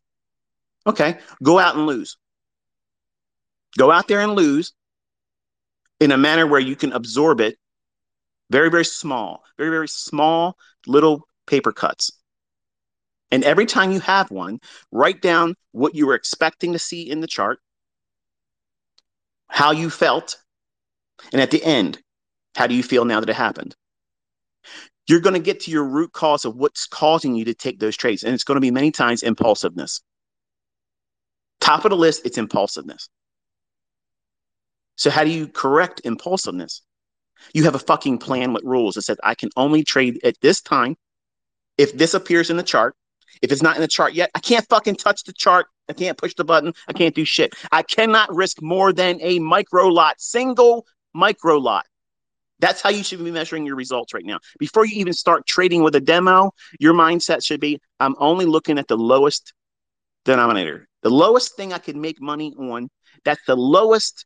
Okay, 0.88 1.18
go 1.44 1.60
out 1.60 1.76
and 1.76 1.86
lose. 1.86 2.18
Go 3.78 3.92
out 3.92 4.08
there 4.08 4.22
and 4.22 4.34
lose 4.34 4.74
in 6.00 6.12
a 6.12 6.18
manner 6.18 6.48
where 6.48 6.60
you 6.60 6.76
can 6.76 6.94
absorb 6.94 7.42
it 7.42 7.58
very, 8.50 8.70
very 8.70 8.86
small, 8.86 9.44
very, 9.58 9.70
very 9.70 9.88
small 9.88 10.58
little 10.88 11.28
paper 11.50 11.72
cuts. 11.72 12.12
And 13.32 13.44
every 13.44 13.66
time 13.66 13.92
you 13.92 14.00
have 14.00 14.32
one, 14.32 14.60
write 14.92 15.22
down 15.22 15.56
what 15.72 15.96
you 15.96 16.08
were 16.08 16.16
expecting 16.16 16.74
to 16.74 16.80
see 16.80 17.10
in 17.10 17.20
the 17.20 17.28
chart, 17.28 17.60
how 19.50 19.72
you 19.72 19.90
felt, 19.90 20.38
and 21.32 21.42
at 21.42 21.52
the 21.52 21.64
end, 21.64 22.00
how 22.56 22.68
do 22.68 22.74
you 22.74 22.84
feel 22.84 23.06
now 23.06 23.20
that 23.20 23.30
it 23.30 23.36
happened? 23.36 23.76
You're 25.08 25.20
going 25.20 25.34
to 25.34 25.40
get 25.40 25.62
to 25.62 25.72
your 25.72 25.86
root 25.86 26.14
cause 26.14 26.46
of 26.46 26.56
what's 26.56 26.88
causing 26.88 27.36
you 27.36 27.46
to 27.46 27.54
take 27.54 27.80
those 27.80 27.98
trades. 27.98 28.24
And 28.24 28.34
it's 28.34 28.44
going 28.44 28.58
to 28.58 28.62
be 28.62 28.72
many 28.72 28.92
times 28.92 29.24
impulsiveness. 29.24 30.02
Top 31.60 31.84
of 31.84 31.90
the 31.90 31.98
list, 31.98 32.26
it's 32.26 32.38
impulsiveness. 32.38 33.10
So, 34.96 35.10
how 35.10 35.24
do 35.24 35.32
you 35.32 35.48
correct 35.48 36.02
impulsiveness? 36.04 36.82
You 37.54 37.64
have 37.64 37.76
a 37.76 37.80
fucking 37.80 38.20
plan 38.20 38.54
with 38.54 38.64
rules 38.64 38.96
that 38.96 39.04
says 39.04 39.18
I 39.24 39.34
can 39.34 39.50
only 39.56 39.84
trade 39.84 40.20
at 40.24 40.40
this 40.42 40.62
time 40.62 40.96
if 41.80 41.98
this 41.98 42.14
appears 42.14 42.52
in 42.52 42.58
the 42.58 42.64
chart 42.64 42.96
if 43.42 43.52
it's 43.52 43.62
not 43.62 43.76
in 43.76 43.82
the 43.82 43.88
chart 43.88 44.14
yet, 44.14 44.30
I 44.36 44.40
can't 44.40 44.68
fucking 44.70 44.96
touch 44.96 45.24
the 45.24 45.34
chart. 45.34 45.68
I 45.88 45.94
can't 45.94 46.18
push 46.18 46.34
the 46.36 46.44
button. 46.44 46.74
I 46.88 46.94
can't 46.94 47.16
do 47.16 47.26
shit. 47.26 47.54
I 47.72 47.84
cannot 47.84 48.34
risk 48.34 48.62
more 48.62 48.94
than 48.94 49.20
a 49.22 49.40
micro 49.40 49.88
lot, 49.88 50.20
single 50.20 50.86
micro 51.14 51.58
lot. 51.58 51.86
That's 52.60 52.82
how 52.82 52.90
you 52.90 53.04
should 53.04 53.24
be 53.24 53.32
measuring 53.32 53.66
your 53.66 53.78
results 53.78 54.14
right 54.14 54.26
now. 54.26 54.40
Before 54.60 54.86
you 54.86 55.00
even 55.00 55.14
start 55.14 55.48
trading 55.48 55.82
with 55.82 55.96
a 55.96 56.02
demo, 56.02 56.52
your 56.80 56.94
mindset 56.94 57.44
should 57.44 57.62
be 57.62 57.80
I'm 58.00 58.16
only 58.20 58.46
looking 58.46 58.78
at 58.78 58.88
the 58.88 58.98
lowest 58.98 59.54
denominator. 60.26 60.88
The 61.02 61.10
lowest 61.10 61.56
thing 61.56 61.72
I 61.72 61.78
can 61.78 62.02
make 62.02 62.22
money 62.22 62.54
on, 62.60 62.90
that's 63.24 63.42
the 63.48 63.56
lowest 63.56 64.26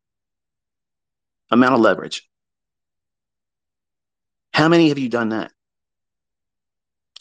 amount 1.52 1.76
of 1.76 1.82
leverage. 1.82 2.28
How 4.54 4.68
many 4.68 4.90
have 4.90 4.98
you 4.98 5.10
done 5.10 5.30
that? 5.30 5.52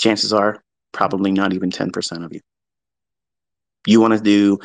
Chances 0.02 0.32
are 0.32 0.60
probably 0.90 1.30
not 1.30 1.52
even 1.52 1.70
10% 1.70 2.24
of 2.24 2.32
you. 2.32 2.40
You 3.86 4.00
want 4.00 4.14
to 4.14 4.20
do 4.20 4.58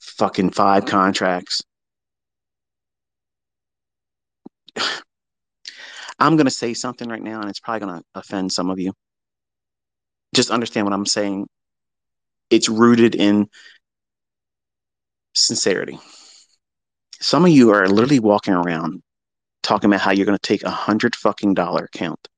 fucking 0.00 0.52
five 0.52 0.86
contracts. 0.86 1.60
I'm 6.18 6.36
going 6.36 6.46
to 6.46 6.50
say 6.50 6.72
something 6.72 7.10
right 7.10 7.20
now, 7.20 7.42
and 7.42 7.50
it's 7.50 7.60
probably 7.60 7.86
going 7.86 7.98
to 7.98 8.04
offend 8.14 8.50
some 8.50 8.70
of 8.70 8.80
you. 8.80 8.94
Just 10.34 10.50
understand 10.50 10.86
what 10.86 10.94
I'm 10.94 11.04
saying. 11.04 11.46
It's 12.48 12.70
rooted 12.70 13.14
in 13.14 13.50
sincerity. 15.34 15.98
Some 17.20 17.44
of 17.44 17.50
you 17.50 17.68
are 17.74 17.86
literally 17.86 18.18
walking 18.18 18.54
around 18.54 19.02
talking 19.62 19.90
about 19.90 20.00
how 20.00 20.12
you're 20.12 20.24
going 20.24 20.38
to 20.38 20.48
take 20.48 20.62
a 20.62 20.70
hundred 20.70 21.14
fucking 21.16 21.52
dollar 21.52 21.84
account 21.84 22.28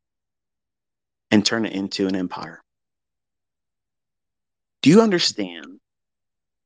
and 1.35 1.45
turn 1.45 1.67
it 1.67 1.73
into 1.73 2.07
an 2.07 2.15
empire. 2.15 2.63
Do 4.83 4.91
you 4.91 5.01
understand 5.01 5.81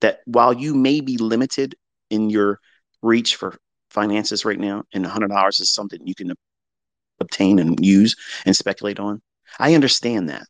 that 0.02 0.20
while 0.26 0.52
you 0.52 0.74
may 0.74 1.00
be 1.00 1.16
limited 1.16 1.74
in 2.10 2.28
your 2.28 2.60
reach 3.02 3.36
for 3.36 3.56
finances 3.88 4.44
right 4.44 4.60
now, 4.60 4.84
and 4.92 5.06
$100 5.06 5.60
is 5.60 5.72
something 5.72 6.06
you 6.06 6.14
can 6.14 6.34
obtain 7.18 7.58
and 7.58 7.82
use 7.82 8.14
and 8.44 8.54
speculate 8.54 9.00
on? 9.00 9.22
I 9.58 9.72
understand 9.72 10.28
that. 10.28 10.44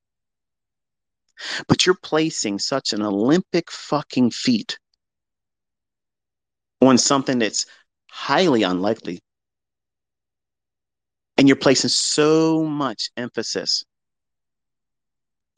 But 1.69 1.87
you're 1.87 1.95
placing 1.95 2.59
such 2.59 2.93
an 2.93 3.03
Olympic 3.03 3.71
fucking 3.71 4.33
feat 4.33 4.81
on 6.81 6.99
something 6.99 7.39
that's 7.39 7.67
highly 8.11 8.65
unlikely. 8.65 9.21
And 11.37 11.47
you're 11.47 11.57
placing 11.57 11.91
so 11.91 12.65
much 12.65 13.11
emphasis 13.17 13.85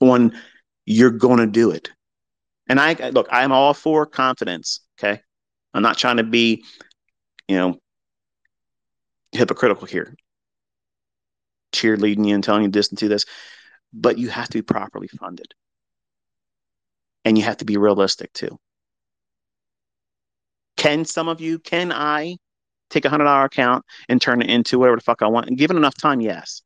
on 0.00 0.32
you're 0.86 1.10
going 1.10 1.38
to 1.38 1.46
do 1.46 1.70
it. 1.70 1.90
And 2.68 2.80
I 2.80 3.10
look, 3.10 3.28
I'm 3.30 3.52
all 3.52 3.74
for 3.74 4.06
confidence. 4.06 4.80
Okay. 4.98 5.20
I'm 5.72 5.82
not 5.82 5.98
trying 5.98 6.16
to 6.16 6.24
be, 6.24 6.64
you 7.48 7.56
know, 7.56 7.78
hypocritical 9.32 9.86
here, 9.86 10.14
cheerleading 11.72 12.26
you 12.26 12.34
and 12.34 12.42
telling 12.42 12.62
you 12.62 12.68
this 12.68 12.88
and 12.88 12.98
do 12.98 13.08
this, 13.08 13.24
but 13.92 14.18
you 14.18 14.28
have 14.28 14.48
to 14.48 14.58
be 14.58 14.62
properly 14.62 15.08
funded. 15.08 15.54
And 17.24 17.36
you 17.38 17.44
have 17.44 17.58
to 17.58 17.64
be 17.64 17.76
realistic 17.76 18.32
too. 18.32 18.58
Can 20.76 21.04
some 21.04 21.28
of 21.28 21.40
you, 21.40 21.58
can 21.58 21.92
I 21.92 22.38
take 22.88 23.04
a 23.04 23.10
hundred 23.10 23.24
dollar 23.24 23.44
account 23.44 23.84
and 24.08 24.20
turn 24.20 24.42
it 24.42 24.50
into 24.50 24.78
whatever 24.78 24.96
the 24.96 25.02
fuck 25.02 25.22
I 25.22 25.28
want? 25.28 25.46
And 25.46 25.58
given 25.58 25.76
enough 25.76 25.94
time, 25.94 26.20
yes. 26.20 26.62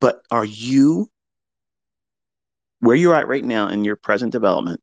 But 0.00 0.22
are 0.30 0.44
you 0.44 1.10
where 2.82 2.96
you're 2.96 3.14
at 3.14 3.28
right 3.28 3.44
now 3.44 3.68
in 3.68 3.84
your 3.84 3.94
present 3.94 4.32
development, 4.32 4.80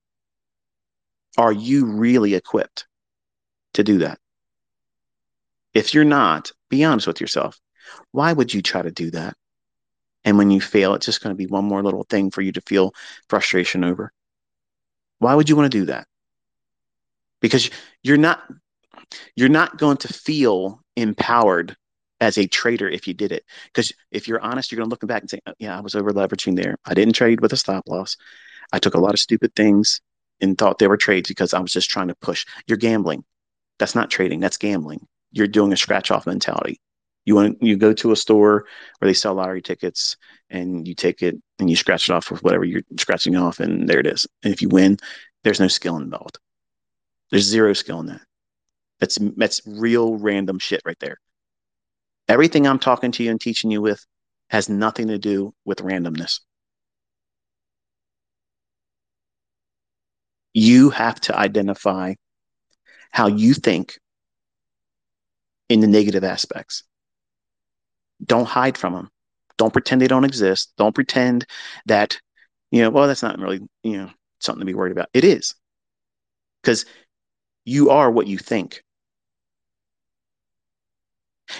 are 1.37 1.51
you 1.51 1.85
really 1.85 2.33
equipped 2.33 2.87
to 3.73 3.83
do 3.83 3.97
that? 3.99 4.19
If 5.73 5.93
you're 5.93 6.05
not, 6.05 6.53
be 6.69 6.85
honest 6.85 7.07
with 7.07 7.19
yourself. 7.19 7.59
Why 8.11 8.31
would 8.31 8.53
you 8.53 8.61
try 8.61 8.81
to 8.81 8.89
do 8.89 9.11
that? 9.11 9.35
And 10.23 10.37
when 10.37 10.49
you 10.49 10.61
fail, 10.61 10.93
it's 10.93 11.05
just 11.05 11.21
going 11.21 11.35
to 11.35 11.37
be 11.37 11.45
one 11.45 11.65
more 11.65 11.83
little 11.83 12.05
thing 12.09 12.31
for 12.31 12.41
you 12.41 12.53
to 12.53 12.61
feel 12.61 12.93
frustration 13.27 13.83
over. 13.83 14.13
Why 15.17 15.35
would 15.35 15.49
you 15.49 15.57
want 15.57 15.69
to 15.69 15.77
do 15.79 15.85
that? 15.85 16.07
Because 17.41 17.69
you're 18.01 18.17
not 18.17 18.41
you're 19.35 19.49
not 19.49 19.77
going 19.77 19.97
to 19.97 20.13
feel 20.13 20.81
empowered 20.95 21.75
as 22.21 22.37
a 22.37 22.47
trader 22.47 22.89
if 22.89 23.07
you 23.07 23.13
did 23.13 23.31
it. 23.31 23.43
Because 23.65 23.93
if 24.11 24.27
you're 24.27 24.41
honest, 24.41 24.71
you're 24.71 24.77
going 24.77 24.89
to 24.89 24.93
look 24.93 25.07
back 25.07 25.21
and 25.21 25.29
say, 25.29 25.39
oh, 25.45 25.53
yeah, 25.59 25.77
I 25.77 25.81
was 25.81 25.95
over 25.95 26.11
leveraging 26.11 26.55
there. 26.55 26.77
I 26.85 26.93
didn't 26.93 27.13
trade 27.13 27.41
with 27.41 27.53
a 27.53 27.57
stop 27.57 27.87
loss. 27.87 28.17
I 28.71 28.79
took 28.79 28.95
a 28.95 28.99
lot 28.99 29.13
of 29.13 29.19
stupid 29.19 29.55
things 29.55 30.01
and 30.41 30.57
thought 30.57 30.79
they 30.79 30.87
were 30.87 30.97
trades 30.97 31.29
because 31.29 31.53
I 31.53 31.59
was 31.59 31.71
just 31.71 31.89
trying 31.89 32.09
to 32.09 32.15
push. 32.15 32.45
You're 32.67 32.77
gambling. 32.77 33.23
That's 33.77 33.95
not 33.95 34.09
trading. 34.09 34.39
That's 34.39 34.57
gambling. 34.57 35.05
You're 35.31 35.47
doing 35.47 35.73
a 35.73 35.77
scratch 35.77 36.11
off 36.11 36.27
mentality. 36.27 36.79
You 37.25 37.35
want 37.35 37.61
you 37.61 37.77
go 37.77 37.93
to 37.93 38.11
a 38.11 38.15
store 38.15 38.65
where 38.97 39.09
they 39.09 39.13
sell 39.13 39.35
lottery 39.35 39.61
tickets 39.61 40.17
and 40.49 40.87
you 40.87 40.95
take 40.95 41.21
it 41.21 41.35
and 41.59 41.69
you 41.69 41.75
scratch 41.75 42.09
it 42.09 42.13
off 42.13 42.31
with 42.31 42.43
whatever 42.43 42.63
you're 42.63 42.81
scratching 42.97 43.35
off 43.35 43.59
and 43.59 43.87
there 43.87 43.99
it 43.99 44.07
is. 44.07 44.25
And 44.43 44.51
if 44.53 44.61
you 44.61 44.69
win, 44.69 44.97
there's 45.43 45.59
no 45.59 45.67
skill 45.67 45.97
involved. 45.97 46.39
There's 47.29 47.43
zero 47.43 47.73
skill 47.73 47.99
in 47.99 48.07
that. 48.07 48.21
That's 48.99 49.17
that's 49.37 49.61
real 49.65 50.15
random 50.15 50.59
shit 50.59 50.81
right 50.85 50.99
there. 50.99 51.19
Everything 52.29 52.67
I'm 52.67 52.77
talking 52.79 53.11
to 53.13 53.23
you 53.23 53.31
and 53.31 53.41
teaching 53.41 53.71
you 53.71 53.81
with 53.81 54.05
has 54.49 54.69
nothing 54.69 55.07
to 55.07 55.17
do 55.17 55.53
with 55.65 55.79
randomness. 55.79 56.39
You 60.53 60.91
have 60.91 61.19
to 61.21 61.35
identify 61.35 62.13
how 63.11 63.27
you 63.27 63.55
think 63.55 63.99
in 65.69 65.79
the 65.79 65.87
negative 65.87 66.23
aspects. 66.23 66.83
Don't 68.23 68.47
hide 68.47 68.77
from 68.77 68.93
them. 68.93 69.09
Don't 69.57 69.73
pretend 69.73 70.01
they 70.01 70.07
don't 70.07 70.23
exist. 70.23 70.71
Don't 70.77 70.93
pretend 70.95 71.45
that, 71.87 72.19
you 72.71 72.81
know, 72.81 72.91
well, 72.91 73.07
that's 73.07 73.23
not 73.23 73.39
really, 73.39 73.59
you 73.83 73.97
know, 73.97 74.09
something 74.39 74.59
to 74.59 74.65
be 74.65 74.75
worried 74.75 74.91
about. 74.91 75.09
It 75.13 75.23
is. 75.23 75.55
Because 76.61 76.85
you 77.65 77.89
are 77.89 78.11
what 78.11 78.27
you 78.27 78.37
think. 78.37 78.83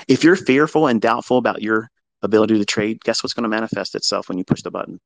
If 0.08 0.24
you're 0.24 0.36
fearful 0.36 0.88
and 0.88 1.02
doubtful 1.02 1.38
about 1.38 1.62
your 1.62 1.90
ability 2.22 2.58
to 2.58 2.66
trade, 2.66 3.02
guess 3.04 3.24
what's 3.24 3.34
going 3.34 3.44
to 3.44 3.50
manifest 3.50 3.96
itself 3.96 4.30
when 4.30 4.38
you 4.38 4.44
push 4.44 4.62
the 4.62 4.72
button? 4.72 5.00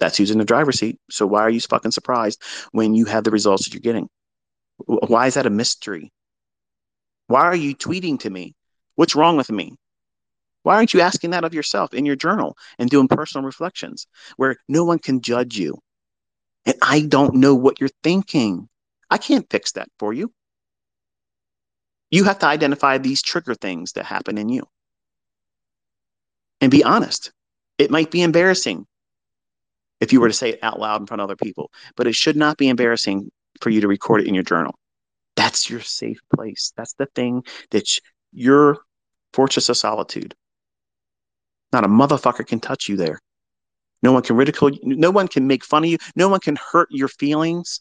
That's 0.00 0.20
using 0.20 0.38
the 0.38 0.44
driver's 0.44 0.78
seat. 0.78 0.98
So 1.10 1.26
why 1.26 1.40
are 1.42 1.50
you 1.50 1.60
fucking 1.60 1.90
surprised 1.90 2.42
when 2.72 2.94
you 2.94 3.04
have 3.06 3.24
the 3.24 3.30
results 3.30 3.64
that 3.64 3.74
you're 3.74 3.80
getting? 3.80 4.08
Why 4.86 5.26
is 5.26 5.34
that 5.34 5.46
a 5.46 5.50
mystery? 5.50 6.12
Why 7.26 7.42
are 7.42 7.56
you 7.56 7.74
tweeting 7.74 8.20
to 8.20 8.30
me? 8.30 8.54
What's 8.94 9.16
wrong 9.16 9.36
with 9.36 9.50
me? 9.50 9.76
Why 10.62 10.76
aren't 10.76 10.94
you 10.94 11.00
asking 11.00 11.30
that 11.30 11.44
of 11.44 11.54
yourself 11.54 11.94
in 11.94 12.04
your 12.06 12.16
journal 12.16 12.56
and 12.78 12.90
doing 12.90 13.08
personal 13.08 13.44
reflections 13.44 14.06
where 14.36 14.56
no 14.68 14.84
one 14.84 14.98
can 14.98 15.20
judge 15.20 15.56
you? 15.56 15.78
And 16.66 16.76
I 16.82 17.00
don't 17.00 17.34
know 17.36 17.54
what 17.54 17.80
you're 17.80 17.90
thinking. 18.02 18.68
I 19.10 19.18
can't 19.18 19.48
fix 19.50 19.72
that 19.72 19.88
for 19.98 20.12
you. 20.12 20.32
You 22.10 22.24
have 22.24 22.38
to 22.40 22.46
identify 22.46 22.98
these 22.98 23.22
trigger 23.22 23.54
things 23.54 23.92
that 23.92 24.04
happen 24.04 24.38
in 24.38 24.48
you 24.48 24.66
and 26.60 26.70
be 26.70 26.84
honest. 26.84 27.32
It 27.78 27.90
might 27.90 28.10
be 28.10 28.22
embarrassing 28.22 28.86
if 30.00 30.12
you 30.12 30.20
were 30.20 30.28
to 30.28 30.34
say 30.34 30.50
it 30.50 30.58
out 30.62 30.80
loud 30.80 31.00
in 31.00 31.06
front 31.06 31.20
of 31.20 31.24
other 31.24 31.36
people, 31.36 31.70
but 31.96 32.06
it 32.06 32.14
should 32.14 32.36
not 32.36 32.56
be 32.56 32.68
embarrassing 32.68 33.30
for 33.60 33.70
you 33.70 33.80
to 33.80 33.88
record 33.88 34.20
it 34.20 34.26
in 34.26 34.34
your 34.34 34.44
journal. 34.44 34.78
That's 35.36 35.68
your 35.70 35.80
safe 35.80 36.18
place. 36.34 36.72
That's 36.76 36.94
the 36.94 37.06
thing 37.14 37.44
that's 37.70 38.00
your 38.32 38.78
fortress 39.32 39.68
of 39.68 39.76
solitude. 39.76 40.34
Not 41.72 41.84
a 41.84 41.88
motherfucker 41.88 42.46
can 42.46 42.60
touch 42.60 42.88
you 42.88 42.96
there. 42.96 43.20
No 44.02 44.12
one 44.12 44.22
can 44.22 44.36
ridicule 44.36 44.72
you. 44.72 44.80
No 44.82 45.10
one 45.10 45.28
can 45.28 45.46
make 45.46 45.64
fun 45.64 45.84
of 45.84 45.90
you. 45.90 45.98
No 46.16 46.28
one 46.28 46.40
can 46.40 46.56
hurt 46.56 46.88
your 46.90 47.08
feelings. 47.08 47.80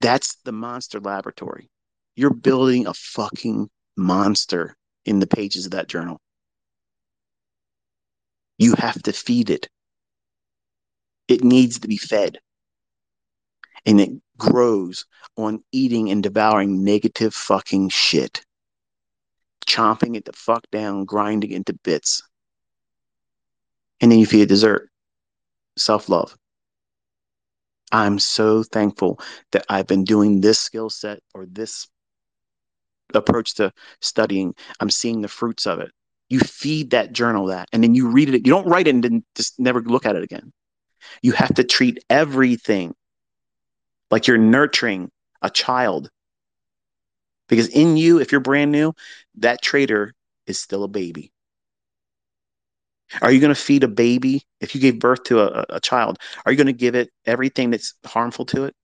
That's 0.00 0.36
the 0.44 0.52
monster 0.52 0.98
laboratory. 0.98 1.70
You're 2.14 2.34
building 2.34 2.86
a 2.86 2.94
fucking 2.94 3.70
monster 3.96 4.76
in 5.04 5.18
the 5.18 5.26
pages 5.26 5.66
of 5.66 5.72
that 5.72 5.88
journal. 5.88 6.20
You 8.58 8.74
have 8.78 9.02
to 9.02 9.12
feed 9.12 9.50
it. 9.50 9.68
It 11.28 11.42
needs 11.42 11.80
to 11.80 11.88
be 11.88 11.96
fed. 11.96 12.38
And 13.86 14.00
it 14.00 14.10
grows 14.36 15.06
on 15.36 15.64
eating 15.72 16.10
and 16.10 16.22
devouring 16.22 16.84
negative 16.84 17.34
fucking 17.34 17.88
shit. 17.88 18.44
Chomping 19.66 20.16
it 20.16 20.24
the 20.24 20.32
fuck 20.32 20.64
down, 20.70 21.04
grinding 21.04 21.52
it 21.52 21.56
into 21.56 21.72
bits. 21.82 22.22
And 24.00 24.12
then 24.12 24.18
you 24.18 24.26
feed 24.26 24.42
it 24.42 24.48
dessert. 24.48 24.90
Self 25.78 26.08
love. 26.08 26.36
I'm 27.90 28.18
so 28.18 28.62
thankful 28.62 29.20
that 29.52 29.64
I've 29.68 29.86
been 29.86 30.04
doing 30.04 30.40
this 30.40 30.58
skill 30.58 30.90
set 30.90 31.20
or 31.34 31.46
this 31.46 31.88
approach 33.16 33.54
to 33.54 33.72
studying. 34.00 34.54
I'm 34.80 34.90
seeing 34.90 35.20
the 35.20 35.28
fruits 35.28 35.66
of 35.66 35.80
it. 35.80 35.90
You 36.28 36.40
feed 36.40 36.90
that 36.90 37.12
journal 37.12 37.46
that, 37.46 37.68
and 37.72 37.82
then 37.82 37.94
you 37.94 38.08
read 38.08 38.28
it. 38.28 38.46
You 38.46 38.52
don't 38.52 38.66
write 38.66 38.86
it 38.86 38.94
and 38.94 39.04
then 39.04 39.24
just 39.34 39.58
never 39.60 39.80
look 39.82 40.06
at 40.06 40.16
it 40.16 40.22
again. 40.22 40.52
You 41.20 41.32
have 41.32 41.54
to 41.54 41.64
treat 41.64 42.02
everything 42.08 42.94
like 44.10 44.26
you're 44.26 44.38
nurturing 44.38 45.10
a 45.42 45.50
child. 45.50 46.10
Because 47.48 47.68
in 47.68 47.96
you, 47.96 48.20
if 48.20 48.32
you're 48.32 48.40
brand 48.40 48.72
new, 48.72 48.94
that 49.36 49.60
trader 49.62 50.14
is 50.46 50.58
still 50.58 50.84
a 50.84 50.88
baby. 50.88 51.32
Are 53.20 53.30
you 53.30 53.40
going 53.40 53.54
to 53.54 53.60
feed 53.60 53.84
a 53.84 53.88
baby? 53.88 54.42
If 54.60 54.74
you 54.74 54.80
gave 54.80 54.98
birth 54.98 55.24
to 55.24 55.40
a, 55.40 55.66
a 55.68 55.80
child, 55.80 56.18
are 56.46 56.52
you 56.52 56.56
going 56.56 56.66
to 56.68 56.72
give 56.72 56.94
it 56.94 57.10
everything 57.26 57.70
that's 57.70 57.94
harmful 58.06 58.46
to 58.46 58.64
it? 58.64 58.74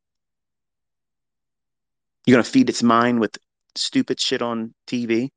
You're 2.27 2.35
going 2.35 2.45
to 2.45 2.51
feed 2.51 2.69
its 2.69 2.83
mind 2.83 3.21
with 3.21 3.39
stupid 3.81 4.21
shit 4.21 4.43
on 4.43 4.75
TV? 4.87 5.31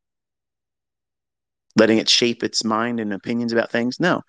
Letting 1.77 1.99
it 1.99 2.09
shape 2.09 2.43
its 2.43 2.63
mind 2.63 2.99
and 2.99 3.13
opinions 3.13 3.53
about 3.53 3.71
things? 3.71 3.99
No. 3.99 4.21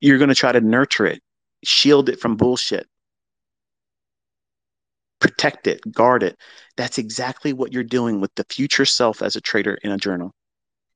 You're 0.00 0.18
going 0.18 0.28
to 0.28 0.34
try 0.34 0.52
to 0.52 0.60
nurture 0.60 1.06
it, 1.06 1.20
shield 1.64 2.08
it 2.08 2.20
from 2.20 2.36
bullshit, 2.36 2.86
protect 5.20 5.66
it, 5.66 5.80
guard 5.92 6.22
it. 6.22 6.36
That's 6.76 6.98
exactly 6.98 7.52
what 7.52 7.72
you're 7.72 7.84
doing 7.84 8.20
with 8.20 8.34
the 8.36 8.46
future 8.48 8.84
self 8.84 9.22
as 9.22 9.36
a 9.36 9.40
trader 9.40 9.78
in 9.82 9.90
a 9.90 9.98
journal. 9.98 10.32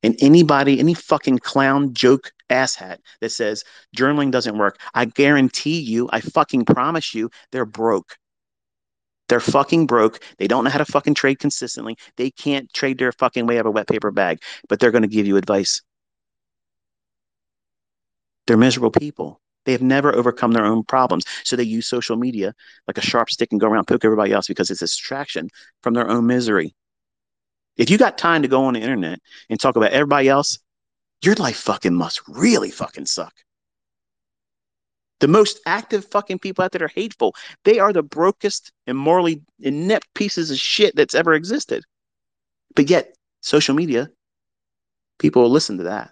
And 0.03 0.17
anybody, 0.21 0.81
any 0.81 0.95
fucking 0.95 1.39
clown 1.39 1.95
joke 1.95 2.33
asshat 2.51 2.99
that 3.21 3.31
says 3.31 3.63
journaling 3.97 4.31
doesn't 4.31 4.59
work, 4.59 4.81
I 4.95 5.05
guarantee 5.05 5.81
you, 5.81 6.09
I 6.13 6.21
fucking 6.21 6.65
promise 6.65 7.15
you, 7.15 7.31
they're 7.53 7.67
broke. 7.67 8.17
They're 9.29 9.41
fucking 9.41 9.87
broke. 9.87 10.21
They 10.39 10.47
don't 10.47 10.65
know 10.65 10.71
how 10.71 10.79
to 10.79 10.85
fucking 10.85 11.15
trade 11.15 11.39
consistently. 11.39 11.97
They 12.17 12.31
can't 12.31 12.73
trade 12.73 12.99
their 12.99 13.13
fucking 13.13 13.47
way 13.47 13.59
out 13.59 13.63
of 13.63 13.67
a 13.67 13.71
wet 13.71 13.89
paper 13.89 14.11
bag, 14.11 14.43
but 14.69 14.79
they're 14.79 14.91
going 14.91 15.03
to 15.03 15.09
give 15.09 15.27
you 15.27 15.37
advice. 15.37 15.81
They're 18.47 18.57
miserable 18.57 18.91
people. 18.91 19.41
They 19.65 19.73
have 19.73 19.83
never 19.83 20.15
overcome 20.15 20.53
their 20.53 20.65
own 20.65 20.83
problems. 20.85 21.25
So 21.45 21.57
they 21.57 21.63
use 21.63 21.87
social 21.87 22.17
media 22.17 22.53
like 22.87 22.99
a 22.99 23.03
sharp 23.03 23.31
stick 23.31 23.49
and 23.53 23.61
go 23.61 23.69
around 23.69 23.87
poke 23.87 24.05
everybody 24.05 24.33
else 24.33 24.49
because 24.49 24.71
it's 24.71 24.83
a 24.83 24.87
distraction 24.87 25.49
from 25.83 25.95
their 25.95 26.09
own 26.09 26.27
misery. 26.27 26.75
If 27.77 27.89
you 27.89 27.97
got 27.97 28.19
time 28.19 28.43
to 28.43 28.49
go 28.49 28.65
on 28.65 28.75
the 28.75 28.81
internet 28.81 29.21
and 29.49 29.59
talk 29.59 29.77
about 29.77 29.93
everybody 29.93 30.29
else, 30.29 30.59
your 31.23 31.37
life 31.37 31.57
fucking 31.57 31.95
must 31.95 32.21
really 32.29 32.71
fucking 32.71 33.07
suck. 33.07 33.33
The 35.23 35.29
most 35.29 35.61
active 35.67 36.05
fucking 36.07 36.41
people 36.41 36.65
out 36.65 36.73
there 36.73 36.85
are 36.85 36.89
hateful. 36.89 37.37
They 37.65 37.79
are 37.79 37.93
the 37.93 38.03
brokest 38.03 38.73
and 38.89 38.99
morally 38.99 39.41
inept 39.61 40.13
pieces 40.15 40.51
of 40.51 40.59
shit 40.59 40.97
that's 40.97 41.15
ever 41.15 41.33
existed. 41.33 41.85
But 42.75 42.91
yet, 42.91 43.15
social 43.41 43.77
media, 43.77 44.11
people 45.21 45.43
will 45.43 45.51
listen 45.51 45.79
to 45.79 45.85
that 45.85 46.11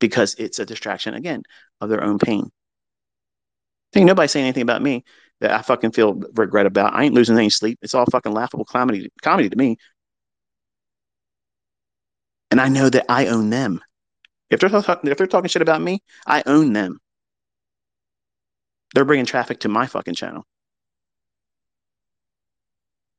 because 0.00 0.34
it's 0.34 0.58
a 0.58 0.66
distraction, 0.66 1.14
again, 1.14 1.44
of 1.80 1.88
their 1.88 2.04
own 2.04 2.18
pain. 2.18 2.44
I 2.44 4.04
think 4.04 4.28
saying 4.28 4.44
anything 4.44 4.62
about 4.62 4.82
me 4.82 5.02
that 5.40 5.52
I 5.52 5.62
fucking 5.62 5.92
feel 5.92 6.20
regret 6.34 6.66
about. 6.66 6.92
I 6.92 7.04
ain't 7.04 7.14
losing 7.14 7.38
any 7.38 7.48
sleep. 7.48 7.78
It's 7.80 7.94
all 7.94 8.04
fucking 8.04 8.32
laughable 8.32 8.66
comedy 8.66 9.10
comedy 9.22 9.48
to 9.48 9.56
me. 9.56 9.78
And 12.50 12.60
I 12.60 12.68
know 12.68 12.90
that 12.90 13.06
I 13.08 13.28
own 13.28 13.48
them. 13.48 13.80
If 14.50 14.60
they're 14.60 14.70
if 14.74 15.18
they're 15.18 15.26
talking 15.26 15.48
shit 15.48 15.62
about 15.62 15.82
me, 15.82 16.02
I 16.26 16.42
own 16.46 16.72
them. 16.72 17.00
They're 18.94 19.04
bringing 19.04 19.26
traffic 19.26 19.60
to 19.60 19.68
my 19.68 19.86
fucking 19.86 20.14
channel. 20.14 20.44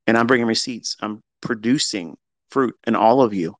And 0.06 0.16
I'm 0.16 0.26
bringing 0.26 0.46
receipts. 0.46 0.96
I'm 1.00 1.22
producing 1.42 2.16
fruit 2.50 2.74
in 2.86 2.96
all 2.96 3.20
of 3.22 3.34
you. 3.34 3.54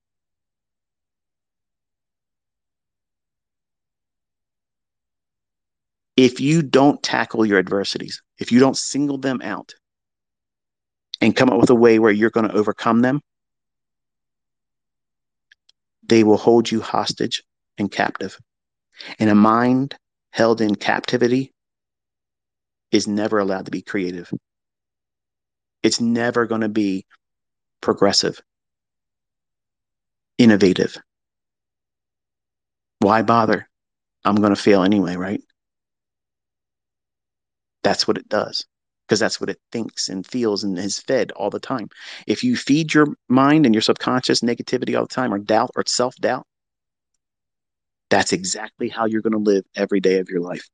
if 6.19 6.41
you 6.41 6.63
don't 6.63 7.01
tackle 7.01 7.47
your 7.47 7.61
adversities, 7.61 8.23
if 8.39 8.51
you 8.51 8.59
don't 8.59 8.77
single 8.77 9.19
them 9.19 9.41
out 9.41 9.77
and 11.21 11.37
come 11.37 11.49
up 11.49 11.61
with 11.61 11.71
a 11.71 11.77
way 11.77 12.01
where 12.01 12.11
you're 12.11 12.29
going 12.29 12.49
to 12.49 12.57
overcome 12.57 13.03
them, 13.03 13.21
they 16.03 16.25
will 16.25 16.37
hold 16.37 16.69
you 16.69 16.81
hostage 16.81 17.45
and 17.79 17.91
captive. 17.91 18.39
And 19.19 19.31
a 19.31 19.35
mind 19.35 19.97
held 20.33 20.61
in 20.61 20.75
captivity 20.75 21.53
is 22.91 23.07
never 23.07 23.39
allowed 23.39 23.67
to 23.67 23.71
be 23.71 23.83
creative. 23.83 24.31
It's 25.83 26.01
never 26.01 26.47
going 26.47 26.63
to 26.63 26.69
be 26.69 27.07
progressive, 27.81 28.41
innovative. 30.39 30.97
Why 33.01 33.23
bother? 33.23 33.69
I'm 34.25 34.37
going 34.37 34.55
to 34.55 34.61
fail 34.61 34.83
anyway, 34.83 35.17
right? 35.17 35.41
That's 37.85 38.09
what 38.09 38.19
it 38.19 38.29
does 38.29 38.67
because 39.07 39.21
that's 39.21 39.41
what 39.41 39.49
it 39.49 39.59
thinks 39.73 40.09
and 40.09 40.27
feels 40.27 40.65
and 40.65 40.79
is 40.79 40.99
fed 40.99 41.31
all 41.33 41.49
the 41.49 41.61
time. 41.61 41.89
If 42.27 42.45
you 42.45 42.57
feed 42.57 42.93
your 42.93 43.07
mind 43.29 43.65
and 43.65 43.75
your 43.75 43.83
subconscious 43.83 44.41
negativity 44.41 44.97
all 44.97 45.05
the 45.05 45.15
time 45.15 45.33
or 45.33 45.39
doubt 45.39 45.71
or 45.77 45.85
self 45.87 46.15
doubt, 46.17 46.47
that's 48.11 48.33
exactly 48.33 48.89
how 48.89 49.07
you're 49.07 49.23
going 49.23 49.33
to 49.33 49.39
live 49.39 49.65
every 49.77 50.01
day 50.01 50.19
of 50.19 50.29
your 50.29 50.41
life. 50.41 50.69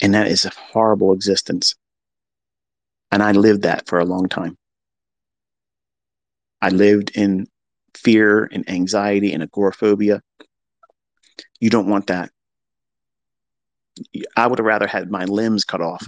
And 0.00 0.14
that 0.14 0.26
is 0.26 0.44
a 0.44 0.50
horrible 0.50 1.12
existence. 1.12 1.74
And 3.10 3.22
I 3.22 3.32
lived 3.32 3.62
that 3.62 3.86
for 3.86 4.00
a 4.00 4.04
long 4.04 4.28
time. 4.28 4.56
I 6.60 6.70
lived 6.70 7.10
in 7.14 7.46
fear 7.94 8.48
and 8.50 8.68
anxiety 8.68 9.32
and 9.32 9.42
agoraphobia. 9.42 10.22
You 11.60 11.70
don't 11.70 11.88
want 11.88 12.06
that. 12.06 12.30
I 14.36 14.46
would 14.46 14.58
have 14.58 14.66
rather 14.66 14.86
had 14.86 15.10
my 15.10 15.24
limbs 15.24 15.64
cut 15.64 15.80
off 15.80 16.06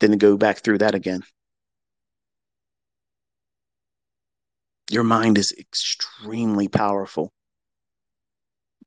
than 0.00 0.10
to 0.10 0.16
go 0.16 0.36
back 0.36 0.58
through 0.58 0.78
that 0.78 0.94
again. 0.94 1.22
Your 4.90 5.04
mind 5.04 5.38
is 5.38 5.52
extremely 5.58 6.68
powerful, 6.68 7.32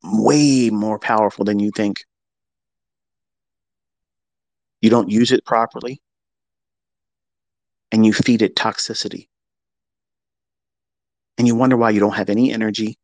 way 0.04 0.70
more 0.70 1.00
powerful 1.00 1.46
than 1.46 1.60
you 1.60 1.72
think. 1.76 2.04
You 4.82 4.90
don't 4.90 5.10
use 5.10 5.32
it 5.32 5.46
properly, 5.46 6.02
and 7.92 8.06
you 8.06 8.14
feed 8.14 8.42
it 8.42 8.56
toxicity. 8.56 9.28
And 11.38 11.48
you 11.48 11.56
wonder 11.56 11.78
why 11.78 11.92
you 11.92 12.00
don't 12.00 12.16
have 12.16 12.30
any 12.30 12.52
energy. 12.52 12.98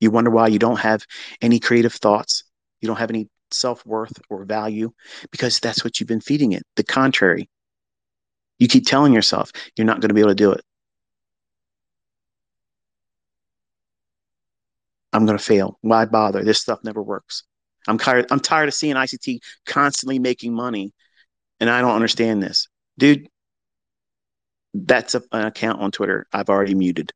You 0.00 0.10
wonder 0.10 0.30
why 0.30 0.48
you 0.48 0.58
don't 0.58 0.78
have 0.78 1.04
any 1.40 1.58
creative 1.60 1.92
thoughts. 1.92 2.44
You 2.80 2.86
don't 2.86 2.98
have 2.98 3.10
any 3.10 3.28
self 3.50 3.84
worth 3.86 4.12
or 4.28 4.44
value 4.44 4.92
because 5.30 5.60
that's 5.60 5.84
what 5.84 5.98
you've 5.98 6.08
been 6.08 6.20
feeding 6.20 6.52
it. 6.52 6.62
The 6.76 6.84
contrary. 6.84 7.48
You 8.58 8.68
keep 8.68 8.86
telling 8.86 9.12
yourself 9.12 9.52
you're 9.76 9.86
not 9.86 10.00
going 10.00 10.08
to 10.08 10.14
be 10.14 10.20
able 10.20 10.30
to 10.30 10.34
do 10.34 10.52
it. 10.52 10.62
I'm 15.12 15.26
going 15.26 15.38
to 15.38 15.44
fail. 15.44 15.78
Why 15.80 16.04
bother? 16.04 16.44
This 16.44 16.60
stuff 16.60 16.80
never 16.84 17.02
works. 17.02 17.44
I'm 17.86 17.98
tired. 17.98 18.26
I'm 18.30 18.40
tired 18.40 18.68
of 18.68 18.74
seeing 18.74 18.96
ICT 18.96 19.40
constantly 19.66 20.18
making 20.18 20.54
money, 20.54 20.92
and 21.60 21.70
I 21.70 21.80
don't 21.80 21.94
understand 21.94 22.42
this, 22.42 22.68
dude. 22.98 23.28
That's 24.74 25.14
a, 25.14 25.22
an 25.32 25.46
account 25.46 25.80
on 25.80 25.90
Twitter 25.90 26.26
I've 26.32 26.50
already 26.50 26.74
muted. 26.74 27.12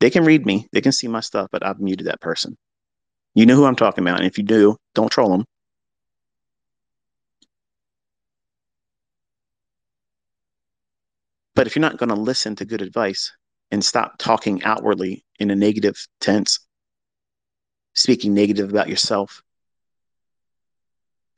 They 0.00 0.10
can 0.10 0.24
read 0.24 0.46
me, 0.46 0.68
they 0.72 0.80
can 0.80 0.92
see 0.92 1.06
my 1.06 1.20
stuff, 1.20 1.48
but 1.52 1.64
I've 1.64 1.78
muted 1.78 2.06
that 2.06 2.20
person. 2.20 2.56
You 3.34 3.46
know 3.46 3.56
who 3.56 3.64
I'm 3.64 3.76
talking 3.76 4.02
about. 4.02 4.18
And 4.18 4.26
if 4.26 4.36
you 4.36 4.44
do, 4.44 4.76
don't 4.94 5.10
troll 5.10 5.30
them. 5.30 5.44
But 11.54 11.66
if 11.66 11.76
you're 11.76 11.82
not 11.82 11.98
going 11.98 12.08
to 12.08 12.14
listen 12.14 12.56
to 12.56 12.64
good 12.64 12.82
advice 12.82 13.30
and 13.70 13.84
stop 13.84 14.16
talking 14.18 14.62
outwardly 14.64 15.24
in 15.38 15.50
a 15.50 15.54
negative 15.54 15.96
tense, 16.20 16.58
speaking 17.94 18.34
negative 18.34 18.70
about 18.70 18.88
yourself, 18.88 19.42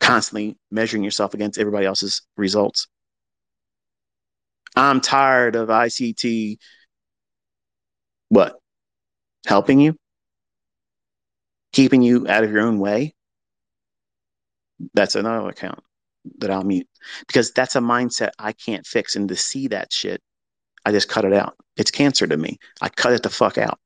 constantly 0.00 0.56
measuring 0.70 1.04
yourself 1.04 1.34
against 1.34 1.58
everybody 1.58 1.86
else's 1.86 2.22
results. 2.36 2.88
I'm 4.76 5.00
tired 5.00 5.56
of 5.56 5.68
ICT. 5.68 6.58
What? 8.28 8.58
Helping 9.46 9.80
you? 9.80 9.96
Keeping 11.72 12.02
you 12.02 12.26
out 12.28 12.44
of 12.44 12.50
your 12.50 12.62
own 12.62 12.78
way? 12.78 13.14
That's 14.94 15.14
another 15.14 15.48
account 15.48 15.80
that 16.38 16.50
I'll 16.50 16.64
mute 16.64 16.88
because 17.26 17.52
that's 17.52 17.76
a 17.76 17.80
mindset 17.80 18.30
I 18.38 18.52
can't 18.52 18.86
fix. 18.86 19.16
And 19.16 19.28
to 19.28 19.36
see 19.36 19.68
that 19.68 19.92
shit, 19.92 20.20
I 20.84 20.92
just 20.92 21.08
cut 21.08 21.24
it 21.24 21.32
out. 21.32 21.56
It's 21.76 21.90
cancer 21.90 22.26
to 22.26 22.36
me. 22.36 22.58
I 22.80 22.88
cut 22.88 23.12
it 23.12 23.22
the 23.22 23.30
fuck 23.30 23.58
out. 23.58 23.78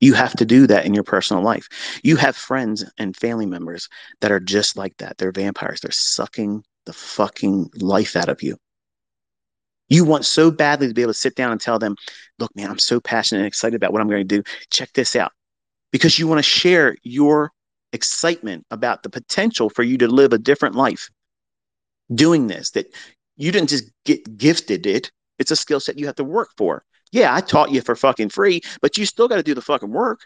You 0.00 0.12
have 0.14 0.34
to 0.36 0.44
do 0.44 0.66
that 0.66 0.84
in 0.84 0.94
your 0.94 1.04
personal 1.04 1.42
life. 1.42 1.68
You 2.02 2.16
have 2.16 2.36
friends 2.36 2.84
and 2.98 3.16
family 3.16 3.46
members 3.46 3.88
that 4.20 4.30
are 4.30 4.40
just 4.40 4.76
like 4.76 4.96
that. 4.98 5.18
They're 5.18 5.32
vampires. 5.32 5.80
They're 5.80 5.90
sucking 5.90 6.64
the 6.84 6.92
fucking 6.92 7.70
life 7.76 8.14
out 8.14 8.28
of 8.28 8.42
you. 8.42 8.56
You 9.88 10.04
want 10.04 10.24
so 10.24 10.50
badly 10.50 10.88
to 10.88 10.94
be 10.94 11.02
able 11.02 11.12
to 11.12 11.18
sit 11.18 11.36
down 11.36 11.52
and 11.52 11.60
tell 11.60 11.78
them, 11.78 11.96
look, 12.38 12.54
man, 12.56 12.70
I'm 12.70 12.78
so 12.78 13.00
passionate 13.00 13.40
and 13.40 13.46
excited 13.46 13.76
about 13.76 13.92
what 13.92 14.02
I'm 14.02 14.08
going 14.08 14.26
to 14.26 14.36
do. 14.36 14.42
Check 14.70 14.92
this 14.92 15.16
out. 15.16 15.32
Because 15.92 16.18
you 16.18 16.26
want 16.26 16.40
to 16.40 16.42
share 16.42 16.96
your 17.02 17.52
excitement 17.92 18.66
about 18.70 19.02
the 19.02 19.08
potential 19.08 19.70
for 19.70 19.82
you 19.82 19.96
to 19.98 20.08
live 20.08 20.32
a 20.32 20.38
different 20.38 20.74
life 20.74 21.08
doing 22.14 22.48
this, 22.48 22.70
that 22.72 22.92
you 23.36 23.52
didn't 23.52 23.70
just 23.70 23.90
get 24.04 24.36
gifted 24.36 24.86
it. 24.86 25.10
It's 25.38 25.50
a 25.50 25.56
skill 25.56 25.80
set 25.80 25.98
you 25.98 26.06
have 26.06 26.16
to 26.16 26.24
work 26.24 26.50
for. 26.56 26.84
Yeah, 27.12 27.34
I 27.34 27.40
taught 27.40 27.70
you 27.70 27.80
for 27.80 27.94
fucking 27.94 28.30
free, 28.30 28.60
but 28.80 28.98
you 28.98 29.06
still 29.06 29.28
got 29.28 29.36
to 29.36 29.42
do 29.42 29.54
the 29.54 29.62
fucking 29.62 29.90
work. 29.90 30.20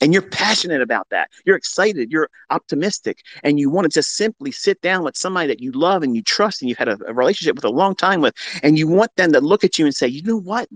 And 0.00 0.12
you're 0.12 0.22
passionate 0.22 0.80
about 0.80 1.08
that. 1.10 1.30
You're 1.44 1.56
excited. 1.56 2.12
You're 2.12 2.28
optimistic. 2.50 3.20
And 3.42 3.58
you 3.58 3.70
want 3.70 3.84
to 3.86 3.88
just 3.88 4.16
simply 4.16 4.52
sit 4.52 4.80
down 4.80 5.02
with 5.02 5.16
somebody 5.16 5.48
that 5.48 5.60
you 5.60 5.72
love 5.72 6.02
and 6.02 6.14
you 6.14 6.22
trust 6.22 6.62
and 6.62 6.68
you've 6.68 6.78
had 6.78 6.88
a, 6.88 6.98
a 7.06 7.14
relationship 7.14 7.56
with 7.56 7.64
a 7.64 7.70
long 7.70 7.94
time 7.94 8.20
with. 8.20 8.34
And 8.62 8.78
you 8.78 8.86
want 8.86 9.10
them 9.16 9.32
to 9.32 9.40
look 9.40 9.64
at 9.64 9.78
you 9.78 9.86
and 9.86 9.94
say, 9.94 10.06
you 10.06 10.22
know 10.22 10.36
what? 10.36 10.68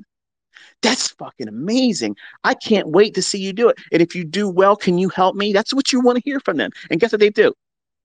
That's 0.81 1.09
fucking 1.09 1.47
amazing. 1.47 2.17
I 2.43 2.55
can't 2.55 2.89
wait 2.89 3.15
to 3.15 3.23
see 3.23 3.39
you 3.39 3.53
do 3.53 3.69
it. 3.69 3.79
And 3.93 4.03
if 4.03 4.17
you 4.17 4.25
do 4.25 4.49
well, 4.49 4.75
can 4.75 4.99
you 4.99 5.09
help 5.11 5.37
me? 5.37 5.53
That's 5.53 5.73
what 5.73 5.93
you 5.93 6.01
want 6.01 6.17
to 6.17 6.23
hear 6.25 6.41
from 6.41 6.57
them. 6.57 6.71
And 6.91 6.99
guess 6.99 7.13
what 7.13 7.21
they 7.21 7.31
do? 7.31 7.53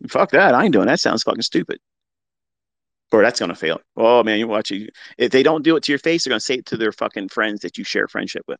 Fuck 0.07 0.31
that. 0.31 0.53
I 0.53 0.65
ain't 0.65 0.73
doing 0.73 0.87
that. 0.87 0.99
Sounds 0.99 1.23
fucking 1.23 1.41
stupid 1.41 1.79
or 3.11 3.21
that's 3.21 3.39
going 3.39 3.49
to 3.49 3.55
fail. 3.55 3.79
Oh 3.95 4.23
man, 4.23 4.39
you 4.39 4.47
watch 4.47 4.71
it. 4.71 4.91
If 5.17 5.31
they 5.31 5.43
don't 5.43 5.63
do 5.63 5.75
it 5.75 5.83
to 5.83 5.91
your 5.91 5.99
face, 5.99 6.23
they're 6.23 6.31
going 6.31 6.39
to 6.39 6.45
say 6.45 6.55
it 6.55 6.65
to 6.67 6.77
their 6.77 6.91
fucking 6.91 7.29
friends 7.29 7.61
that 7.61 7.77
you 7.77 7.83
share 7.83 8.07
friendship 8.07 8.43
with. 8.47 8.59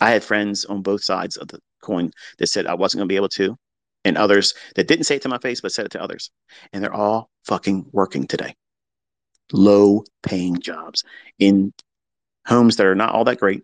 I 0.00 0.10
had 0.10 0.24
friends 0.24 0.64
on 0.64 0.82
both 0.82 1.04
sides 1.04 1.36
of 1.36 1.48
the 1.48 1.60
coin 1.82 2.10
that 2.38 2.48
said 2.48 2.66
I 2.66 2.74
wasn't 2.74 3.00
going 3.00 3.08
to 3.08 3.12
be 3.12 3.16
able 3.16 3.28
to, 3.30 3.56
and 4.04 4.18
others 4.18 4.54
that 4.74 4.88
didn't 4.88 5.04
say 5.04 5.16
it 5.16 5.22
to 5.22 5.28
my 5.28 5.38
face 5.38 5.60
but 5.60 5.72
said 5.72 5.86
it 5.86 5.92
to 5.92 6.02
others, 6.02 6.30
and 6.72 6.82
they're 6.82 6.92
all 6.92 7.30
fucking 7.44 7.86
working 7.92 8.26
today. 8.26 8.54
Low 9.52 10.04
paying 10.22 10.58
jobs 10.60 11.04
in 11.38 11.72
homes 12.46 12.76
that 12.76 12.86
are 12.86 12.94
not 12.94 13.14
all 13.14 13.24
that 13.24 13.38
great, 13.38 13.62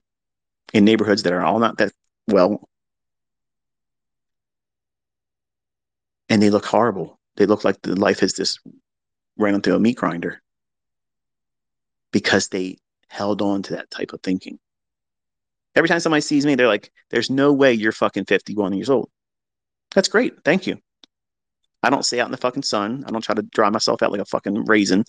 in 0.72 0.84
neighborhoods 0.84 1.24
that 1.24 1.32
are 1.32 1.42
all 1.42 1.58
not 1.58 1.78
that 1.78 1.92
well, 2.28 2.68
and 6.28 6.40
they 6.40 6.50
look 6.50 6.64
horrible 6.64 7.19
they 7.40 7.46
look 7.46 7.64
like 7.64 7.80
the 7.80 7.98
life 7.98 8.20
has 8.20 8.34
just 8.34 8.60
ran 9.38 9.62
through 9.62 9.74
a 9.74 9.80
meat 9.80 9.96
grinder 9.96 10.42
because 12.12 12.48
they 12.48 12.76
held 13.08 13.40
on 13.40 13.62
to 13.62 13.76
that 13.76 13.90
type 13.90 14.12
of 14.12 14.20
thinking. 14.20 14.58
Every 15.74 15.88
time 15.88 16.00
somebody 16.00 16.20
sees 16.20 16.44
me, 16.44 16.54
they're 16.54 16.68
like, 16.68 16.92
there's 17.08 17.30
no 17.30 17.54
way 17.54 17.72
you're 17.72 17.92
fucking 17.92 18.26
51 18.26 18.74
years 18.74 18.90
old. 18.90 19.08
That's 19.94 20.08
great. 20.08 20.34
Thank 20.44 20.66
you. 20.66 20.76
I 21.82 21.88
don't 21.88 22.04
stay 22.04 22.20
out 22.20 22.26
in 22.26 22.32
the 22.32 22.36
fucking 22.36 22.62
sun. 22.62 23.04
I 23.06 23.10
don't 23.10 23.24
try 23.24 23.34
to 23.34 23.42
dry 23.42 23.70
myself 23.70 24.02
out 24.02 24.12
like 24.12 24.20
a 24.20 24.26
fucking 24.26 24.66
raisin. 24.66 25.06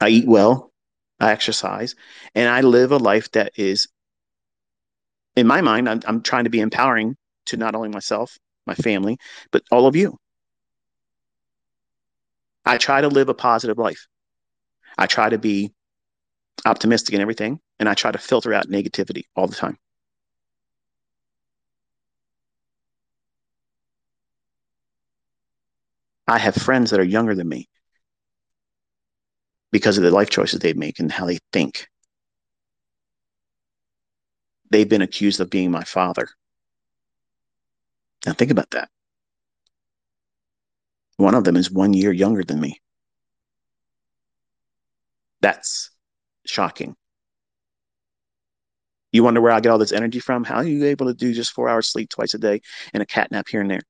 I 0.00 0.10
eat 0.10 0.28
well. 0.28 0.72
I 1.18 1.32
exercise. 1.32 1.96
And 2.36 2.48
I 2.48 2.60
live 2.60 2.92
a 2.92 2.96
life 2.96 3.28
that 3.32 3.54
is, 3.56 3.88
in 5.34 5.48
my 5.48 5.62
mind, 5.62 5.88
I'm, 5.88 6.00
I'm 6.06 6.22
trying 6.22 6.44
to 6.44 6.50
be 6.50 6.60
empowering 6.60 7.16
to 7.46 7.56
not 7.56 7.74
only 7.74 7.88
myself, 7.88 8.38
my 8.68 8.74
family, 8.76 9.18
but 9.50 9.64
all 9.72 9.88
of 9.88 9.96
you. 9.96 10.16
I 12.64 12.78
try 12.78 13.00
to 13.00 13.08
live 13.08 13.28
a 13.28 13.34
positive 13.34 13.78
life. 13.78 14.06
I 14.96 15.06
try 15.06 15.28
to 15.28 15.38
be 15.38 15.72
optimistic 16.64 17.14
in 17.14 17.20
everything, 17.20 17.60
and 17.78 17.88
I 17.88 17.94
try 17.94 18.12
to 18.12 18.18
filter 18.18 18.52
out 18.54 18.68
negativity 18.68 19.24
all 19.34 19.46
the 19.46 19.56
time. 19.56 19.78
I 26.28 26.38
have 26.38 26.54
friends 26.54 26.90
that 26.90 27.00
are 27.00 27.04
younger 27.04 27.34
than 27.34 27.48
me 27.48 27.68
because 29.72 29.98
of 29.98 30.04
the 30.04 30.10
life 30.10 30.30
choices 30.30 30.60
they 30.60 30.72
make 30.72 31.00
and 31.00 31.10
how 31.10 31.26
they 31.26 31.38
think. 31.52 31.88
They've 34.70 34.88
been 34.88 35.02
accused 35.02 35.40
of 35.40 35.50
being 35.50 35.70
my 35.70 35.84
father. 35.84 36.28
Now, 38.24 38.32
think 38.32 38.50
about 38.50 38.70
that. 38.70 38.88
One 41.16 41.34
of 41.34 41.44
them 41.44 41.56
is 41.56 41.70
one 41.70 41.92
year 41.92 42.12
younger 42.12 42.42
than 42.42 42.60
me. 42.60 42.80
That's 45.40 45.90
shocking. 46.46 46.96
You 49.12 49.24
wonder 49.24 49.40
where 49.40 49.52
I 49.52 49.60
get 49.60 49.68
all 49.70 49.78
this 49.78 49.92
energy 49.92 50.20
from? 50.20 50.42
How 50.44 50.56
are 50.56 50.64
you 50.64 50.86
able 50.86 51.06
to 51.06 51.14
do 51.14 51.34
just 51.34 51.52
four 51.52 51.68
hours 51.68 51.88
sleep 51.88 52.08
twice 52.08 52.32
a 52.32 52.38
day 52.38 52.62
and 52.94 53.02
a 53.02 53.06
cat 53.06 53.30
nap 53.30 53.48
here 53.48 53.60
and 53.60 53.70
there? 53.70 53.82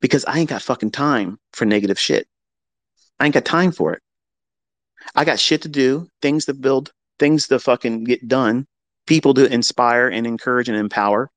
Because 0.00 0.26
I 0.26 0.38
ain't 0.38 0.50
got 0.50 0.62
fucking 0.62 0.90
time 0.90 1.38
for 1.52 1.64
negative 1.64 1.98
shit. 1.98 2.28
I 3.18 3.24
ain't 3.24 3.34
got 3.34 3.46
time 3.46 3.72
for 3.72 3.94
it. 3.94 4.02
I 5.14 5.24
got 5.24 5.40
shit 5.40 5.62
to 5.62 5.68
do, 5.68 6.08
things 6.20 6.44
to 6.46 6.54
build, 6.54 6.92
things 7.18 7.48
to 7.48 7.58
fucking 7.58 8.04
get 8.04 8.28
done, 8.28 8.66
people 9.06 9.32
to 9.34 9.50
inspire 9.50 10.08
and 10.08 10.26
encourage 10.26 10.68
and 10.68 10.76
empower. 10.76 11.30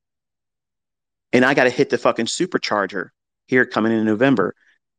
And 1.32 1.45
I 1.45 1.53
got 1.53 1.66
to 1.66 1.70
hit 1.70 1.89
the 1.89 1.97
fucking 1.97 2.26
supercharger 2.26 3.10
here 3.50 3.66
coming 3.66 3.91
in 3.91 4.06
November 4.06 4.54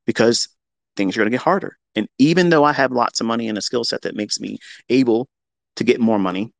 because 0.06 0.48
things 0.96 1.16
are 1.16 1.20
going 1.20 1.30
to 1.30 1.34
get 1.34 1.40
harder. 1.40 1.78
And 1.94 2.08
even 2.18 2.50
though 2.50 2.64
I 2.64 2.72
have 2.72 2.90
lots 2.90 3.20
of 3.20 3.26
money 3.26 3.48
and 3.48 3.56
a 3.56 3.62
skill 3.62 3.84
set 3.84 4.02
that 4.02 4.16
makes 4.16 4.40
me 4.40 4.58
able 4.88 5.28
to 5.76 5.84
get 5.84 6.00
more 6.00 6.18
money, 6.18 6.52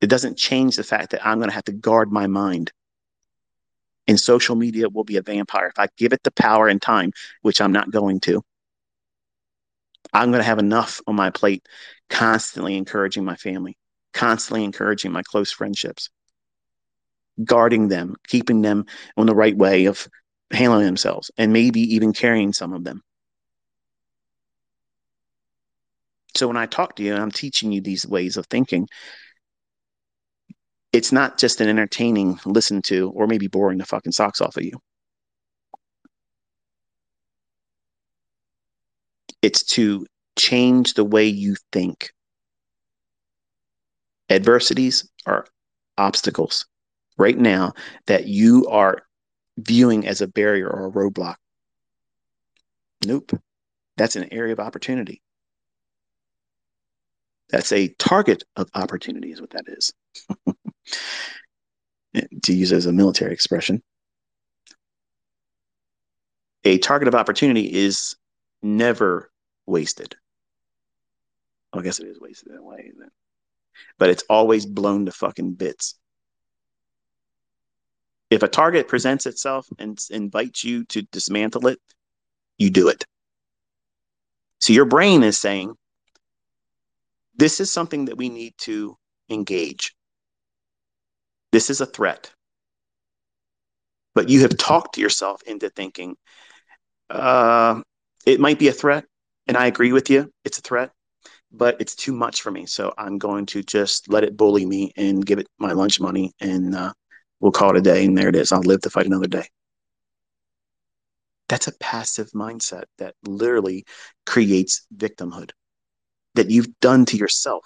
it 0.00 0.06
doesn't 0.06 0.38
change 0.38 0.76
the 0.76 0.84
fact 0.84 1.10
that 1.10 1.26
I'm 1.26 1.38
going 1.38 1.50
to 1.50 1.54
have 1.54 1.64
to 1.64 1.72
guard 1.72 2.12
my 2.12 2.28
mind. 2.28 2.70
And 4.06 4.18
social 4.18 4.54
media 4.54 4.88
will 4.88 5.04
be 5.04 5.16
a 5.16 5.22
vampire. 5.22 5.66
If 5.66 5.78
I 5.78 5.88
give 5.96 6.12
it 6.12 6.22
the 6.22 6.30
power 6.30 6.68
and 6.68 6.80
time, 6.80 7.10
which 7.42 7.60
I'm 7.60 7.72
not 7.72 7.90
going 7.90 8.20
to, 8.20 8.42
I'm 10.12 10.30
going 10.30 10.40
to 10.40 10.46
have 10.46 10.60
enough 10.60 11.00
on 11.08 11.16
my 11.16 11.30
plate 11.30 11.66
constantly 12.08 12.76
encouraging 12.76 13.24
my 13.24 13.34
family, 13.34 13.76
constantly 14.14 14.62
encouraging 14.62 15.10
my 15.10 15.22
close 15.24 15.50
friendships, 15.50 16.10
guarding 17.44 17.88
them, 17.88 18.16
keeping 18.26 18.62
them 18.62 18.86
on 19.16 19.26
the 19.26 19.34
right 19.34 19.56
way 19.56 19.86
of 19.86 20.08
handling 20.50 20.84
themselves, 20.84 21.30
and 21.36 21.52
maybe 21.52 21.80
even 21.80 22.12
carrying 22.12 22.52
some 22.52 22.72
of 22.72 22.84
them. 22.84 23.02
So 26.36 26.46
when 26.46 26.56
I 26.56 26.66
talk 26.66 26.96
to 26.96 27.02
you 27.02 27.12
and 27.14 27.22
I'm 27.22 27.30
teaching 27.30 27.72
you 27.72 27.80
these 27.80 28.06
ways 28.06 28.36
of 28.36 28.46
thinking, 28.46 28.88
it's 30.92 31.12
not 31.12 31.38
just 31.38 31.60
an 31.60 31.68
entertaining 31.68 32.38
listen 32.46 32.82
to 32.82 33.10
or 33.10 33.26
maybe 33.26 33.46
boring 33.48 33.78
the 33.78 33.84
fucking 33.84 34.12
socks 34.12 34.40
off 34.40 34.56
of 34.56 34.64
you. 34.64 34.78
It's 39.42 39.62
to 39.74 40.06
change 40.36 40.94
the 40.94 41.04
way 41.04 41.26
you 41.26 41.56
think. 41.72 42.10
Adversities 44.30 45.08
are 45.26 45.46
obstacles 45.96 46.66
right 47.18 47.36
now 47.36 47.72
that 48.06 48.26
you 48.26 48.66
are 48.70 49.02
viewing 49.58 50.06
as 50.06 50.20
a 50.20 50.28
barrier 50.28 50.68
or 50.68 50.86
a 50.86 50.90
roadblock. 50.90 51.36
Nope. 53.06 53.32
That's 53.96 54.16
an 54.16 54.32
area 54.32 54.52
of 54.52 54.60
opportunity. 54.60 55.20
That's 57.50 57.72
a 57.72 57.88
target 57.98 58.44
of 58.56 58.68
opportunity, 58.74 59.32
is 59.32 59.40
what 59.40 59.50
that 59.50 59.64
is. 59.66 59.92
to 62.42 62.54
use 62.54 62.72
as 62.72 62.86
a 62.86 62.92
military 62.92 63.32
expression. 63.32 63.82
a 66.64 66.78
target 66.78 67.08
of 67.08 67.14
opportunity 67.14 67.72
is 67.72 68.16
never 68.62 69.30
wasted. 69.66 70.14
Well, 71.72 71.80
I 71.80 71.84
guess 71.84 71.98
it 71.98 72.08
is 72.08 72.20
wasted 72.20 72.52
that 72.52 72.62
way, 72.62 72.92
but 73.98 74.10
it's 74.10 74.24
always 74.28 74.66
blown 74.66 75.06
to 75.06 75.12
fucking 75.12 75.54
bits. 75.54 75.98
If 78.30 78.42
a 78.42 78.48
target 78.48 78.88
presents 78.88 79.26
itself 79.26 79.66
and 79.78 79.98
invites 80.10 80.62
you 80.64 80.84
to 80.86 81.02
dismantle 81.02 81.68
it, 81.68 81.78
you 82.58 82.70
do 82.70 82.88
it. 82.88 83.04
So 84.60 84.72
your 84.72 84.84
brain 84.84 85.22
is 85.22 85.38
saying, 85.38 85.74
this 87.36 87.60
is 87.60 87.70
something 87.70 88.06
that 88.06 88.18
we 88.18 88.28
need 88.28 88.54
to 88.58 88.96
engage. 89.30 89.94
This 91.52 91.70
is 91.70 91.80
a 91.80 91.86
threat. 91.86 92.30
But 94.14 94.28
you 94.28 94.42
have 94.42 94.56
talked 94.56 94.98
yourself 94.98 95.40
into 95.46 95.70
thinking, 95.70 96.16
uh, 97.08 97.80
it 98.26 98.40
might 98.40 98.58
be 98.58 98.68
a 98.68 98.72
threat. 98.72 99.04
And 99.46 99.56
I 99.56 99.66
agree 99.66 99.92
with 99.92 100.10
you, 100.10 100.30
it's 100.44 100.58
a 100.58 100.62
threat, 100.62 100.90
but 101.50 101.80
it's 101.80 101.94
too 101.94 102.12
much 102.12 102.42
for 102.42 102.50
me. 102.50 102.66
So 102.66 102.92
I'm 102.98 103.16
going 103.16 103.46
to 103.46 103.62
just 103.62 104.10
let 104.12 104.24
it 104.24 104.36
bully 104.36 104.66
me 104.66 104.92
and 104.96 105.24
give 105.24 105.38
it 105.38 105.46
my 105.58 105.72
lunch 105.72 106.00
money 106.00 106.32
and 106.40 106.74
uh, 106.74 106.92
we'll 107.40 107.52
call 107.52 107.70
it 107.70 107.78
a 107.78 107.80
day. 107.80 108.04
And 108.04 108.16
there 108.16 108.28
it 108.28 108.36
is. 108.36 108.52
I'll 108.52 108.60
live 108.60 108.80
to 108.82 108.90
fight 108.90 109.06
another 109.06 109.26
day. 109.26 109.46
That's 111.48 111.68
a 111.68 111.78
passive 111.78 112.30
mindset 112.32 112.84
that 112.98 113.14
literally 113.24 113.86
creates 114.26 114.86
victimhood 114.94 115.50
that 116.34 116.50
you've 116.50 116.78
done 116.80 117.06
to 117.06 117.16
yourself. 117.16 117.64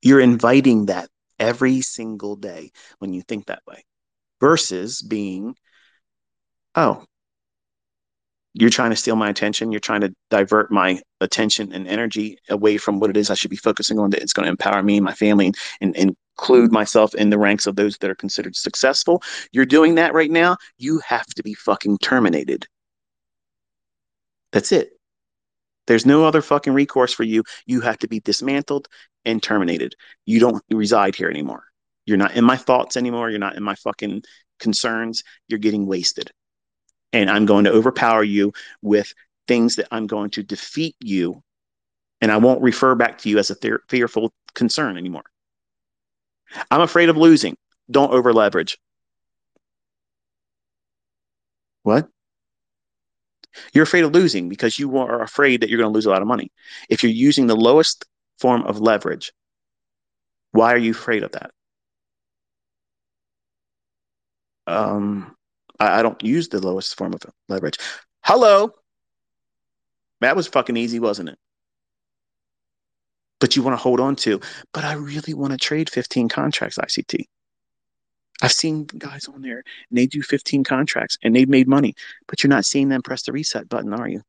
You're 0.00 0.20
inviting 0.20 0.86
that 0.86 1.08
every 1.38 1.80
single 1.80 2.36
day 2.36 2.70
when 2.98 3.12
you 3.12 3.22
think 3.22 3.46
that 3.46 3.62
way 3.66 3.84
versus 4.40 5.02
being, 5.02 5.56
oh, 6.74 7.04
you're 8.52 8.70
trying 8.70 8.90
to 8.90 8.96
steal 8.96 9.16
my 9.16 9.28
attention. 9.28 9.72
You're 9.72 9.80
trying 9.80 10.02
to 10.02 10.14
divert 10.30 10.70
my 10.70 11.00
attention 11.20 11.72
and 11.72 11.88
energy 11.88 12.38
away 12.48 12.76
from 12.76 13.00
what 13.00 13.10
it 13.10 13.16
is 13.16 13.30
I 13.30 13.34
should 13.34 13.50
be 13.50 13.56
focusing 13.56 13.98
on 13.98 14.10
that 14.10 14.22
it's 14.22 14.32
going 14.32 14.44
to 14.44 14.50
empower 14.50 14.82
me 14.82 14.98
and 14.98 15.04
my 15.04 15.14
family 15.14 15.46
and, 15.46 15.56
and, 15.80 15.96
and 15.96 16.16
include 16.36 16.72
myself 16.72 17.14
in 17.14 17.30
the 17.30 17.38
ranks 17.38 17.66
of 17.66 17.76
those 17.76 17.96
that 17.98 18.10
are 18.10 18.14
considered 18.14 18.56
successful. 18.56 19.22
You're 19.52 19.66
doing 19.66 19.94
that 19.96 20.14
right 20.14 20.30
now. 20.30 20.56
You 20.78 21.00
have 21.06 21.26
to 21.26 21.42
be 21.42 21.54
fucking 21.54 21.98
terminated. 21.98 22.66
That's 24.52 24.72
it. 24.72 24.90
There's 25.86 26.06
no 26.06 26.24
other 26.24 26.42
fucking 26.42 26.72
recourse 26.72 27.12
for 27.12 27.24
you. 27.24 27.44
You 27.66 27.80
have 27.82 27.98
to 27.98 28.08
be 28.08 28.20
dismantled 28.20 28.88
and 29.24 29.42
terminated. 29.42 29.94
You 30.24 30.40
don't 30.40 30.62
reside 30.70 31.14
here 31.14 31.28
anymore. 31.28 31.64
You're 32.06 32.16
not 32.16 32.34
in 32.34 32.44
my 32.44 32.56
thoughts 32.56 32.96
anymore. 32.96 33.30
You're 33.30 33.38
not 33.38 33.56
in 33.56 33.62
my 33.62 33.74
fucking 33.76 34.22
concerns. 34.58 35.22
You're 35.48 35.58
getting 35.58 35.86
wasted. 35.86 36.30
And 37.12 37.30
I'm 37.30 37.46
going 37.46 37.64
to 37.64 37.72
overpower 37.72 38.24
you 38.24 38.52
with 38.82 39.12
things 39.46 39.76
that 39.76 39.88
I'm 39.90 40.06
going 40.06 40.30
to 40.30 40.42
defeat 40.42 40.96
you. 41.00 41.42
And 42.20 42.32
I 42.32 42.38
won't 42.38 42.62
refer 42.62 42.94
back 42.94 43.18
to 43.18 43.28
you 43.28 43.38
as 43.38 43.50
a 43.50 43.56
fearful 43.88 44.32
concern 44.54 44.96
anymore. 44.96 45.24
I'm 46.70 46.80
afraid 46.80 47.08
of 47.08 47.16
losing. 47.16 47.56
Don't 47.90 48.12
over 48.12 48.32
leverage. 48.32 48.78
What? 51.82 52.08
You're 53.72 53.84
afraid 53.84 54.04
of 54.04 54.12
losing 54.12 54.48
because 54.48 54.78
you 54.78 54.96
are 54.98 55.22
afraid 55.22 55.60
that 55.60 55.68
you're 55.68 55.78
going 55.78 55.90
to 55.90 55.94
lose 55.94 56.06
a 56.06 56.10
lot 56.10 56.22
of 56.22 56.28
money. 56.28 56.50
If 56.88 57.02
you're 57.02 57.12
using 57.12 57.46
the 57.46 57.56
lowest 57.56 58.04
form 58.38 58.62
of 58.62 58.80
leverage, 58.80 59.32
why 60.52 60.72
are 60.72 60.78
you 60.78 60.90
afraid 60.92 61.22
of 61.22 61.32
that? 61.32 61.50
Um, 64.66 65.36
I, 65.78 66.00
I 66.00 66.02
don't 66.02 66.22
use 66.22 66.48
the 66.48 66.60
lowest 66.60 66.96
form 66.96 67.12
of 67.12 67.22
leverage. 67.48 67.78
Hello. 68.22 68.72
That 70.20 70.36
was 70.36 70.46
fucking 70.46 70.76
easy, 70.76 71.00
wasn't 71.00 71.28
it? 71.28 71.38
But 73.40 73.56
you 73.56 73.62
want 73.62 73.76
to 73.76 73.82
hold 73.82 74.00
on 74.00 74.16
to, 74.16 74.40
but 74.72 74.84
I 74.84 74.94
really 74.94 75.34
want 75.34 75.52
to 75.52 75.58
trade 75.58 75.90
15 75.90 76.28
contracts 76.28 76.78
ICT. 76.78 77.26
I've 78.42 78.52
seen 78.52 78.84
guys 78.84 79.26
on 79.26 79.42
there 79.42 79.62
and 79.90 79.98
they 79.98 80.06
do 80.06 80.22
15 80.22 80.64
contracts 80.64 81.18
and 81.22 81.34
they've 81.34 81.48
made 81.48 81.68
money, 81.68 81.94
but 82.26 82.42
you're 82.42 82.48
not 82.48 82.64
seeing 82.64 82.88
them 82.88 83.02
press 83.02 83.22
the 83.22 83.32
reset 83.32 83.68
button, 83.68 83.92
are 83.94 84.08
you? 84.08 84.22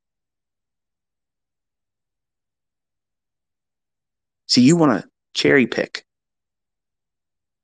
See, 4.48 4.62
you 4.62 4.76
want 4.76 5.02
to 5.02 5.10
cherry 5.34 5.68
pick 5.68 6.06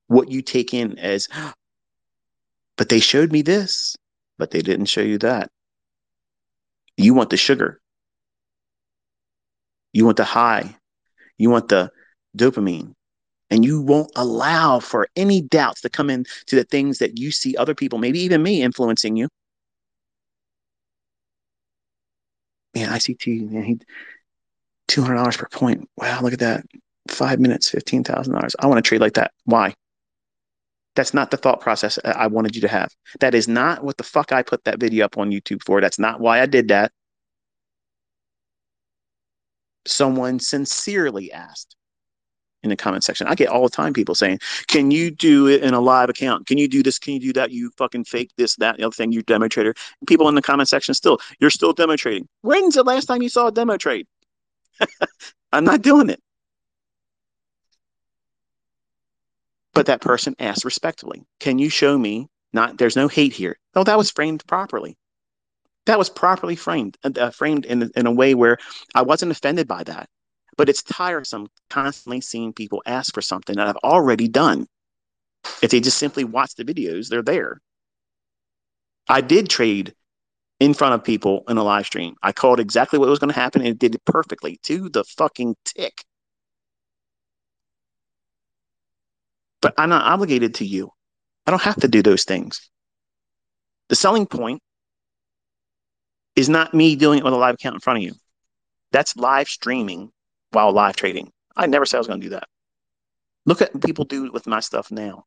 what 0.08 0.30
you 0.30 0.42
take 0.42 0.74
in 0.74 0.98
as, 1.00 1.30
but 2.78 2.90
they 2.90 3.00
showed 3.00 3.32
me 3.32 3.42
this, 3.42 3.96
but 4.38 4.52
they 4.52 4.62
didn't 4.62 4.88
show 4.88 5.02
you 5.02 5.18
that. 5.20 5.50
You 6.98 7.14
want 7.14 7.30
the 7.30 7.38
sugar. 7.38 7.80
You 9.94 10.06
want 10.06 10.18
the 10.18 10.26
high. 10.26 10.76
You 11.42 11.50
want 11.50 11.70
the 11.70 11.92
dopamine 12.38 12.94
and 13.50 13.66
you 13.66 13.82
won't 13.82 14.12
allow 14.16 14.80
for 14.80 15.08
any 15.16 15.42
doubts 15.42 15.82
to 15.82 15.90
come 15.90 16.10
in 16.10 16.26
to 16.46 16.56
the 16.56 16.64
things 16.64 17.00
that 17.00 17.18
you 17.18 17.32
see 17.32 17.56
other 17.58 17.74
people, 17.74 18.00
maybe 18.00 18.20
even 18.20 18.44
me, 18.44 18.62
influencing 18.62 19.16
you. 19.18 19.28
Man, 22.76 22.90
ICT, 22.90 23.50
man, 23.52 23.64
he 23.64 23.80
two 24.88 25.02
hundred 25.02 25.16
dollars 25.16 25.38
per 25.38 25.48
point. 25.52 25.90
Wow, 25.98 26.22
look 26.22 26.34
at 26.34 26.40
that. 26.40 26.64
Five 27.10 27.40
minutes, 27.40 27.70
fifteen 27.70 28.04
thousand 28.04 28.34
dollars. 28.34 28.56
I 28.60 28.68
want 28.68 28.78
to 28.78 28.88
trade 28.88 29.02
like 29.02 29.14
that. 29.14 29.32
Why? 29.46 29.74
That's 30.96 31.14
not 31.14 31.32
the 31.32 31.38
thought 31.38 31.60
process 31.62 31.98
I 32.04 32.28
wanted 32.28 32.56
you 32.56 32.62
to 32.62 32.68
have. 32.68 32.90
That 33.20 33.34
is 33.34 33.48
not 33.48 33.84
what 33.84 33.98
the 33.98 34.04
fuck 34.04 34.32
I 34.32 34.44
put 34.44 34.64
that 34.66 34.80
video 34.80 35.06
up 35.06 35.18
on 35.18 35.32
YouTube 35.32 35.64
for. 35.64 35.82
That's 35.82 35.98
not 36.00 36.20
why 36.20 36.42
I 36.42 36.46
did 36.46 36.68
that. 36.68 36.92
Someone 39.86 40.40
sincerely 40.40 41.32
asked 41.32 41.76
in 42.64 42.70
the 42.70 42.76
comment 42.76 43.04
section. 43.04 43.28
I 43.28 43.36
get 43.36 43.50
all 43.50 43.64
the 43.64 43.70
time 43.70 43.94
people 43.94 44.16
saying, 44.16 44.40
"Can 44.68 44.92
you 44.92 45.12
do 45.12 45.48
it 45.48 45.64
in 45.64 45.74
a 45.74 45.80
live 45.80 46.10
account? 46.10 46.48
Can 46.48 46.58
you 46.58 46.68
do 46.68 46.84
this? 46.84 47.00
Can 47.00 47.14
you 47.14 47.20
do 47.20 47.34
that? 47.34 47.52
You 47.52 47.72
fucking 47.78 48.06
fake 48.06 48.32
this, 48.38 48.56
that, 48.58 48.78
the 48.78 48.84
other 48.84 48.94
thing. 48.94 49.12
You 49.12 49.22
demo 49.24 49.48
trader." 49.48 49.74
And 50.00 50.08
people 50.08 50.30
in 50.30 50.36
the 50.36 50.42
comment 50.42 50.70
section 50.70 50.94
still, 50.94 51.20
you're 51.40 51.50
still 51.50 51.74
demo 51.74 51.96
trading. 51.96 52.28
When's 52.42 52.76
the 52.76 52.84
last 52.84 53.06
time 53.06 53.22
you 53.22 53.30
saw 53.30 53.48
a 53.48 53.52
demo 53.52 53.78
trade? 53.78 54.08
I'm 55.52 55.64
not 55.64 55.82
doing 55.82 56.10
it. 56.10 56.22
But 59.74 59.86
that 59.88 60.02
person 60.02 60.36
asked 60.40 60.66
respectfully, 60.66 61.26
"Can 61.40 61.58
you 61.60 61.70
show 61.70 61.98
me?" 61.98 62.28
Not 62.54 62.78
there's 62.78 62.96
no 62.98 63.08
hate 63.08 63.34
here. 63.34 63.58
No, 63.76 63.84
that 63.84 63.98
was 63.98 64.12
framed 64.12 64.46
properly. 64.46 64.98
That 65.86 65.98
was 65.98 66.10
properly 66.10 66.56
framed, 66.56 66.98
uh, 67.04 67.32
framed 67.32 67.66
in 67.66 67.92
in 67.96 68.06
a 68.06 68.12
way 68.12 68.36
where 68.36 68.58
I 68.94 69.02
wasn't 69.02 69.32
offended 69.32 69.68
by 69.68 69.84
that. 69.84 70.10
But 70.58 70.70
it's 70.70 70.84
tiresome 70.84 71.48
constantly 71.70 72.22
seeing 72.22 72.54
people 72.54 72.84
ask 72.86 73.14
for 73.14 73.22
something 73.22 73.56
that 73.56 73.68
I've 73.68 73.78
already 73.78 74.28
done. 74.28 74.68
If 75.62 75.72
they 75.72 75.80
just 75.80 75.98
simply 75.98 76.24
watch 76.24 76.56
the 76.56 76.66
videos, 76.66 77.08
they're 77.08 77.24
there. 77.24 77.62
I 79.08 79.22
did 79.22 79.50
trade 79.50 79.96
in 80.60 80.76
front 80.76 80.94
of 80.94 81.04
people 81.04 81.44
in 81.50 81.58
a 81.58 81.64
live 81.64 81.88
stream. 81.88 82.16
I 82.22 82.32
called 82.32 82.60
exactly 82.60 83.00
what 83.00 83.10
was 83.10 83.20
going 83.20 83.34
to 83.34 83.40
happen 83.40 83.62
and 83.62 83.72
it 83.72 83.80
did 83.80 83.96
it 83.96 84.06
perfectly 84.06 84.60
to 84.64 84.90
the 84.90 85.04
fucking 85.04 85.56
tick. 85.66 86.04
But 89.62 89.74
I'm 89.78 89.90
not 89.90 90.06
obligated 90.06 90.56
to 90.56 90.66
you. 90.66 90.92
I 91.48 91.52
don't 91.52 91.62
have 91.64 91.82
to 91.82 91.88
do 91.88 92.04
those 92.04 92.24
things. 92.24 92.70
The 93.90 93.96
selling 93.96 94.28
point 94.28 94.62
is 96.36 96.50
not 96.50 96.74
me 96.74 96.96
doing 96.96 97.20
it 97.20 97.24
with 97.24 97.34
a 97.34 97.38
live 97.38 97.56
account 97.56 97.76
in 97.76 97.82
front 97.82 97.98
of 97.98 98.04
you. 98.04 98.14
That's 98.92 99.16
live 99.16 99.48
streaming 99.48 100.12
while 100.52 100.72
live 100.72 100.96
trading. 100.96 101.32
I 101.56 101.68
never 101.68 101.86
said 101.86 101.98
I 101.98 102.00
was 102.00 102.08
going 102.08 102.22
to 102.22 102.26
do 102.26 102.32
that. 102.32 102.48
Look 103.46 103.62
at 103.62 103.82
people 103.82 104.06
do 104.06 104.32
with 104.32 104.48
my 104.48 104.60
stuff 104.60 104.92
now. 104.92 105.26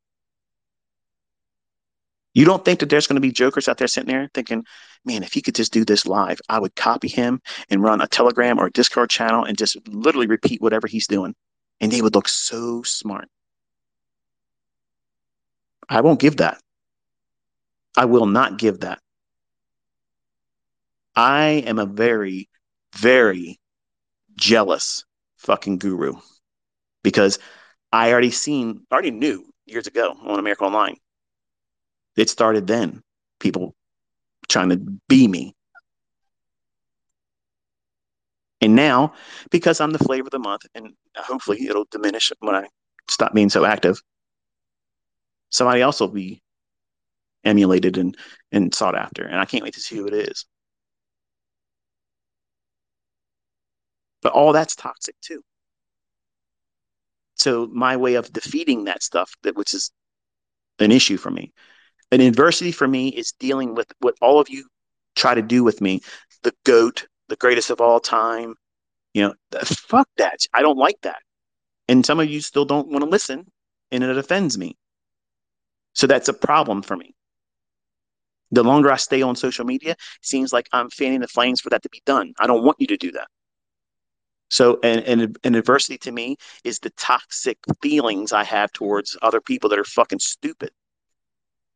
You 2.33 2.45
don't 2.45 2.65
think 2.65 2.81
that 2.81 2.91
there's 2.91 3.07
going 3.07 3.17
to 3.17 3.21
be 3.21 3.33
jokers 3.33 3.69
out 3.69 3.79
there 3.79 3.87
sitting 3.87 4.13
there 4.13 4.29
thinking, 4.35 4.65
man, 5.05 5.23
if 5.23 5.33
he 5.33 5.41
could 5.41 5.55
just 5.55 5.73
do 5.73 5.85
this 5.85 6.05
live, 6.05 6.41
I 6.49 6.59
would 6.59 6.75
copy 6.75 7.09
him 7.09 7.41
and 7.71 7.83
run 7.83 8.01
a 8.01 8.09
Telegram 8.09 8.59
or 8.59 8.67
a 8.67 8.73
Discord 8.73 9.11
channel 9.11 9.45
and 9.45 9.57
just 9.57 9.77
literally 9.89 10.27
repeat 10.27 10.61
whatever 10.61 10.89
he's 10.89 11.07
doing. 11.07 11.35
And 11.81 11.93
they 11.93 12.03
would 12.03 12.15
look 12.15 12.29
so 12.29 12.83
smart. 12.83 13.29
I 15.89 16.01
won't 16.01 16.21
give 16.21 16.39
that. 16.39 16.61
I 17.97 18.07
will 18.07 18.27
not 18.27 18.59
give 18.59 18.81
that. 18.81 19.01
I 21.17 21.63
am 21.67 21.79
a 21.79 21.87
very, 21.87 22.49
very 22.97 23.61
jealous 24.37 25.05
fucking 25.39 25.79
guru 25.79 26.15
because 27.03 27.39
I 27.93 28.11
already 28.11 28.31
seen, 28.31 28.85
already 28.91 29.13
knew 29.13 29.45
years 29.67 29.87
ago 29.87 30.17
on 30.25 30.39
America 30.39 30.65
Online. 30.65 30.97
It 32.17 32.31
started 32.31 32.67
then. 32.67 33.03
People 33.41 33.75
trying 34.49 34.71
to 34.71 34.77
be 35.09 35.29
me. 35.29 35.55
And 38.61 38.75
now, 38.75 39.13
because 39.51 39.81
I'm 39.81 39.91
the 39.91 39.99
flavor 39.99 40.27
of 40.27 40.31
the 40.31 40.39
month, 40.39 40.63
and 40.75 40.95
hopefully 41.17 41.67
it'll 41.67 41.87
diminish 41.91 42.33
when 42.41 42.55
I 42.55 42.67
stop 43.09 43.35
being 43.35 43.51
so 43.51 43.65
active, 43.65 44.01
somebody 45.51 45.83
else 45.83 46.01
will 46.01 46.09
be 46.09 46.41
emulated 47.45 47.99
and 47.99 48.17
and 48.53 48.75
sought 48.75 48.97
after. 48.97 49.25
And 49.25 49.39
I 49.39 49.45
can't 49.45 49.63
wait 49.63 49.75
to 49.75 49.81
see 49.81 49.97
who 49.97 50.07
it 50.07 50.15
is. 50.15 50.47
But 54.25 54.33
all 54.33 54.53
that's 54.53 54.75
toxic 54.75 55.15
too. 55.21 55.43
So 57.37 57.69
my 57.73 57.97
way 57.97 58.15
of 58.15 58.33
defeating 58.33 58.85
that 58.85 59.03
stuff, 59.03 59.33
that 59.43 59.55
which 59.55 59.75
is 59.75 59.93
an 60.81 60.91
issue 60.91 61.19
for 61.19 61.31
me, 61.31 61.53
an 62.11 62.21
adversity 62.21 62.73
for 62.73 62.89
me 62.89 63.09
is 63.09 63.33
dealing 63.39 63.75
with 63.75 63.93
what 64.01 64.15
all 64.21 64.41
of 64.41 64.49
you 64.49 64.67
try 65.15 65.35
to 65.35 65.43
do 65.43 65.63
with 65.63 65.81
me, 65.81 66.01
the 66.43 66.55
goat, 66.65 67.07
the 67.29 67.37
greatest 67.37 67.71
of 67.71 67.81
all 67.81 68.01
time. 68.01 68.55
You 69.13 69.29
know, 69.29 69.35
fuck 69.63 70.09
that. 70.17 70.41
I 70.55 70.63
don't 70.63 70.79
like 70.79 71.01
that. 71.03 71.19
And 71.87 72.05
some 72.05 72.19
of 72.19 72.29
you 72.29 72.41
still 72.41 72.65
don't 72.65 72.89
want 72.89 73.05
to 73.05 73.11
listen, 73.11 73.47
and 73.93 74.03
it 74.03 74.17
offends 74.17 74.57
me. 74.57 74.77
So 75.93 76.07
that's 76.07 76.29
a 76.29 76.33
problem 76.33 76.83
for 76.83 76.97
me. 76.97 77.15
The 78.51 78.65
longer 78.65 78.91
I 78.91 78.97
stay 78.97 79.21
on 79.23 79.37
social 79.37 79.65
media, 79.65 79.93
it 79.93 79.99
seems 80.23 80.53
like 80.53 80.69
I'm 80.73 80.89
fanning 80.89 81.21
the 81.21 81.29
flames 81.29 81.61
for 81.61 81.71
that 81.71 81.83
to 81.83 81.89
be 81.91 82.03
done. 82.07 82.33
I 82.39 82.47
don't 82.47 82.65
want 82.65 82.79
you 82.81 82.87
to 82.87 82.97
do 82.97 83.13
that. 83.13 83.29
So, 84.55 84.79
and, 84.85 85.01
and, 85.01 85.37
and 85.43 85.57
adversity 85.57 85.99
to 85.99 86.13
me 86.13 86.37
is 86.63 86.79
the 86.79 86.91
toxic 86.91 87.59
feelings 87.83 88.33
I 88.33 88.45
have 88.45 88.73
towards 88.73 89.17
other 89.21 89.41
people 89.41 89.69
that 89.71 89.81
are 89.81 89.85
fucking 89.85 90.21
stupid. 90.21 90.71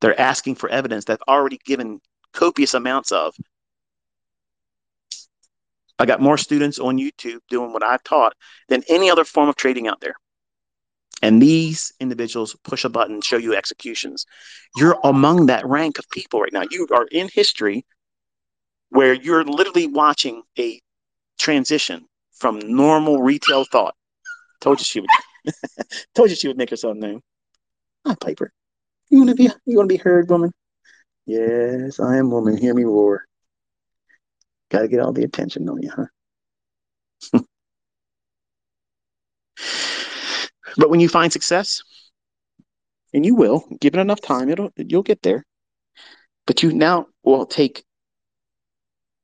They're 0.00 0.20
asking 0.20 0.54
for 0.54 0.68
evidence 0.68 1.06
that 1.06 1.14
I've 1.14 1.34
already 1.34 1.58
given 1.64 2.00
copious 2.32 2.74
amounts 2.74 3.10
of. 3.10 3.34
I 5.98 6.06
got 6.06 6.20
more 6.20 6.38
students 6.38 6.78
on 6.78 6.98
YouTube 6.98 7.40
doing 7.50 7.72
what 7.72 7.82
I've 7.82 8.04
taught 8.04 8.34
than 8.68 8.84
any 8.88 9.10
other 9.10 9.24
form 9.24 9.48
of 9.48 9.56
trading 9.56 9.88
out 9.88 10.00
there. 10.00 10.14
And 11.20 11.42
these 11.42 11.92
individuals 11.98 12.54
push 12.62 12.84
a 12.84 12.88
button, 12.88 13.20
show 13.22 13.38
you 13.38 13.56
executions. 13.56 14.24
You're 14.76 15.00
among 15.02 15.46
that 15.46 15.66
rank 15.66 15.98
of 15.98 16.08
people 16.10 16.40
right 16.40 16.52
now. 16.52 16.62
You 16.70 16.86
are 16.94 17.08
in 17.10 17.28
history 17.32 17.84
where 18.90 19.14
you're 19.14 19.42
literally 19.42 19.88
watching 19.88 20.42
a 20.56 20.80
transition 21.40 22.07
from 22.38 22.60
normal 22.60 23.22
retail 23.22 23.64
thought. 23.64 23.94
Told 24.60 24.80
you 24.80 24.84
she 24.84 25.00
would. 25.00 25.10
told 26.14 26.30
you 26.30 26.36
she 26.36 26.48
would 26.48 26.56
make 26.56 26.70
herself 26.70 26.96
known. 26.96 27.20
Hi, 28.06 28.14
Piper, 28.20 28.52
you 29.10 29.18
want 29.18 29.30
to 29.30 29.36
be 29.36 29.50
you 29.66 29.76
want 29.76 29.88
to 29.88 29.94
be 29.94 29.98
heard, 29.98 30.28
woman? 30.30 30.52
Yes, 31.26 32.00
I 32.00 32.16
am 32.16 32.30
woman. 32.30 32.56
Hear 32.56 32.74
me 32.74 32.84
roar. 32.84 33.24
Got 34.70 34.80
to 34.80 34.88
get 34.88 35.00
all 35.00 35.12
the 35.12 35.24
attention, 35.24 35.64
don't 35.64 35.82
you, 35.82 35.90
huh? 35.90 36.06
but 40.76 40.90
when 40.90 41.00
you 41.00 41.08
find 41.08 41.32
success, 41.32 41.82
and 43.14 43.24
you 43.24 43.34
will, 43.34 43.64
given 43.80 44.00
enough 44.00 44.20
time, 44.20 44.48
it'll 44.48 44.70
you'll 44.76 45.02
get 45.02 45.22
there. 45.22 45.44
But 46.46 46.62
you 46.62 46.72
now 46.72 47.06
will 47.24 47.46
take 47.46 47.84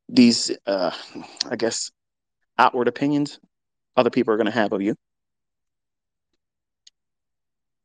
these, 0.09 0.51
uh, 0.67 0.91
I 1.51 1.57
guess, 1.57 1.91
outward 2.59 2.89
opinions 2.89 3.39
other 3.97 4.11
people 4.11 4.33
are 4.33 4.37
going 4.37 4.47
to 4.47 4.53
have 4.53 4.73
of 4.73 4.83
you. 4.83 4.97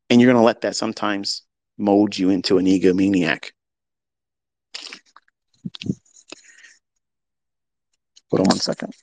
And 0.10 0.20
you're 0.20 0.32
going 0.32 0.42
to 0.42 0.46
let 0.46 0.62
that 0.62 0.76
sometimes 0.76 1.44
mold 1.78 2.18
you 2.18 2.30
into 2.30 2.58
an 2.58 2.66
egomaniac. 2.66 3.52
Hold 8.32 8.42
on 8.42 8.46
one 8.48 8.58
second. 8.58 8.94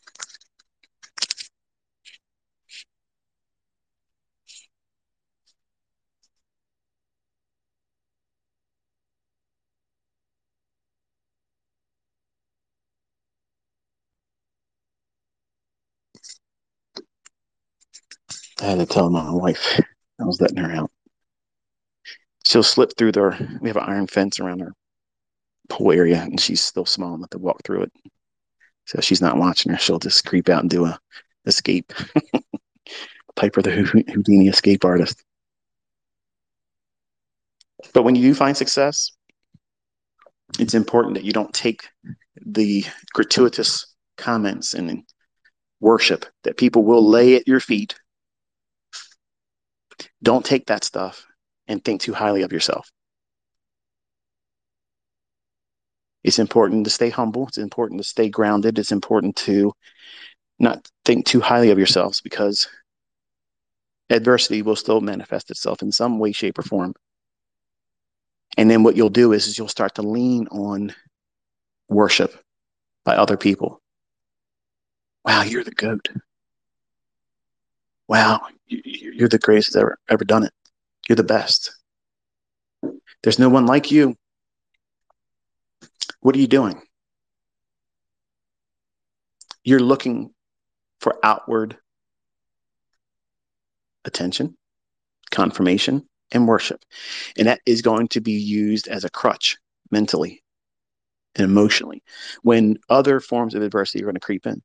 I 18.60 18.64
had 18.64 18.78
to 18.78 18.86
tell 18.86 19.10
my 19.10 19.30
wife 19.30 19.80
I 20.20 20.24
was 20.24 20.40
letting 20.40 20.56
her 20.58 20.72
out. 20.72 20.90
She'll 22.44 22.62
slip 22.62 22.96
through 22.96 23.12
there. 23.12 23.36
We 23.60 23.68
have 23.68 23.76
an 23.76 23.84
iron 23.84 24.06
fence 24.06 24.40
around 24.40 24.62
our 24.62 24.72
pool 25.68 25.92
area, 25.92 26.22
and 26.22 26.40
she's 26.40 26.62
still 26.62 26.86
small 26.86 27.14
enough 27.14 27.30
to 27.30 27.38
walk 27.38 27.62
through 27.64 27.82
it. 27.82 27.92
So 28.86 29.00
she's 29.00 29.20
not 29.20 29.36
watching 29.36 29.72
her. 29.72 29.78
She'll 29.78 29.98
just 29.98 30.24
creep 30.24 30.48
out 30.48 30.62
and 30.62 30.70
do 30.70 30.86
a 30.86 30.98
escape. 31.44 31.92
Piper 33.36 33.60
the 33.60 33.72
Houdini 33.72 34.48
escape 34.48 34.84
artist. 34.84 35.22
But 37.92 38.04
when 38.04 38.16
you 38.16 38.22
do 38.22 38.34
find 38.34 38.56
success, 38.56 39.12
it's 40.58 40.74
important 40.74 41.14
that 41.14 41.24
you 41.24 41.32
don't 41.32 41.52
take 41.52 41.88
the 42.36 42.84
gratuitous 43.12 43.94
comments 44.16 44.72
and 44.72 45.02
worship 45.80 46.24
that 46.44 46.56
people 46.56 46.84
will 46.84 47.06
lay 47.06 47.36
at 47.36 47.46
your 47.46 47.60
feet 47.60 47.94
don't 50.22 50.44
take 50.44 50.66
that 50.66 50.84
stuff 50.84 51.26
and 51.68 51.84
think 51.84 52.00
too 52.00 52.14
highly 52.14 52.42
of 52.42 52.52
yourself. 52.52 52.90
It's 56.24 56.38
important 56.38 56.84
to 56.84 56.90
stay 56.90 57.10
humble. 57.10 57.46
It's 57.46 57.58
important 57.58 58.00
to 58.00 58.08
stay 58.08 58.28
grounded. 58.28 58.78
It's 58.78 58.92
important 58.92 59.36
to 59.36 59.72
not 60.58 60.88
think 61.04 61.26
too 61.26 61.40
highly 61.40 61.70
of 61.70 61.78
yourselves 61.78 62.20
because 62.20 62.68
adversity 64.10 64.62
will 64.62 64.76
still 64.76 65.00
manifest 65.00 65.50
itself 65.50 65.82
in 65.82 65.92
some 65.92 66.18
way, 66.18 66.32
shape, 66.32 66.58
or 66.58 66.62
form. 66.62 66.94
And 68.56 68.70
then 68.70 68.82
what 68.82 68.96
you'll 68.96 69.10
do 69.10 69.32
is, 69.32 69.46
is 69.46 69.58
you'll 69.58 69.68
start 69.68 69.96
to 69.96 70.02
lean 70.02 70.48
on 70.48 70.94
worship 71.88 72.34
by 73.04 73.16
other 73.16 73.36
people. 73.36 73.80
Wow, 75.24 75.42
you're 75.42 75.64
the 75.64 75.72
goat 75.72 76.08
wow, 78.08 78.40
you're 78.68 79.28
the 79.28 79.38
greatest 79.38 79.72
that's 79.72 79.82
ever 79.82 79.98
ever 80.08 80.24
done 80.24 80.44
it. 80.44 80.52
You're 81.08 81.16
the 81.16 81.24
best. 81.24 81.72
There's 83.22 83.38
no 83.38 83.48
one 83.48 83.66
like 83.66 83.90
you. 83.90 84.16
What 86.20 86.36
are 86.36 86.40
you 86.40 86.46
doing? 86.46 86.80
You're 89.64 89.80
looking 89.80 90.32
for 91.00 91.16
outward 91.22 91.76
attention, 94.04 94.56
confirmation, 95.30 96.08
and 96.32 96.46
worship. 96.46 96.84
And 97.36 97.48
that 97.48 97.60
is 97.66 97.82
going 97.82 98.08
to 98.08 98.20
be 98.20 98.32
used 98.32 98.88
as 98.88 99.04
a 99.04 99.10
crutch 99.10 99.56
mentally 99.90 100.42
and 101.34 101.44
emotionally 101.44 102.02
when 102.42 102.78
other 102.88 103.20
forms 103.20 103.54
of 103.54 103.62
adversity 103.62 104.02
are 104.02 104.06
going 104.06 104.14
to 104.14 104.20
creep 104.20 104.46
in. 104.46 104.62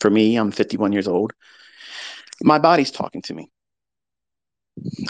For 0.00 0.10
me, 0.10 0.36
I'm 0.36 0.50
51 0.50 0.92
years 0.92 1.08
old 1.08 1.32
my 2.42 2.58
body's 2.58 2.90
talking 2.90 3.22
to 3.22 3.34
me. 3.34 3.50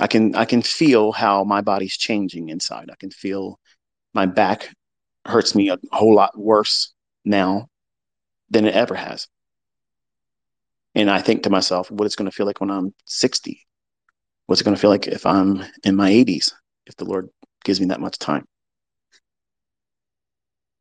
I 0.00 0.06
can 0.06 0.34
I 0.34 0.44
can 0.44 0.62
feel 0.62 1.12
how 1.12 1.44
my 1.44 1.60
body's 1.60 1.96
changing 1.96 2.48
inside. 2.48 2.90
I 2.90 2.96
can 2.96 3.10
feel 3.10 3.58
my 4.12 4.26
back 4.26 4.74
hurts 5.26 5.54
me 5.54 5.70
a 5.70 5.78
whole 5.92 6.14
lot 6.14 6.38
worse 6.38 6.92
now 7.24 7.68
than 8.50 8.66
it 8.66 8.74
ever 8.74 8.94
has. 8.94 9.26
And 10.94 11.10
I 11.10 11.20
think 11.20 11.42
to 11.42 11.50
myself, 11.50 11.90
what 11.90 12.06
it's 12.06 12.14
going 12.14 12.30
to 12.30 12.34
feel 12.34 12.46
like 12.46 12.60
when 12.60 12.70
I'm 12.70 12.94
60? 13.06 13.60
What's 14.46 14.60
it 14.60 14.64
going 14.64 14.76
to 14.76 14.80
feel 14.80 14.90
like 14.90 15.08
if 15.08 15.26
I'm 15.26 15.64
in 15.82 15.96
my 15.96 16.10
80s, 16.10 16.52
if 16.86 16.94
the 16.96 17.04
Lord 17.04 17.30
gives 17.64 17.80
me 17.80 17.86
that 17.86 18.00
much 18.00 18.18
time? 18.18 18.44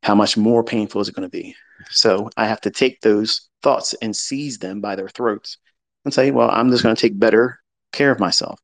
How 0.02 0.14
much 0.14 0.36
more 0.36 0.62
painful 0.62 1.00
is 1.00 1.08
it 1.08 1.14
going 1.14 1.28
to 1.28 1.30
be? 1.30 1.56
So 1.90 2.30
I 2.36 2.46
have 2.46 2.60
to 2.60 2.70
take 2.70 3.00
those 3.00 3.48
thoughts 3.62 3.94
and 3.94 4.14
seize 4.14 4.58
them 4.58 4.80
by 4.80 4.94
their 4.94 5.08
throats 5.08 5.56
and 6.04 6.12
say, 6.12 6.30
well, 6.30 6.50
I'm 6.50 6.70
just 6.70 6.82
going 6.82 6.94
to 6.94 7.00
take 7.00 7.18
better 7.18 7.60
care 7.92 8.10
of 8.10 8.20
myself. 8.20 8.60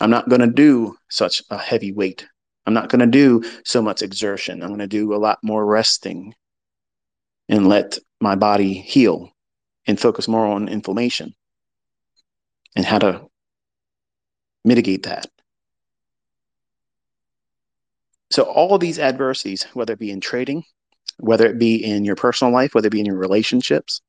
I'm 0.00 0.10
not 0.10 0.28
going 0.28 0.40
to 0.40 0.46
do 0.46 0.96
such 1.08 1.42
a 1.50 1.58
heavy 1.58 1.92
weight. 1.92 2.26
I'm 2.66 2.74
not 2.74 2.88
going 2.88 3.00
to 3.00 3.06
do 3.06 3.42
so 3.64 3.80
much 3.80 4.02
exertion. 4.02 4.62
I'm 4.62 4.68
going 4.68 4.80
to 4.80 4.86
do 4.86 5.14
a 5.14 5.16
lot 5.16 5.38
more 5.42 5.64
resting 5.64 6.34
and 7.48 7.68
let 7.68 7.98
my 8.20 8.34
body 8.34 8.74
heal 8.74 9.30
and 9.86 9.98
focus 9.98 10.28
more 10.28 10.46
on 10.46 10.68
inflammation 10.68 11.34
and 12.74 12.84
how 12.84 12.98
to 12.98 13.26
mitigate 14.64 15.04
that. 15.04 15.26
So, 18.30 18.42
all 18.42 18.78
these 18.78 18.98
adversities, 18.98 19.62
whether 19.74 19.92
it 19.92 20.00
be 20.00 20.10
in 20.10 20.20
trading, 20.20 20.64
whether 21.18 21.46
it 21.46 21.58
be 21.58 21.76
in 21.76 22.04
your 22.04 22.16
personal 22.16 22.52
life, 22.52 22.74
whether 22.74 22.88
it 22.88 22.92
be 22.92 23.00
in 23.00 23.06
your 23.06 23.16
relationships, 23.16 24.02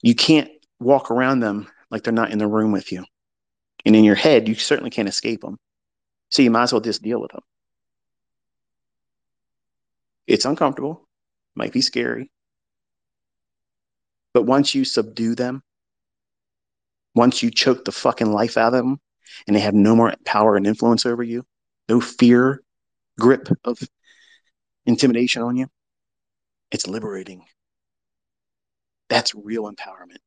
you 0.00 0.14
can't 0.14 0.50
walk 0.80 1.10
around 1.10 1.40
them 1.40 1.68
like 1.90 2.02
they're 2.02 2.12
not 2.12 2.30
in 2.30 2.38
the 2.38 2.46
room 2.46 2.72
with 2.72 2.92
you. 2.92 3.04
And 3.84 3.96
in 3.96 4.04
your 4.04 4.14
head, 4.14 4.48
you 4.48 4.54
certainly 4.54 4.90
can't 4.90 5.08
escape 5.08 5.40
them. 5.40 5.58
So 6.30 6.42
you 6.42 6.50
might 6.50 6.64
as 6.64 6.72
well 6.72 6.80
just 6.80 7.02
deal 7.02 7.20
with 7.20 7.32
them. 7.32 7.42
It's 10.26 10.44
uncomfortable, 10.44 11.08
might 11.54 11.72
be 11.72 11.80
scary. 11.80 12.30
But 14.34 14.42
once 14.42 14.74
you 14.74 14.84
subdue 14.84 15.34
them, 15.34 15.62
once 17.14 17.42
you 17.42 17.50
choke 17.50 17.84
the 17.84 17.92
fucking 17.92 18.30
life 18.30 18.56
out 18.56 18.74
of 18.74 18.84
them 18.84 19.00
and 19.46 19.56
they 19.56 19.60
have 19.60 19.74
no 19.74 19.96
more 19.96 20.14
power 20.24 20.56
and 20.56 20.66
influence 20.66 21.06
over 21.06 21.22
you, 21.22 21.44
no 21.88 22.00
fear 22.00 22.62
grip 23.18 23.48
of 23.64 23.78
intimidation 24.86 25.42
on 25.42 25.56
you. 25.56 25.66
It's 26.70 26.86
liberating. 26.86 27.44
That's 29.08 29.34
real 29.34 29.64
empowerment. 29.64 30.18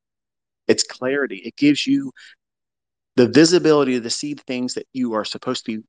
It's 0.68 0.84
clarity. 0.84 1.38
It 1.38 1.55
gives 1.55 1.86
you 1.86 2.12
the 3.16 3.28
visibility 3.28 3.99
to 3.99 4.09
see 4.09 4.34
the 4.34 4.43
things 4.43 4.74
that 4.76 4.88
you 4.93 5.14
are 5.14 5.26
supposed 5.26 5.66
to 5.66 5.78
be 5.78 5.84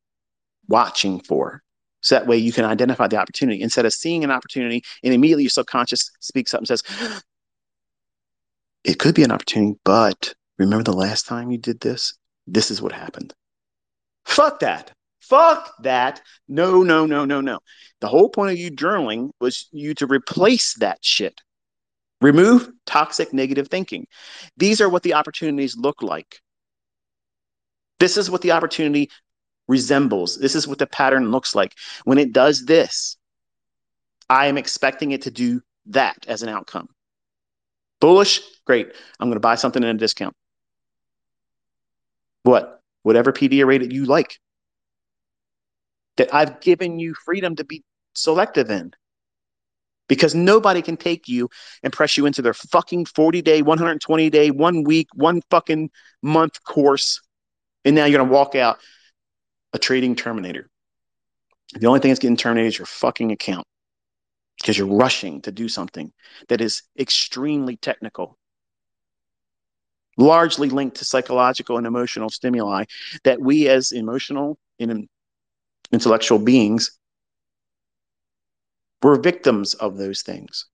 watching 0.68 1.20
for. 1.20 1.62
So 2.00 2.16
that 2.16 2.26
way 2.26 2.36
you 2.36 2.52
can 2.52 2.64
identify 2.64 3.06
the 3.06 3.16
opportunity 3.16 3.62
instead 3.62 3.86
of 3.86 3.92
seeing 3.92 4.24
an 4.24 4.30
opportunity 4.30 4.82
and 5.04 5.14
immediately 5.14 5.44
your 5.44 5.50
subconscious 5.50 6.10
speaks 6.20 6.52
up 6.52 6.58
and 6.58 6.68
says, 6.68 6.82
It 8.84 8.98
could 8.98 9.14
be 9.14 9.22
an 9.22 9.30
opportunity, 9.30 9.78
but 9.84 10.34
remember 10.58 10.82
the 10.82 10.92
last 10.96 11.26
time 11.26 11.52
you 11.52 11.58
did 11.58 11.80
this? 11.80 12.14
This 12.48 12.72
is 12.72 12.82
what 12.82 12.90
happened. 12.90 13.32
Fuck 14.24 14.60
that. 14.60 14.92
Fuck 15.20 15.72
that. 15.82 16.20
No, 16.48 16.82
no, 16.82 17.06
no, 17.06 17.24
no, 17.24 17.40
no. 17.40 17.60
The 18.00 18.08
whole 18.08 18.28
point 18.28 18.50
of 18.50 18.58
you 18.58 18.72
journaling 18.72 19.30
was 19.40 19.68
you 19.70 19.94
to 19.94 20.06
replace 20.06 20.74
that 20.74 20.98
shit. 21.02 21.40
Remove 22.22 22.70
toxic 22.86 23.32
negative 23.32 23.68
thinking. 23.68 24.06
These 24.56 24.80
are 24.80 24.88
what 24.88 25.02
the 25.02 25.14
opportunities 25.14 25.76
look 25.76 26.02
like. 26.02 26.40
This 27.98 28.16
is 28.16 28.30
what 28.30 28.42
the 28.42 28.52
opportunity 28.52 29.10
resembles. 29.66 30.38
This 30.38 30.54
is 30.54 30.68
what 30.68 30.78
the 30.78 30.86
pattern 30.86 31.32
looks 31.32 31.54
like. 31.54 31.74
When 32.04 32.18
it 32.18 32.32
does 32.32 32.64
this, 32.64 33.16
I 34.30 34.46
am 34.46 34.56
expecting 34.56 35.10
it 35.10 35.22
to 35.22 35.30
do 35.30 35.62
that 35.86 36.16
as 36.28 36.42
an 36.42 36.48
outcome. 36.48 36.88
Bullish, 38.00 38.40
great. 38.66 38.92
I'm 39.18 39.28
going 39.28 39.36
to 39.36 39.40
buy 39.40 39.56
something 39.56 39.82
at 39.82 39.94
a 39.94 39.98
discount. 39.98 40.34
What? 42.44 42.80
Whatever 43.02 43.32
PD 43.32 43.64
array 43.64 43.80
you 43.80 44.04
like. 44.04 44.38
That 46.18 46.32
I've 46.32 46.60
given 46.60 47.00
you 47.00 47.14
freedom 47.14 47.56
to 47.56 47.64
be 47.64 47.82
selective 48.14 48.70
in. 48.70 48.92
Because 50.12 50.34
nobody 50.34 50.82
can 50.82 50.98
take 50.98 51.26
you 51.26 51.48
and 51.82 51.90
press 51.90 52.18
you 52.18 52.26
into 52.26 52.42
their 52.42 52.52
fucking 52.52 53.06
40 53.06 53.40
day, 53.40 53.62
120 53.62 54.28
day, 54.28 54.50
one 54.50 54.84
week, 54.84 55.08
one 55.14 55.40
fucking 55.50 55.90
month 56.22 56.62
course. 56.64 57.22
And 57.86 57.96
now 57.96 58.04
you're 58.04 58.18
going 58.18 58.28
to 58.28 58.34
walk 58.34 58.54
out 58.54 58.76
a 59.72 59.78
trading 59.78 60.14
terminator. 60.14 60.68
The 61.72 61.86
only 61.86 62.00
thing 62.00 62.10
that's 62.10 62.20
getting 62.20 62.36
terminated 62.36 62.68
is 62.68 62.78
your 62.78 62.84
fucking 62.84 63.32
account 63.32 63.66
because 64.58 64.76
you're 64.76 64.86
rushing 64.86 65.40
to 65.42 65.50
do 65.50 65.66
something 65.66 66.12
that 66.48 66.60
is 66.60 66.82
extremely 66.98 67.78
technical, 67.78 68.36
largely 70.18 70.68
linked 70.68 70.98
to 70.98 71.06
psychological 71.06 71.78
and 71.78 71.86
emotional 71.86 72.28
stimuli 72.28 72.84
that 73.24 73.40
we, 73.40 73.66
as 73.66 73.92
emotional 73.92 74.58
and 74.78 75.08
intellectual 75.90 76.38
beings, 76.38 76.98
we're 79.02 79.20
victims 79.20 79.74
of 79.74 79.96
those 79.96 80.22
things. 80.22 80.66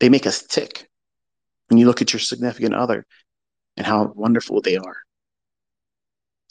They 0.00 0.08
make 0.08 0.26
us 0.26 0.42
tick 0.42 0.88
when 1.68 1.78
you 1.78 1.86
look 1.86 2.02
at 2.02 2.12
your 2.12 2.20
significant 2.20 2.74
other 2.74 3.06
and 3.76 3.86
how 3.86 4.12
wonderful 4.14 4.60
they 4.60 4.76
are. 4.76 4.96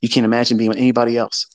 You 0.02 0.10
can't 0.10 0.26
imagine 0.26 0.58
being 0.58 0.70
with 0.70 0.78
anybody 0.78 1.18
else. 1.18 1.48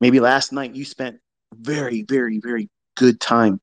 Maybe 0.00 0.20
last 0.20 0.52
night 0.52 0.74
you 0.74 0.84
spent 0.84 1.18
very, 1.54 2.02
very, 2.02 2.38
very 2.38 2.68
good 2.96 3.20
time. 3.20 3.60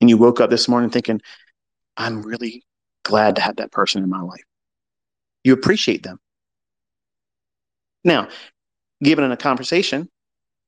And 0.00 0.10
you 0.10 0.18
woke 0.18 0.40
up 0.40 0.50
this 0.50 0.68
morning 0.68 0.90
thinking, 0.90 1.20
I'm 1.96 2.22
really 2.22 2.64
glad 3.02 3.36
to 3.36 3.42
have 3.42 3.56
that 3.56 3.72
person 3.72 4.02
in 4.02 4.10
my 4.10 4.20
life. 4.20 4.44
You 5.44 5.54
appreciate 5.54 6.02
them. 6.02 6.18
Now, 8.04 8.28
given 9.02 9.24
in 9.24 9.32
a 9.32 9.36
conversation, 9.36 10.08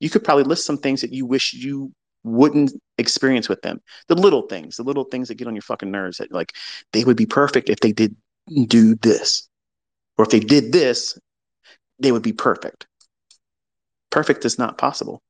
you 0.01 0.11
could 0.11 0.25
probably 0.25 0.45
list 0.45 0.67
some 0.67 0.79
things 0.79 1.01
that 1.01 1.13
you 1.13 1.27
wish 1.27 1.55
you 1.55 1.93
wouldn't 2.25 2.73
experience 2.99 3.49
with 3.49 3.63
them. 3.63 3.81
The 4.09 4.15
little 4.15 4.43
things, 4.43 4.77
the 4.77 4.83
little 4.83 5.05
things 5.05 5.29
that 5.29 5.37
get 5.37 5.47
on 5.49 5.55
your 5.55 5.63
fucking 5.63 5.91
nerves 5.91 6.19
that 6.19 6.33
like 6.33 6.55
they 6.93 7.05
would 7.05 7.17
be 7.17 7.27
perfect 7.27 7.69
if 7.69 7.81
they 7.81 7.93
did 7.93 8.15
do 8.67 8.95
this. 8.97 9.49
Or 10.17 10.25
if 10.25 10.31
they 10.31 10.41
did 10.41 10.73
this, 10.73 11.19
they 11.99 12.13
would 12.13 12.23
be 12.23 12.33
perfect. 12.33 12.87
Perfect 14.11 14.45
is 14.45 14.59
not 14.59 14.79
possible. 14.79 15.23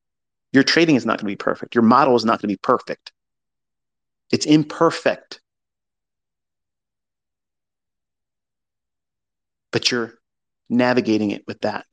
Your 0.52 0.62
trading 0.62 0.96
is 0.96 1.04
not 1.04 1.18
going 1.18 1.26
to 1.26 1.32
be 1.32 1.36
perfect. 1.36 1.74
Your 1.74 1.82
model 1.82 2.16
is 2.16 2.24
not 2.24 2.40
going 2.40 2.48
to 2.48 2.54
be 2.54 2.60
perfect. 2.62 3.12
It's 4.30 4.46
imperfect. 4.46 5.40
But 9.72 9.90
you're 9.90 10.14
navigating 10.70 11.32
it 11.32 11.44
with 11.46 11.60
that. 11.60 11.84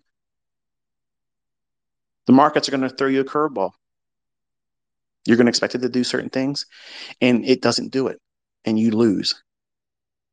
The 2.27 2.33
markets 2.33 2.67
are 2.67 2.71
going 2.71 2.81
to 2.81 2.89
throw 2.89 3.07
you 3.07 3.21
a 3.21 3.25
curveball. 3.25 3.71
You're 5.25 5.37
going 5.37 5.45
to 5.45 5.49
expect 5.51 5.75
it 5.75 5.79
to 5.79 5.89
do 5.89 6.03
certain 6.03 6.29
things, 6.29 6.65
and 7.21 7.45
it 7.45 7.61
doesn't 7.61 7.91
do 7.91 8.07
it, 8.07 8.19
and 8.63 8.77
you 8.77 8.91
lose. 8.91 9.41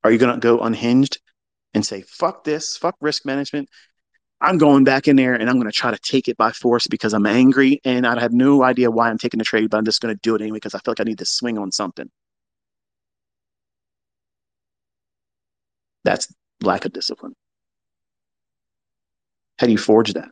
Are 0.05 0.11
you 0.11 0.19
going 0.19 0.35
to 0.35 0.41
go 0.41 0.61
unhinged 0.61 1.19
and 1.75 1.85
say, 1.85 2.03
fuck 2.03 2.45
this, 2.45 2.77
fuck 2.77 2.97
risk 3.01 3.25
management? 3.25 3.69
I'm 4.41 4.59
going 4.59 4.83
back 4.83 5.07
in 5.07 5.15
there 5.15 5.35
and 5.35 5.49
I'm 5.49 5.57
going 5.57 5.71
to 5.71 5.73
try 5.73 5.93
to 5.93 5.99
take 5.99 6.27
it 6.27 6.37
by 6.37 6.51
force 6.51 6.89
because 6.89 7.15
I'm 7.15 7.27
angry 7.27 7.81
and 7.85 8.05
I 8.05 8.19
have 8.21 8.33
no 8.33 8.65
idea 8.65 8.91
why 8.91 9.09
I'm 9.09 9.19
taking 9.19 9.39
the 9.39 9.45
trade, 9.45 9.71
but 9.71 9.77
I'm 9.79 9.85
just 9.85 10.01
going 10.03 10.13
to 10.13 10.21
do 10.21 10.35
it 10.35 10.43
anyway 10.43 10.57
because 10.57 10.75
I 10.75 10.79
feel 10.79 10.91
like 10.91 11.01
I 11.01 11.05
need 11.05 11.19
to 11.19 11.25
swing 11.25 11.59
on 11.59 11.71
something. 11.71 12.11
That's 16.03 16.33
lack 16.61 16.85
of 16.85 16.93
discipline. 16.93 17.35
How 19.59 19.67
do 19.67 19.73
you 19.73 19.79
forge 19.79 20.13
that? 20.15 20.29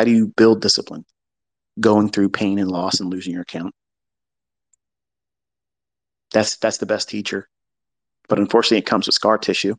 How 0.00 0.04
do 0.04 0.12
you 0.12 0.28
build 0.28 0.62
discipline? 0.62 1.04
Going 1.78 2.08
through 2.08 2.30
pain 2.30 2.58
and 2.58 2.70
loss 2.70 3.00
and 3.00 3.10
losing 3.10 3.34
your 3.34 3.42
account. 3.42 3.74
That's 6.32 6.56
that's 6.56 6.78
the 6.78 6.86
best 6.86 7.10
teacher. 7.10 7.50
But 8.26 8.38
unfortunately 8.38 8.78
it 8.78 8.86
comes 8.86 9.06
with 9.06 9.14
scar 9.14 9.36
tissue. 9.36 9.74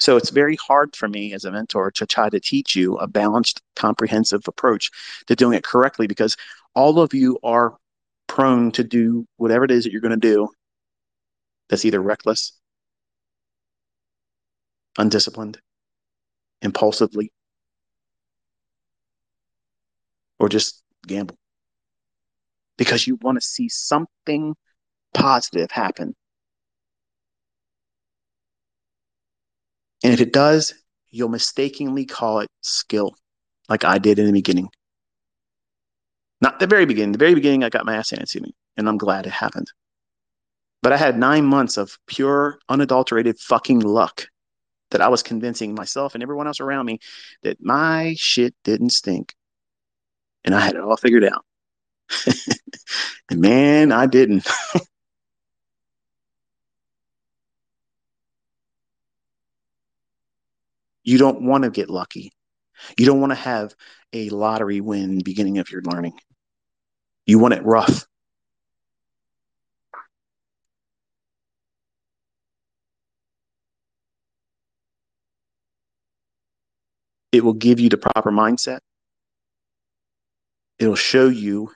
So 0.00 0.16
it's 0.16 0.30
very 0.30 0.56
hard 0.56 0.96
for 0.96 1.06
me 1.06 1.34
as 1.34 1.44
a 1.44 1.52
mentor 1.52 1.90
to 1.90 2.06
try 2.06 2.30
to 2.30 2.40
teach 2.40 2.74
you 2.74 2.96
a 2.96 3.06
balanced, 3.06 3.60
comprehensive 3.76 4.48
approach 4.48 4.90
to 5.26 5.36
doing 5.36 5.58
it 5.58 5.64
correctly 5.64 6.06
because 6.06 6.34
all 6.74 6.98
of 6.98 7.12
you 7.12 7.38
are 7.42 7.76
prone 8.26 8.72
to 8.72 8.84
do 8.84 9.26
whatever 9.36 9.66
it 9.66 9.70
is 9.70 9.84
that 9.84 9.92
you're 9.92 10.00
going 10.00 10.18
to 10.18 10.28
do 10.34 10.48
that's 11.68 11.84
either 11.84 12.00
reckless, 12.00 12.54
undisciplined, 14.96 15.60
impulsively, 16.62 17.32
or 20.38 20.48
just 20.48 20.82
gamble 21.06 21.36
because 22.78 23.06
you 23.06 23.16
want 23.22 23.40
to 23.40 23.46
see 23.46 23.68
something 23.68 24.56
positive 25.14 25.70
happen. 25.70 26.14
And 30.02 30.12
if 30.12 30.20
it 30.20 30.32
does, 30.32 30.74
you'll 31.10 31.28
mistakenly 31.28 32.06
call 32.06 32.40
it 32.40 32.48
skill, 32.60 33.14
like 33.68 33.84
I 33.84 33.98
did 33.98 34.18
in 34.18 34.26
the 34.26 34.32
beginning. 34.32 34.68
Not 36.40 36.58
the 36.58 36.66
very 36.66 36.86
beginning. 36.86 37.12
The 37.12 37.18
very 37.18 37.34
beginning, 37.34 37.62
I 37.62 37.68
got 37.68 37.86
my 37.86 37.94
ass 37.94 38.10
handed 38.10 38.28
to 38.30 38.40
me, 38.40 38.52
and 38.76 38.88
I'm 38.88 38.98
glad 38.98 39.26
it 39.26 39.32
happened. 39.32 39.68
But 40.82 40.92
I 40.92 40.96
had 40.96 41.16
nine 41.16 41.44
months 41.44 41.76
of 41.76 41.96
pure, 42.08 42.58
unadulterated 42.68 43.38
fucking 43.38 43.78
luck 43.78 44.26
that 44.92 45.02
I 45.02 45.08
was 45.08 45.22
convincing 45.22 45.74
myself 45.74 46.14
and 46.14 46.22
everyone 46.22 46.46
else 46.46 46.60
around 46.60 46.86
me 46.86 47.00
that 47.42 47.58
my 47.60 48.14
shit 48.16 48.54
didn't 48.64 48.90
stink. 48.90 49.34
And 50.44 50.54
I 50.54 50.60
had 50.60 50.74
it 50.74 50.80
all 50.80 50.96
figured 50.96 51.24
out. 51.24 51.44
and 53.30 53.40
man, 53.40 53.92
I 53.92 54.06
didn't. 54.06 54.46
you 61.04 61.18
don't 61.18 61.42
want 61.42 61.64
to 61.64 61.70
get 61.70 61.90
lucky. 61.90 62.32
You 62.98 63.06
don't 63.06 63.20
want 63.20 63.30
to 63.30 63.36
have 63.36 63.74
a 64.12 64.28
lottery 64.30 64.80
win 64.80 65.22
beginning 65.22 65.58
of 65.58 65.70
your 65.70 65.82
learning. 65.82 66.18
You 67.26 67.38
want 67.38 67.54
it 67.54 67.64
rough. 67.64 68.06
It 77.32 77.44
will 77.44 77.54
give 77.54 77.80
you 77.80 77.88
the 77.88 77.96
proper 77.96 78.30
mindset. 78.30 78.80
It'll 80.78 80.94
show 80.94 81.28
you 81.28 81.70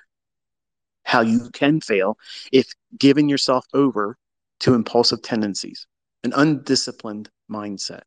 how 1.05 1.21
you 1.21 1.49
can 1.53 1.81
fail 1.81 2.19
if 2.53 2.73
giving 2.99 3.29
yourself 3.29 3.65
over 3.73 4.17
to 4.61 4.75
impulsive 4.75 5.23
tendencies, 5.23 5.87
an 6.25 6.33
undisciplined 6.35 7.31
mindset. 7.51 8.03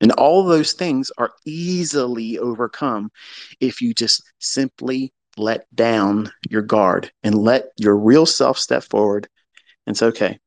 And 0.00 0.12
all 0.12 0.44
those 0.44 0.72
things 0.72 1.10
are 1.16 1.30
easily 1.46 2.38
overcome 2.38 3.10
if 3.60 3.80
you 3.80 3.94
just 3.94 4.22
simply 4.40 5.12
let 5.38 5.66
down 5.74 6.30
your 6.50 6.62
guard 6.62 7.10
and 7.22 7.34
let 7.34 7.68
your 7.78 7.96
real 7.96 8.26
self 8.26 8.58
step 8.58 8.84
forward 8.84 9.28
and 9.86 9.96
say, 9.96 10.06
okay, 10.06 10.38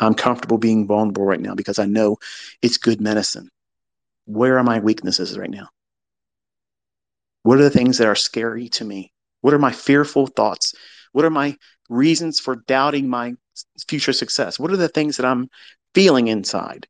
I'm 0.00 0.14
comfortable 0.14 0.58
being 0.58 0.86
vulnerable 0.86 1.24
right 1.24 1.40
now 1.40 1.54
because 1.54 1.78
I 1.78 1.84
know 1.86 2.16
it's 2.62 2.76
good 2.78 3.00
medicine. 3.00 3.48
Where 4.28 4.58
are 4.58 4.62
my 4.62 4.78
weaknesses 4.78 5.38
right 5.38 5.48
now? 5.48 5.70
What 7.44 7.58
are 7.58 7.62
the 7.62 7.70
things 7.70 7.96
that 7.96 8.06
are 8.06 8.14
scary 8.14 8.68
to 8.70 8.84
me? 8.84 9.10
What 9.40 9.54
are 9.54 9.58
my 9.58 9.72
fearful 9.72 10.26
thoughts? 10.26 10.74
What 11.12 11.24
are 11.24 11.30
my 11.30 11.56
reasons 11.88 12.38
for 12.38 12.56
doubting 12.56 13.08
my 13.08 13.36
future 13.88 14.12
success? 14.12 14.58
What 14.58 14.70
are 14.70 14.76
the 14.76 14.90
things 14.90 15.16
that 15.16 15.24
I'm 15.24 15.48
feeling 15.94 16.28
inside? 16.28 16.86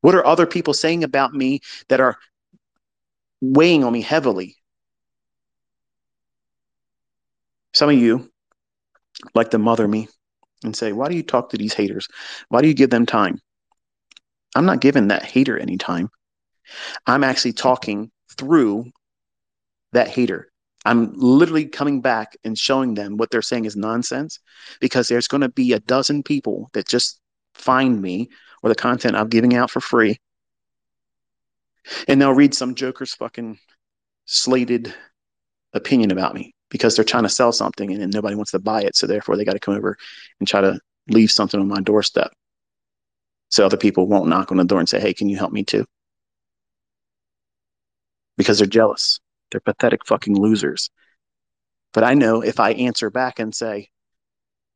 What 0.00 0.16
are 0.16 0.26
other 0.26 0.44
people 0.44 0.74
saying 0.74 1.04
about 1.04 1.32
me 1.32 1.60
that 1.88 2.00
are 2.00 2.18
weighing 3.40 3.84
on 3.84 3.92
me 3.92 4.00
heavily? 4.00 4.56
Some 7.72 7.88
of 7.88 7.96
you 7.96 8.32
like 9.36 9.52
to 9.52 9.58
mother 9.58 9.86
me 9.86 10.08
and 10.64 10.74
say, 10.74 10.90
Why 10.90 11.08
do 11.08 11.14
you 11.14 11.22
talk 11.22 11.50
to 11.50 11.56
these 11.56 11.74
haters? 11.74 12.08
Why 12.48 12.62
do 12.62 12.66
you 12.66 12.74
give 12.74 12.90
them 12.90 13.06
time? 13.06 13.40
I'm 14.56 14.66
not 14.66 14.80
giving 14.80 15.06
that 15.06 15.22
hater 15.22 15.56
any 15.56 15.78
time. 15.78 16.10
I'm 17.06 17.24
actually 17.24 17.52
talking 17.52 18.10
through 18.36 18.86
that 19.92 20.08
hater. 20.08 20.48
I'm 20.84 21.12
literally 21.14 21.66
coming 21.66 22.00
back 22.00 22.36
and 22.44 22.58
showing 22.58 22.94
them 22.94 23.16
what 23.16 23.30
they're 23.30 23.42
saying 23.42 23.66
is 23.66 23.76
nonsense 23.76 24.40
because 24.80 25.08
there's 25.08 25.28
going 25.28 25.42
to 25.42 25.48
be 25.48 25.72
a 25.72 25.80
dozen 25.80 26.22
people 26.22 26.70
that 26.72 26.88
just 26.88 27.20
find 27.54 28.02
me 28.02 28.30
or 28.62 28.68
the 28.68 28.74
content 28.74 29.16
I'm 29.16 29.28
giving 29.28 29.54
out 29.54 29.70
for 29.70 29.80
free. 29.80 30.18
And 32.08 32.20
they'll 32.20 32.32
read 32.32 32.54
some 32.54 32.74
joker's 32.74 33.14
fucking 33.14 33.58
slated 34.24 34.94
opinion 35.72 36.10
about 36.10 36.34
me 36.34 36.54
because 36.70 36.96
they're 36.96 37.04
trying 37.04 37.24
to 37.24 37.28
sell 37.28 37.52
something 37.52 37.92
and, 37.92 38.02
and 38.02 38.12
nobody 38.12 38.34
wants 38.34 38.52
to 38.52 38.58
buy 38.58 38.82
it. 38.82 38.96
So 38.96 39.06
therefore, 39.06 39.36
they 39.36 39.44
got 39.44 39.52
to 39.52 39.60
come 39.60 39.74
over 39.74 39.96
and 40.40 40.48
try 40.48 40.60
to 40.60 40.80
leave 41.08 41.30
something 41.30 41.60
on 41.60 41.68
my 41.68 41.80
doorstep. 41.80 42.32
So 43.50 43.66
other 43.66 43.76
people 43.76 44.06
won't 44.06 44.28
knock 44.28 44.50
on 44.50 44.56
the 44.56 44.64
door 44.64 44.78
and 44.78 44.88
say, 44.88 45.00
hey, 45.00 45.12
can 45.12 45.28
you 45.28 45.36
help 45.36 45.52
me 45.52 45.64
too? 45.64 45.84
Because 48.42 48.58
they're 48.58 48.66
jealous. 48.66 49.20
They're 49.50 49.60
pathetic 49.60 50.04
fucking 50.04 50.36
losers. 50.36 50.90
But 51.92 52.02
I 52.02 52.14
know 52.14 52.40
if 52.40 52.58
I 52.58 52.72
answer 52.72 53.08
back 53.08 53.38
and 53.38 53.54
say, 53.54 53.90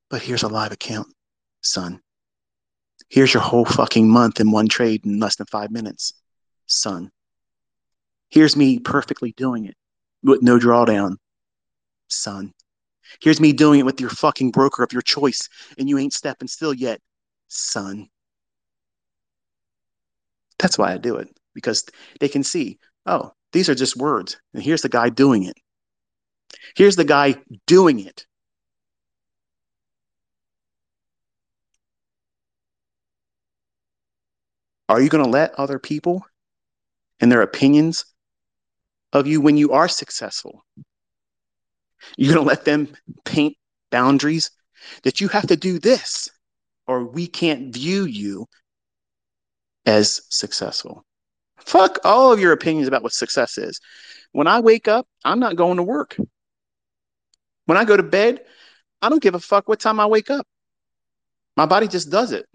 but 0.09 0.23
here's 0.23 0.45
a 0.45 0.49
live 0.49 0.71
account, 0.71 1.09
son. 1.63 2.01
Here's 3.09 3.35
your 3.35 3.43
whole 3.43 3.65
fucking 3.65 4.09
month 4.09 4.39
in 4.39 4.53
one 4.53 4.69
trade 4.69 5.05
in 5.05 5.19
less 5.19 5.35
than 5.35 5.49
five 5.49 5.73
minutes, 5.73 6.13
son. 6.67 7.11
Here's 8.29 8.57
me 8.57 8.79
perfectly 8.79 9.33
doing 9.37 9.65
it 9.65 9.75
with 10.23 10.43
no 10.43 10.59
drawdown, 10.61 11.17
son. 12.09 12.53
Here's 13.21 13.41
me 13.41 13.53
doing 13.53 13.81
it 13.81 13.87
with 13.87 14.01
your 14.01 14.11
fucking 14.11 14.53
broker 14.53 14.85
of 14.85 14.93
your 14.93 15.03
choice, 15.03 15.49
and 15.77 15.89
you 15.89 15.99
ain't 15.99 16.13
stepping 16.13 16.49
still 16.49 16.75
yet, 16.75 17.01
son. 17.49 18.09
That's 20.59 20.79
why 20.79 20.93
I 20.93 20.99
do 20.99 21.17
it, 21.17 21.29
because 21.55 21.85
they 22.21 22.29
can 22.29 22.45
see, 22.45 22.79
oh, 23.07 23.33
these 23.53 23.69
are 23.69 23.75
just 23.75 23.97
words. 23.97 24.39
And 24.55 24.63
here's 24.63 24.83
the 24.83 24.89
guy 24.89 25.09
doing 25.09 25.45
it. 25.45 25.57
Here's 26.77 26.97
the 26.97 27.05
guy 27.05 27.37
doing 27.67 28.01
it. 28.01 28.27
Are 34.89 35.01
you 35.01 35.09
going 35.09 35.25
to 35.25 35.31
let 35.31 35.55
other 35.55 35.79
people 35.79 36.25
and 37.21 37.31
their 37.31 37.43
opinions 37.43 38.05
of 39.13 39.27
you 39.27 39.41
when 39.41 39.57
you 39.57 39.73
are 39.73 39.89
successful 39.89 40.65
you're 42.17 42.33
going 42.33 42.45
to 42.45 42.49
let 42.49 42.65
them 42.65 42.89
paint 43.25 43.57
boundaries 43.91 44.51
that 45.03 45.21
you 45.21 45.29
have 45.29 45.47
to 45.49 45.57
do 45.57 45.79
this 45.79 46.29
or 46.87 47.05
we 47.05 47.27
can't 47.27 47.75
view 47.75 48.05
you 48.05 48.47
as 49.85 50.21
successful. 50.29 51.05
Fuck 51.59 51.99
all 52.05 52.33
of 52.33 52.41
your 52.41 52.53
opinions 52.53 52.89
about 52.89 53.03
what 53.03 53.13
success 53.13 53.59
is. 53.59 53.81
When 54.33 54.47
I 54.47 54.61
wake 54.61 54.89
up, 54.89 55.07
I'm 55.25 55.41
not 55.41 55.57
going 55.57 55.79
to 55.79 55.83
work. 55.83 56.17
When 57.65 57.79
I 57.79 57.85
go 57.85 57.97
to 57.97 58.03
bed, 58.03 58.45
I 59.03 59.09
don't 59.09 59.23
give 59.23 59.35
a 59.35 59.41
fuck 59.41 59.69
what 59.69 59.81
time 59.81 59.99
I 59.99 60.07
wake 60.07 60.31
up. 60.31 60.47
My 61.57 61.67
body 61.67 61.89
just 61.89 62.11
does 62.11 62.33
it. 62.33 62.47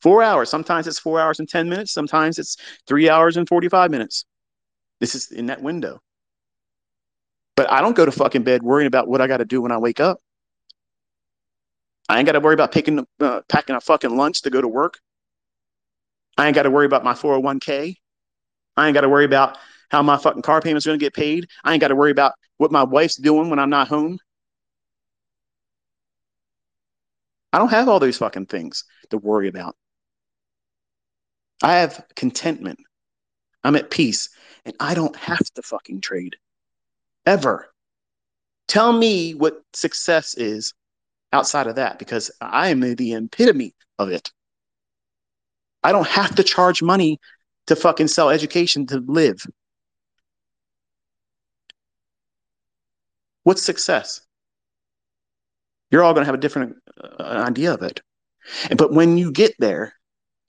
Four 0.00 0.22
hours. 0.22 0.50
Sometimes 0.50 0.86
it's 0.86 0.98
four 0.98 1.20
hours 1.20 1.38
and 1.38 1.48
10 1.48 1.68
minutes. 1.68 1.92
Sometimes 1.92 2.38
it's 2.38 2.56
three 2.86 3.08
hours 3.08 3.36
and 3.36 3.48
45 3.48 3.90
minutes. 3.90 4.24
This 4.98 5.14
is 5.14 5.30
in 5.30 5.46
that 5.46 5.62
window. 5.62 6.00
But 7.54 7.70
I 7.70 7.80
don't 7.80 7.94
go 7.94 8.04
to 8.04 8.12
fucking 8.12 8.42
bed 8.42 8.62
worrying 8.62 8.86
about 8.86 9.08
what 9.08 9.20
I 9.20 9.26
got 9.26 9.36
to 9.38 9.44
do 9.44 9.62
when 9.62 9.72
I 9.72 9.78
wake 9.78 10.00
up. 10.00 10.18
I 12.08 12.18
ain't 12.18 12.26
got 12.26 12.32
to 12.32 12.40
worry 12.40 12.54
about 12.54 12.72
picking, 12.72 13.06
uh, 13.20 13.42
packing 13.48 13.76
a 13.76 13.80
fucking 13.80 14.16
lunch 14.16 14.42
to 14.42 14.50
go 14.50 14.60
to 14.60 14.68
work. 14.68 14.98
I 16.36 16.46
ain't 16.46 16.54
got 16.54 16.62
to 16.62 16.70
worry 16.70 16.86
about 16.86 17.04
my 17.04 17.12
401k. 17.14 17.96
I 18.76 18.86
ain't 18.86 18.94
got 18.94 19.02
to 19.02 19.08
worry 19.08 19.24
about 19.24 19.58
how 19.90 20.02
my 20.02 20.16
fucking 20.16 20.42
car 20.42 20.60
payment's 20.60 20.86
going 20.86 20.98
to 20.98 21.04
get 21.04 21.14
paid. 21.14 21.48
I 21.64 21.72
ain't 21.72 21.80
got 21.80 21.88
to 21.88 21.96
worry 21.96 22.10
about 22.10 22.32
what 22.56 22.72
my 22.72 22.82
wife's 22.82 23.16
doing 23.16 23.50
when 23.50 23.58
I'm 23.58 23.70
not 23.70 23.88
home. 23.88 24.18
I 27.52 27.58
don't 27.58 27.68
have 27.68 27.88
all 27.88 28.00
those 28.00 28.16
fucking 28.16 28.46
things 28.46 28.84
to 29.10 29.18
worry 29.18 29.48
about. 29.48 29.76
I 31.62 31.74
have 31.74 32.04
contentment. 32.16 32.78
I'm 33.62 33.76
at 33.76 33.90
peace 33.90 34.30
and 34.64 34.74
I 34.80 34.94
don't 34.94 35.14
have 35.16 35.44
to 35.54 35.62
fucking 35.62 36.00
trade 36.00 36.36
ever. 37.26 37.72
Tell 38.68 38.92
me 38.92 39.34
what 39.34 39.60
success 39.74 40.34
is 40.34 40.72
outside 41.32 41.66
of 41.66 41.76
that 41.76 41.98
because 41.98 42.30
I 42.40 42.68
am 42.68 42.80
the 42.80 43.14
epitome 43.14 43.74
of 43.98 44.08
it. 44.08 44.32
I 45.82 45.92
don't 45.92 46.06
have 46.06 46.34
to 46.36 46.42
charge 46.42 46.82
money 46.82 47.18
to 47.66 47.76
fucking 47.76 48.08
sell 48.08 48.30
education 48.30 48.86
to 48.86 49.02
live. 49.06 49.44
What's 53.44 53.62
success? 53.62 54.20
You're 55.90 56.02
all 56.02 56.14
going 56.14 56.22
to 56.22 56.26
have 56.26 56.34
a 56.34 56.38
different 56.38 56.76
uh, 57.02 57.44
idea 57.48 57.74
of 57.74 57.82
it. 57.82 58.00
But 58.76 58.92
when 58.92 59.18
you 59.18 59.30
get 59.32 59.54
there, 59.58 59.94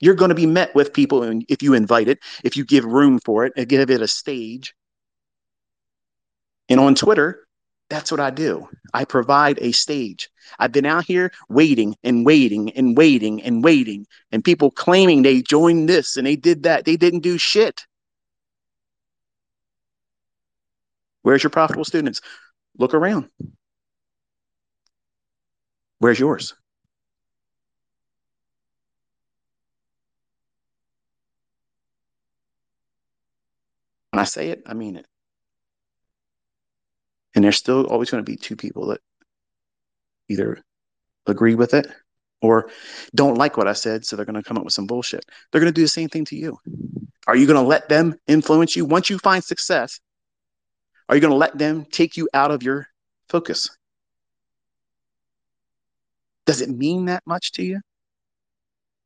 you're 0.00 0.14
going 0.14 0.30
to 0.30 0.34
be 0.34 0.46
met 0.46 0.74
with 0.74 0.92
people, 0.92 1.22
and 1.22 1.44
if 1.48 1.62
you 1.62 1.74
invite 1.74 2.08
it, 2.08 2.18
if 2.42 2.56
you 2.56 2.64
give 2.64 2.84
room 2.84 3.20
for 3.24 3.44
it, 3.44 3.52
and 3.56 3.68
give 3.68 3.90
it 3.90 4.02
a 4.02 4.08
stage, 4.08 4.74
and 6.68 6.80
on 6.80 6.94
Twitter, 6.94 7.43
that's 7.90 8.10
what 8.10 8.20
I 8.20 8.30
do. 8.30 8.68
I 8.92 9.04
provide 9.04 9.58
a 9.60 9.72
stage. 9.72 10.30
I've 10.58 10.72
been 10.72 10.86
out 10.86 11.04
here 11.04 11.32
waiting 11.48 11.96
and 12.02 12.24
waiting 12.24 12.70
and 12.70 12.96
waiting 12.96 13.42
and 13.42 13.62
waiting, 13.62 14.06
and 14.32 14.44
people 14.44 14.70
claiming 14.70 15.22
they 15.22 15.42
joined 15.42 15.88
this 15.88 16.16
and 16.16 16.26
they 16.26 16.36
did 16.36 16.64
that. 16.64 16.84
They 16.84 16.96
didn't 16.96 17.20
do 17.20 17.38
shit. 17.38 17.86
Where's 21.22 21.42
your 21.42 21.50
profitable 21.50 21.84
students? 21.84 22.20
Look 22.78 22.94
around. 22.94 23.28
Where's 25.98 26.18
yours? 26.18 26.54
When 34.10 34.20
I 34.20 34.24
say 34.24 34.50
it, 34.50 34.62
I 34.66 34.74
mean 34.74 34.96
it. 34.96 35.06
And 37.34 37.44
there's 37.44 37.56
still 37.56 37.86
always 37.86 38.10
going 38.10 38.24
to 38.24 38.30
be 38.30 38.36
two 38.36 38.56
people 38.56 38.86
that 38.88 39.00
either 40.28 40.62
agree 41.26 41.54
with 41.54 41.74
it 41.74 41.86
or 42.40 42.70
don't 43.14 43.36
like 43.36 43.56
what 43.56 43.66
I 43.66 43.72
said. 43.72 44.04
So 44.04 44.16
they're 44.16 44.24
going 44.24 44.40
to 44.40 44.42
come 44.42 44.58
up 44.58 44.64
with 44.64 44.74
some 44.74 44.86
bullshit. 44.86 45.24
They're 45.50 45.60
going 45.60 45.72
to 45.72 45.76
do 45.76 45.82
the 45.82 45.88
same 45.88 46.08
thing 46.08 46.24
to 46.26 46.36
you. 46.36 46.58
Are 47.26 47.36
you 47.36 47.46
going 47.46 47.62
to 47.62 47.66
let 47.66 47.88
them 47.88 48.14
influence 48.26 48.76
you 48.76 48.84
once 48.84 49.08
you 49.08 49.18
find 49.18 49.42
success? 49.42 49.98
Are 51.08 51.14
you 51.14 51.20
going 51.20 51.32
to 51.32 51.36
let 51.36 51.58
them 51.58 51.86
take 51.90 52.16
you 52.16 52.28
out 52.34 52.50
of 52.50 52.62
your 52.62 52.86
focus? 53.28 53.68
Does 56.46 56.60
it 56.60 56.68
mean 56.68 57.06
that 57.06 57.22
much 57.26 57.52
to 57.52 57.62
you? 57.62 57.80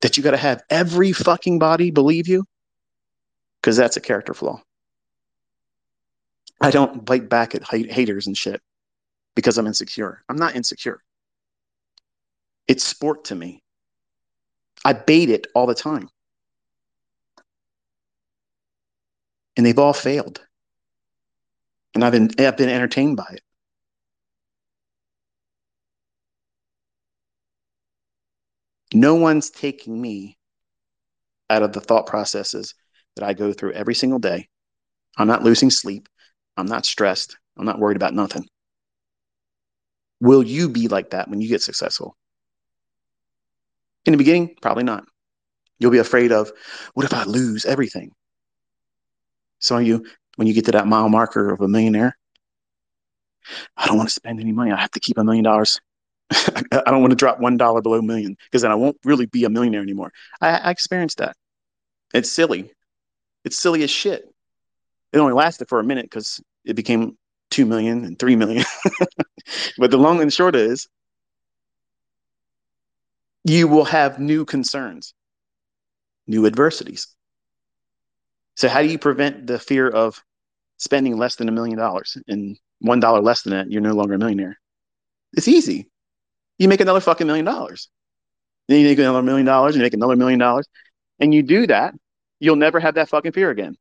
That 0.01 0.17
you 0.17 0.23
got 0.23 0.33
to 0.33 0.37
have 0.37 0.63
every 0.71 1.13
fucking 1.13 1.59
body 1.59 1.91
believe 1.91 2.29
you? 2.29 2.45
Because 3.61 3.77
that's 3.77 3.97
a 3.97 4.01
character 4.01 4.35
flaw. 4.35 4.63
I 6.61 6.71
don't 6.71 7.05
bite 7.05 7.29
back 7.29 7.55
at 7.55 7.63
haters 7.65 8.27
and 8.27 8.37
shit 8.37 8.61
because 9.37 9.59
I'm 9.59 9.67
insecure. 9.67 10.23
I'm 10.29 10.37
not 10.37 10.57
insecure. 10.57 11.01
It's 12.67 12.85
sport 12.85 13.25
to 13.27 13.35
me. 13.35 13.63
I 14.85 14.93
bait 14.93 15.31
it 15.31 15.47
all 15.55 15.67
the 15.67 15.75
time. 15.75 16.09
And 19.57 19.65
they've 19.65 19.79
all 19.79 19.93
failed. 19.93 20.45
And 21.95 22.05
I've 22.05 22.13
been 22.13 22.31
I've 22.39 22.57
been 22.57 22.69
entertained 22.69 23.17
by 23.17 23.27
it. 23.33 23.43
No 28.95 29.15
one's 29.15 29.51
taking 29.51 30.01
me 30.01 30.39
out 31.51 31.63
of 31.63 31.73
the 31.73 31.81
thought 31.81 32.07
processes 32.07 32.75
that 33.17 33.25
I 33.25 33.35
go 33.35 33.53
through 33.53 33.73
every 33.73 33.95
single 33.95 34.19
day. 34.19 34.49
I'm 35.17 35.27
not 35.27 35.43
losing 35.43 35.71
sleep. 35.71 36.09
I'm 36.59 36.67
not 36.67 36.85
stressed. 36.85 37.39
I'm 37.57 37.65
not 37.65 37.79
worried 37.79 37.97
about 37.97 38.15
nothing. 38.15 38.45
Will 40.21 40.43
you 40.43 40.69
be 40.69 40.89
like 40.89 41.11
that 41.11 41.31
when 41.31 41.41
you 41.41 41.49
get 41.49 41.63
successful? 41.63 42.17
In 44.05 44.13
the 44.13 44.19
beginning, 44.19 44.57
probably 44.61 44.83
not. 44.83 45.05
You'll 45.79 45.93
be 45.93 45.99
afraid 45.99 46.33
of 46.33 46.51
what 46.95 47.07
if 47.07 47.15
I 47.15 47.23
lose 47.25 47.65
everything? 47.65 48.11
Some 49.61 49.79
of 49.79 49.87
you, 49.87 50.05
when 50.35 50.49
you 50.49 50.55
get 50.55 50.65
to 50.65 50.73
that 50.73 50.89
mile 50.89 51.09
marker 51.09 51.53
of 51.53 51.61
a 51.61 51.69
millionaire, 51.69 52.19
I 53.77 53.87
don't 53.87 53.97
want 53.97 54.09
to 54.09 54.15
spend 54.15 54.41
any 54.41 54.51
money. 54.51 54.73
I 54.73 54.81
have 54.81 54.91
to 54.93 55.01
keep 55.01 55.17
a 55.17 55.25
million 55.25 55.45
dollars. 55.45 55.81
I 56.31 56.83
don't 56.87 57.01
want 57.01 57.13
to 57.13 57.17
drop 57.17 57.39
one 57.39 57.57
dollar 57.57 57.81
below 57.81 57.99
a 57.99 58.03
million 58.03 58.37
because 58.47 58.63
then 58.63 58.73
I 58.73 58.75
won't 58.75 58.97
really 59.05 59.27
be 59.27 59.45
a 59.45 59.49
millionaire 59.49 59.83
anymore. 59.83 60.11
I, 60.41 60.59
I 60.59 60.71
experienced 60.71 61.19
that. 61.19 61.37
It's 62.13 62.31
silly. 62.31 62.73
It's 63.45 63.57
silly 63.57 63.85
as 63.85 63.91
shit. 63.91 64.29
It 65.13 65.19
only 65.19 65.33
lasted 65.33 65.69
for 65.69 65.81
a 65.81 65.85
minute 65.85 66.05
because 66.07 66.41
it 66.65 66.75
became 66.75 67.17
two 67.51 67.67
million 67.67 68.05
and 68.05 68.19
three 68.19 68.37
million. 68.37 68.65
but 69.79 69.91
the 69.91 69.97
long 69.97 70.21
and 70.21 70.33
short 70.33 70.55
is 70.55 70.89
you 73.45 73.69
will 73.69 73.85
have 73.85 74.19
new 74.19 74.45
concerns, 74.45 75.15
new 76.27 76.47
adversities. 76.47 77.07
So, 78.57 78.69
how 78.69 78.83
do 78.83 78.89
you 78.89 78.99
prevent 78.99 79.47
the 79.47 79.59
fear 79.59 79.89
of 79.89 80.23
spending 80.77 81.17
less 81.17 81.37
than 81.37 81.49
a 81.49 81.53
million 81.53 81.79
dollars 81.79 82.17
and 82.27 82.59
one 82.81 83.01
dollar 83.01 83.21
less 83.21 83.43
than 83.43 83.53
that? 83.53 83.71
You're 83.71 83.81
no 83.81 83.95
longer 83.95 84.15
a 84.15 84.19
millionaire. 84.19 84.59
It's 85.33 85.49
easy. 85.49 85.89
You 86.59 86.69
make 86.69 86.81
another 86.81 87.01
fucking 87.01 87.27
million 87.27 87.45
dollars. 87.45 87.89
Then 88.67 88.81
you 88.81 88.87
make 88.87 88.99
another 88.99 89.23
million 89.23 89.47
dollars, 89.47 89.75
and 89.75 89.81
you 89.81 89.87
make 89.87 89.95
another 89.95 90.17
million 90.17 90.39
dollars, 90.39 90.67
and 91.19 91.33
you 91.33 91.43
do 91.43 91.67
that, 91.69 91.95
you'll 92.41 92.57
never 92.57 92.81
have 92.81 92.97
that 92.97 93.09
fucking 93.09 93.33
fear 93.33 93.51
again. 93.51 93.77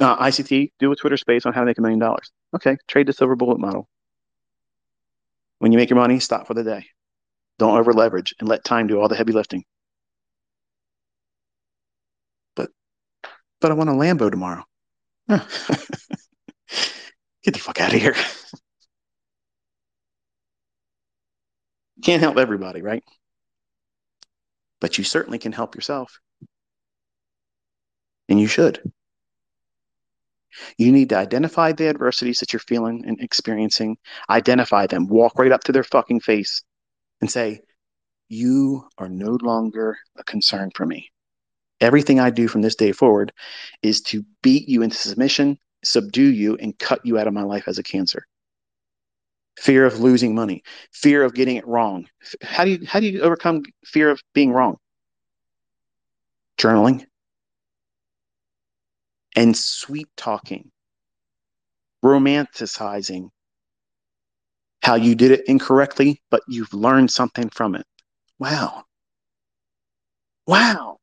Uh, 0.00 0.16
ICT, 0.16 0.72
do 0.78 0.90
a 0.90 0.96
Twitter 0.96 1.16
space 1.16 1.46
on 1.46 1.52
how 1.52 1.60
to 1.60 1.66
make 1.66 1.78
a 1.78 1.82
million 1.82 2.00
dollars. 2.00 2.32
Okay, 2.54 2.76
trade 2.88 3.06
the 3.06 3.12
silver 3.12 3.36
bullet 3.36 3.60
model. 3.60 3.88
When 5.58 5.70
you 5.70 5.78
make 5.78 5.90
your 5.90 5.98
money, 5.98 6.18
stop 6.18 6.46
for 6.46 6.54
the 6.54 6.64
day. 6.64 6.86
Don't 7.58 7.78
over 7.78 7.92
leverage 7.92 8.34
and 8.40 8.48
let 8.48 8.64
time 8.64 8.86
do 8.86 9.00
all 9.00 9.08
the 9.08 9.16
heavy 9.16 9.32
lifting. 9.32 9.64
But, 12.56 12.70
but 13.60 13.70
I 13.70 13.74
want 13.74 13.90
a 13.90 13.92
Lambo 13.92 14.30
tomorrow. 14.30 14.64
Get 15.28 15.44
the 17.54 17.58
fuck 17.58 17.80
out 17.80 17.94
of 17.94 18.00
here. 18.00 18.14
Can't 22.02 22.22
help 22.22 22.36
everybody, 22.36 22.82
right? 22.82 23.04
But 24.80 24.98
you 24.98 25.04
certainly 25.04 25.38
can 25.38 25.52
help 25.52 25.76
yourself. 25.76 26.18
And 28.28 28.40
you 28.40 28.48
should. 28.48 28.82
You 30.78 30.92
need 30.92 31.08
to 31.10 31.16
identify 31.16 31.72
the 31.72 31.88
adversities 31.88 32.38
that 32.38 32.52
you're 32.52 32.60
feeling 32.60 33.04
and 33.06 33.20
experiencing, 33.20 33.96
identify 34.28 34.86
them, 34.86 35.08
walk 35.08 35.38
right 35.38 35.52
up 35.52 35.64
to 35.64 35.72
their 35.72 35.84
fucking 35.84 36.20
face 36.20 36.62
and 37.20 37.30
say, 37.30 37.60
You 38.28 38.88
are 38.98 39.08
no 39.08 39.38
longer 39.42 39.98
a 40.16 40.24
concern 40.24 40.70
for 40.74 40.86
me. 40.86 41.10
Everything 41.80 42.20
I 42.20 42.30
do 42.30 42.48
from 42.48 42.62
this 42.62 42.76
day 42.76 42.92
forward 42.92 43.32
is 43.82 44.00
to 44.02 44.24
beat 44.42 44.68
you 44.68 44.82
into 44.82 44.96
submission, 44.96 45.58
subdue 45.84 46.30
you, 46.30 46.56
and 46.56 46.78
cut 46.78 47.04
you 47.04 47.18
out 47.18 47.26
of 47.26 47.34
my 47.34 47.42
life 47.42 47.66
as 47.66 47.78
a 47.78 47.82
cancer. 47.82 48.26
Fear 49.58 49.84
of 49.84 50.00
losing 50.00 50.34
money, 50.34 50.62
fear 50.92 51.24
of 51.24 51.34
getting 51.34 51.56
it 51.56 51.66
wrong. 51.66 52.06
How 52.40 52.64
do 52.64 52.70
you 52.70 52.86
how 52.86 53.00
do 53.00 53.06
you 53.06 53.20
overcome 53.20 53.62
fear 53.84 54.10
of 54.10 54.20
being 54.32 54.52
wrong? 54.52 54.76
Journaling 56.56 57.04
and 59.36 59.56
sweet 59.56 60.08
talking, 60.16 60.70
romanticizing 62.04 63.28
how 64.82 64.96
you 64.96 65.14
did 65.14 65.30
it 65.30 65.42
incorrectly, 65.46 66.20
but 66.30 66.42
you've 66.48 66.74
learned 66.74 67.10
something 67.10 67.48
from 67.50 67.74
it. 67.74 67.86
Wow. 68.38 68.84
Wow. 70.46 70.98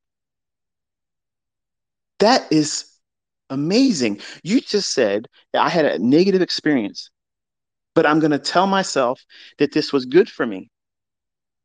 That 2.19 2.51
is 2.51 2.85
amazing. 3.49 4.19
You 4.43 4.61
just 4.61 4.93
said 4.93 5.27
I 5.53 5.69
had 5.69 5.85
a 5.85 5.99
negative 5.99 6.41
experience, 6.41 7.09
but 7.95 8.05
I'm 8.05 8.19
going 8.19 8.31
to 8.31 8.39
tell 8.39 8.67
myself 8.67 9.21
that 9.57 9.71
this 9.71 9.93
was 9.93 10.05
good 10.05 10.29
for 10.29 10.45
me. 10.45 10.69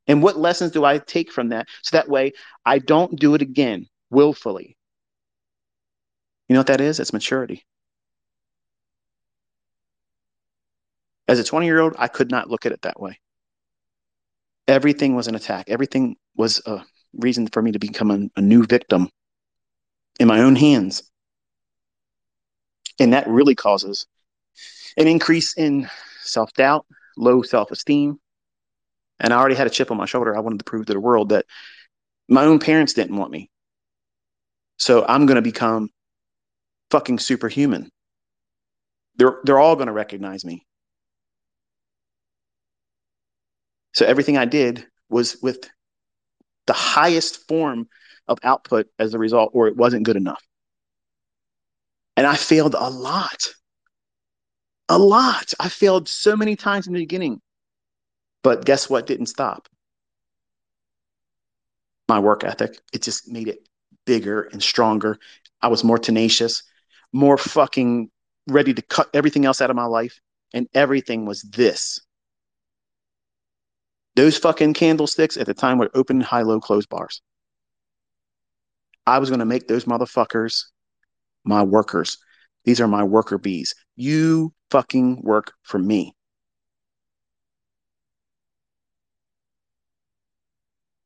And 0.07 0.23
what 0.23 0.39
lessons 0.39 0.71
do 0.71 0.85
I 0.85 0.99
take 0.99 1.33
from 1.33 1.49
that? 1.49 1.67
So 1.83 1.97
that 1.97 2.09
way 2.09 2.33
I 2.65 2.79
don't 2.79 3.19
do 3.19 3.35
it 3.35 3.43
again 3.43 3.87
willfully. 4.11 4.77
You 6.49 6.55
know 6.55 6.61
what 6.61 6.67
that 6.67 6.81
is? 6.81 7.01
It's 7.01 7.13
maturity. 7.13 7.65
As 11.27 11.39
a 11.39 11.45
20 11.45 11.67
year 11.67 11.81
old, 11.81 11.95
I 11.99 12.09
could 12.09 12.31
not 12.31 12.51
look 12.51 12.67
at 12.67 12.73
it 12.73 12.83
that 12.83 13.01
way. 13.01 13.19
Everything 14.69 15.15
was 15.15 15.27
an 15.27 15.35
attack, 15.35 15.67
everything 15.69 16.17
was 16.37 16.61
a 16.67 16.83
reason 17.15 17.47
for 17.47 17.63
me 17.63 17.73
to 17.73 17.79
become 17.79 18.11
a, 18.11 18.29
a 18.37 18.43
new 18.43 18.65
victim 18.65 19.09
in 20.21 20.29
my 20.29 20.41
own 20.41 20.57
hands. 20.57 21.03
And 22.99 23.13
that 23.13 23.27
really 23.27 23.55
causes 23.55 24.07
an 24.97 25.07
increase 25.09 25.57
in 25.57 25.89
self 26.21 26.53
doubt, 26.55 26.87
low 27.17 27.43
self 27.43 27.71
esteem. 27.71 28.21
And 29.21 29.33
I 29.33 29.39
already 29.39 29.55
had 29.55 29.67
a 29.67 29.71
chip 29.71 29.91
on 29.91 29.97
my 29.97 30.07
shoulder. 30.07 30.37
I 30.37 30.41
wanted 30.41 30.59
to 30.59 30.65
prove 30.65 30.87
to 30.87 30.93
the 30.93 31.01
world 31.01 31.31
that 31.31 31.47
my 32.29 32.45
own 32.45 32.59
parents 32.59 32.93
didn't 32.93 33.17
want 33.17 33.31
me. 33.31 33.51
So 34.79 35.05
I'm 35.07 35.27
going 35.27 35.37
to 35.37 35.43
become 35.43 35.91
fucking 36.95 37.19
superhuman. 37.19 37.91
They're, 39.17 39.41
they're 39.43 39.59
all 39.59 39.75
going 39.75 39.89
to 39.89 39.93
recognize 39.93 40.45
me. 40.45 40.65
So 43.95 44.07
everything 44.07 44.39
I 44.39 44.45
did 44.45 44.87
was 45.09 45.37
with 45.43 45.69
the 46.69 46.73
highest 46.73 47.49
form 47.49 47.89
of 48.29 48.39
output 48.45 48.87
as 49.01 49.13
a 49.13 49.19
result, 49.19 49.51
or 49.55 49.67
it 49.67 49.77
wasn't 49.77 50.05
good 50.05 50.15
enough. 50.15 50.41
And 52.17 52.29
I 52.29 52.37
failed 52.37 52.77
a 52.79 52.89
lot. 52.89 53.49
A 54.89 54.97
lot. 54.97 55.53
I 55.59 55.71
failed 55.71 56.09
so 56.09 56.37
many 56.37 56.55
times 56.55 56.87
in 56.87 56.93
the 56.93 57.01
beginning. 57.01 57.41
But 58.45 58.65
guess 58.65 58.89
what 58.89 59.09
didn't 59.09 59.27
stop? 59.27 59.69
My 62.09 62.21
work 62.21 62.45
ethic. 62.45 62.79
It 62.93 63.03
just 63.03 63.27
made 63.27 63.49
it 63.49 63.69
bigger 64.07 64.43
and 64.43 64.63
stronger. 64.63 65.19
I 65.61 65.67
was 65.67 65.83
more 65.83 65.99
tenacious, 65.99 66.63
more 67.15 67.39
fucking 67.39 68.11
ready 68.49 68.75
to 68.75 68.83
cut 68.83 69.09
everything 69.15 69.47
else 69.47 69.63
out 69.63 69.71
of 69.71 69.77
my 69.77 69.87
life. 69.87 70.21
And 70.53 70.69
everything 70.75 71.25
was 71.25 71.43
this 71.43 72.01
those 74.17 74.39
fucking 74.39 74.75
candlesticks 74.75 75.37
at 75.37 75.47
the 75.47 75.55
time 75.55 75.79
were 75.79 75.91
open, 75.95 76.21
high, 76.21 76.43
low, 76.43 76.61
closed 76.61 76.89
bars. 76.89 77.21
I 79.07 79.19
was 79.19 79.29
going 79.29 79.41
to 79.41 79.45
make 79.45 79.67
those 79.67 79.87
motherfuckers 79.87 80.65
my 81.45 81.63
workers. 81.63 82.19
These 82.65 82.81
are 82.81 82.89
my 82.89 83.05
worker 83.05 83.39
bees. 83.39 83.75
You 83.97 84.53
fucking 84.71 85.23
work 85.23 85.53
for 85.63 85.79
me. 85.79 86.15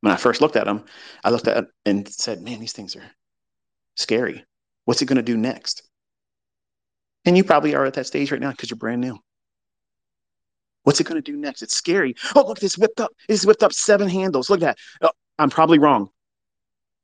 When 0.00 0.12
I 0.12 0.16
first 0.16 0.40
looked 0.40 0.56
at 0.56 0.66
them, 0.66 0.84
I 1.24 1.30
looked 1.30 1.48
at 1.48 1.64
and 1.84 2.08
said, 2.08 2.40
man, 2.42 2.60
these 2.60 2.72
things 2.72 2.94
are 2.94 3.10
scary. 3.96 4.44
What's 4.84 5.02
it 5.02 5.06
going 5.06 5.16
to 5.16 5.22
do 5.22 5.36
next? 5.36 5.88
And 7.24 7.36
you 7.36 7.44
probably 7.44 7.74
are 7.74 7.84
at 7.84 7.94
that 7.94 8.06
stage 8.06 8.32
right 8.32 8.40
now 8.40 8.50
because 8.50 8.70
you're 8.70 8.78
brand 8.78 9.00
new. 9.00 9.18
What's 10.84 11.00
it 11.00 11.04
going 11.04 11.22
to 11.22 11.32
do 11.32 11.36
next? 11.36 11.62
It's 11.62 11.76
scary. 11.76 12.14
Oh, 12.34 12.46
look, 12.46 12.60
this 12.60 12.78
whipped 12.78 13.00
up. 13.00 13.10
It's 13.28 13.44
whipped 13.44 13.62
up 13.62 13.72
seven 13.72 14.08
handles. 14.08 14.48
Look 14.48 14.62
at 14.62 14.76
that. 15.00 15.08
Oh, 15.08 15.10
I'm 15.38 15.50
probably 15.50 15.78
wrong. 15.78 16.08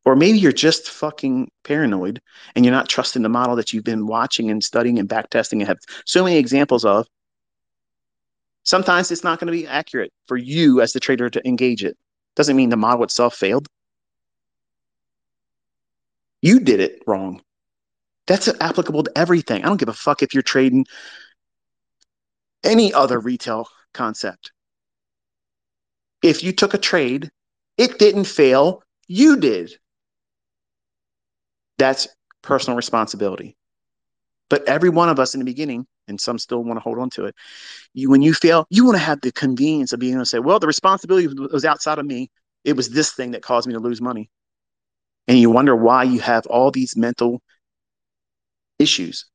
Or 0.06 0.16
maybe 0.16 0.38
you're 0.38 0.52
just 0.52 0.90
fucking 0.90 1.50
paranoid 1.64 2.20
and 2.54 2.64
you're 2.64 2.74
not 2.74 2.88
trusting 2.88 3.22
the 3.22 3.28
model 3.28 3.56
that 3.56 3.72
you've 3.72 3.84
been 3.84 4.06
watching 4.06 4.50
and 4.50 4.62
studying 4.62 4.98
and 4.98 5.08
backtesting 5.08 5.58
and 5.58 5.68
have 5.68 5.78
so 6.04 6.24
many 6.24 6.36
examples 6.36 6.84
of. 6.84 7.06
Sometimes 8.62 9.10
it's 9.10 9.24
not 9.24 9.38
going 9.38 9.46
to 9.46 9.52
be 9.52 9.66
accurate 9.66 10.12
for 10.26 10.36
you 10.36 10.80
as 10.80 10.92
the 10.92 11.00
trader 11.00 11.28
to 11.30 11.46
engage 11.46 11.84
it. 11.84 11.96
Doesn't 12.36 12.56
mean 12.56 12.70
the 12.70 12.76
model 12.76 13.04
itself 13.04 13.34
failed. 13.34 13.68
You 16.40 16.60
did 16.60 16.80
it 16.80 17.02
wrong. 17.06 17.42
That's 18.26 18.48
applicable 18.60 19.04
to 19.04 19.12
everything. 19.16 19.62
I 19.62 19.68
don't 19.68 19.76
give 19.76 19.88
a 19.88 19.92
fuck 19.92 20.22
if 20.22 20.32
you're 20.32 20.42
trading 20.42 20.86
any 22.62 22.92
other 22.92 23.20
retail 23.20 23.68
concept. 23.92 24.52
If 26.22 26.42
you 26.42 26.52
took 26.52 26.72
a 26.72 26.78
trade, 26.78 27.30
it 27.76 27.98
didn't 27.98 28.24
fail, 28.24 28.82
you 29.06 29.36
did. 29.36 29.72
That's 31.76 32.08
personal 32.40 32.76
responsibility. 32.76 33.56
But 34.48 34.66
every 34.68 34.88
one 34.88 35.08
of 35.08 35.18
us 35.18 35.34
in 35.34 35.40
the 35.40 35.44
beginning, 35.44 35.86
and 36.08 36.20
some 36.20 36.38
still 36.38 36.62
want 36.62 36.76
to 36.76 36.82
hold 36.82 36.98
on 36.98 37.10
to 37.10 37.26
it, 37.26 37.34
you 37.92 38.10
when 38.10 38.22
you 38.22 38.32
fail, 38.32 38.66
you 38.70 38.84
want 38.84 38.96
to 38.96 39.02
have 39.02 39.20
the 39.20 39.32
convenience 39.32 39.92
of 39.92 40.00
being 40.00 40.14
able 40.14 40.22
to 40.22 40.26
say, 40.26 40.38
well, 40.38 40.58
the 40.58 40.66
responsibility 40.66 41.28
was 41.52 41.64
outside 41.64 41.98
of 41.98 42.06
me. 42.06 42.30
It 42.62 42.74
was 42.74 42.90
this 42.90 43.12
thing 43.12 43.32
that 43.32 43.42
caused 43.42 43.66
me 43.66 43.74
to 43.74 43.80
lose 43.80 44.00
money. 44.00 44.30
And 45.28 45.38
you 45.38 45.50
wonder 45.50 45.74
why 45.74 46.04
you 46.04 46.20
have 46.20 46.46
all 46.46 46.70
these 46.70 46.96
mental 46.96 47.42
issues 48.78 49.26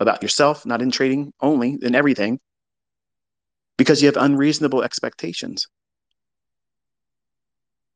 about 0.00 0.22
yourself, 0.22 0.64
not 0.64 0.82
in 0.82 0.90
trading 0.90 1.32
only, 1.40 1.78
in 1.82 1.94
everything, 1.94 2.38
because 3.76 4.00
you 4.00 4.06
have 4.06 4.16
unreasonable 4.16 4.82
expectations. 4.82 5.66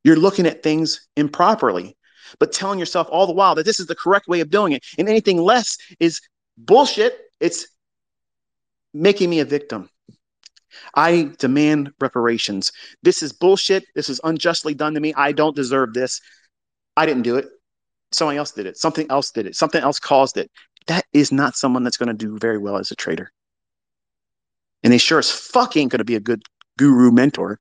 You're 0.05 0.17
looking 0.17 0.47
at 0.47 0.63
things 0.63 1.09
improperly, 1.17 1.97
but 2.39 2.53
telling 2.53 2.79
yourself 2.79 3.09
all 3.11 3.27
the 3.27 3.33
while 3.33 3.55
that 3.55 3.65
this 3.67 3.79
is 3.79 3.87
the 3.87 3.95
correct 3.95 4.27
way 4.27 4.41
of 4.41 4.51
doing 4.51 4.73
it. 4.73 4.85
And 4.99 5.09
anything 5.09 5.39
less 5.39 5.77
is 6.01 6.21
bullshit. 6.57 7.17
It's 7.41 7.67
making 8.93 9.31
me 9.31 9.41
a 9.41 9.45
victim. 9.45 9.89
I 10.95 11.31
demand 11.39 11.93
reparations. 12.01 12.73
This 13.03 13.23
is 13.23 13.33
bullshit. 13.33 13.85
This 13.95 14.09
is 14.09 14.21
unjustly 14.25 14.75
done 14.75 14.95
to 14.95 15.01
me. 15.01 15.15
I 15.15 15.33
don't 15.33 15.55
deserve 15.55 15.93
this. 15.93 16.21
I 16.97 17.07
didn't 17.07 17.23
do 17.23 17.37
it. 17.37 17.49
Someone 18.11 18.37
else 18.37 18.53
did 18.53 18.67
it. 18.67 18.77
Something 18.77 19.07
else 19.11 19.31
did 19.31 19.47
it. 19.47 19.57
Something 19.57 19.83
else 19.83 19.99
caused 19.99 20.37
it. 20.37 20.51
That 20.87 21.05
is 21.13 21.33
not 21.33 21.57
someone 21.57 21.85
that's 21.85 21.97
going 21.97 22.09
to 22.09 22.15
do 22.15 22.39
very 22.39 22.59
well 22.59 22.77
as 22.77 22.91
a 22.91 22.97
trader. 22.97 23.31
And 24.83 24.93
they 24.93 24.99
sure 24.99 25.19
as 25.19 25.31
fuck 25.31 25.77
ain't 25.77 25.93
going 25.93 25.99
to 25.99 26.05
be 26.05 26.17
a 26.17 26.21
good 26.21 26.43
guru 26.79 27.13
mentor. 27.13 27.59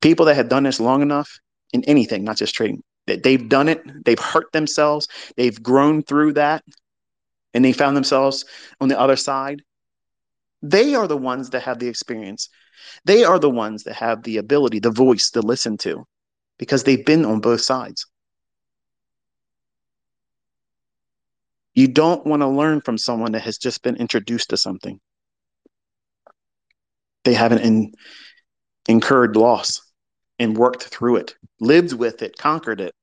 People 0.00 0.26
that 0.26 0.34
have 0.34 0.48
done 0.48 0.64
this 0.64 0.80
long 0.80 1.02
enough 1.02 1.38
in 1.72 1.84
anything, 1.84 2.24
not 2.24 2.36
just 2.36 2.54
trading, 2.54 2.82
that 3.06 3.22
they've 3.22 3.48
done 3.48 3.68
it, 3.68 3.82
they've 4.04 4.18
hurt 4.18 4.52
themselves, 4.52 5.08
they've 5.36 5.62
grown 5.62 6.02
through 6.02 6.34
that, 6.34 6.62
and 7.54 7.64
they 7.64 7.72
found 7.72 7.96
themselves 7.96 8.44
on 8.80 8.88
the 8.88 8.98
other 8.98 9.16
side. 9.16 9.62
They 10.62 10.94
are 10.94 11.06
the 11.06 11.16
ones 11.16 11.50
that 11.50 11.62
have 11.62 11.78
the 11.78 11.88
experience. 11.88 12.48
They 13.04 13.24
are 13.24 13.38
the 13.38 13.50
ones 13.50 13.84
that 13.84 13.94
have 13.94 14.22
the 14.24 14.38
ability, 14.38 14.80
the 14.80 14.90
voice 14.90 15.30
to 15.30 15.40
listen 15.40 15.78
to, 15.78 16.06
because 16.58 16.84
they've 16.84 17.04
been 17.04 17.24
on 17.24 17.40
both 17.40 17.60
sides. 17.60 18.06
You 21.74 21.88
don't 21.88 22.24
want 22.24 22.42
to 22.42 22.48
learn 22.48 22.80
from 22.80 22.98
someone 22.98 23.32
that 23.32 23.42
has 23.42 23.58
just 23.58 23.82
been 23.82 23.96
introduced 23.96 24.50
to 24.50 24.56
something. 24.56 25.00
They 27.24 27.34
haven't 27.34 27.60
in, 27.60 27.92
incurred 28.88 29.36
loss 29.36 29.80
and 30.38 30.56
worked 30.56 30.84
through 30.84 31.16
it, 31.16 31.34
lived 31.60 31.92
with 31.92 32.22
it, 32.22 32.36
conquered 32.36 32.80
it. 32.80 32.94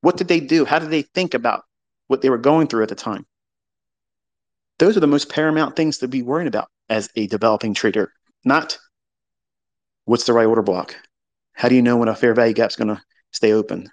What 0.00 0.16
did 0.16 0.28
they 0.28 0.40
do? 0.40 0.64
How 0.64 0.78
did 0.78 0.90
they 0.90 1.02
think 1.02 1.34
about 1.34 1.64
what 2.06 2.22
they 2.22 2.30
were 2.30 2.38
going 2.38 2.68
through 2.68 2.84
at 2.84 2.88
the 2.88 2.94
time? 2.94 3.26
Those 4.78 4.96
are 4.96 5.00
the 5.00 5.06
most 5.06 5.28
paramount 5.28 5.76
things 5.76 5.98
to 5.98 6.08
be 6.08 6.22
worrying 6.22 6.48
about 6.48 6.68
as 6.88 7.08
a 7.16 7.26
developing 7.26 7.74
trader, 7.74 8.12
not 8.44 8.78
what's 10.04 10.24
the 10.24 10.32
right 10.32 10.46
order 10.46 10.62
block? 10.62 10.96
How 11.54 11.68
do 11.68 11.74
you 11.74 11.82
know 11.82 11.96
when 11.96 12.08
a 12.08 12.14
fair 12.14 12.34
value 12.34 12.52
gap 12.52 12.70
is 12.70 12.76
going 12.76 12.88
to 12.88 13.00
stay 13.30 13.52
open? 13.52 13.90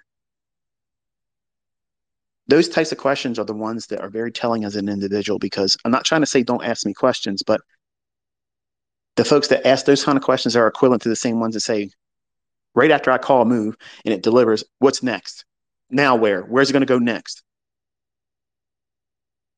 Those 2.48 2.68
types 2.68 2.92
of 2.92 2.98
questions 2.98 3.38
are 3.38 3.44
the 3.44 3.54
ones 3.54 3.86
that 3.86 4.00
are 4.00 4.10
very 4.10 4.32
telling 4.32 4.64
as 4.64 4.76
an 4.76 4.88
individual 4.88 5.38
because 5.38 5.76
I'm 5.84 5.92
not 5.92 6.04
trying 6.04 6.22
to 6.22 6.26
say 6.26 6.42
don't 6.42 6.64
ask 6.64 6.84
me 6.84 6.92
questions, 6.92 7.42
but 7.42 7.60
the 9.16 9.24
folks 9.24 9.48
that 9.48 9.66
ask 9.66 9.86
those 9.86 10.04
kind 10.04 10.18
of 10.18 10.24
questions 10.24 10.56
are 10.56 10.66
equivalent 10.66 11.02
to 11.02 11.08
the 11.08 11.16
same 11.16 11.38
ones 11.38 11.54
that 11.54 11.60
say, 11.60 11.90
right 12.74 12.90
after 12.90 13.10
I 13.10 13.18
call 13.18 13.42
a 13.42 13.46
move 13.46 13.76
and 14.04 14.12
it 14.12 14.22
delivers, 14.22 14.64
what's 14.80 15.02
next? 15.02 15.44
Now 15.88 16.16
where? 16.16 16.42
Where's 16.42 16.70
it 16.70 16.72
going 16.72 16.80
to 16.80 16.86
go 16.86 16.98
next? 16.98 17.42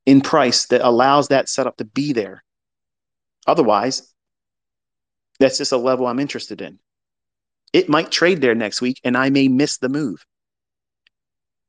in 0.06 0.22
price 0.22 0.68
that 0.68 0.82
allows 0.82 1.30
that 1.30 1.50
setup 1.50 1.78
to 1.78 1.86
be 1.86 2.14
there. 2.14 2.44
Otherwise, 3.48 4.08
that's 5.40 5.58
just 5.58 5.72
a 5.72 5.78
level 5.78 6.06
I'm 6.06 6.20
interested 6.20 6.62
in. 6.62 6.78
It 7.74 7.90
might 7.90 8.12
trade 8.12 8.42
there 8.42 8.54
next 8.54 8.82
week 8.82 9.00
and 9.04 9.18
I 9.18 9.32
may 9.32 9.48
miss 9.48 9.78
the 9.78 9.90
move. 9.90 10.24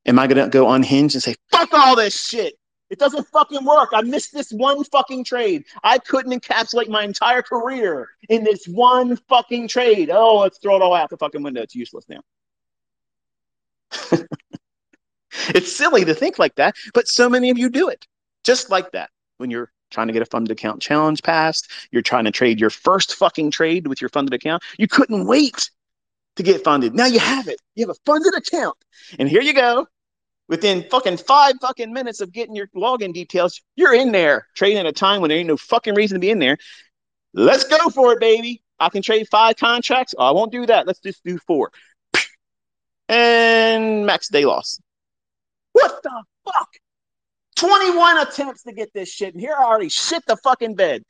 Am 0.07 0.19
I 0.19 0.27
going 0.27 0.43
to 0.43 0.49
go 0.51 0.71
unhinged 0.71 1.15
and 1.15 1.23
say, 1.23 1.35
fuck 1.51 1.73
all 1.73 1.97
this 1.97 2.27
shit? 2.27 2.55
It 2.91 2.99
doesn't 2.99 3.27
fucking 3.29 3.65
work. 3.65 3.91
I 3.95 4.03
missed 4.03 4.35
this 4.35 4.51
one 4.51 4.85
fucking 4.85 5.25
trade. 5.25 5.65
I 5.83 5.99
couldn't 5.99 6.39
encapsulate 6.39 6.89
my 6.89 7.05
entire 7.05 7.41
career 7.41 8.09
in 8.29 8.45
this 8.45 8.67
one 8.67 9.17
fucking 9.29 9.69
trade. 9.69 10.11
Oh, 10.11 10.41
let's 10.41 10.59
throw 10.59 10.77
it 10.77 10.83
all 10.83 10.93
out 10.95 11.09
the 11.09 11.17
fucking 11.17 11.43
window. 11.43 11.63
It's 11.63 11.75
useless 11.75 12.05
now. 12.09 12.21
it's 15.49 15.75
silly 15.75 16.05
to 16.05 16.15
think 16.15 16.39
like 16.39 16.55
that, 16.57 16.75
but 16.93 17.09
so 17.09 17.31
many 17.31 17.49
of 17.49 17.57
you 17.57 17.71
do 17.71 17.89
it 17.89 18.07
just 18.45 18.69
like 18.71 18.93
that 18.93 19.09
when 19.39 19.51
you're 19.51 19.73
trying 19.91 20.09
to 20.09 20.13
get 20.13 20.23
a 20.23 20.27
funded 20.27 20.51
account 20.51 20.83
challenge 20.83 21.23
passed. 21.23 21.71
You're 21.91 22.03
trying 22.03 22.25
to 22.25 22.31
trade 22.31 22.61
your 22.61 22.71
first 22.71 23.15
fucking 23.15 23.53
trade 23.53 23.87
with 23.87 24.01
your 24.01 24.11
funded 24.11 24.35
account. 24.35 24.63
You 24.79 24.89
couldn't 24.89 25.27
wait 25.27 25.71
to 26.37 26.43
get 26.43 26.65
funded. 26.65 26.95
Now 26.95 27.07
you 27.07 27.19
have 27.19 27.49
it. 27.49 27.61
You 27.75 27.87
have 27.87 27.97
a 27.97 28.01
funded 28.07 28.35
account. 28.35 28.77
And 29.19 29.29
here 29.29 29.43
you 29.43 29.55
go. 29.55 29.87
Within 30.53 30.85
fucking 30.91 31.17
five 31.17 31.55
fucking 31.63 31.95
minutes 31.95 32.21
of 32.21 32.31
getting 32.31 32.55
your 32.55 32.67
login 32.77 33.15
details, 33.15 33.63
you're 33.75 33.95
in 33.95 34.13
there 34.13 34.49
trading 34.55 34.77
at 34.77 34.85
a 34.85 34.93
time 34.93 35.23
when 35.23 35.31
there 35.31 35.39
ain't 35.39 35.49
no 35.49 35.57
fucking 35.57 35.95
reason 35.95 36.17
to 36.17 36.21
be 36.21 36.29
in 36.29 36.41
there. 36.41 36.59
Let's 37.33 37.65
go 37.65 37.89
for 37.89 38.13
it, 38.13 38.21
baby. 38.21 38.63
I 38.79 38.91
can 38.91 39.01
trade 39.01 39.29
five 39.31 39.57
contracts. 39.57 40.15
Oh, 40.19 40.23
I 40.23 40.31
won't 40.33 40.53
do 40.53 40.67
that. 40.67 40.87
Let's 40.87 40.99
just 40.99 41.25
do 41.25 41.39
four. 41.39 41.73
And 43.09 44.05
max 44.05 44.29
day 44.29 44.45
loss. 44.45 44.79
What 45.73 46.03
the 46.03 46.23
fuck? 46.45 46.69
21 47.57 48.19
attempts 48.19 48.65
to 48.65 48.75
get 48.75 48.93
this 48.93 49.11
shit, 49.11 49.33
and 49.33 49.41
here 49.41 49.55
I 49.59 49.65
already 49.65 49.89
shit 49.89 50.23
the 50.27 50.37
fucking 50.37 50.75
bed. 50.75 51.03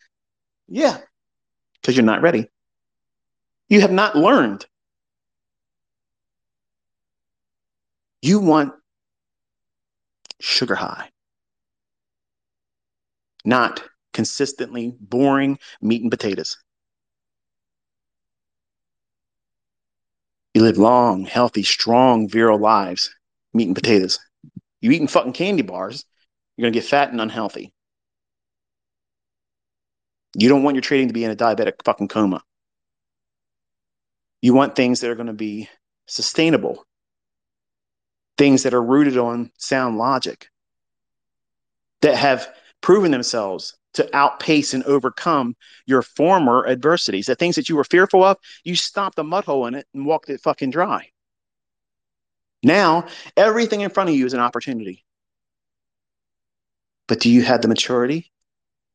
Yeah, 0.68 0.98
because 1.80 1.96
you're 1.96 2.06
not 2.06 2.22
ready. 2.22 2.46
You 3.68 3.80
have 3.80 3.90
not 3.90 4.14
learned. 4.14 4.66
You 8.20 8.38
want 8.38 8.74
sugar 10.42 10.74
high, 10.74 11.10
not 13.44 13.82
consistently 14.12 14.94
boring 15.00 15.58
meat 15.80 16.02
and 16.02 16.10
potatoes. 16.10 16.58
You 20.54 20.62
live 20.62 20.76
long, 20.76 21.24
healthy, 21.24 21.62
strong, 21.62 22.28
virile 22.28 22.58
lives, 22.58 23.14
meat 23.54 23.68
and 23.68 23.74
potatoes. 23.74 24.18
You 24.80 24.90
eating 24.90 25.08
fucking 25.08 25.32
candy 25.32 25.62
bars, 25.62 26.04
you're 26.56 26.70
to 26.70 26.74
get 26.74 26.84
fat 26.84 27.10
and 27.10 27.20
unhealthy. 27.20 27.72
You 30.36 30.48
don't 30.48 30.62
want 30.62 30.74
your 30.74 30.82
trading 30.82 31.08
to 31.08 31.14
be 31.14 31.24
in 31.24 31.30
a 31.30 31.36
diabetic 31.36 31.74
fucking 31.84 32.08
coma. 32.08 32.42
You 34.40 34.54
want 34.54 34.74
things 34.74 35.00
that 35.00 35.10
are 35.10 35.14
to 35.28 35.32
be 35.32 35.68
sustainable, 36.06 36.84
things 38.38 38.62
that 38.62 38.74
are 38.74 38.82
rooted 38.82 39.18
on 39.18 39.50
sound 39.58 39.98
logic, 39.98 40.48
that 42.00 42.16
have 42.16 42.48
proven 42.80 43.10
themselves 43.10 43.76
to 43.94 44.16
outpace 44.16 44.74
and 44.74 44.82
overcome 44.84 45.54
your 45.86 46.02
former 46.02 46.66
adversities. 46.66 47.26
The 47.26 47.34
things 47.34 47.56
that 47.56 47.68
you 47.68 47.76
were 47.76 47.84
fearful 47.84 48.24
of, 48.24 48.38
you 48.64 48.74
stopped 48.74 49.18
a 49.18 49.22
mud 49.22 49.44
hole 49.44 49.66
in 49.66 49.74
it 49.74 49.86
and 49.94 50.06
walked 50.06 50.30
it 50.30 50.40
fucking 50.40 50.70
dry. 50.70 51.08
Now, 52.62 53.06
everything 53.36 53.80
in 53.80 53.90
front 53.90 54.10
of 54.10 54.16
you 54.16 54.24
is 54.24 54.34
an 54.34 54.40
opportunity. 54.40 55.04
But 57.08 57.20
do 57.20 57.30
you 57.30 57.42
have 57.42 57.60
the 57.60 57.68
maturity, 57.68 58.30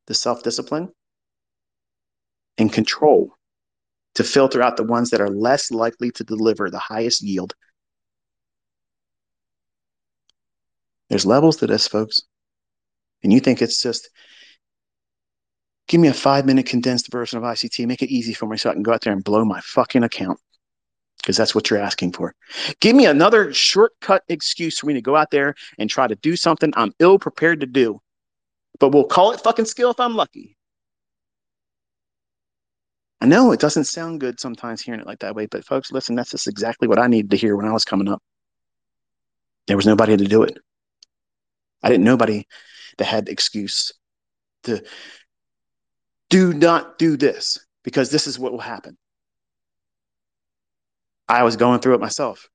the 0.08 0.14
self 0.14 0.42
discipline, 0.42 0.90
and 2.58 2.72
control 2.72 3.34
to 4.16 4.24
filter 4.24 4.62
out 4.62 4.78
the 4.78 4.84
ones 4.84 5.12
that 5.12 5.22
are 5.22 5.30
less 5.30 5.70
likely 5.70 6.12
to 6.12 6.24
deliver 6.24 6.70
the 6.70 6.80
highest 6.80 7.22
yield? 7.22 7.54
There's 11.10 11.26
levels 11.26 11.58
to 11.58 11.68
this, 11.68 11.88
folks. 11.88 12.22
And 13.24 13.34
you 13.34 13.40
think 13.40 13.62
it's 13.62 13.82
just 13.82 14.10
give 15.88 16.02
me 16.02 16.08
a 16.08 16.14
five 16.14 16.46
minute 16.46 16.66
condensed 16.66 17.12
version 17.12 17.38
of 17.38 17.44
ICT, 17.44 17.88
make 17.88 18.02
it 18.02 18.12
easy 18.12 18.34
for 18.34 18.48
me 18.48 18.58
so 18.58 18.70
I 18.70 18.74
can 18.74 18.84
go 18.84 18.94
out 18.94 19.02
there 19.02 19.14
and 19.14 19.24
blow 19.24 19.46
my 19.46 19.62
fucking 19.62 20.04
account. 20.04 20.40
Because 21.18 21.36
that's 21.36 21.56
what 21.56 21.70
you're 21.70 21.80
asking 21.80 22.12
for. 22.12 22.36
Give 22.80 22.96
me 22.96 23.06
another 23.06 23.52
shortcut 23.52 24.24
excuse 24.28 24.78
for 24.78 24.86
me 24.86 24.94
to 24.94 25.02
go 25.02 25.16
out 25.16 25.32
there 25.32 25.56
and 25.80 25.90
try 25.90 26.08
to 26.08 26.16
do 26.16 26.36
something 26.36 26.72
I'm 26.76 26.94
ill 27.00 27.18
prepared 27.18 27.62
to 27.62 27.66
do. 27.66 28.00
But 28.80 28.90
we'll 28.90 29.06
call 29.06 29.32
it 29.32 29.42
fucking 29.42 29.66
skill 29.66 29.90
if 29.90 30.00
I'm 30.00 30.16
lucky. 30.16 30.58
I 33.20 33.26
know 33.26 33.52
it 33.52 33.60
doesn't 33.60 33.86
sound 33.86 34.20
good 34.20 34.40
sometimes 34.40 34.82
hearing 34.82 35.02
it 35.02 35.08
like 35.08 35.20
that 35.20 35.36
way, 35.36 35.48
but 35.48 35.66
folks, 35.66 35.92
listen, 35.92 36.16
that's 36.16 36.32
just 36.32 36.48
exactly 36.48 36.88
what 36.88 37.00
I 37.00 37.08
needed 37.08 37.32
to 37.32 37.38
hear 37.38 37.56
when 37.56 37.66
I 37.66 37.74
was 37.74 37.84
coming 37.84 38.08
up. 38.08 38.22
There 39.66 39.76
was 39.76 39.88
nobody 39.88 40.16
to 40.16 40.24
do 40.24 40.44
it. 40.44 40.60
I 41.84 41.90
didn't 41.90 42.06
nobody 42.06 42.45
that 42.98 43.06
had 43.06 43.30
excuse 43.30 43.91
to 44.64 44.84
do 46.30 46.54
not 46.54 46.98
do 46.98 47.18
this 47.18 47.60
because 47.84 48.12
this 48.12 48.28
is 48.28 48.38
what 48.38 48.52
will 48.52 48.60
happen. 48.60 48.98
I 51.28 51.44
was 51.44 51.56
going 51.56 51.80
through 51.80 51.95
it 51.95 52.02
myself. 52.02 52.49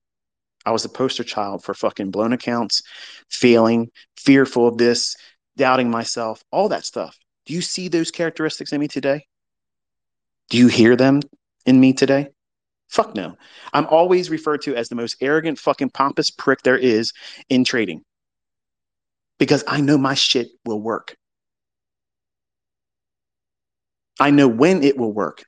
I 0.65 0.71
was 0.71 0.85
a 0.85 0.89
poster 0.89 1.25
child 1.25 1.65
for 1.65 1.75
fucking 1.75 2.11
blown 2.11 2.33
accounts, 2.33 2.83
failing, 3.29 3.91
fearful 4.17 4.69
of 4.69 4.79
this, 4.79 5.17
doubting 5.57 5.91
myself, 5.91 6.43
all 6.51 6.69
that 6.69 6.85
stuff. 6.85 7.19
Do 7.47 7.55
you 7.55 7.61
see 7.61 7.89
those 7.89 8.11
characteristics 8.11 8.73
in 8.73 8.81
me 8.81 8.89
today? 8.89 9.27
Do 10.51 10.59
you 10.59 10.69
hear 10.69 10.97
them 10.97 11.21
in 11.67 11.81
me 11.81 11.93
today? 11.93 12.29
Fuck 12.89 13.15
no. 13.15 13.37
I'm 13.73 13.87
always 13.87 14.31
referred 14.31 14.63
to 14.63 14.77
as 14.77 14.89
the 14.89 14.95
most 14.95 15.17
arrogant 15.21 15.59
fucking 15.59 15.91
pompous 15.91 16.31
prick 16.31 16.63
there 16.63 16.77
is 16.77 17.13
in 17.49 17.65
trading 17.65 18.05
because 19.43 19.65
I 19.67 19.81
know 19.81 19.99
my 19.99 20.15
shit 20.15 20.51
will 20.65 20.81
work. 20.81 21.17
I 24.21 24.31
know 24.31 24.47
when 24.47 24.85
it 24.85 24.97
will 24.97 25.13
work. 25.13 25.43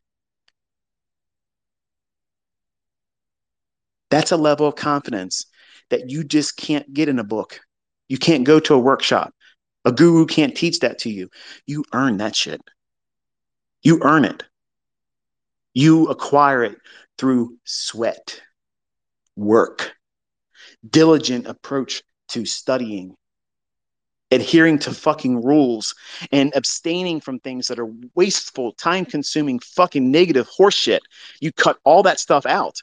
That's 4.11 4.33
a 4.33 4.37
level 4.37 4.67
of 4.67 4.75
confidence 4.75 5.47
that 5.91 6.11
you 6.11 6.25
just 6.25 6.57
can't 6.57 6.93
get 6.93 7.09
in 7.09 7.21
a 7.21 7.23
book. 7.25 7.61
You 8.09 8.19
can't 8.19 8.43
go 8.43 8.59
to 8.59 8.75
a 8.75 8.79
workshop. 8.81 9.33
A 9.85 9.93
guru 9.93 10.27
can't 10.27 10.57
teach 10.57 10.81
that 10.81 10.99
to 11.03 11.09
you. 11.09 11.31
You 11.65 11.85
earn 11.93 12.17
that 12.17 12.35
shit. 12.35 12.61
You 13.85 14.01
earn 14.03 14.25
it. 14.25 14.43
You 15.73 16.09
acquire 16.09 16.65
it 16.65 16.79
through 17.17 17.59
sweat, 17.63 18.43
work, 19.37 19.93
diligent 20.85 21.47
approach 21.47 22.03
to 22.31 22.45
studying, 22.45 23.15
adhering 24.35 24.79
to 24.81 24.93
fucking 24.93 25.43
rules, 25.43 25.95
and 26.33 26.53
abstaining 26.55 27.21
from 27.21 27.39
things 27.39 27.69
that 27.69 27.79
are 27.79 27.89
wasteful, 28.15 28.73
time 28.73 29.05
consuming, 29.05 29.59
fucking 29.61 30.11
negative 30.11 30.49
horseshit. 30.49 31.01
You 31.41 31.53
cut 31.53 31.79
all 31.85 32.03
that 32.03 32.21
stuff 32.21 32.45
out. 32.47 32.83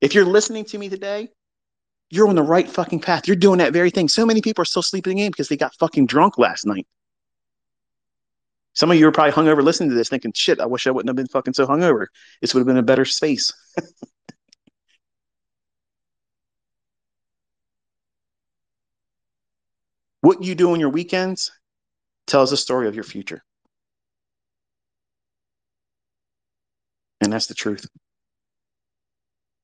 If 0.00 0.14
you're 0.14 0.24
listening 0.24 0.64
to 0.66 0.78
me 0.78 0.88
today, 0.88 1.28
you're 2.10 2.28
on 2.28 2.34
the 2.34 2.42
right 2.42 2.68
fucking 2.68 3.00
path. 3.00 3.26
You're 3.26 3.36
doing 3.36 3.58
that 3.58 3.72
very 3.72 3.90
thing. 3.90 4.08
So 4.08 4.26
many 4.26 4.42
people 4.42 4.62
are 4.62 4.66
still 4.66 4.82
sleeping 4.82 5.18
in 5.18 5.30
because 5.30 5.48
they 5.48 5.56
got 5.56 5.74
fucking 5.76 6.06
drunk 6.06 6.38
last 6.38 6.66
night. 6.66 6.86
Some 8.74 8.90
of 8.90 8.98
you 8.98 9.06
are 9.06 9.12
probably 9.12 9.32
hungover 9.32 9.62
listening 9.62 9.90
to 9.90 9.94
this 9.94 10.08
thinking, 10.08 10.32
shit, 10.34 10.60
I 10.60 10.66
wish 10.66 10.86
I 10.86 10.90
wouldn't 10.90 11.08
have 11.08 11.16
been 11.16 11.26
fucking 11.26 11.54
so 11.54 11.66
hungover. 11.66 12.06
This 12.40 12.52
would 12.52 12.60
have 12.60 12.66
been 12.66 12.78
a 12.78 12.82
better 12.82 13.04
space. 13.04 13.52
what 20.22 20.42
you 20.42 20.54
do 20.54 20.72
on 20.72 20.80
your 20.80 20.88
weekends 20.88 21.52
tells 22.26 22.52
a 22.52 22.56
story 22.56 22.88
of 22.88 22.94
your 22.94 23.04
future. 23.04 23.44
And 27.20 27.32
that's 27.32 27.46
the 27.46 27.54
truth 27.54 27.86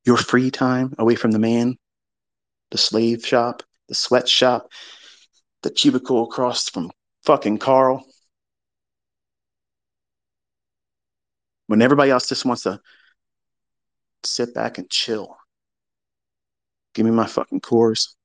your 0.04 0.16
free 0.16 0.50
time 0.50 0.94
away 0.98 1.14
from 1.14 1.32
the 1.32 1.38
man, 1.38 1.76
the 2.70 2.78
slave 2.78 3.26
shop, 3.26 3.62
the 3.88 3.94
sweatshop, 3.94 4.70
the 5.62 5.70
cubicle 5.70 6.24
across 6.24 6.68
from 6.70 6.90
fucking 7.24 7.58
Carl. 7.58 8.06
When 11.66 11.82
everybody 11.82 12.10
else 12.10 12.28
just 12.28 12.46
wants 12.46 12.62
to 12.62 12.80
sit 14.24 14.54
back 14.54 14.78
and 14.78 14.88
chill. 14.88 15.36
Give 16.94 17.04
me 17.04 17.12
my 17.12 17.26
fucking 17.26 17.60
cores. 17.60 18.16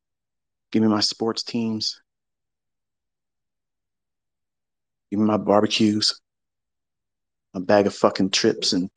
Give 0.71 0.81
me 0.81 0.87
my 0.87 1.01
sports 1.01 1.43
teams. 1.43 2.01
Me 5.17 5.25
my 5.25 5.37
barbecues. 5.37 6.19
A 7.53 7.59
bag 7.59 7.85
of 7.85 7.95
fucking 7.95 8.31
trips 8.31 8.73
and 8.73 8.89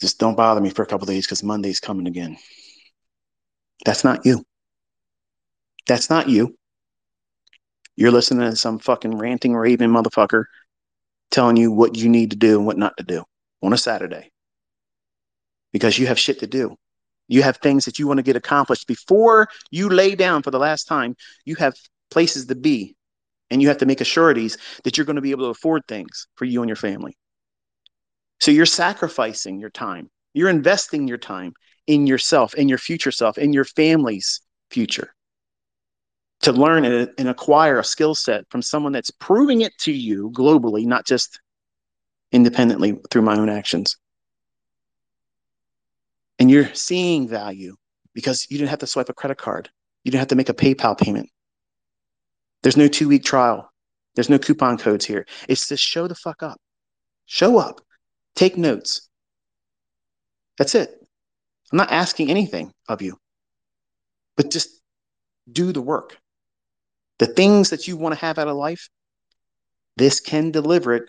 just 0.00 0.18
don't 0.18 0.36
bother 0.36 0.60
me 0.60 0.70
for 0.70 0.82
a 0.82 0.86
couple 0.86 1.06
days 1.06 1.26
because 1.26 1.42
Monday's 1.42 1.78
coming 1.78 2.06
again. 2.06 2.38
That's 3.84 4.02
not 4.02 4.24
you. 4.24 4.44
That's 5.86 6.08
not 6.08 6.28
you. 6.28 6.56
You're 7.96 8.10
listening 8.10 8.50
to 8.50 8.56
some 8.56 8.78
fucking 8.78 9.16
ranting, 9.16 9.54
raving 9.54 9.90
motherfucker 9.90 10.44
telling 11.30 11.56
you 11.56 11.70
what 11.70 11.96
you 11.96 12.08
need 12.08 12.30
to 12.30 12.36
do 12.36 12.56
and 12.58 12.66
what 12.66 12.78
not 12.78 12.96
to 12.96 13.04
do 13.04 13.24
on 13.62 13.72
a 13.72 13.78
Saturday 13.78 14.30
because 15.72 15.98
you 15.98 16.06
have 16.06 16.18
shit 16.18 16.40
to 16.40 16.46
do. 16.46 16.76
You 17.28 17.42
have 17.42 17.56
things 17.58 17.84
that 17.84 17.98
you 17.98 18.06
want 18.06 18.18
to 18.18 18.22
get 18.22 18.36
accomplished 18.36 18.86
before 18.86 19.48
you 19.70 19.88
lay 19.88 20.14
down 20.14 20.42
for 20.42 20.50
the 20.50 20.58
last 20.58 20.84
time. 20.84 21.16
You 21.44 21.54
have 21.56 21.74
places 22.10 22.46
to 22.46 22.54
be, 22.54 22.96
and 23.50 23.60
you 23.60 23.68
have 23.68 23.78
to 23.78 23.86
make 23.86 24.00
assurities 24.00 24.56
that 24.84 24.96
you're 24.96 25.06
going 25.06 25.16
to 25.16 25.22
be 25.22 25.30
able 25.30 25.44
to 25.44 25.50
afford 25.50 25.82
things 25.86 26.26
for 26.36 26.44
you 26.44 26.62
and 26.62 26.68
your 26.68 26.76
family. 26.76 27.16
So 28.40 28.50
you're 28.50 28.66
sacrificing 28.66 29.60
your 29.60 29.70
time. 29.70 30.10
You're 30.34 30.48
investing 30.48 31.06
your 31.06 31.18
time 31.18 31.52
in 31.86 32.06
yourself, 32.06 32.54
in 32.54 32.68
your 32.68 32.78
future 32.78 33.12
self, 33.12 33.38
in 33.38 33.52
your 33.52 33.64
family's 33.64 34.40
future 34.70 35.14
to 36.42 36.52
learn 36.52 36.84
and, 36.84 37.28
acquire 37.28 37.78
a 37.78 37.84
skill 37.84 38.14
set 38.14 38.44
from 38.50 38.62
someone 38.62 38.92
that's 38.92 39.10
proving 39.10 39.62
it 39.62 39.72
to 39.78 39.92
you 39.92 40.30
globally, 40.30 40.84
not 40.84 41.06
just 41.06 41.40
independently 42.32 42.98
through 43.10 43.22
my 43.22 43.36
own 43.36 43.48
actions. 43.48 43.96
And 46.38 46.50
you're 46.50 46.74
seeing 46.74 47.28
value 47.28 47.76
because 48.12 48.46
you 48.50 48.58
didn't 48.58 48.70
have 48.70 48.80
to 48.80 48.86
swipe 48.86 49.08
a 49.08 49.14
credit 49.14 49.38
card. 49.38 49.70
You 50.02 50.10
didn't 50.10 50.20
have 50.20 50.28
to 50.28 50.36
make 50.36 50.48
a 50.48 50.54
PayPal 50.54 50.98
payment. 50.98 51.30
There's 52.62 52.76
no 52.76 52.88
two 52.88 53.08
week 53.08 53.24
trial. 53.24 53.70
There's 54.14 54.30
no 54.30 54.38
coupon 54.38 54.78
codes 54.78 55.04
here. 55.04 55.26
It's 55.48 55.68
just 55.68 55.82
show 55.82 56.06
the 56.06 56.14
fuck 56.14 56.42
up. 56.42 56.60
Show 57.26 57.58
up. 57.58 57.80
Take 58.34 58.56
notes. 58.56 59.08
That's 60.58 60.74
it. 60.74 60.90
I'm 61.70 61.78
not 61.78 61.90
asking 61.90 62.30
anything 62.30 62.72
of 62.88 63.00
you, 63.00 63.16
but 64.36 64.50
just 64.50 64.80
do 65.50 65.72
the 65.72 65.80
work. 65.80 66.18
The 67.18 67.26
things 67.26 67.70
that 67.70 67.88
you 67.88 67.96
want 67.96 68.14
to 68.14 68.20
have 68.20 68.38
out 68.38 68.48
of 68.48 68.56
life, 68.56 68.88
this 69.96 70.20
can 70.20 70.50
deliver 70.50 70.94
it 70.94 71.04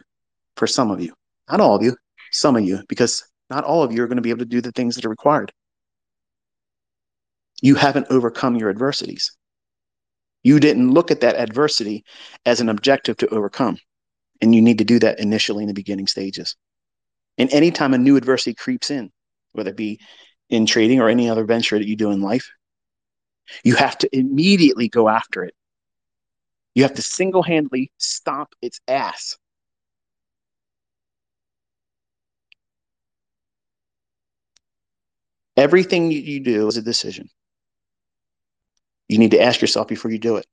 for 0.56 0.68
some 0.68 0.92
of 0.92 1.02
you. 1.02 1.14
Not 1.50 1.60
all 1.60 1.76
of 1.76 1.84
you, 1.84 1.98
some 2.32 2.56
of 2.56 2.64
you, 2.64 2.80
because 2.88 3.24
not 3.50 3.64
all 3.66 3.84
of 3.84 3.92
you 3.92 4.04
are 4.04 4.08
going 4.08 4.18
to 4.18 4.22
be 4.22 4.30
able 4.30 4.40
to 4.40 4.46
do 4.46 4.62
the 4.62 4.72
things 4.72 4.96
that 4.96 5.06
are 5.06 5.10
required. 5.10 5.52
You 7.62 7.76
haven't 7.76 8.08
overcome 8.10 8.56
your 8.56 8.70
adversities. 8.70 9.36
You 10.44 10.60
didn't 10.60 10.91
look 10.94 11.10
at 11.10 11.22
that 11.22 11.36
adversity 11.38 12.03
as 12.45 12.60
an 12.61 12.70
objective 12.70 13.18
to 13.18 13.28
overcome. 13.30 13.78
And 14.41 14.53
you 14.53 14.61
need 14.61 14.80
to 14.80 14.84
do 14.84 14.99
that 14.99 15.20
initially 15.20 15.64
in 15.64 15.68
the 15.68 15.74
beginning 15.74 16.07
stages. 16.07 16.56
And 17.38 17.52
anytime 17.53 17.94
a 17.94 17.98
new 17.98 18.18
adversity 18.18 18.53
creeps 18.53 18.91
in, 18.91 19.11
whether 19.53 19.70
it 19.70 19.78
be 19.78 19.99
in 20.49 20.65
trading 20.65 20.99
or 20.99 21.10
any 21.10 21.30
other 21.30 21.45
venture 21.45 21.78
that 21.80 21.88
you 21.88 21.95
do 21.95 22.11
in 22.11 22.22
life, 22.22 22.49
you 23.64 23.76
have 23.76 23.98
to 23.99 24.10
immediately 24.15 24.90
go 24.90 25.07
after 25.07 25.44
it. 25.44 25.56
You 26.76 26.84
have 26.84 26.95
to 26.95 27.02
single 27.02 27.44
handedly 27.44 27.91
stomp 27.98 28.49
its 28.61 28.80
ass. 28.88 29.38
Everything 35.56 36.11
you 36.11 36.40
do 36.40 36.68
is 36.68 36.78
a 36.78 36.82
decision. 36.82 37.30
You 39.10 39.18
need 39.18 39.32
to 39.32 39.42
ask 39.42 39.62
yourself 39.62 39.88
before 39.88 40.12
you 40.12 40.20
do 40.20 40.38
it 40.38 40.46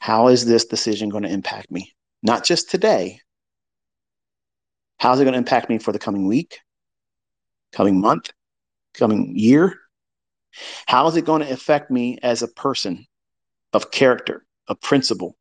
how 0.00 0.28
is 0.28 0.44
this 0.44 0.66
decision 0.66 1.08
going 1.08 1.22
to 1.22 1.32
impact 1.32 1.70
me? 1.70 1.94
Not 2.22 2.44
just 2.44 2.70
today, 2.70 3.20
How's 4.98 5.20
it 5.20 5.24
going 5.24 5.32
to 5.34 5.38
impact 5.38 5.68
me 5.68 5.78
for 5.78 5.92
the 5.92 5.98
coming 5.98 6.26
week, 6.26 6.60
coming 7.72 8.00
month, 8.00 8.32
coming 8.94 9.36
year? 9.36 9.78
How 10.86 11.06
is 11.06 11.16
it 11.16 11.26
going 11.26 11.42
to 11.42 11.52
affect 11.52 11.90
me 11.90 12.18
as 12.22 12.42
a 12.42 12.48
person 12.48 13.06
of 13.72 13.90
character, 13.90 14.46
of 14.68 14.80
principle? 14.80 15.36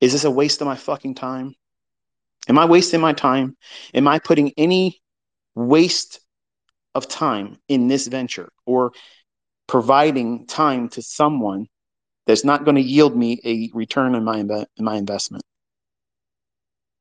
Is 0.00 0.12
this 0.12 0.24
a 0.24 0.30
waste 0.30 0.60
of 0.62 0.66
my 0.66 0.76
fucking 0.76 1.14
time? 1.14 1.54
Am 2.48 2.58
I 2.58 2.64
wasting 2.64 3.00
my 3.00 3.12
time? 3.12 3.56
Am 3.92 4.08
I 4.08 4.18
putting 4.18 4.52
any 4.56 5.02
waste 5.54 6.20
of 6.94 7.08
time 7.08 7.58
in 7.68 7.88
this 7.88 8.06
venture 8.06 8.48
or 8.64 8.92
providing 9.66 10.46
time 10.46 10.88
to 10.90 11.02
someone 11.02 11.66
that's 12.26 12.44
not 12.44 12.64
going 12.64 12.76
to 12.76 12.82
yield 12.82 13.16
me 13.16 13.40
a 13.44 13.70
return 13.76 14.14
in 14.14 14.24
my, 14.24 14.44
my 14.78 14.96
investment? 14.96 15.44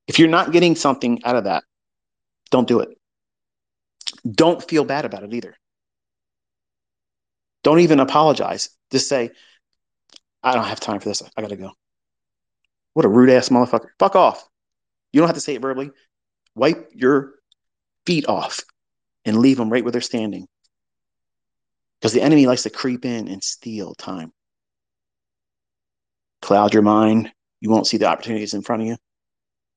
If 0.08 0.20
you're 0.20 0.30
not 0.30 0.52
getting 0.52 0.76
something 0.76 1.24
out 1.24 1.36
of 1.36 1.46
that, 1.46 1.64
don't 2.52 2.68
do 2.68 2.80
it. 2.80 2.90
Don't 4.30 4.68
feel 4.68 4.86
bad 4.86 5.06
about 5.06 5.24
it 5.24 5.34
either. 5.34 5.56
Don't 7.64 7.80
even 7.80 8.00
apologize. 8.00 8.70
Just 8.92 9.10
say, 9.10 9.32
I 10.44 10.54
don't 10.54 10.66
have 10.66 10.80
time 10.80 11.00
for 11.00 11.10
this. 11.10 11.24
I 11.36 11.42
got 11.42 11.50
to 11.50 11.56
go. 11.56 11.72
What 12.94 13.06
a 13.06 13.10
rude 13.10 13.32
ass 13.32 13.50
motherfucker. 13.50 13.90
Fuck 14.00 14.16
off. 14.16 14.48
You 15.12 15.22
don't 15.22 15.28
have 15.28 15.36
to 15.36 15.42
say 15.42 15.56
it 15.56 15.62
verbally. 15.62 15.92
Wipe 16.56 16.92
your 16.94 17.34
feet 18.06 18.28
off 18.28 18.62
and 19.26 19.40
leave 19.40 19.58
them 19.58 19.70
right 19.72 19.84
where 19.84 19.92
they're 19.92 20.02
standing. 20.02 20.48
Because 22.06 22.14
the 22.14 22.22
enemy 22.22 22.46
likes 22.46 22.62
to 22.62 22.70
creep 22.70 23.04
in 23.04 23.28
and 23.28 23.44
steal 23.44 23.96
time. 23.96 24.32
Cloud 26.44 26.72
your 26.72 26.84
mind. 26.84 27.32
You 27.62 27.72
won't 27.72 27.88
see 27.88 27.98
the 27.98 28.06
opportunities 28.06 28.54
in 28.54 28.62
front 28.62 28.84
of 28.84 28.88
you 28.90 28.98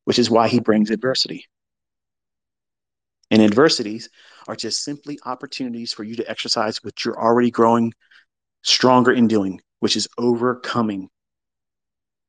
which 0.04 0.18
is 0.18 0.30
why 0.30 0.48
he 0.48 0.60
brings 0.60 0.90
adversity. 0.90 1.46
And 3.30 3.40
adversities 3.40 4.10
are 4.46 4.56
just 4.56 4.84
simply 4.84 5.18
opportunities 5.24 5.94
for 5.94 6.02
you 6.02 6.16
to 6.16 6.30
exercise 6.30 6.82
what 6.84 7.04
you're 7.04 7.18
already 7.18 7.50
growing 7.50 7.92
stronger 8.62 9.12
in 9.12 9.26
doing, 9.28 9.60
which 9.80 9.96
is 9.96 10.08
overcoming. 10.16 11.08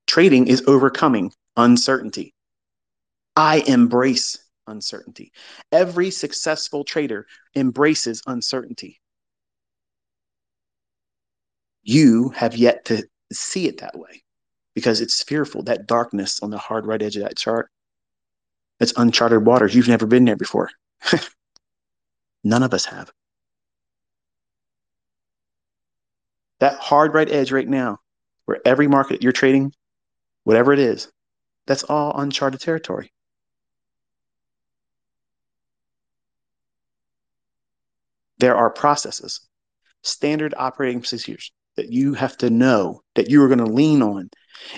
Trading 0.08 0.48
is 0.48 0.64
overcoming 0.68 1.32
uncertainty. 1.56 2.34
I 3.36 3.64
embrace 3.66 4.38
uncertainty. 4.68 5.32
Every 5.72 6.12
successful 6.12 6.84
trader 6.84 7.28
embraces 7.56 8.22
uncertainty. 8.28 8.99
You 11.90 12.30
have 12.36 12.56
yet 12.56 12.86
to 12.86 13.10
see 13.34 13.68
it 13.68 13.80
that 13.80 13.98
way 13.98 14.22
because 14.76 15.02
it's 15.02 15.24
fearful. 15.24 15.64
That 15.64 15.88
darkness 15.88 16.40
on 16.40 16.52
the 16.52 16.58
hard 16.60 16.86
right 16.86 17.02
edge 17.02 17.16
of 17.16 17.24
that 17.24 17.36
chart, 17.36 17.72
that's 18.78 18.94
uncharted 18.96 19.44
waters. 19.44 19.74
You've 19.74 19.88
never 19.88 20.06
been 20.06 20.24
there 20.24 20.36
before. 20.36 20.70
None 22.44 22.62
of 22.62 22.76
us 22.76 22.86
have. 22.86 23.12
That 26.60 26.78
hard 26.78 27.16
right 27.16 27.28
edge 27.28 27.52
right 27.52 27.68
now, 27.68 27.98
where 28.46 28.60
every 28.66 28.88
market 28.88 29.24
you're 29.24 29.32
trading, 29.32 29.74
whatever 30.44 30.74
it 30.74 30.80
is, 30.80 31.12
that's 31.66 31.86
all 31.86 32.22
uncharted 32.22 32.62
territory. 32.62 33.12
There 38.38 38.56
are 38.56 38.70
processes, 38.70 39.42
standard 40.04 40.54
operating 40.56 41.00
procedures 41.00 41.52
that 41.80 41.94
you 41.94 42.14
have 42.14 42.36
to 42.36 42.50
know 42.50 43.02
that 43.16 43.30
you 43.30 43.42
are 43.42 43.48
going 43.48 43.66
to 43.66 43.66
lean 43.66 44.02
on. 44.02 44.30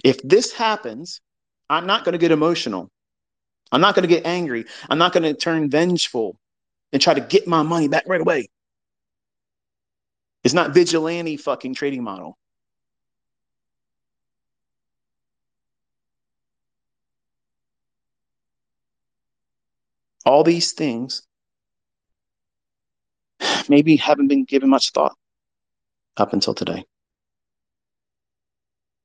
If 0.03 0.21
this 0.21 0.53
happens, 0.53 1.19
I'm 1.67 1.87
not 1.87 2.05
going 2.05 2.13
to 2.13 2.19
get 2.19 2.31
emotional. 2.31 2.91
I'm 3.71 3.81
not 3.81 3.95
going 3.95 4.07
to 4.07 4.15
get 4.15 4.27
angry. 4.27 4.65
I'm 4.87 4.99
not 4.99 5.11
going 5.11 5.23
to 5.23 5.33
turn 5.33 5.71
vengeful 5.71 6.37
and 6.93 7.01
try 7.01 7.15
to 7.15 7.21
get 7.21 7.47
my 7.47 7.63
money 7.63 7.87
back 7.87 8.03
right 8.05 8.21
away. 8.21 8.49
It's 10.43 10.53
not 10.53 10.75
vigilante 10.75 11.37
fucking 11.37 11.73
trading 11.73 12.03
model. 12.03 12.37
All 20.23 20.43
these 20.43 20.73
things 20.73 21.23
maybe 23.69 23.95
haven't 23.95 24.27
been 24.27 24.43
given 24.43 24.69
much 24.69 24.91
thought 24.91 25.17
up 26.17 26.33
until 26.33 26.53
today. 26.53 26.85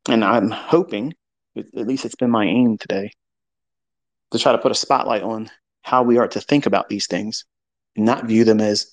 And 0.09 0.25
I'm 0.25 0.51
hoping, 0.51 1.15
at 1.57 1.87
least 1.87 2.05
it's 2.05 2.15
been 2.15 2.31
my 2.31 2.45
aim 2.45 2.79
today, 2.79 3.11
to 4.31 4.39
try 4.39 4.53
to 4.53 4.59
put 4.59 4.73
a 4.73 4.77
spotlight 4.77 5.23
on 5.23 5.51
how 5.83 6.03
we 6.03 6.19
are 6.19 6.29
to 6.29 6.41
think 6.41 6.67
about 6.67 6.89
these 6.89 7.07
things 7.07 7.45
and 7.97 8.05
not 8.05 8.27
view 8.27 8.45
them 8.45 8.61
as 8.61 8.91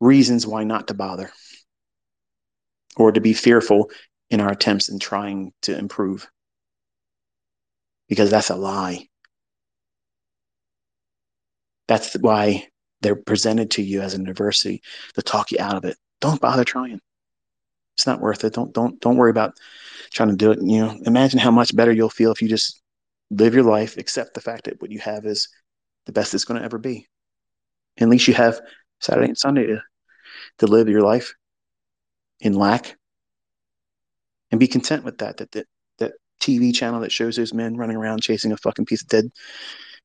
reasons 0.00 0.46
why 0.46 0.64
not 0.64 0.88
to 0.88 0.94
bother 0.94 1.30
or 2.96 3.12
to 3.12 3.20
be 3.20 3.32
fearful 3.32 3.90
in 4.30 4.40
our 4.40 4.50
attempts 4.50 4.88
in 4.88 4.98
trying 4.98 5.52
to 5.62 5.76
improve. 5.76 6.28
Because 8.08 8.30
that's 8.30 8.50
a 8.50 8.56
lie. 8.56 9.08
That's 11.88 12.14
why 12.14 12.68
they're 13.00 13.16
presented 13.16 13.72
to 13.72 13.82
you 13.82 14.00
as 14.00 14.14
an 14.14 14.28
adversity 14.28 14.82
to 15.14 15.22
talk 15.22 15.52
you 15.52 15.58
out 15.60 15.76
of 15.76 15.84
it. 15.84 15.96
Don't 16.20 16.40
bother 16.40 16.64
trying. 16.64 17.00
It's 17.96 18.06
not 18.06 18.20
worth 18.20 18.44
it. 18.44 18.52
Don't 18.52 18.72
don't 18.74 19.00
don't 19.00 19.16
worry 19.16 19.30
about 19.30 19.54
trying 20.12 20.28
to 20.28 20.36
do 20.36 20.50
it. 20.50 20.58
You 20.62 20.80
know, 20.80 20.98
imagine 21.06 21.38
how 21.38 21.50
much 21.50 21.74
better 21.74 21.92
you'll 21.92 22.10
feel 22.10 22.30
if 22.30 22.42
you 22.42 22.48
just 22.48 22.82
live 23.30 23.54
your 23.54 23.64
life, 23.64 23.96
accept 23.96 24.34
the 24.34 24.40
fact 24.40 24.64
that 24.64 24.80
what 24.80 24.90
you 24.90 24.98
have 25.00 25.24
is 25.24 25.48
the 26.04 26.12
best 26.12 26.34
it's 26.34 26.44
going 26.44 26.60
to 26.60 26.64
ever 26.64 26.78
be. 26.78 27.08
At 27.98 28.08
least 28.08 28.28
you 28.28 28.34
have 28.34 28.60
Saturday 29.00 29.28
and 29.28 29.38
Sunday 29.38 29.66
to, 29.66 29.82
to 30.58 30.66
live 30.66 30.88
your 30.88 31.00
life 31.00 31.34
in 32.40 32.52
lack 32.52 32.96
and 34.50 34.60
be 34.60 34.68
content 34.68 35.02
with 35.02 35.18
that. 35.18 35.38
That 35.38 35.52
that 35.52 35.66
that 35.98 36.12
TV 36.40 36.74
channel 36.74 37.00
that 37.00 37.12
shows 37.12 37.36
those 37.36 37.54
men 37.54 37.78
running 37.78 37.96
around 37.96 38.20
chasing 38.22 38.52
a 38.52 38.58
fucking 38.58 38.84
piece 38.84 39.02
of 39.02 39.08
dead 39.08 39.30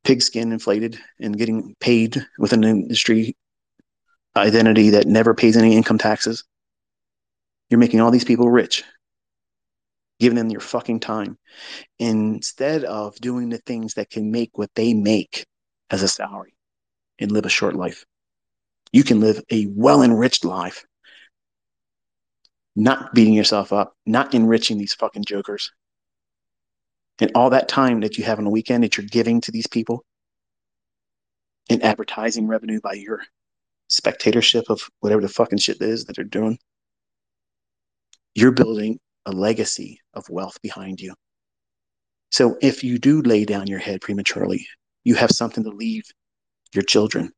pigskin 0.05 0.53
inflated 0.53 0.97
and 1.19 1.37
getting 1.37 1.75
paid 1.79 2.25
with 2.39 2.53
an 2.53 2.63
industry 2.63 3.35
identity 4.35 4.91
that 4.91 5.07
never 5.07 5.33
pays 5.33 5.57
any 5.57 5.75
income 5.75 5.97
taxes. 5.97 6.43
You're 7.71 7.79
making 7.79 8.01
all 8.01 8.11
these 8.11 8.25
people 8.25 8.49
rich, 8.49 8.83
giving 10.19 10.35
them 10.35 10.49
your 10.49 10.59
fucking 10.59 10.99
time. 10.99 11.37
Instead 11.99 12.83
of 12.83 13.15
doing 13.15 13.47
the 13.47 13.59
things 13.59 13.93
that 13.93 14.09
can 14.09 14.29
make 14.29 14.57
what 14.57 14.69
they 14.75 14.93
make 14.93 15.47
as 15.89 16.03
a 16.03 16.07
salary 16.09 16.53
and 17.17 17.31
live 17.31 17.45
a 17.45 17.49
short 17.49 17.75
life. 17.75 18.05
You 18.91 19.05
can 19.05 19.21
live 19.21 19.41
a 19.49 19.67
well 19.67 20.03
enriched 20.03 20.43
life, 20.43 20.85
not 22.75 23.13
beating 23.13 23.33
yourself 23.33 23.71
up, 23.71 23.95
not 24.05 24.33
enriching 24.33 24.77
these 24.77 24.93
fucking 24.93 25.23
jokers. 25.23 25.71
And 27.19 27.31
all 27.35 27.51
that 27.51 27.69
time 27.69 28.01
that 28.01 28.17
you 28.17 28.25
have 28.25 28.37
on 28.37 28.43
the 28.43 28.49
weekend 28.49 28.83
that 28.83 28.97
you're 28.97 29.05
giving 29.05 29.39
to 29.41 29.51
these 29.51 29.67
people 29.67 30.03
in 31.69 31.81
advertising 31.83 32.47
revenue 32.47 32.81
by 32.81 32.93
your 32.93 33.21
spectatorship 33.87 34.65
of 34.69 34.81
whatever 34.99 35.21
the 35.21 35.29
fucking 35.29 35.59
shit 35.59 35.81
is 35.81 36.03
that 36.05 36.17
they're 36.17 36.25
doing, 36.25 36.59
you're 38.35 38.51
building 38.51 38.99
a 39.25 39.31
legacy 39.31 39.99
of 40.13 40.29
wealth 40.29 40.61
behind 40.61 40.99
you. 40.99 41.13
So 42.31 42.57
if 42.61 42.83
you 42.83 42.97
do 42.97 43.21
lay 43.21 43.45
down 43.45 43.67
your 43.67 43.79
head 43.79 44.01
prematurely, 44.01 44.65
you 45.03 45.15
have 45.15 45.31
something 45.31 45.63
to 45.63 45.69
leave 45.69 46.03
your 46.73 46.83
children. 46.83 47.31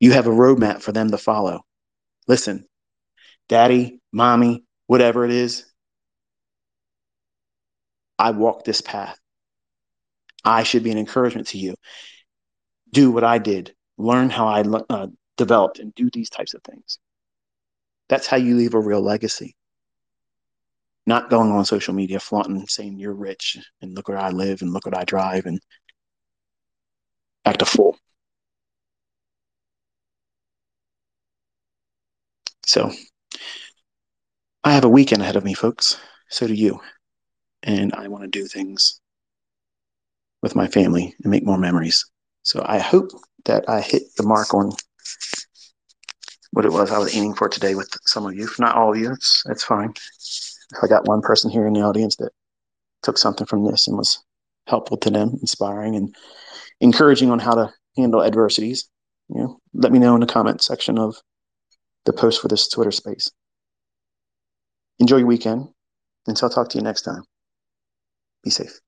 You 0.00 0.12
have 0.12 0.26
a 0.26 0.30
roadmap 0.30 0.82
for 0.82 0.92
them 0.92 1.10
to 1.10 1.18
follow. 1.18 1.60
Listen, 2.26 2.66
daddy, 3.48 4.00
mommy, 4.12 4.64
whatever 4.86 5.24
it 5.24 5.30
is, 5.30 5.64
I 8.18 8.32
walked 8.32 8.64
this 8.64 8.80
path. 8.80 9.18
I 10.44 10.62
should 10.62 10.82
be 10.82 10.90
an 10.90 10.98
encouragement 10.98 11.48
to 11.48 11.58
you. 11.58 11.74
Do 12.92 13.10
what 13.10 13.24
I 13.24 13.38
did. 13.38 13.74
Learn 13.98 14.30
how 14.30 14.48
I 14.48 14.62
uh, 14.62 15.06
developed 15.36 15.78
and 15.78 15.94
do 15.94 16.10
these 16.12 16.30
types 16.30 16.54
of 16.54 16.62
things. 16.62 16.98
That's 18.10 18.26
how 18.26 18.36
you 18.38 18.56
leave 18.56 18.74
a 18.74 18.80
real 18.80 19.00
legacy. 19.00 19.54
Not 21.06 21.30
going 21.30 21.52
on 21.52 21.64
social 21.64 21.94
media 21.94 22.18
flaunting, 22.18 22.66
saying 22.66 22.98
you're 22.98 23.14
rich 23.14 23.56
and 23.80 23.94
look 23.94 24.08
where 24.08 24.18
I 24.18 24.30
live 24.30 24.62
and 24.62 24.72
look 24.72 24.84
what 24.84 24.98
I 24.98 25.04
drive 25.04 25.46
and 25.46 25.60
act 27.44 27.62
a 27.62 27.64
fool. 27.64 27.96
So 32.66 32.90
I 34.64 34.72
have 34.72 34.84
a 34.84 34.88
weekend 34.88 35.22
ahead 35.22 35.36
of 35.36 35.44
me, 35.44 35.54
folks. 35.54 35.96
So 36.30 36.48
do 36.48 36.54
you 36.54 36.80
and 37.62 37.94
I 37.94 38.08
want 38.08 38.24
to 38.24 38.28
do 38.28 38.46
things 38.46 39.00
with 40.42 40.56
my 40.56 40.66
family 40.66 41.14
and 41.22 41.30
make 41.30 41.46
more 41.46 41.58
memories. 41.58 42.04
So 42.42 42.64
I 42.66 42.78
hope 42.78 43.10
that 43.44 43.68
I 43.68 43.80
hit 43.80 44.02
the 44.16 44.24
mark 44.24 44.52
on 44.52 44.72
what 46.52 46.64
it 46.64 46.72
was 46.72 46.90
I 46.90 46.98
was 46.98 47.14
aiming 47.16 47.34
for 47.34 47.48
today 47.48 47.74
with 47.74 47.96
some 48.04 48.26
of 48.26 48.34
you. 48.34 48.44
If 48.44 48.58
not 48.58 48.76
all 48.76 48.92
of 48.92 48.98
you, 48.98 49.12
it's 49.12 49.42
it's 49.46 49.64
fine. 49.64 49.92
If 49.92 50.82
I 50.82 50.86
got 50.86 51.06
one 51.06 51.22
person 51.22 51.50
here 51.50 51.66
in 51.66 51.72
the 51.72 51.82
audience 51.82 52.16
that 52.16 52.32
took 53.02 53.18
something 53.18 53.46
from 53.46 53.64
this 53.64 53.88
and 53.88 53.96
was 53.96 54.22
helpful 54.66 54.96
to 54.98 55.10
them, 55.10 55.36
inspiring 55.40 55.96
and 55.96 56.14
encouraging 56.80 57.30
on 57.30 57.38
how 57.38 57.54
to 57.54 57.72
handle 57.96 58.22
adversities, 58.22 58.88
you 59.28 59.40
know, 59.40 59.60
let 59.74 59.92
me 59.92 59.98
know 59.98 60.14
in 60.14 60.20
the 60.20 60.26
comment 60.26 60.62
section 60.62 60.98
of 60.98 61.16
the 62.04 62.12
post 62.12 62.40
for 62.40 62.48
this 62.48 62.68
Twitter 62.68 62.92
space. 62.92 63.30
Enjoy 64.98 65.18
your 65.18 65.26
weekend. 65.26 65.68
Until 66.26 66.48
I'll 66.48 66.54
talk 66.54 66.68
to 66.70 66.78
you 66.78 66.84
next 66.84 67.02
time. 67.02 67.22
Be 68.44 68.50
safe. 68.50 68.78